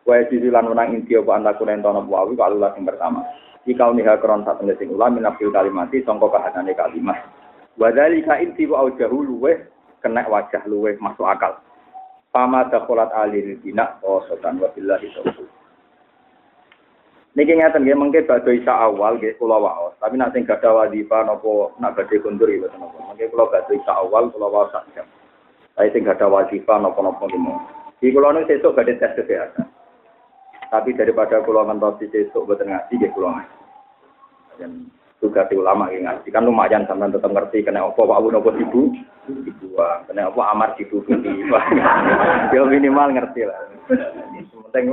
Wa 0.07 0.23
jizu 0.31 0.55
lan 0.55 0.71
menang 0.71 0.95
inti 0.95 1.19
apa 1.19 1.35
anta 1.35 1.59
kunen 1.59 1.83
tono 1.83 2.07
wau 2.07 2.31
kalau 2.39 2.71
sing 2.79 2.87
pertama. 2.87 3.27
Jika 3.67 3.91
uniha 3.91 4.23
kron 4.23 4.47
satu 4.47 4.63
sing 4.79 4.95
ulam 4.95 5.19
minafil 5.19 5.51
kalimati 5.51 6.07
songko 6.07 6.31
kahanane 6.31 6.71
kalimat. 6.79 7.27
Wadali 7.75 8.23
kain 8.23 8.55
tibu 8.55 8.79
au 8.79 8.95
jauh 8.95 9.27
luwe 9.27 9.67
kena 9.99 10.23
wajah 10.31 10.63
luwe 10.71 10.95
masuk 11.03 11.27
akal. 11.27 11.59
Fama 12.31 12.71
dakholat 12.71 13.11
alil 13.19 13.59
bina 13.59 13.99
oh 14.07 14.23
sotan 14.31 14.63
wabillahi 14.63 15.11
taufiq. 15.11 15.51
Niki 17.37 17.53
ngeten 17.53 17.85
nggih 17.85 17.99
mengke 17.99 18.25
badhe 18.25 18.57
isa 18.57 18.73
awal 18.73 19.21
nggih 19.21 19.37
kula 19.37 19.61
waos, 19.61 19.93
tapi 20.01 20.17
nek 20.17 20.33
sing 20.33 20.49
gadah 20.49 20.73
wadifah 20.73 21.21
napa 21.27 21.69
nak 21.77 21.93
badhe 21.93 22.17
kundur 22.23 22.49
ya 22.49 22.65
boten 22.65 22.81
napa. 22.81 22.97
Mengke 23.13 23.29
kula 23.29 23.45
badhe 23.53 23.77
isa 23.77 23.93
awal 23.93 24.33
kula 24.33 24.49
waos 24.49 24.73
sak 24.73 24.89
jam. 24.97 25.05
Tapi 25.77 25.93
sing 25.93 26.09
gadah 26.09 26.33
wadifah 26.33 26.81
napa-napa 26.81 27.29
nggih. 27.29 27.61
Iki 28.01 28.15
kula 28.15 28.33
nu 28.33 28.47
sesuk 28.49 28.73
badhe 28.73 28.97
tes 28.97 29.13
kesehatan. 29.21 29.69
Tapi 30.73 30.97
daripada 30.99 31.43
kula 31.47 31.67
ngentosi 31.67 32.11
sesuk 32.11 32.47
boten 32.47 32.71
ngaji 32.71 32.93
nggih 32.97 33.13
kula 33.15 33.29
ngaji. 33.39 33.59
Dan 34.57 34.71
juga 35.23 35.49
di 35.49 35.57
ulama 35.57 35.89
yang 35.89 36.07
ngaji 36.07 36.29
kan 36.29 36.45
lumayan 36.45 36.85
sampean 36.85 37.15
tetap 37.15 37.33
ngerti 37.33 37.65
kena 37.65 37.89
apa 37.89 37.97
Pak 37.97 38.19
Abu 38.21 38.29
nopo 38.29 38.53
ibu 38.53 38.93
ibu 39.33 39.67
kena 40.05 40.29
apa 40.29 40.43
amar 40.53 40.77
ibu 40.77 41.01
di 41.09 41.33
ya 42.53 42.61
minimal 42.69 43.17
ngerti 43.17 43.49
lah 43.49 43.57
penting 44.77 44.93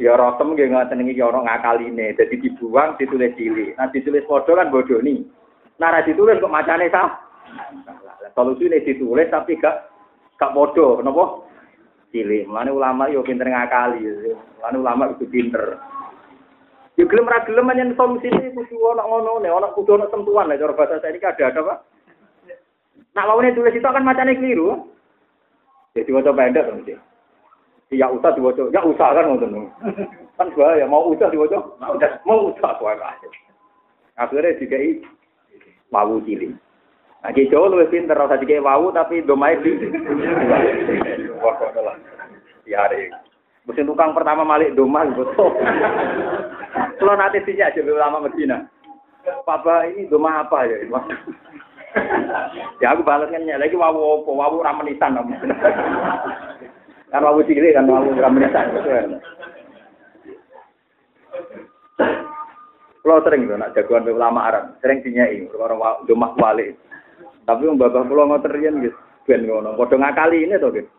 Ya 0.00 0.16
rotem 0.16 0.56
nggih 0.56 0.72
ngoten 0.72 1.04
iki 1.04 1.20
ya 1.20 1.28
ora 1.28 1.44
ngakaline. 1.44 2.16
Dadi 2.16 2.40
dibuang 2.40 2.96
ditulis 2.96 3.36
cilik. 3.36 3.76
Nah 3.76 3.92
ditulis 3.92 4.24
padha 4.24 4.56
kan 4.56 4.72
bodoni. 4.72 5.20
Nah 5.78 5.92
ra 5.92 6.00
ditulis 6.02 6.40
kok 6.40 6.50
macane 6.50 6.88
sah. 6.88 7.22
Solusine 8.32 8.80
ditulis 8.82 9.28
tapi 9.28 9.60
gak 9.60 9.92
gak 10.40 10.56
padha, 10.56 11.04
napa? 11.04 11.44
Cilik. 12.12 12.44
Mulane 12.44 12.70
ulama 12.70 13.08
yo 13.08 13.24
pinter 13.24 13.48
ngakali. 13.48 14.04
Mulane 14.60 14.76
ulama 14.76 15.02
itu 15.16 15.24
pinter. 15.26 15.80
Ya 17.00 17.08
gelem 17.08 17.24
ra 17.24 17.40
gelem 17.48 17.64
menyen 17.64 17.96
solusine 17.96 18.52
kudu 18.52 18.76
ana 18.92 19.08
ngono 19.08 19.40
ne, 19.40 19.48
ana 19.48 19.72
kudu 19.72 19.96
ana 19.96 20.12
sentuhan 20.12 20.44
lah 20.44 20.60
cara 20.60 20.76
bahasa 20.76 21.00
saya 21.00 21.16
ini 21.16 21.24
ada 21.24 21.48
ada 21.48 21.60
Pak. 21.64 21.78
Nak 23.16 23.26
lawane 23.32 23.56
tulis 23.56 23.72
itu 23.72 23.88
kan 23.88 24.04
macane 24.04 24.36
keliru. 24.36 24.92
Jadi 25.96 26.12
waca 26.12 26.36
pendek 26.36 26.68
mesti 26.68 26.96
ya 27.92 28.08
usah 28.08 28.32
diwaca, 28.32 28.72
ya 28.72 28.80
usah 28.80 29.08
kan 29.12 29.28
ngoten. 29.28 29.68
Kan 30.40 30.48
bahaya 30.56 30.88
mau 30.88 31.12
usah 31.12 31.28
diwaca, 31.28 31.60
mau 32.24 32.48
usah 32.48 32.72
wae. 32.80 32.96
Akhirnya 34.16 34.56
dikai 34.56 35.04
wawu 35.92 36.20
cilik. 36.24 36.56
Nah, 37.22 37.30
ki 37.30 37.46
jauh 37.54 37.70
lebih 37.70 37.94
pinter, 37.94 38.18
rasa 38.18 38.34
dikai 38.34 38.58
wawu 38.58 38.90
tapi 38.90 39.22
domai 39.22 39.54
di. 39.62 39.78
Wah, 41.38 41.54
kok. 41.54 41.70
Mesin 43.62 43.86
tukang 43.86 44.10
pertama 44.10 44.42
malik 44.42 44.74
domah 44.74 45.06
betul. 45.14 45.54
Kalau 46.98 47.14
nanti 47.14 47.38
sih 47.46 47.54
aja 47.62 47.78
lama 47.78 48.26
Medina. 48.26 48.66
Papa 49.46 49.86
ini 49.86 50.10
domah 50.10 50.42
apa 50.42 50.66
ya? 50.66 50.82
ya 52.82 52.86
aku 52.90 53.06
balasnya 53.06 53.54
lagi 53.54 53.78
wawu 53.78 54.26
wawu 54.26 54.66
ramenisan. 54.66 55.14
Kan 57.14 57.22
wawu 57.22 57.46
cilik 57.46 57.78
kan 57.78 57.86
wawu 57.86 58.18
ramenisan. 58.18 58.66
Kalau 63.02 63.18
sering 63.22 63.46
tuh 63.46 63.58
nak 63.58 63.74
jagoan 63.78 64.10
ulama 64.10 64.46
Arab, 64.46 64.64
sering 64.82 65.06
dinyai 65.06 65.46
orang 65.54 66.02
domah 66.06 66.34
wali. 66.34 66.74
Tapi 67.42 67.66
yang 67.66 67.78
bapak 67.78 68.06
pulau 68.06 68.30
ngoterian 68.30 68.78
gitu, 68.82 68.96
ben 69.26 69.46
ngono. 69.46 69.74
Padha 69.74 69.98
ngakali 69.98 70.46
ini 70.46 70.62
tuh 70.62 70.70
gitu. 70.74 70.90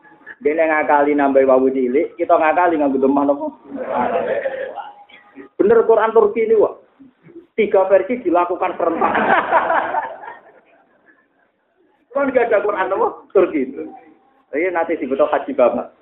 Dene 0.44 0.68
ngakali 0.68 1.16
nambah 1.16 1.48
wawu 1.48 1.72
cilik, 1.72 2.20
kita 2.20 2.36
ngakali 2.36 2.76
nganggo 2.76 3.00
domah 3.00 3.24
nopo? 3.24 3.46
Bener 5.56 5.80
Quran 5.88 6.12
Turki 6.12 6.44
ini 6.44 6.60
wah. 6.60 6.76
Tiga 7.56 7.88
versi 7.88 8.20
dilakukan 8.20 8.76
serentak. 8.76 9.14
kan 12.14 12.30
gak 12.30 12.52
ada 12.52 12.60
Quran 12.60 12.88
nopo 12.92 13.32
Turki 13.32 13.72
itu. 13.72 13.88
Ini 14.52 14.76
nanti 14.76 15.00
dibutuh 15.00 15.32
haji 15.32 15.56
bapak. 15.56 15.96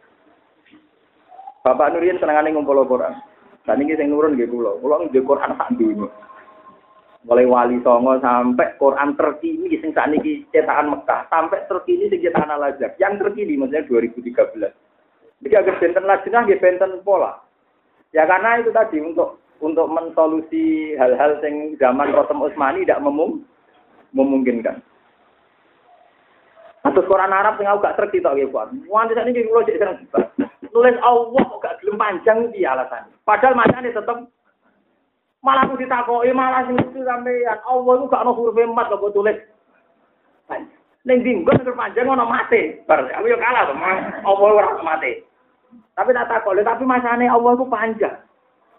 Bapak 1.61 1.93
Nurian 1.93 2.17
senengane 2.17 2.49
ngumpul 2.49 2.81
Quran. 2.89 3.13
Dan 3.61 3.77
ini 3.77 3.93
sing 3.93 4.09
nurun 4.09 4.33
nggih 4.33 4.49
kula. 4.49 4.81
Kula 4.81 5.05
nggih 5.05 5.21
Quran 5.21 5.53
sak 5.53 5.69
dunya. 5.77 6.09
Mulai 7.21 7.45
wali 7.45 7.77
songo 7.85 8.17
sampai 8.17 8.73
Quran 8.81 9.13
terkini 9.13 9.77
sing 9.77 9.93
sakniki 9.93 10.49
cetakan 10.49 10.97
Mekah 10.97 11.29
sampai 11.29 11.69
terkini 11.69 12.09
sing 12.09 12.25
cetakan 12.25 12.57
Al 12.57 12.73
Azhar. 12.73 12.97
Yang 12.97 13.21
terkini 13.21 13.61
maksudnya 13.61 13.85
2013. 13.85 14.73
Jadi 15.41 15.55
agar 15.57 15.75
benten 15.77 16.05
lajnah 16.09 16.41
nggih 16.45 16.61
benten 16.61 16.91
pola. 17.05 17.37
Ya 18.09 18.25
karena 18.25 18.57
itu 18.57 18.73
tadi 18.73 18.97
untuk 19.01 19.37
untuk 19.61 19.85
mensolusi 19.93 20.97
hal-hal 20.97 21.37
sing 21.45 21.77
zaman 21.77 22.09
Rotem 22.09 22.41
Utsmani 22.41 22.81
tidak 22.81 23.05
memung, 23.05 23.45
memungkinkan. 24.17 24.81
Atau 26.81 27.05
Quran 27.05 27.29
Arab 27.29 27.61
sing 27.61 27.69
aku 27.69 27.85
gak 27.85 27.97
terkita 28.01 28.33
tok 28.33 28.41
nggih, 28.41 28.49
Pak. 28.49 28.65
Wong 28.89 29.05
ini 29.13 29.45
kula 29.45 29.61
cek 29.69 29.77
nulis 30.71 30.97
Allah 31.03 31.43
kok 31.45 31.61
gak 31.61 31.77
gelem 31.83 31.99
panjang 31.99 32.37
iki 32.49 32.65
alasan. 32.65 33.11
Padahal 33.27 33.53
macane 33.53 33.91
tetep 33.91 34.17
malah 35.41 35.65
aku 35.65 35.81
ditakoki 35.81 36.31
malah 36.33 36.61
sing 36.69 36.77
itu 36.77 37.01
sampean 37.01 37.57
Allah 37.65 37.93
itu 37.97 38.05
gak 38.09 38.23
ono 38.25 38.31
huruf 38.37 38.57
mat 38.73 38.89
kok 38.89 39.09
tulis. 39.13 39.37
Ning 41.01 41.25
dinggon 41.25 41.57
nek 41.57 41.73
panjang 41.73 42.05
ono 42.05 42.29
mate. 42.29 42.85
Bar 42.85 43.09
aku 43.09 43.25
yo 43.25 43.37
kalah 43.41 43.65
to, 43.65 43.73
Allah 43.73 44.49
ora 44.53 44.85
mate. 44.85 45.25
Tapi 45.97 46.13
tak 46.13 46.29
takok, 46.29 46.61
tapi 46.61 46.83
masane 46.85 47.25
Allah 47.25 47.51
itu 47.57 47.65
panjang. 47.65 48.15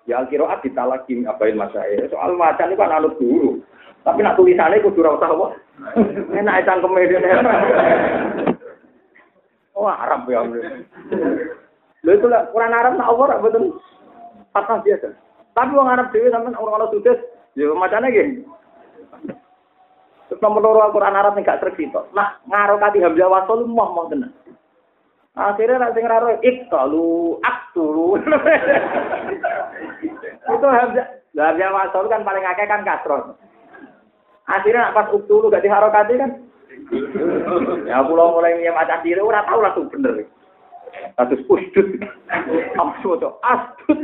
Ya 0.07 0.19
al-qiraat 0.23 0.63
abain 0.63 1.59
masaya. 1.59 2.07
Soal 2.11 2.35
macan 2.35 2.71
itu 2.71 2.79
kan 2.79 2.95
anut 2.95 3.15
guru. 3.19 3.63
Tapi 4.03 4.19
nak 4.23 4.35
tulisannya 4.35 4.83
kudu 4.83 5.03
ora 5.03 5.15
usah 5.15 5.31
apa. 5.31 5.47
Enak 6.35 6.67
cangkeme 6.67 7.07
dene. 7.07 7.31
Oh, 9.79 9.87
Arab 9.87 10.27
ya. 10.27 10.43
Lha 12.03 12.11
itu 12.19 12.27
lah 12.27 12.51
Quran 12.51 12.75
Arab 12.75 12.99
nak 12.99 13.15
apa 13.15 13.39
betul 13.47 13.79
patah 14.51 14.83
biasa. 14.83 15.15
Tapi 15.53 15.77
orang 15.77 16.01
Arab 16.01 16.09
dewi 16.17 16.33
sampean 16.33 16.57
orang 16.57 16.81
orang 16.81 16.93
sudah 16.97 17.17
ya 17.53 17.69
macamnya 17.77 18.09
gini. 18.09 18.41
Terus 20.33 20.41
nomor 20.41 20.65
loro 20.65 20.97
Quran 20.97 21.13
Arab 21.13 21.37
gak 21.45 21.61
tercipta. 21.61 22.09
Nah 22.17 22.41
ngaruh 22.49 22.81
kati 22.81 23.05
hamzah 23.05 23.29
wasol 23.29 23.69
mau 23.69 23.93
mau 23.93 24.09
tenang. 24.09 24.33
Akhirnya 25.37 25.89
nanti 25.89 26.01
ngaruh 26.01 26.41
iktalu 26.41 27.37
aktulu. 27.45 28.17
itu 30.57 30.67
hamzah 30.73 31.07
hamzah 31.37 31.71
wasol 31.77 32.09
kan 32.09 32.25
paling 32.25 32.49
akeh 32.49 32.65
kan 32.65 32.81
kasron. 32.81 33.37
Akhirnya 34.49 34.97
pas 34.97 35.13
uktulu 35.13 35.53
gak 35.53 35.69
diharokati 35.69 36.17
kan. 36.17 36.33
ya 37.93 38.01
pulau 38.09 38.41
mulai 38.41 38.57
nyem 38.57 38.73
acak 38.73 39.05
diri 39.05 39.21
ora 39.21 39.45
tahu 39.45 39.61
langsung 39.61 39.93
bener. 39.93 40.25
Kasus 41.17 41.41
usdut. 41.49 41.89
Amsu 42.81 43.17
to 43.21 43.29
astut. 43.45 43.99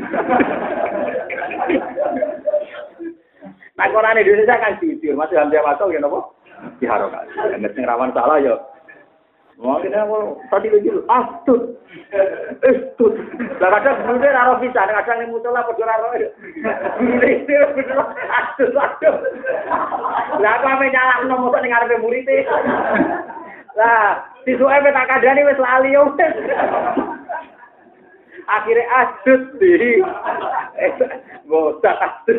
Nah, 3.78 3.86
Quran 3.94 4.18
Indonesia 4.18 4.58
kan 4.58 4.74
jujur, 4.82 5.14
masih 5.14 5.38
hamzah 5.38 5.62
masuk 5.62 5.94
ya 5.94 6.02
nopo? 6.02 6.34
Diharokan. 6.82 7.30
Nek 7.62 7.70
sing 7.78 7.86
rawan 7.86 8.10
salah 8.10 8.42
ya 8.42 8.58
Mungkin 9.58 9.90
aku 9.90 10.38
tadi 10.54 10.70
lagi 10.70 10.90
astut, 11.10 11.82
astut. 12.62 13.14
Lah 13.58 13.74
kadang 13.74 14.06
bener 14.06 14.30
ora 14.30 14.54
bisa, 14.62 14.86
kadang 14.86 15.18
ning 15.18 15.34
musola 15.34 15.66
padha 15.66 15.82
ora 15.82 16.14
ora. 16.14 16.30
Astut, 18.38 18.70
astut. 18.70 19.14
Lah 20.38 20.62
aku 20.62 20.66
ame 20.70 20.86
nyalahno 20.94 21.34
mosok 21.42 21.58
ning 21.58 21.74
ngarepe 21.74 21.98
murid 21.98 22.30
Lah, 23.78 24.34
sisuke 24.42 24.90
tak 24.90 25.06
kandhani 25.06 25.46
wis 25.46 25.62
lali 25.62 25.94
yo. 25.94 26.10
Akhire 28.50 28.82
asut 28.90 29.54
di. 29.62 30.02
Bosak 31.46 31.94
asut. 32.02 32.38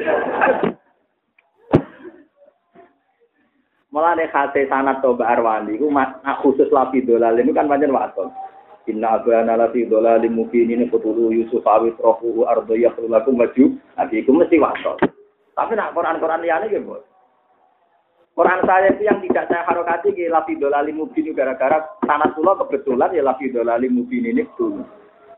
Malah 3.89 4.19
nek 4.19 4.35
hate 4.35 4.67
sanat 4.67 4.99
toba 5.01 5.31
arwani 5.31 5.79
iku 5.79 5.89
khusus 6.43 6.69
lapi 6.69 7.01
dolal 7.01 7.39
ini 7.39 7.55
kan 7.55 7.71
pancen 7.71 7.95
waton. 7.95 8.29
Inna 8.85 9.17
abana 9.17 9.55
lafi 9.57 9.87
dolalim 9.87 10.35
mubin 10.35 10.69
ini 10.69 10.91
putulu 10.91 11.33
Yusuf 11.33 11.65
awit 11.65 11.97
rohuhu 11.97 12.45
ardo 12.45 12.75
yakhrulakum 12.75 13.39
maju. 13.39 13.79
Nabi 13.95 14.21
iku 14.21 14.35
mesti 14.35 14.59
waton. 14.59 14.97
Tapi 15.55 15.73
nak 15.73 15.95
Quran-Quran 15.95 16.41
liyane 16.43 16.67
nggih, 16.69 17.08
Quran 18.39 18.63
saya 18.63 18.95
itu 18.95 19.03
yang 19.03 19.19
tidak 19.19 19.51
saya 19.51 19.67
harokati 19.67 20.15
ke 20.15 20.31
lafi 20.31 20.55
dolali 20.55 20.95
mubin 20.95 21.35
gara-gara 21.35 21.83
tanah 22.07 22.31
pulau 22.31 22.55
kebetulan 22.63 23.11
ya 23.11 23.19
lafi 23.19 23.51
dolali 23.51 23.91
mubin 23.91 24.31
ini 24.31 24.47
dulu. 24.55 24.79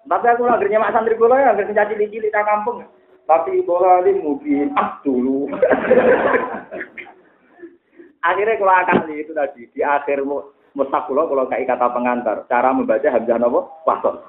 Tapi 0.05 0.29
aku 0.29 0.45
akhirnya 0.45 0.77
mak 0.77 0.93
santri 0.93 1.17
pulau 1.17 1.33
ya 1.33 1.49
akhirnya 1.49 1.81
jadi 1.89 1.97
di 1.97 2.29
kampung. 2.29 2.85
Tapi 3.25 3.65
dolali 3.65 4.21
mubin 4.21 4.69
ah 4.77 5.01
dulu. 5.01 5.49
Akhirnya 8.21 8.61
kalau 8.61 8.75
akan 8.85 9.09
itu 9.17 9.33
tadi 9.33 9.65
di 9.73 9.81
akhir 9.81 10.21
mustaq 10.77 11.09
pulau 11.09 11.25
kalau 11.25 11.49
kayak 11.49 11.73
kata 11.73 11.89
pengantar 11.89 12.45
cara 12.45 12.69
membaca 12.69 13.09
hamzah 13.09 13.41
nopo 13.41 13.81
wasol. 13.81 14.21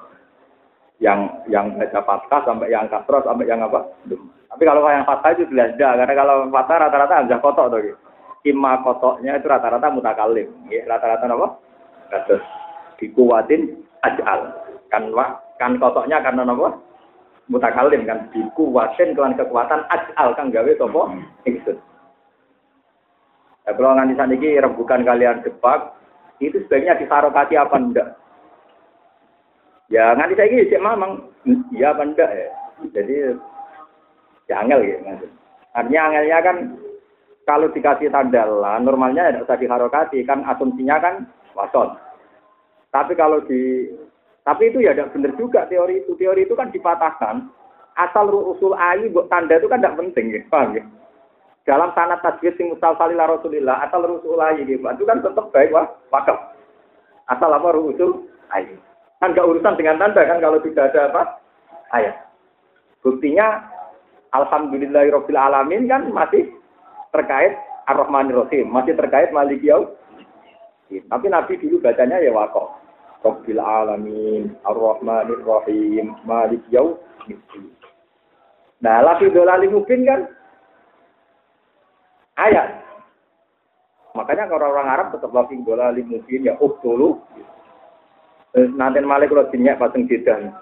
Yang 0.97 1.29
yang 1.45 1.77
baca 1.77 2.01
fathah 2.01 2.41
sampai 2.41 2.73
yang 2.73 2.89
kasroh 2.89 3.21
sampai 3.21 3.45
yang 3.45 3.61
apa? 3.61 3.85
Tapi 4.49 4.63
kalau 4.65 4.81
yang 4.89 5.05
fathah 5.05 5.29
itu 5.37 5.45
jelas 5.53 5.77
dah, 5.77 5.93
karena 5.93 6.13
kalau 6.17 6.49
fathah 6.49 6.89
rata-rata 6.89 7.21
hamzah 7.21 7.37
kotok 7.37 7.69
tuh. 7.69 7.81
Gitu. 7.85 8.12
Ima 8.43 8.83
kotoknya 8.83 9.39
itu 9.39 9.47
rata-rata 9.47 9.87
mutakalim. 9.87 10.51
Ya, 10.67 10.83
rata-rata 10.83 11.31
apa? 11.31 11.47
Kasus 12.11 12.43
dikuatin 12.99 13.79
ajal. 14.03 14.51
Kan 14.91 15.15
kan 15.55 15.79
kotoknya 15.79 16.19
karena 16.19 16.43
apa? 16.43 16.75
Mutakalim 17.47 18.03
kan 18.03 18.27
dikuatin 18.35 19.15
kelan 19.15 19.39
kekuatan 19.39 19.87
ajal 19.87 20.35
kan 20.35 20.51
gawe 20.51 20.71
topo 20.75 21.07
itu. 21.47 21.71
Ya, 23.63 23.71
kalau 23.71 23.95
nganti 23.95 24.19
saat 24.19 24.31
ini 24.35 24.59
rembukan 24.59 25.07
kalian 25.07 25.39
depak, 25.39 25.95
itu 26.43 26.59
sebaiknya 26.67 26.99
disarokati 26.99 27.55
apa 27.55 27.75
enggak? 27.79 28.09
Ya 29.87 30.11
nganti 30.19 30.35
saya 30.35 30.51
ini 30.51 30.67
cek 30.67 30.83
mamang, 30.83 31.31
iya 31.71 31.95
apa 31.95 32.03
enggak 32.03 32.27
ya? 32.27 32.47
Jadi 32.91 33.15
ya 34.51 34.55
angel 34.59 34.83
ya. 34.83 34.97
Artinya 35.71 36.01
angelnya 36.11 36.37
kan 36.43 36.57
kalau 37.43 37.67
dikasih 37.71 38.07
tanda 38.09 38.47
lah, 38.47 38.79
normalnya 38.79 39.29
tidak 39.29 39.45
usah 39.47 39.57
diharokati, 39.59 40.19
kan 40.23 40.43
asumsinya 40.47 40.97
kan 40.99 41.15
wasot. 41.53 41.99
Tapi 42.93 43.13
kalau 43.19 43.43
di, 43.43 43.89
tapi 44.47 44.71
itu 44.71 44.79
ya 44.79 44.95
tidak 44.95 45.11
benar 45.11 45.31
juga 45.35 45.67
teori 45.67 46.03
itu. 46.05 46.15
Teori 46.15 46.47
itu 46.47 46.55
kan 46.55 46.71
dipatahkan. 46.71 47.47
Asal 47.93 48.31
usul 48.31 48.73
ayu 48.73 49.13
tanda 49.29 49.59
itu 49.59 49.69
kan 49.69 49.83
tidak 49.83 49.97
penting, 49.99 50.33
ya, 50.33 50.41
paham 50.49 50.73
ya? 50.73 50.83
dalam 51.63 51.95
sanat 51.95 52.19
tasbih 52.19 52.51
sing 52.59 52.75
musalsalila 52.75 53.39
Rasulillah 53.39 53.87
asal 53.87 54.03
rusul 54.03 54.39
ayi 54.39 54.67
gitu. 54.67 54.83
Itu 54.83 55.07
kan 55.07 55.23
tetap 55.23 55.47
baik 55.55 55.71
wah 55.71 55.87
wakaf. 56.11 56.55
Asal 57.31 57.51
apa 57.55 57.71
rusul 57.71 58.27
ayi. 58.51 58.75
Kan 59.23 59.31
gak 59.31 59.47
urusan 59.47 59.79
dengan 59.79 60.03
tanda 60.03 60.27
kan 60.27 60.43
kalau 60.43 60.59
tidak 60.59 60.91
ada 60.91 61.07
apa 61.11 61.21
ayat. 61.95 62.15
Buktinya 62.99 63.63
Alhamdulillahirabbil 64.35 65.39
alamin 65.39 65.87
kan 65.87 66.11
masih 66.11 66.51
terkait 67.13 67.53
Ar-Rahmanir 67.85 68.41
Rahim, 68.43 68.73
masih 68.73 68.97
terkait 68.97 69.29
Malik 69.29 69.61
Tapi 70.89 71.25
Nabi 71.29 71.61
dulu 71.61 71.79
bacanya 71.79 72.17
ya 72.19 72.33
wakaf. 72.33 72.81
Rabbil 73.23 73.61
alamin, 73.61 74.57
Ar-Rahmanir 74.67 75.45
Rahim, 75.45 76.17
Malik 76.27 76.65
Nah, 78.83 78.99
lafidz 78.99 79.31
dolali 79.31 79.71
mungkin 79.71 80.03
kan 80.03 80.27
ayat. 82.35 82.83
Makanya 84.13 84.51
kalau 84.51 84.75
orang 84.75 84.91
Arab 84.91 85.07
tetap 85.15 85.31
lagi 85.31 85.55
bola 85.63 85.89
limusin 85.89 86.45
ya 86.45 86.53
up 86.59 86.77
dulu. 86.83 87.17
Nanti 88.53 89.01
malik 89.01 89.33
kalau 89.33 89.49
dinyak 89.49 89.81
pasang 89.81 90.05
jidan 90.05 90.53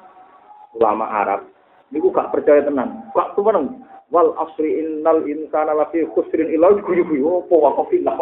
ulama 0.78 1.04
Arab. 1.12 1.44
Ini 1.92 2.00
gak 2.00 2.32
percaya 2.32 2.64
tenang. 2.64 3.12
Gak 3.12 3.36
tuh. 3.36 3.81
Wal 4.12 4.36
asri 4.36 4.84
innal 4.84 5.24
insana 5.24 5.72
lafi 5.72 6.04
khusrin 6.12 6.52
illa 6.52 6.76
guyu 6.84 7.08
guyu. 7.08 7.48
Oh, 7.48 7.48
wakafin 7.48 8.04
lah. 8.04 8.20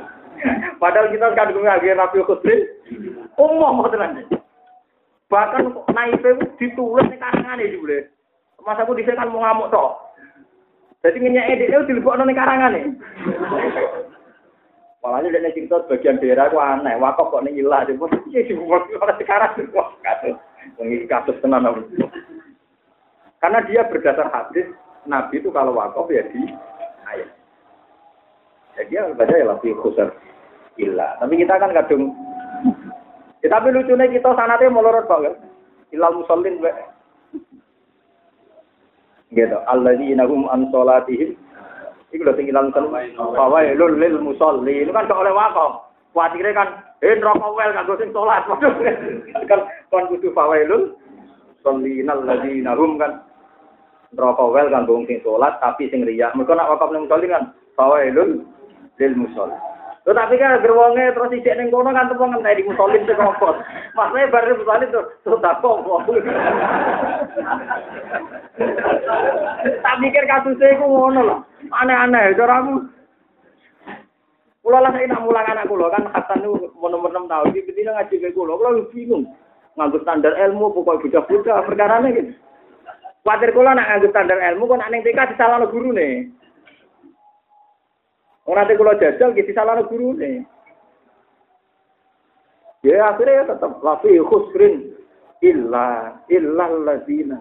Padahal 0.82 1.08
kita 1.08 1.32
kan 1.32 1.56
ngagih 1.56 1.96
nabi 1.96 2.20
khusrin. 2.20 2.60
Umum 3.40 3.80
mau 3.80 3.88
tenang. 3.88 4.28
Bahkan 5.32 5.72
naipe 5.96 6.36
ditulis 6.60 7.08
di 7.08 7.16
karangan 7.16 7.64
ini 7.64 7.80
boleh. 7.80 8.04
Masa 8.60 8.84
aku 8.84 8.92
di 8.92 9.08
sini 9.08 9.16
kan 9.16 9.32
mau 9.32 9.40
ngamuk 9.40 9.72
toh. 9.72 9.96
Jadi 11.00 11.18
itu 11.18 11.88
dilebok 11.88 12.20
nih 12.20 12.36
karangan 12.36 12.76
nih. 12.76 12.84
Malahnya 15.00 15.34
dia 15.34 15.50
cerita 15.56 15.80
sebagian 15.88 16.20
daerah 16.20 16.52
itu 16.52 16.60
aneh. 16.60 16.94
Wakaf 17.00 17.32
kok 17.32 17.42
nih 17.48 17.64
ilah. 17.64 17.88
Dia 17.88 17.96
pun 17.96 18.12
iya 18.28 18.44
sih 18.44 18.54
orang 18.54 19.16
sekarang 19.16 19.56
wah 19.72 19.88
kasus. 20.04 20.36
Ini 20.76 21.08
kasus 21.08 21.40
tenan 21.40 21.64
Karena 23.42 23.58
dia 23.66 23.82
berdasar 23.88 24.30
hadis 24.30 24.70
Nabi 25.06 25.42
itu 25.42 25.50
kalau 25.50 25.74
wakaf 25.74 26.06
ya 26.10 26.22
di 26.30 26.42
ayat. 27.08 27.30
Ya 28.78 28.82
dia 28.88 29.00
baca 29.12 29.34
ya 29.34 29.46
lebih 29.50 29.76
khusus 29.82 30.08
ilah. 30.78 31.18
Tapi 31.18 31.34
kita 31.38 31.58
kan 31.58 31.74
kadung. 31.74 32.14
Ya, 33.42 33.50
tapi 33.50 33.74
lucunya 33.74 34.06
kita 34.06 34.32
sanatnya 34.38 34.70
melorot 34.70 35.10
banget. 35.10 35.34
Ilal 35.90 36.22
musallin 36.22 36.62
gitu 39.32 39.58
alladzina 39.64 40.28
hum 40.28 40.44
an 40.52 40.68
salatihim 40.68 41.32
iku 42.12 42.22
lho 42.28 42.36
sing 42.36 42.52
ilang 42.52 42.68
ten 42.76 42.84
fawailul 43.16 43.96
lil 43.96 44.20
musolli 44.20 44.84
itu 44.84 44.92
kan 44.92 45.08
oleh 45.08 45.32
wakaf 45.32 45.88
kuatire 46.12 46.52
kan 46.52 46.84
eh 47.00 47.16
neraka 47.16 47.48
wel 47.48 47.72
kanggo 47.72 47.96
sing 47.96 48.12
salat 48.12 48.44
kan 49.50 49.60
kon 49.88 50.04
kudu 50.12 50.28
fawailul 50.36 50.92
sallinal 51.64 52.20
ladzina 52.28 52.76
hum 52.76 53.00
kan 53.00 53.24
neraka 54.12 54.44
wel 54.48 54.68
kanggo 54.68 55.00
sing 55.08 55.18
salat 55.24 55.56
tapi 55.60 55.88
sing 55.88 56.04
riya 56.04 56.32
mergo 56.36 56.52
nak 56.52 56.68
wakaf 56.68 56.92
ning 56.92 57.08
musolli 57.08 57.26
kan 57.32 57.52
fawailul 57.76 58.44
lil 59.00 59.14
musolli 59.16 59.56
Tuh 60.02 60.10
tapi 60.10 60.34
kan 60.34 60.58
gerwonge 60.58 61.14
terus 61.14 61.30
ijek 61.30 61.54
ning 61.54 61.70
kono 61.70 61.94
kan 61.94 62.10
tepung 62.10 62.34
ngenteni 62.34 62.58
di 62.58 62.66
musolin 62.66 63.06
sing 63.06 63.14
kompos. 63.14 63.54
Maksudnya 63.94 64.34
bar 64.34 64.50
musolin 64.50 64.90
tuh 64.90 65.04
tuh 65.22 65.38
tak 65.38 65.62
kok. 65.62 65.78
Tak 69.78 69.98
mikir 70.02 70.26
kasusnya 70.26 70.74
iku 70.74 70.90
ngono 70.90 71.20
lho. 71.22 71.36
Aneh-aneh 71.70 72.34
caramu. 72.34 72.90
Kula 74.66 74.82
lah 74.82 74.90
saya 74.90 75.06
nak 75.06 75.22
mulang 75.22 75.46
anak 75.46 75.70
kula 75.70 75.86
kan 75.94 76.10
Hasan 76.10 76.42
niku 76.42 76.70
nomor 76.82 77.10
6 77.10 77.30
tahun 77.30 77.50
iki 77.54 77.66
betina 77.70 77.94
ngaji 77.94 78.14
ke 78.26 78.34
kula. 78.34 78.58
Kula 78.58 78.82
bingung. 78.90 79.30
Nganggo 79.78 80.02
standar 80.02 80.34
ilmu 80.34 80.74
pokok 80.74 80.98
bocah-bocah 80.98 81.62
perkarane 81.62 82.08
gitu. 82.10 82.34
Kuatir 83.22 83.54
kula 83.54 83.78
nak 83.78 83.86
nganggo 83.86 84.10
standar 84.10 84.38
ilmu 84.42 84.66
kok 84.66 84.78
nak 84.82 84.90
ning 84.90 85.02
TK 85.06 85.34
disalahno 85.34 85.70
gurune. 85.70 86.30
Orang 88.42 88.66
nanti 88.66 88.74
kalau 88.74 88.98
jajal 88.98 89.30
gitu 89.38 89.54
salah 89.54 89.78
guru 89.86 90.18
nih. 90.18 90.42
Ya 92.82 93.14
akhirnya 93.14 93.46
ya 93.46 93.54
tetap 93.54 93.78
lafi 93.78 94.18
khusrin 94.18 94.98
illa 95.38 96.18
illa 96.26 96.66
lazina. 96.82 97.38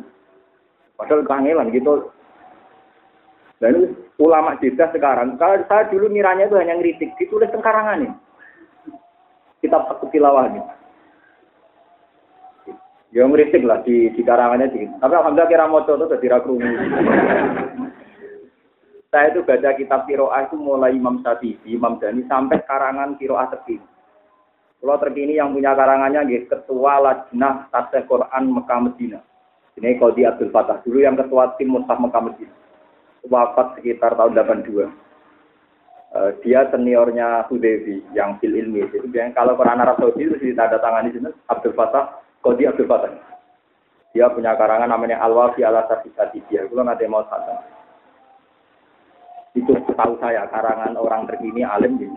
Padahal 0.94 1.26
kangelan 1.26 1.74
gitu. 1.74 2.14
Dan 3.58 3.98
ulama 4.22 4.58
jeda 4.62 4.90
sekarang, 4.90 5.38
kalau 5.38 5.62
saya 5.70 5.90
dulu 5.90 6.10
miranya 6.10 6.50
itu 6.50 6.58
hanya 6.58 6.78
ngeritik, 6.82 7.14
ditulis 7.18 7.50
tengkarangan 7.54 8.06
nih. 8.06 8.14
Kitab 9.62 9.86
satu 9.86 10.10
tilawah 10.10 10.50
nih. 10.50 10.66
Ya 13.12 13.28
ngeritik 13.28 13.68
lah 13.68 13.84
di, 13.84 14.08
di 14.16 14.22
karangannya 14.24 14.72
sih. 14.72 14.88
Tapi 15.04 15.14
alhamdulillah 15.14 15.52
kira 15.52 15.68
mau 15.68 15.84
itu 15.84 16.00
jadi 16.00 16.28
ragu. 16.32 16.56
Saya 19.12 19.36
itu 19.36 19.44
baca 19.44 19.70
kitab 19.76 20.08
Kiroah 20.08 20.48
itu 20.48 20.56
mulai 20.56 20.96
Imam 20.96 21.20
Syafi'i, 21.20 21.76
Imam 21.76 22.00
Dani 22.00 22.24
sampai 22.32 22.64
karangan 22.64 23.20
Kiroah 23.20 23.52
terkini. 23.52 23.84
Kalau 24.80 24.98
terkini 24.98 25.36
yang 25.36 25.52
punya 25.52 25.76
karangannya 25.76 26.24
gitu, 26.32 26.56
Ketua 26.56 27.04
Lajnah 27.04 27.68
Tasya 27.70 28.08
Quran 28.08 28.44
Mekah 28.56 28.80
Medina. 28.80 29.20
Ini 29.76 30.00
Qadi 30.00 30.26
Abdul 30.26 30.52
Fatah 30.56 30.80
dulu 30.82 31.04
yang 31.04 31.20
ketua 31.20 31.54
tim 31.60 31.76
Mushaf 31.76 32.00
Mekah 32.00 32.24
Medina. 32.24 32.56
Wafat 33.28 33.78
sekitar 33.78 34.18
tahun 34.18 34.34
82. 34.34 34.72
Uh, 34.82 34.88
eh, 36.12 36.32
dia 36.44 36.68
seniornya 36.74 37.48
Hudevi 37.48 38.04
yang 38.12 38.36
fil 38.44 38.52
ilmi 38.52 38.84
yang 39.16 39.32
kalau 39.32 39.56
Quran 39.56 39.80
Arab 39.80 39.96
Saudi 39.96 40.28
itu 40.28 40.36
di 40.44 40.52
sini 40.52 41.30
Abdul 41.48 41.72
Fatah 41.72 42.20
Qadi 42.42 42.64
Abdul 42.68 42.90
Fatah 42.90 43.14
dia 44.12 44.28
punya 44.28 44.60
karangan 44.60 44.92
namanya 44.92 45.24
Al-Wafi 45.24 45.64
ala 45.64 45.88
Sarfisati 45.88 46.44
dia 46.52 46.68
kalau 46.68 46.84
nanti 46.84 47.08
mau 47.08 47.24
sadar 47.32 47.64
itu 49.52 49.76
tahu 49.96 50.16
saya 50.24 50.48
karangan 50.48 50.96
orang 50.96 51.28
terkini 51.28 51.68
alim 51.68 52.00
di 52.00 52.08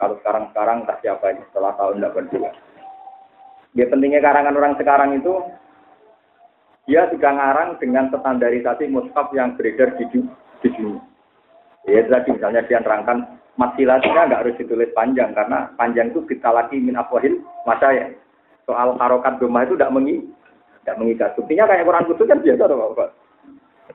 kalau 0.00 0.16
sekarang-sekarang 0.22 0.88
tak 0.88 0.98
siapa 1.04 1.24
ini 1.30 1.44
setelah 1.50 1.76
tahun 1.76 2.02
82. 2.02 3.76
Dia 3.76 3.86
pentingnya 3.86 4.20
karangan 4.24 4.56
orang 4.56 4.74
sekarang 4.80 5.10
itu 5.14 5.34
dia 6.88 7.06
juga 7.12 7.30
ngarang 7.30 7.78
dengan 7.78 8.10
standarisasi 8.10 8.90
mushaf 8.90 9.30
yang 9.36 9.54
beredar 9.54 9.94
di, 9.94 10.04
dunia. 10.10 10.98
Ya 11.86 12.02
tadi 12.08 12.34
misalnya 12.34 12.66
dia 12.66 12.82
nerangkan 12.82 13.38
masilasinya 13.54 14.26
nggak 14.26 14.40
harus 14.42 14.58
ditulis 14.58 14.90
panjang 14.96 15.30
karena 15.36 15.70
panjang 15.78 16.10
itu 16.10 16.24
kita 16.26 16.50
lagi 16.50 16.80
min 16.80 16.98
afwahil 16.98 17.38
masa 17.68 17.94
ya. 17.94 18.06
Soal 18.70 18.94
harokat 19.02 19.42
rumah 19.42 19.66
itu 19.66 19.74
tidak 19.74 19.90
mengi 19.90 20.22
tidak 20.86 21.02
mengikat. 21.02 21.30
Buktinya 21.34 21.66
kayak 21.66 21.90
Quran 21.90 22.06
khusus 22.06 22.30
kan 22.30 22.38
biasa 22.38 22.70
tuh 22.70 22.94
Pak. 22.94 23.10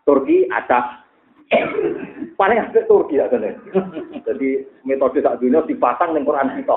Turki 0.03 0.51
ada 0.51 1.05
Paling 2.35 2.59
asik 2.67 2.91
Turki 2.91 3.15
ya 3.15 3.31
kan. 3.31 3.39
Jadi 4.27 4.49
metode 4.83 5.23
sak 5.23 5.39
dunia 5.39 5.63
dipasang 5.63 6.11
ning 6.11 6.27
Quran 6.27 6.51
kita. 6.59 6.75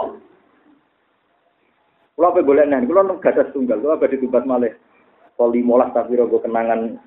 Kalau 2.19 2.35
apa 2.35 2.43
boleh 2.43 2.67
nih, 2.67 2.87
kalau 2.87 3.19
nggak 3.19 3.31
ada 3.31 3.51
tunggal, 3.55 3.79
kalau 3.79 3.99
ada 3.99 4.19
tugas 4.19 4.45
malih. 4.47 4.73
Kalau 5.35 5.55
limolas 5.55 5.91
tapi 5.95 6.19
rogo 6.19 6.39
kenangan. 6.43 6.99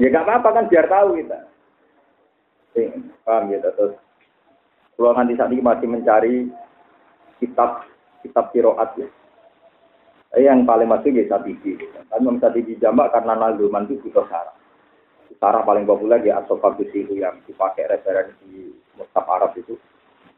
Ya 0.00 0.08
nggak 0.08 0.24
apa-apa 0.24 0.48
kan 0.56 0.64
biar 0.72 0.88
tahu 0.88 1.20
kita. 1.20 1.38
Eh, 2.80 2.88
paham 3.28 3.52
ya 3.52 3.60
terus. 3.60 3.96
Kalau 4.96 5.12
nanti 5.12 5.36
saat 5.36 5.52
ini 5.52 5.60
masih 5.60 5.88
mencari 5.88 6.48
kitab 7.40 7.91
kitab 8.22 8.54
kiroat 8.54 8.94
ya. 8.96 9.08
Tapi 10.32 10.48
yang 10.48 10.64
paling 10.64 10.88
masuk 10.88 11.12
ya 11.12 11.28
Satibi. 11.28 11.76
Tapi 12.08 12.22
Imam 12.24 12.40
Satibi 12.40 12.80
jamak 12.80 13.12
karena 13.12 13.36
nazuman 13.36 13.84
itu 13.84 14.00
butuh 14.08 14.24
sarah. 14.32 14.56
Sarah 15.36 15.60
paling 15.66 15.84
populer 15.84 16.24
ya 16.24 16.40
Asofagusi 16.40 17.04
itu 17.04 17.20
yang 17.20 17.36
dipakai 17.44 17.84
referensi 17.84 18.72
Mustafa 18.96 19.28
Arab 19.28 19.52
itu. 19.60 19.76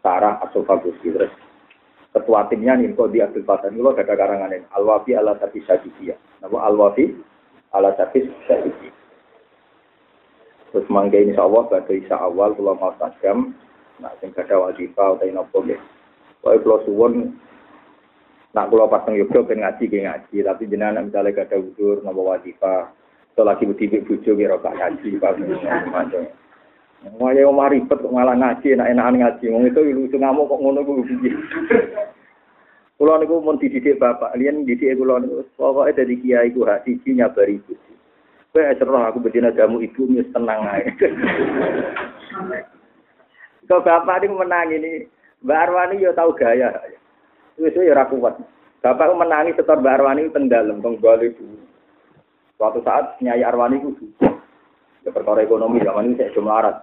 Sarah 0.02 0.43
Asofagusi. 0.43 1.15
Terus 1.15 1.31
ketua 2.11 2.51
timnya 2.51 2.74
nih 2.74 2.90
kok 2.90 3.15
di 3.15 3.23
Abdul 3.23 3.47
Fatah 3.47 3.70
ini 3.70 3.86
ada 3.86 4.15
karangan 4.19 4.51
ini. 4.51 4.66
Al-Wafi 4.74 5.15
ala 5.15 5.39
Tabi 5.39 5.62
Sadidiyah. 5.62 6.43
Nama 6.43 6.59
Al-Wafi 6.74 7.05
ala 7.70 7.94
Tabi 7.94 8.27
Sadidiyah. 8.51 9.05
Terus 10.74 10.90
mangga 10.90 11.23
insya 11.23 11.47
Allah 11.47 11.70
pada 11.70 11.94
isa 11.94 12.19
awal 12.19 12.51
kalau 12.59 12.74
mau 12.74 12.90
tajam, 12.98 13.55
nah 14.02 14.11
sing 14.19 14.35
ada 14.35 14.59
wajibah 14.59 15.15
atau 15.15 15.31
nopo 15.31 15.62
ya. 15.70 15.78
Wah 16.43 16.59
kalau 16.59 16.82
suwon 16.82 17.39
nak 18.55 18.70
kalau 18.70 18.86
pas 18.86 19.02
teng 19.02 19.18
Yogyo 19.18 19.43
ben 19.43 19.66
ngaji 19.66 19.90
ke 19.90 19.98
ngaji, 20.06 20.47
tapi 20.47 20.70
jenengan 20.70 21.10
misalnya 21.10 21.35
gak 21.35 21.51
ada 21.51 21.59
udur 21.59 21.98
nopo 22.06 22.31
wajibah, 22.31 22.86
atau 23.35 23.43
lagi 23.43 23.66
butibi 23.66 24.06
bujo 24.06 24.31
kira 24.39 24.62
gak 24.62 24.78
ngaji, 24.78 25.18
pas 25.18 25.35
macam. 25.90 26.22
Mau 27.18 27.28
ya 27.35 27.44
omah 27.44 27.68
ribet 27.68 28.01
kok 28.01 28.14
malah 28.14 28.32
ngaji, 28.32 28.78
enak-enakan 28.78 29.20
ngaji. 29.20 29.44
Wong 29.52 29.68
itu 29.68 29.81
lucu 29.93 30.16
ngamuk 30.16 30.48
kok 30.48 30.60
ngono 30.62 30.81
kuwi 30.86 31.05
piye. 31.05 31.36
Kulo 32.97 33.20
niku 33.20 33.44
mun 33.44 33.60
dididik 33.60 34.01
bapak, 34.01 34.39
liyan 34.40 34.64
dididik 34.64 34.97
kulo 34.97 35.20
niku 35.20 35.44
pokoke 35.59 35.93
dadi 35.93 36.16
kiai 36.16 36.55
ku 36.55 36.64
hak 36.64 36.89
siji 36.89 37.18
nyabari 37.18 37.60
ibu. 37.60 37.76
Kowe 38.55 38.72
cerah 38.78 39.10
aku 39.10 39.18
bedina 39.20 39.52
jamu 39.52 39.85
ibu 39.85 40.09
wis 40.16 40.24
tenang 40.32 40.64
ae. 40.64 40.89
Kok 43.68 43.85
bapak 43.85 44.24
niku 44.24 44.40
menang 44.40 44.72
ini, 44.72 45.05
Mbak 45.44 45.60
Arwani 45.60 46.01
yo 46.01 46.16
tau 46.16 46.32
gaya. 46.32 46.72
Wis 46.89 47.03
yo 47.59 47.68
ora 47.90 48.05
kuat. 48.10 48.35
Bapak 48.85 49.16
menangi 49.16 49.56
setor 49.56 49.81
Mbak 49.81 49.97
Arwani 49.97 50.28
teng 50.28 50.52
dalem 50.52 50.85
teng 50.85 51.01
bali 51.01 51.32
Suatu 52.55 52.85
saat 52.85 53.16
Nyai 53.24 53.43
Arwani 53.43 53.81
ku 53.81 53.97
ya 55.05 55.10
perkara 55.12 55.44
ekonomi 55.44 55.85
zaman 55.85 56.12
ini 56.12 56.18
saya 56.20 56.32
cuma 56.32 56.60
arat. 56.60 56.76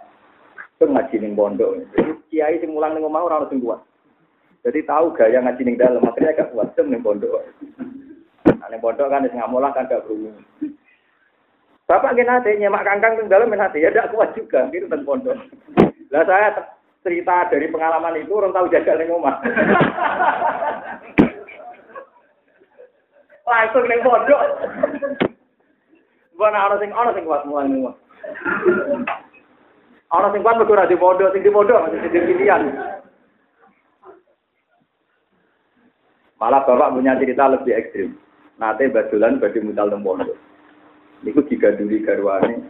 Itu 0.77 0.89
ngaji 0.89 1.15
ning 1.21 1.33
pondok. 1.33 1.77
Kiai 2.29 2.61
sing 2.61 2.73
mulang 2.73 2.93
ning 2.93 3.05
omah 3.05 3.21
ora 3.25 3.41
ono 3.41 3.49
sing 3.49 3.61
kuat. 3.61 3.81
Jadi 4.61 4.85
tahu 4.85 5.13
gaya 5.17 5.41
ngaji 5.41 5.61
ning 5.65 5.77
dalem, 5.77 6.05
akhirnya 6.05 6.37
gak 6.37 6.53
kuat 6.53 6.73
ning 6.77 7.01
pondok. 7.01 7.41
Nah, 8.45 8.67
ning 8.69 8.81
pondok 8.81 9.09
kan 9.09 9.25
wis 9.25 9.33
ngamulah 9.33 9.73
kan 9.73 9.89
gak 9.89 10.05
berumur. 10.05 10.37
Bapak 11.89 12.15
nanti 12.15 12.55
nyemak 12.55 12.85
kangkang 12.87 13.19
teng 13.19 13.27
dalam 13.27 13.51
nanti 13.51 13.83
ya 13.83 13.89
tidak 13.89 14.13
kuat 14.13 14.31
juga 14.37 14.69
gitu 14.69 14.85
teng 14.85 15.01
pondok. 15.01 15.37
Lah 16.13 16.23
saya 16.29 16.49
cerita 17.01 17.49
dari 17.49 17.65
pengalaman 17.69 18.21
itu 18.21 18.29
orang 18.37 18.53
tahu 18.53 18.69
jaga 18.69 18.93
ning 18.97 19.09
omah. 19.09 19.41
Langsung 23.49 23.85
ning 23.89 24.01
pondok. 24.05 24.41
Bukan 26.37 26.53
ana 26.55 26.75
sing 26.77 26.93
ana 26.93 27.11
sing 27.17 27.25
kuat 27.25 27.45
mulai 27.49 27.65
ning 27.65 27.81
omah. 27.81 27.95
Ana 30.13 30.29
sing 30.29 30.41
kuat 30.45 30.55
mergo 30.61 30.73
ora 30.77 30.85
di 30.85 30.97
pondok, 30.97 31.33
sing 31.33 31.41
di 31.41 31.49
pondok 31.49 31.89
masih 31.89 32.05
di 32.05 32.21
pilihan. 32.21 32.69
Malah 36.37 36.65
bapak 36.65 36.93
punya 36.97 37.17
cerita 37.17 37.49
lebih 37.49 37.73
ekstrim. 37.77 38.17
Nate 38.61 38.89
badulan 38.93 39.41
badi 39.41 39.57
mutal 39.61 39.89
teng 39.89 40.05
pondok. 40.05 40.37
Niku 41.25 41.41
diganduli 41.49 42.01
garwane 42.05 42.61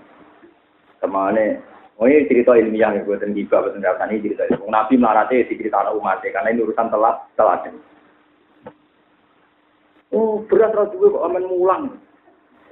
temane 1.03 1.59
Oh 2.01 2.09
ini 2.09 2.25
cerita 2.25 2.57
ilmiah 2.57 2.97
ya, 2.97 3.05
buatan 3.05 3.37
giba, 3.37 3.61
buatan 3.61 4.09
ini 4.09 4.25
cerita. 4.25 4.49
Nabi 4.65 4.97
melarate 4.97 5.45
di 5.45 5.53
cerita 5.53 5.85
anak 5.85 6.01
umat 6.01 6.25
karena 6.25 6.49
ini 6.49 6.65
urusan 6.65 6.89
telat, 6.89 7.21
telat. 7.37 7.69
Oh 10.09 10.41
berat 10.49 10.73
roh 10.73 10.89
gue 10.89 11.13
kok 11.13 11.25
aman 11.29 11.45
mulang. 11.45 11.83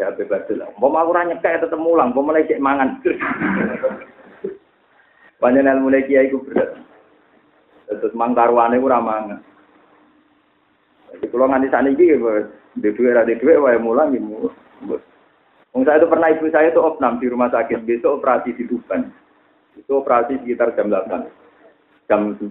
Ya 0.01 0.09
bebas 0.17 0.49
lah. 0.49 0.73
Mau 0.81 1.13
ranya 1.13 1.37
kayak 1.45 1.61
tetap 1.61 1.77
mulang, 1.77 2.09
mau 2.17 2.25
mulai 2.25 2.49
cek 2.49 2.57
mangan. 2.57 2.97
Banyak 5.41 5.77
mulai 5.77 6.09
kiai 6.09 6.33
gue 6.33 6.41
berat. 6.49 6.81
Terus 7.85 8.17
mangkarwane 8.17 8.81
gue 8.81 8.89
ramangan. 8.89 9.45
Jadi 11.13 11.25
kalau 11.29 11.49
nganti 11.49 11.69
sana 11.69 11.89
ini, 11.93 12.17
di 12.77 12.89
dua 12.93 13.13
ada 13.13 13.29
dua, 13.29 13.61
wae 13.61 13.77
mulang 13.77 14.13
gitu. 14.13 14.49
Saya 15.85 16.01
itu 16.01 16.07
pernah 16.09 16.29
ibu 16.33 16.45
saya 16.49 16.73
itu 16.73 16.81
opnam 16.81 17.21
di 17.21 17.27
rumah 17.29 17.49
sakit, 17.53 17.85
besok 17.85 18.19
operasi 18.19 18.57
di 18.57 18.65
Tuban. 18.65 19.11
Itu 19.77 20.01
operasi 20.01 20.41
sekitar 20.41 20.73
jam 20.73 20.89
8, 20.89 21.29
jam 22.09 22.21
9. 22.35 22.49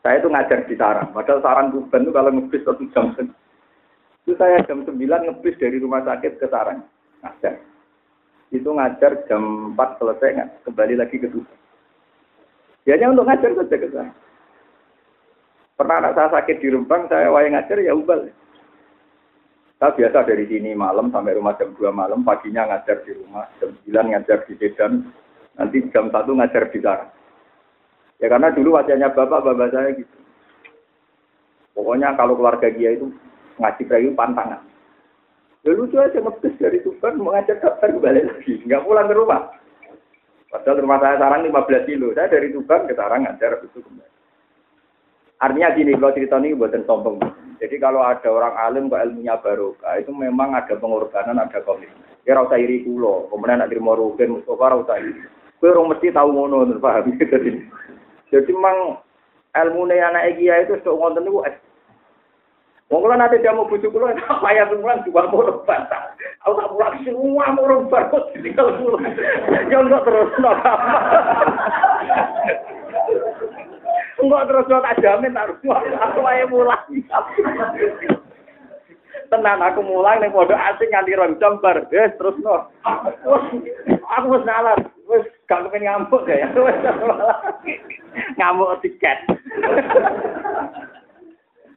Saya 0.00 0.16
itu 0.16 0.28
ngajar 0.32 0.58
di 0.64 0.74
Sarang, 0.78 1.12
padahal 1.12 1.44
Sarang 1.44 1.68
Tuban 1.74 2.06
itu 2.06 2.12
kalau 2.14 2.30
ngebis 2.32 2.64
satu 2.64 2.84
jam 2.96 3.12
itu 4.24 4.36
saya 4.36 4.62
jam 4.64 4.86
9 4.86 4.96
ngebis 4.96 5.58
dari 5.58 5.76
rumah 5.82 6.04
sakit 6.06 6.38
ke 6.38 6.46
Sarang, 6.48 6.86
ngajar. 7.20 7.58
Itu 8.54 8.70
ngajar 8.72 9.26
jam 9.26 9.74
4 9.74 10.00
selesai, 10.00 10.64
kembali 10.64 10.94
lagi 10.96 11.18
ke 11.18 11.28
Tuban. 11.28 11.60
Hanya 12.88 13.12
untuk 13.12 13.28
ngajar 13.28 13.54
saja 13.54 13.76
ke 13.76 13.88
sana. 13.92 14.12
Pernah 15.78 15.96
anak 16.02 16.12
saya 16.16 16.28
sakit 16.32 16.56
di 16.60 16.68
Rembang, 16.72 17.08
saya 17.08 17.30
wayang 17.30 17.56
ngajar 17.56 17.78
ya 17.80 17.94
ubal. 17.94 18.28
Saya 19.80 19.96
biasa 19.96 20.28
dari 20.28 20.44
sini 20.44 20.76
malam 20.76 21.08
sampai 21.08 21.40
rumah 21.40 21.56
jam 21.56 21.72
2 21.72 21.88
malam, 21.88 22.20
paginya 22.20 22.68
ngajar 22.68 23.00
di 23.00 23.16
rumah, 23.16 23.48
jam 23.56 23.72
9 23.88 24.12
ngajar 24.12 24.44
di 24.44 24.52
Medan, 24.60 25.08
nanti 25.56 25.80
jam 25.88 26.12
1 26.12 26.20
ngajar 26.36 26.68
di 26.68 26.78
sana. 26.84 27.08
Ya 28.20 28.28
karena 28.28 28.52
dulu 28.52 28.76
wajahnya 28.76 29.08
bapak-bapak 29.16 29.72
saya 29.72 29.96
gitu. 29.96 30.16
Pokoknya 31.72 32.12
kalau 32.12 32.36
keluarga 32.36 32.68
dia 32.68 32.92
itu 32.92 33.08
ngaji 33.56 33.82
kayu 33.88 34.12
pantangan. 34.12 34.60
Ya 35.64 35.72
lucu 35.72 35.96
aja 35.96 36.20
ngebis 36.20 36.60
dari 36.60 36.84
Tuban 36.84 37.16
mau 37.16 37.32
ngajar 37.32 37.56
dokter 37.64 37.96
kembali 37.96 38.20
lagi, 38.28 38.60
nggak 38.68 38.84
pulang 38.84 39.08
ke 39.08 39.16
rumah. 39.16 39.48
Padahal 40.52 40.84
rumah 40.84 41.00
saya 41.00 41.16
sekarang 41.16 41.48
15 41.48 41.88
kilo, 41.88 42.12
saya 42.12 42.28
dari 42.28 42.52
Tuban 42.52 42.84
ke 42.84 42.92
Sarang 42.92 43.24
ngajar 43.24 43.64
itu 43.64 43.80
kembali. 43.80 44.12
Artinya 45.40 45.72
gini, 45.72 45.96
kalau 45.96 46.12
cerita 46.12 46.36
ini 46.36 46.52
buatan 46.52 46.84
sombong. 46.84 47.16
Jadi 47.60 47.76
kalau 47.76 48.00
ada 48.00 48.24
orang 48.24 48.56
alim 48.56 48.88
kok 48.88 49.04
ilmunya 49.04 49.36
barokah, 49.36 50.00
itu 50.00 50.08
memang 50.16 50.56
ada 50.56 50.72
pengorbanan, 50.80 51.36
ada 51.36 51.60
komitmen. 51.60 52.08
Ya 52.24 52.32
rasa 52.32 52.56
iri 52.56 52.88
kulo, 52.88 53.28
kemudian 53.28 53.60
nak 53.60 53.68
terima 53.68 53.92
rugen, 53.92 54.40
Mustafa 54.40 54.80
rasa 54.80 54.96
iri. 54.96 55.20
Kue 55.60 55.68
orang 55.68 55.92
mesti 55.92 56.08
tahu 56.08 56.32
ngono, 56.32 56.80
paham? 56.80 57.12
Jadi, 57.20 57.60
jadi 58.32 58.50
memang 58.56 58.96
ilmu 59.52 59.82
nih 59.92 60.00
anak 60.00 60.40
kia 60.40 60.64
itu 60.64 60.80
sudah 60.80 60.94
ngonten 60.96 61.28
itu. 61.28 61.42
Wong 62.90 63.06
kalau 63.06 63.14
nanti 63.14 63.38
dia 63.38 63.54
mau 63.54 63.68
bujuk 63.70 63.94
kulo, 63.94 64.10
apa 64.10 64.48
ya 64.56 64.66
pulang 64.66 65.04
juga 65.06 65.30
mau 65.30 65.46
roban. 65.46 65.86
Aku 66.42 66.58
tak 66.58 66.70
pulang 66.74 66.94
semua 67.06 67.54
roban, 67.54 68.08
kok 68.08 68.34
tinggal 68.34 68.72
pulang. 68.80 69.04
Ya 69.70 69.78
enggak 69.78 70.02
terus, 70.08 70.30
enggak 74.22 74.46
terus 74.48 74.68
lo 74.70 74.78
tak 74.84 74.98
jamin 75.00 75.34
tak 75.36 75.50
aku 76.00 76.20
ae 76.24 76.44
mulai. 76.46 76.78
Tenan 79.30 79.62
aku 79.62 79.80
mulai 79.86 80.18
ning 80.18 80.34
pondok 80.34 80.58
asing 80.58 80.90
nganti 80.90 81.14
rong 81.14 81.38
bar. 81.62 81.86
Wis 81.86 82.14
terus 82.18 82.36
no. 82.42 82.66
Aku 84.18 84.26
wis 84.34 84.42
nalar. 84.42 84.78
Wis 85.06 85.26
gak 85.46 85.66
kepen 85.66 85.86
ngamuk 85.86 86.26
ya. 86.26 86.50
Ngamuk 88.38 88.78
tiket. 88.82 89.18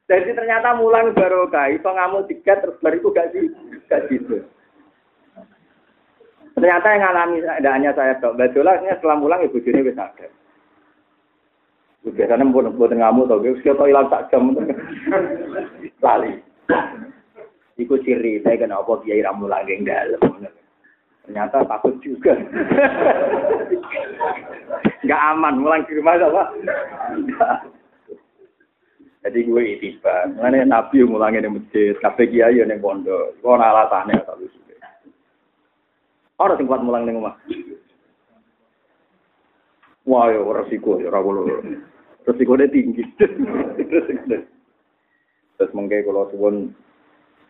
Jadi 0.03 0.35
ternyata 0.35 0.75
mulang 0.75 1.15
barokah, 1.15 1.71
iso 1.71 1.89
ngamuk 1.89 2.27
tiket 2.27 2.59
terus 2.59 2.77
bariku 2.83 3.09
gak 3.15 3.31
sih, 3.31 3.49
gak 3.87 4.05
gitu. 4.11 4.43
Ternyata 6.53 6.87
yang 6.93 7.09
alami 7.09 7.41
tidak 7.41 7.73
hanya 7.73 7.91
saya 7.97 8.13
dok. 8.21 8.37
Betulah 8.37 8.77
setelah 8.83 9.17
mulang 9.17 9.41
ibu 9.41 9.57
juni 9.61 9.85
wis 9.85 9.97
sadar. 9.97 10.29
Biasanya 12.03 12.51
pun 12.51 12.67
buat 12.75 12.91
ngamu 12.91 13.31
tau, 13.31 13.39
gue 13.39 13.55
sekali 13.63 13.95
hilang 13.95 14.11
tak 14.11 14.27
jam 14.27 14.51
lali. 16.03 16.35
Iku 17.79 17.95
ciri 18.03 18.43
saya 18.43 18.59
kenapa 18.59 18.99
kiai 19.01 19.23
ramu 19.23 19.47
lagi 19.47 19.79
dalam. 19.87 20.19
Ternyata 21.23 21.63
takut 21.63 21.95
juga. 22.03 22.35
Gak 25.07 25.23
aman, 25.31 25.63
mulang 25.63 25.87
di 25.87 25.95
rumah 25.95 26.19
apa? 26.19 26.43
Jadi 29.23 29.39
gue 29.47 29.63
itiba, 29.79 30.27
mana 30.35 30.67
nabi 30.67 31.07
mulangin 31.07 31.47
di 31.47 31.55
masjid, 31.55 31.95
kafe 32.03 32.27
kiai 32.27 32.59
yang 32.59 32.75
pondok, 32.83 33.39
gue 33.39 33.55
alasannya 33.55 34.19
tak 34.19 34.35
lucu. 34.35 34.59
Orang 36.43 36.59
sing 36.59 36.67
kuat 36.67 36.83
mulang 36.83 37.07
ning 37.07 37.23
omah. 37.23 37.39
Wah, 40.03 40.27
ya 40.27 40.43
resiko 40.43 40.99
ya 40.99 41.07
ora 41.07 41.23
resikonya 42.27 42.67
tinggi. 42.71 43.03
Terus 45.57 45.71
mungkin 45.77 46.03
kalau 46.03 46.27
suwon 46.33 46.55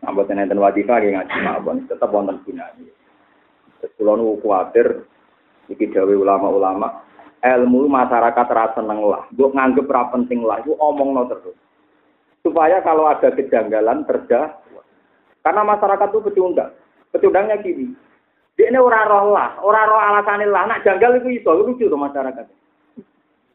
ambil 0.04 0.28
nenten 0.30 0.60
wadifah 0.60 1.00
yang 1.00 1.24
ngaji 1.24 1.38
mawon 1.42 1.78
tetap 1.88 2.12
wonten 2.12 2.38
gunanya. 2.44 2.92
Terus 3.80 3.94
kalau 3.96 4.20
nu 4.20 4.36
khawatir 4.44 5.08
iki 5.72 5.88
dawe 5.90 6.12
ulama-ulama 6.12 7.04
ilmu 7.40 7.88
masyarakat 7.88 8.48
rasa 8.52 8.84
seneng 8.84 9.04
lah. 9.04 9.24
Gue 9.32 9.52
nganggep 9.52 9.88
ra 9.88 10.12
penting 10.12 10.44
lah. 10.44 10.60
Omong 10.64 11.10
no 11.16 11.24
terus. 11.32 11.56
supaya 12.44 12.84
kalau 12.84 13.08
ada 13.08 13.32
kejanggalan 13.32 14.04
terjadi. 14.04 14.52
Karena 15.44 15.64
masyarakat 15.64 16.08
itu 16.12 16.20
pecundang. 16.24 16.72
Pecundangnya 17.12 17.60
gini. 17.60 17.92
Dia 18.56 18.70
ini 18.70 18.78
orang 18.78 19.10
roh 19.10 19.34
lah, 19.34 19.60
orang 19.60 19.90
roh 19.90 20.00
alasan 20.00 20.46
lah. 20.48 20.64
Nak 20.70 20.86
janggal 20.86 21.20
itu 21.20 21.42
iso, 21.42 21.52
lucu 21.52 21.90
tuh 21.90 22.00
masyarakat. 22.00 22.46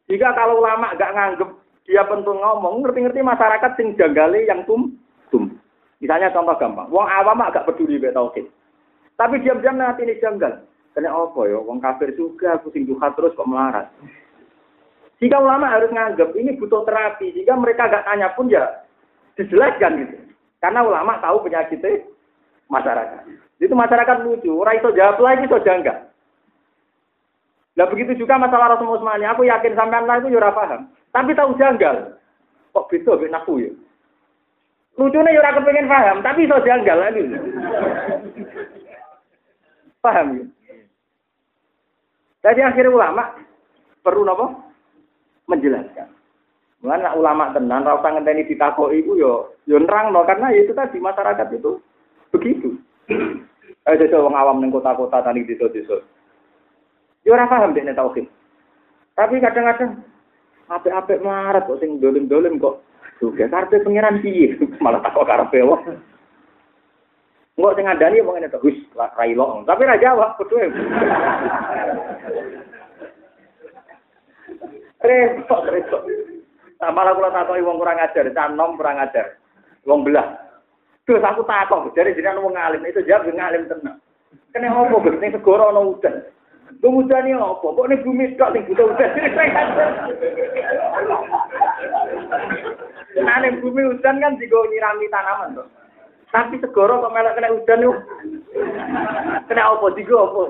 Jika 0.09 0.33
kalau 0.33 0.65
ulama 0.65 0.97
gak 0.97 1.13
nganggep 1.13 1.51
dia 1.89 2.05
penting 2.05 2.37
ngomong, 2.37 2.85
ngerti-ngerti 2.85 3.21
masyarakat 3.25 3.71
sing 3.77 3.97
janggali 3.97 4.45
yang 4.45 4.65
tum 4.69 4.93
tum. 5.33 5.49
Misalnya 6.01 6.33
contoh 6.33 6.57
gampang, 6.61 6.89
wong 6.93 7.09
awam 7.09 7.41
agak 7.45 7.65
peduli 7.65 7.97
be 7.97 8.13
tauhid. 8.13 8.45
Tapi 9.17 9.41
diam-diam 9.43 9.81
nanti 9.81 10.05
ini 10.05 10.21
janggal. 10.21 10.63
Kena 10.95 11.11
apa 11.11 11.41
ya? 11.49 11.59
Wong 11.59 11.83
kafir 11.83 12.15
juga, 12.15 12.61
pusing 12.63 12.87
juga 12.87 13.11
terus 13.17 13.35
kok 13.35 13.49
melarat. 13.49 13.91
Jika 15.19 15.43
ulama 15.43 15.67
harus 15.67 15.91
nganggep 15.91 16.31
ini 16.39 16.55
butuh 16.55 16.87
terapi, 16.87 17.35
jika 17.35 17.59
mereka 17.59 17.91
gak 17.91 18.07
tanya 18.07 18.31
pun 18.39 18.47
ya 18.47 18.87
dijelaskan 19.35 20.07
gitu. 20.07 20.17
Karena 20.63 20.87
ulama 20.87 21.19
tahu 21.19 21.43
penyakitnya 21.43 22.07
masyarakat. 22.71 23.27
Itu 23.59 23.75
masyarakat 23.75 24.17
lucu, 24.23 24.55
orang 24.55 24.79
itu 24.79 24.89
jawab 24.95 25.19
lagi, 25.19 25.43
itu 25.51 25.59
janggal. 25.67 26.08
Nah 27.79 27.87
begitu 27.87 28.19
juga 28.19 28.35
masalah 28.35 28.75
Rasul 28.75 28.91
Usmani, 28.91 29.23
aku 29.23 29.47
yakin 29.47 29.79
sampean 29.79 30.03
lah 30.03 30.19
itu 30.19 30.35
ya 30.35 30.51
paham. 30.51 30.91
Tapi 31.15 31.31
tahu 31.31 31.55
janggal. 31.55 32.19
Kok 32.75 32.91
beda 32.91 33.15
ben 33.23 33.39
aku 33.39 33.63
ya? 33.63 33.71
Lucunya 34.99 35.31
ya 35.31 35.39
ora 35.39 35.55
kepengen 35.55 35.87
paham, 35.87 36.19
tapi 36.27 36.51
iso 36.51 36.59
janggal 36.67 36.99
lagi. 36.99 37.23
paham 40.03 40.27
ya? 40.43 40.45
Jadi 42.51 42.61
akhirnya 42.67 42.91
ulama 42.91 43.39
perlu 44.03 44.27
apa? 44.27 44.47
Menjelaskan. 45.47 46.11
Mulanya 46.83 47.15
ulama 47.15 47.55
tenan, 47.55 47.87
rasa 47.87 48.11
ngenteni 48.11 48.47
ditakoi 48.47 49.07
itu 49.07 49.23
yo 49.23 49.55
yo 49.71 49.79
nerang 49.79 50.11
no, 50.11 50.27
karena 50.27 50.51
itu 50.51 50.75
tadi 50.75 50.99
masyarakat 50.99 51.47
itu 51.55 51.79
begitu. 52.35 52.75
Ayo 53.87 53.95
jadi 54.03 54.19
orang 54.19 54.35
awam 54.35 54.59
neng 54.59 54.75
kota-kota 54.75 55.23
tadi 55.23 55.47
di 55.47 55.55
desa 55.55 56.03
Yo 57.29 57.37
ora 57.37 57.45
paham 57.45 57.77
dek 57.77 57.93
tauhid. 57.93 58.25
Tapi 59.13 59.37
kadang-kadang 59.37 60.01
apik-apik 60.73 61.21
marat 61.21 61.69
kok 61.69 61.77
sing 61.77 62.01
dolim-dolim 62.01 62.57
kok 62.57 62.81
juga 63.21 63.53
karpe 63.53 63.85
pengiran 63.85 64.25
piye 64.25 64.57
malah 64.85 65.05
takok 65.05 65.29
karepe 65.29 65.61
wong. 65.61 66.01
Enggak 67.61 67.75
sing 67.77 67.85
ngandani 67.85 68.25
wong 68.25 68.41
ngene 68.41 68.49
to, 68.49 68.65
wis 68.65 68.81
railo. 68.97 69.61
Tapi 69.69 69.85
ra 69.85 70.01
jawab 70.01 70.41
kudu. 70.41 70.57
Repot, 74.99 75.63
repot. 75.69 76.03
Tak 76.81 76.95
malah 76.97 77.13
kula 77.13 77.29
takoki 77.29 77.61
wong 77.61 77.77
kurang 77.77 78.01
ajar, 78.01 78.25
canom 78.33 78.81
kurang 78.81 79.05
ajar. 79.05 79.37
Wong 79.85 80.01
belah. 80.01 80.33
Terus 81.05 81.21
aku 81.21 81.45
takok, 81.45 81.93
jadi 81.93 82.17
jenengan 82.17 82.41
wong 82.41 82.57
ngalim 82.57 82.89
itu 82.89 83.05
jawab 83.05 83.29
ngalim 83.29 83.69
tenang. 83.69 84.01
Kene 84.49 84.73
opo 84.73 85.05
Gus 85.05 85.21
ning 85.21 85.37
segoro 85.37 85.69
ana 85.69 85.85
udan. 85.85 86.25
Kemudian 86.79 87.33
apa? 87.35 87.65
Kok 87.65 87.87
ini 87.89 87.97
bumi 88.05 88.37
tok 88.37 88.53
sing 88.55 88.63
butuh 88.69 88.87
udan. 88.93 89.11
Nah, 93.19 93.43
bumi 93.59 93.83
hujan 93.89 94.21
kan 94.23 94.39
juga 94.39 94.59
nyirami 94.69 95.11
tanaman 95.11 95.57
tuh. 95.59 95.67
Tapi 96.29 96.61
segoro 96.61 97.01
kok 97.01 97.13
melok 97.17 97.35
kena 97.41 97.55
hujan 97.57 97.85
yuk. 97.89 97.97
Kena 99.49 99.63
apa? 99.75 99.87
Tiga 99.97 100.17
apa? 100.29 100.41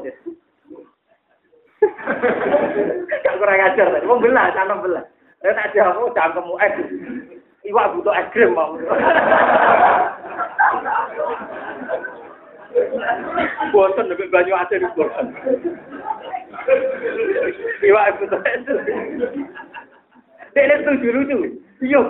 Gak 3.23 3.37
kurang 3.39 3.63
ajar 3.63 3.87
tadi. 3.95 4.07
Mau 4.07 4.19
belah, 4.19 4.51
tanam 4.51 4.83
belah. 4.83 5.07
Saya 5.39 5.55
tak 5.55 5.71
jawab, 5.71 6.11
jangan 6.19 6.43
kamu 6.43 6.55
es. 6.59 6.75
Iwak 7.63 7.95
butuh 7.95 8.15
es 8.19 8.27
krim 8.35 8.59
mau. 8.59 8.75
Bosan 13.73 14.11
lebih 14.11 14.29
banyak 14.33 14.55
aja 14.55 14.75
di 14.79 14.89
bosan. 14.97 15.27
Butuh 18.19 18.41
es. 18.45 18.63
Dia 20.57 20.77
setuju 20.83 21.09
lucu. 21.15 21.39
Iya. 21.85 22.03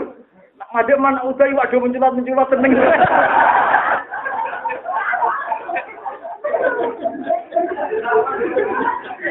Ada 0.74 0.94
mana 1.00 1.22
udah 1.24 1.46
iwak 1.48 1.70
do 1.70 1.80
menculat 1.80 2.12
menculat 2.12 2.48
seneng. 2.50 2.72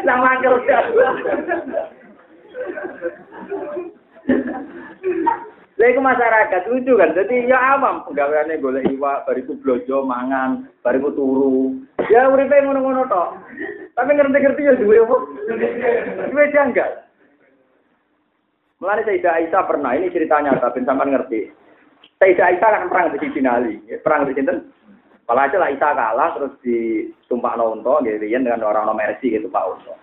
Nama 0.07 0.30
kerja. 0.39 0.77
Lha 5.78 5.94
iku 5.94 6.02
masyarakat 6.02 6.74
lucu 6.74 6.98
kan. 6.98 7.14
Jadi 7.14 7.45
ya 7.45 7.78
awam 7.78 8.02
penggaweane 8.10 8.58
golek 8.58 8.90
iwak, 8.90 9.30
bariku 9.30 9.54
blojo 9.62 10.02
mangan, 10.02 10.66
bariku 10.82 11.14
turu. 11.14 11.78
Ya 12.10 12.26
uripe 12.26 12.58
ngono-ngono 12.66 13.06
tok. 13.06 13.38
Tapi 13.94 14.10
ngerti-ngerti 14.18 14.62
ya 14.66 14.74
duwe 14.74 14.98
apa? 15.06 15.18
Duwe 16.34 16.45
janggal. 16.49 16.91
Mulane 18.78 19.02
Sayyidah 19.10 19.34
Aisyah 19.41 19.64
pernah, 19.66 19.98
ini 19.98 20.14
ceritanya 20.14 20.54
tapi 20.62 20.86
sampean 20.86 21.14
ngerti. 21.14 21.49
Sayyidah 22.22 22.45
Aisyah 22.45 22.70
kan 22.70 22.90
perang 22.90 23.08
di 23.14 23.30
Sinali, 23.34 23.76
perang 24.06 24.30
di 24.30 24.38
sinten? 24.38 24.70
Kalau 25.26 25.41
aja 25.41 25.58
lah 25.58 25.70
Aisyah 25.74 25.91
kalah 25.98 26.30
terus 26.38 26.54
ditumpah 26.62 27.58
nonton, 27.58 28.06
gitu 28.06 28.22
dengan 28.22 28.66
orang-orang 28.66 29.02
mercy 29.02 29.34
gitu 29.34 29.49
Pak 29.49 29.66
Unto. 29.66 29.94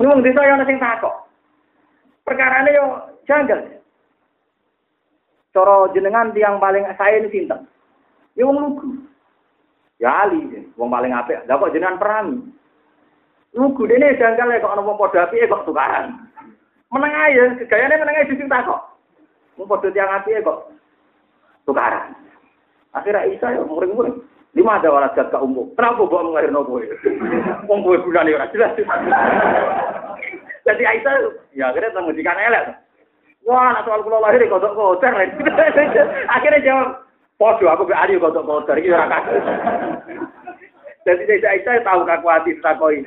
Wong 0.00 0.24
desa 0.24 0.44
yang 0.44 0.64
sing 0.64 0.80
takok. 0.80 1.28
Perkarane 2.24 2.72
yo 2.72 2.84
janggal. 3.28 3.81
Cara 5.52 5.92
jenengan 5.92 6.32
tiang 6.32 6.56
paling 6.56 6.88
saya 6.96 7.20
ini 7.20 7.28
sinten? 7.28 7.68
Ya 8.32 8.48
wong 8.48 8.56
lugu. 8.56 8.88
Ya 10.00 10.24
Ali, 10.24 10.66
wong 10.80 10.88
paling 10.88 11.12
apik. 11.12 11.44
Lah 11.44 11.60
kok 11.60 11.72
jenengan 11.76 12.00
perang? 12.00 12.56
Lugu 13.52 13.84
dene 13.84 14.16
janggal 14.16 14.48
ya 14.48 14.64
kok 14.64 14.72
ana 14.72 14.80
wong 14.80 14.96
padha 14.96 15.28
apike 15.28 15.44
kok 15.44 15.68
tukaran. 15.68 16.16
Meneng 16.88 17.12
ae, 17.12 17.68
gayane 17.68 18.00
meneng 18.00 18.16
ae 18.16 18.28
sing 18.32 18.48
takok. 18.48 18.80
Wong 19.60 19.68
padha 19.68 19.92
tiang 19.92 20.08
apike 20.08 20.40
kok 20.40 20.72
tukaran. 21.68 22.16
Akhirnya 22.96 23.28
Isa 23.28 23.52
ya 23.52 23.60
muring-muring. 23.64 24.24
Lima 24.52 24.76
ada 24.76 24.92
walat 24.92 25.16
ke 25.16 25.38
umum. 25.40 25.72
Kenapa 25.72 26.04
bawa 26.04 26.28
mengalir 26.28 26.52
nopo 26.52 26.76
ya? 26.80 26.92
Wong 27.64 27.80
gue 27.80 28.04
bulan 28.04 28.28
ya 28.28 28.44
jelas. 28.52 28.76
Jadi 30.62 30.82
Aisyah 30.84 31.14
ya 31.56 31.72
akhirnya 31.72 31.96
temu 31.96 32.12
di 32.12 32.20
elek. 32.20 32.76
Wah, 33.42 33.74
nak 33.74 33.84
soal 33.86 34.06
kula 34.06 34.22
lahir 34.22 34.46
kodok 34.46 34.74
kotor. 34.78 35.12
Akhirnya 36.34 36.62
jawab, 36.62 36.88
podo 37.34 37.66
aku 37.66 37.90
be 37.90 37.94
ali 37.94 38.14
kodok 38.18 38.46
kotor 38.46 38.78
iki 38.78 38.94
ora 38.94 39.10
kasus. 39.10 39.42
Jadi 41.06 41.42
saya 41.42 41.58
saya 41.66 41.80
tahu 41.82 42.06
kakuati 42.06 42.62
takoi. 42.62 43.02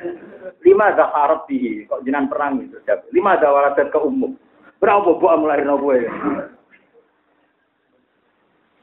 Lima 0.60 0.92
zaharat 0.92 1.48
di 1.48 1.88
kok 1.88 2.04
jenang 2.04 2.28
perang 2.28 2.60
itu. 2.60 2.76
Lima 3.16 3.40
zawarat 3.40 3.80
ke 3.80 3.96
umum. 3.96 4.36
Berapa 4.76 5.16
buah 5.16 5.40
mulai 5.40 5.64
nopo 5.64 5.96
ya? 5.96 6.12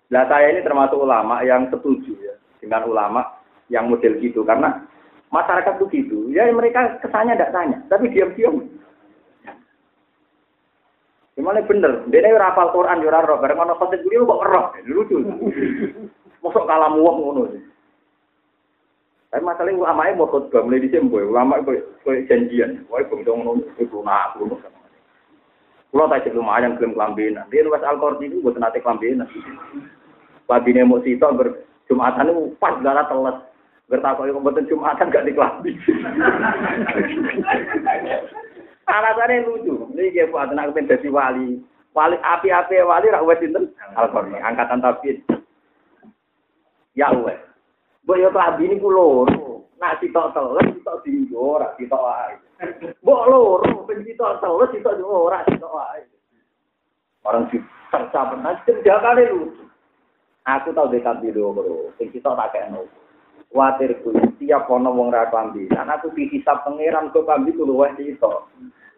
Nah 0.10 0.24
saya 0.26 0.50
ini 0.50 0.66
termasuk 0.66 0.98
ulama 0.98 1.46
yang 1.46 1.70
setuju 1.70 2.18
ya 2.18 2.34
dengan 2.62 2.90
ulama 2.90 3.22
yang 3.70 3.90
model 3.90 4.18
gitu 4.22 4.46
karena 4.46 4.82
masyarakat 5.34 5.82
begitu 5.82 6.30
ya 6.30 6.46
mereka 6.54 7.02
kesannya 7.02 7.34
tidak 7.34 7.52
tanya 7.52 7.78
tapi 7.90 8.14
diam-diam 8.14 8.62
Gimana 11.34 11.66
bener? 11.66 12.06
Dia 12.14 12.22
ini 12.22 12.38
rapal 12.38 12.70
Quran, 12.70 13.02
jura 13.02 13.26
roh. 13.26 13.42
Bareng 13.42 13.58
ono 13.66 13.74
khotib 13.78 14.06
beliau 14.06 14.30
kok 14.30 14.46
roh. 14.46 14.66
Lucu. 14.86 15.18
Masuk 16.46 16.68
kalam 16.70 17.02
wong 17.02 17.18
ngono. 17.18 17.42
Tapi 19.34 19.42
masalahnya 19.42 19.82
ulama 19.82 20.14
mau 20.14 20.30
khotbah 20.30 20.62
mulai 20.62 20.86
di 20.86 20.94
boy. 20.94 21.26
Ulama 21.26 21.58
itu 21.58 21.82
janjian. 22.30 22.86
Wah, 22.86 23.02
itu 23.02 23.18
ngono 23.18 23.66
itu 23.82 23.98
nak 24.06 24.38
ngono. 24.38 24.62
Kulo 25.94 26.10
tak 26.10 26.26
cek 26.26 26.34
lumayan 26.34 26.74
klaim 26.78 26.98
kelambinan. 26.98 27.46
Dia 27.54 27.62
nulis 27.62 27.86
Al-Qur'an 27.86 28.18
buat 28.18 28.58
nanti 28.58 28.82
kelambinan. 28.82 29.30
Babine 30.50 30.90
mau 30.90 31.02
sitok 31.06 31.34
ber 31.38 31.48
Jumatan 31.86 32.34
itu 32.34 32.56
pas 32.58 32.74
gara. 32.82 33.06
Gertakok 33.92 34.26
yang 34.26 34.42
mboten 34.42 34.66
Jumatan 34.66 35.12
gak 35.14 35.28
dikelambi. 35.28 35.76
Alasannya 38.84 39.48
lucu. 39.48 39.88
Ini 39.96 40.12
dia 40.12 40.28
buat 40.28 40.52
anak 40.52 40.76
kepen 40.76 40.92
dadi 40.92 41.08
wali. 41.08 41.64
Wali 41.94 42.18
api-api 42.20 42.84
wali 42.84 43.08
rak 43.14 43.24
wes 43.24 43.40
sinten? 43.40 43.72
Al-Qur'an, 43.96 44.42
angkatan 44.44 44.82
tafsir. 44.82 45.22
Ya 46.98 47.14
wes. 47.14 47.40
Mbok 48.04 48.20
yo 48.20 48.30
kelambi 48.34 48.68
niku 48.68 48.90
loro. 48.92 49.70
Nak 49.80 50.00
sitok 50.00 50.32
teles, 50.36 50.68
sitok 50.80 51.00
dinggo, 51.04 51.60
ora 51.60 51.72
sitok 51.76 52.02
wae. 52.02 52.36
Mbok 53.04 53.22
loro, 53.28 53.88
ben 53.88 54.04
sitok 54.04 54.40
teles, 54.44 54.70
sitok 54.76 54.96
dinggo, 55.00 55.28
ora 55.32 55.44
sitok 55.48 55.76
wae. 55.76 56.04
Orang 57.24 57.48
si 57.52 57.60
terca 57.88 58.36
benar, 58.36 58.60
kali 58.68 59.24
lucu. 59.32 59.64
Aku 60.44 60.76
tahu 60.76 60.92
dekat 60.92 61.24
di 61.24 61.32
loro, 61.32 61.96
sing 61.96 62.12
sitok 62.12 62.36
tak 62.36 62.68
kena. 63.34 63.54
Watirku 63.54 64.10
tiap 64.42 64.70
ono 64.70 64.90
wong 64.92 65.14
ra 65.14 65.30
klambi. 65.30 65.70
Aku 65.70 66.10
dihisab 66.18 66.66
pangeran 66.66 67.14
kok 67.14 67.26
klambi 67.26 67.54
ku 67.54 67.66
luwih 67.66 67.94
sitok. 67.98 68.50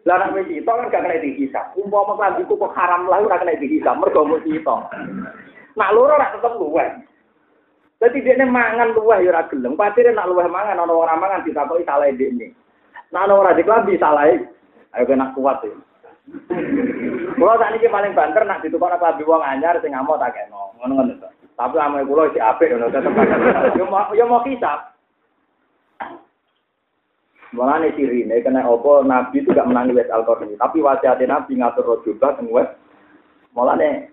Lah 0.06 0.16
nek 0.22 0.38
wis 0.38 0.48
sitok 0.48 0.74
kan 0.76 0.90
gak 0.92 1.02
kena 1.04 1.22
dihisab. 1.22 1.76
Umpama 1.76 2.16
klambi 2.16 2.48
ku 2.48 2.56
kok 2.56 2.74
haram 2.76 3.04
lah 3.10 3.20
ora 3.20 3.40
kena 3.42 3.60
dihisab, 3.60 4.00
mergo 4.00 4.24
mung 4.24 4.42
sitok. 4.44 4.88
Nak 5.76 5.92
loro 5.92 6.16
rak 6.16 6.40
tetep 6.40 6.56
luweh. 6.56 6.88
Dadi 7.96 8.20
dekne 8.20 8.44
mangan 8.48 8.92
luweh 8.96 9.24
ya 9.24 9.32
ora 9.32 9.48
gelem. 9.48 9.76
Patire 9.76 10.12
nak 10.12 10.28
luweh 10.28 10.48
mangan 10.48 10.80
ana 10.80 10.92
ora 10.92 11.16
mangan 11.16 11.44
ditakoki 11.44 11.84
salah 11.84 12.08
dekne. 12.12 12.52
Nak 13.12 13.24
ana 13.28 13.34
ora 13.36 13.52
diklambi 13.52 14.00
salah. 14.00 14.28
Ayo 14.96 15.04
kena 15.04 15.36
kuat 15.36 15.60
ya. 15.64 15.76
Sak 17.36 17.72
niki 17.72 17.88
paling 17.92 18.12
banter 18.16 18.42
nak 18.48 18.64
ditukar 18.64 18.96
klambi 18.96 19.22
wong 19.28 19.44
anyar 19.44 19.76
sing 19.84 19.92
ngamuk 19.92 20.16
tak 20.16 20.32
keno. 20.32 20.72
Ngono-ngono 20.80 21.14
to. 21.20 21.28
Tapi 21.56 21.76
ame 21.80 22.04
kulo 22.04 22.28
isih 22.28 22.44
apik 22.44 22.68
ngono 22.68 22.92
tetep. 22.92 23.16
Yo 23.80 23.88
mau 23.88 24.12
yo 24.12 24.28
mau 24.28 24.44
kisah. 24.44 24.92
Mulane 27.56 27.96
sirine 27.96 28.44
kena 28.44 28.60
apa 28.60 29.00
Nabi 29.00 29.40
itu 29.40 29.56
gak 29.56 29.64
menangi 29.64 29.96
wes 29.96 30.12
al 30.12 30.28
tapi 30.28 30.84
wasiat 30.84 31.16
Nabi 31.24 31.56
ngatur 31.56 31.88
roh 31.88 31.98
jubah 32.04 32.36
sing 32.36 32.52
wes. 32.52 32.68
Mulane 33.56 34.12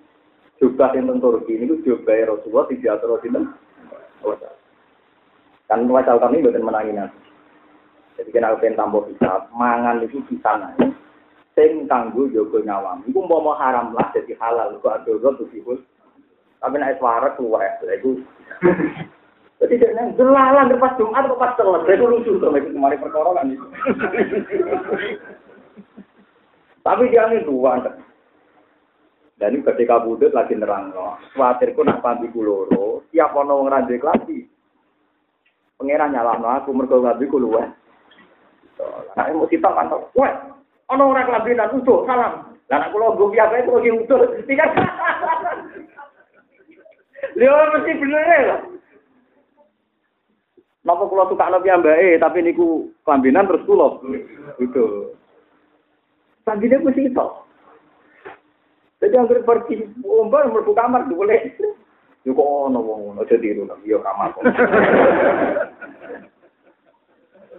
jubah 0.63 0.95
sing 0.95 1.03
teng 1.03 1.19
Turki 1.19 1.59
niku 1.59 1.83
jubah 1.83 2.31
Rasulullah 2.31 2.63
sing 2.71 2.79
diatur 2.79 3.19
sinten? 3.19 3.51
Kan 5.67 5.83
wes 5.91 6.07
al 6.07 6.23
ini 6.31 6.47
mboten 6.47 6.63
menangi 6.63 6.95
Nabi. 6.95 7.19
Jadi 8.15 8.29
kena 8.31 8.55
pengen 8.55 8.79
tambah 8.79 9.03
bisa 9.11 9.51
mangan 9.51 9.99
itu 9.99 10.23
bisa 10.31 10.55
naik. 10.55 10.95
Sing 11.59 11.91
kanggo 11.91 12.31
jaga 12.31 12.63
nyawam. 12.63 13.03
Iku 13.03 13.19
mau 13.27 13.51
haram 13.59 13.91
lah 13.91 14.07
jadi 14.15 14.31
halal 14.39 14.79
kok 14.79 15.03
adoro 15.03 15.35
tuh 15.35 15.49
Tapi 16.63 16.79
nek 16.79 16.95
suara 16.95 17.35
kuwe, 17.35 17.59
iku 17.99 18.23
Jadi 19.59 19.79
dia 19.79 19.95
nang 19.95 20.15
jelalan 20.15 20.75
pas 20.79 20.95
Jumat 20.99 21.27
kok 21.27 21.39
pas 21.39 21.55
selesai 21.55 21.95
itu 21.95 22.03
lucu 22.03 22.31
tuh 22.35 22.51
lagi 22.51 22.67
kemarin 22.67 22.99
perkara 22.99 23.31
kan 23.31 23.47
itu. 23.47 23.67
Tapi 26.83 27.03
dia 27.07 27.31
ini 27.31 27.47
dua. 27.47 27.79
Dan 29.39 29.55
ini 29.55 29.63
ketika 29.63 30.03
budut 30.03 30.35
lagi 30.35 30.55
nerang 30.55 30.91
loh. 30.91 31.15
Khawatirku 31.31 31.79
nak 31.79 32.03
panti 32.03 32.27
kuloro, 32.35 33.07
tiap 33.15 33.31
ono 33.35 33.63
wong 33.63 33.71
ranjek 33.71 34.03
lagi. 34.03 34.43
Pangeran 35.79 36.11
nyalah 36.11 36.59
aku 36.59 36.75
mergo 36.75 36.99
ngabi 36.99 37.31
kulo 37.31 37.55
wae. 37.55 37.67
Nah, 39.15 39.31
mau 39.31 39.47
kita 39.47 39.69
kan, 39.71 39.95
wah, 39.95 40.33
ono 40.91 41.03
orang 41.07 41.29
kelambinan 41.29 41.71
utuh, 41.79 42.03
salam. 42.03 42.53
Lah 42.67 42.77
nak 42.83 42.91
kula 42.91 43.15
nggo 43.15 43.31
piye 43.31 43.45
itu 43.63 43.71
lagi 43.71 43.89
utuh. 43.95 44.19
Tiga. 44.49 44.65
Lihat 47.33 47.67
mesti 47.73 47.91
bener 47.97 48.25
ya. 48.27 48.57
Napa 50.83 51.07
kula 51.07 51.31
nabi 51.31 51.69
ambake 51.71 52.19
tapi 52.19 52.43
niku 52.43 52.91
kelambinan 53.07 53.47
terus 53.47 53.65
kula. 53.65 53.97
Gitu. 54.59 55.15
Kelambinan 56.43 56.83
mesti 56.83 57.01
itu. 57.07 57.27
Jadi 59.03 59.19
yang 59.19 59.27
pergi 59.27 59.83
umbar 60.03 60.47
mlebu 60.47 60.71
kamar 60.71 61.07
boleh. 61.11 61.55
Yo 62.23 62.31
kok 62.31 62.47
ono 62.71 62.79
wong 62.79 62.99
ngono 63.11 63.27
aja 63.27 63.35
tiru 63.35 63.67
yo 63.83 63.99
kamar. 63.99 64.31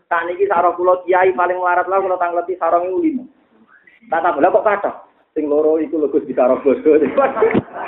Tak 0.05 0.29
niki 0.29 0.45
sarong 0.47 0.77
kula 0.77 1.01
kiai 1.03 1.33
paling 1.33 1.59
larat 1.59 1.89
lah 1.89 1.99
kula 1.99 2.21
tangleti 2.21 2.61
sarong 2.61 2.87
iku 2.93 2.99
limo. 3.01 3.25
Tak 4.13 4.21
tambah 4.21 4.53
kok 4.53 4.67
kata. 4.69 4.93
Sing 5.33 5.49
loro 5.49 5.81
iku 5.81 5.97
lho 5.97 6.13
Gus 6.13 6.29
sarong 6.29 6.61
bodoh. 6.61 7.01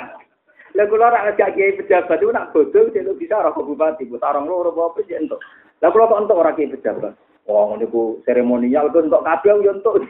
Lah 0.77 0.85
kula 0.85 1.09
ora 1.09 1.25
ngajak 1.25 1.57
kiai 1.57 1.73
pejabat 1.73 2.21
itu 2.21 2.29
nak 2.29 2.53
bodoh 2.53 2.93
jadi 2.93 3.09
bisa 3.17 3.41
ora 3.41 3.49
bupati, 3.49 4.05
bu 4.05 4.21
sarong 4.21 4.45
loro 4.45 4.69
apa 4.77 5.01
sih 5.09 5.17
entuk. 5.17 5.41
Lah 5.81 5.89
kula 5.89 6.05
kok 6.05 6.21
entuk 6.21 6.37
ora 6.37 6.53
kiai 6.53 6.69
pejabat. 6.69 7.17
Oh 7.49 7.73
niku 7.73 8.21
seremonial 8.29 8.93
kok 8.93 9.09
entuk 9.09 9.25
kabeh 9.25 9.57
yo 9.65 9.73
entuk. 9.73 10.05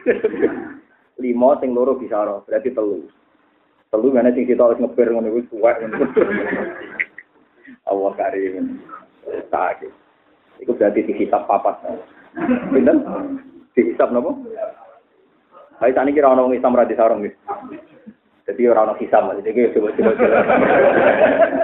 Lima 1.23 1.55
sing 1.63 1.71
loro 1.71 1.95
bisa 1.95 2.19
ora, 2.19 2.43
berarti 2.43 2.75
telu. 2.75 3.07
Telu 3.87 4.07
ngene 4.11 4.35
sing 4.35 4.43
kita 4.43 4.67
harus 4.67 4.77
ngeber 4.83 5.07
ngono 5.07 5.31
iku 5.31 5.41
suwek 5.55 5.79
ngono. 5.87 5.97
Allah 7.89 8.11
karim. 8.19 8.83
Tak. 9.47 9.87
Iku 10.59 10.75
berarti 10.75 10.99
dihisap 11.07 11.47
papat. 11.47 11.79
Pinten? 12.75 13.07
Dihisap 13.71 14.11
napa? 14.11 14.35
Hai 15.79 15.95
tani 15.95 16.11
kira 16.11 16.35
wong 16.35 16.51
Islam 16.51 16.75
ra 16.75 16.83
disarung. 16.83 17.23
Jadi 18.47 18.63
orang 18.71 18.95
orang 18.95 18.99
hisam, 19.03 19.27
jadi 19.43 19.75
coba 19.75 19.91
coba 19.91 20.11
coba. 20.15 20.39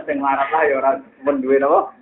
Sing 0.03 0.19
larat 0.19 0.49
lah 0.51 0.63
ya 0.67 0.75
orang 0.83 0.95
menduwe 1.23 1.55
napa? 1.55 1.95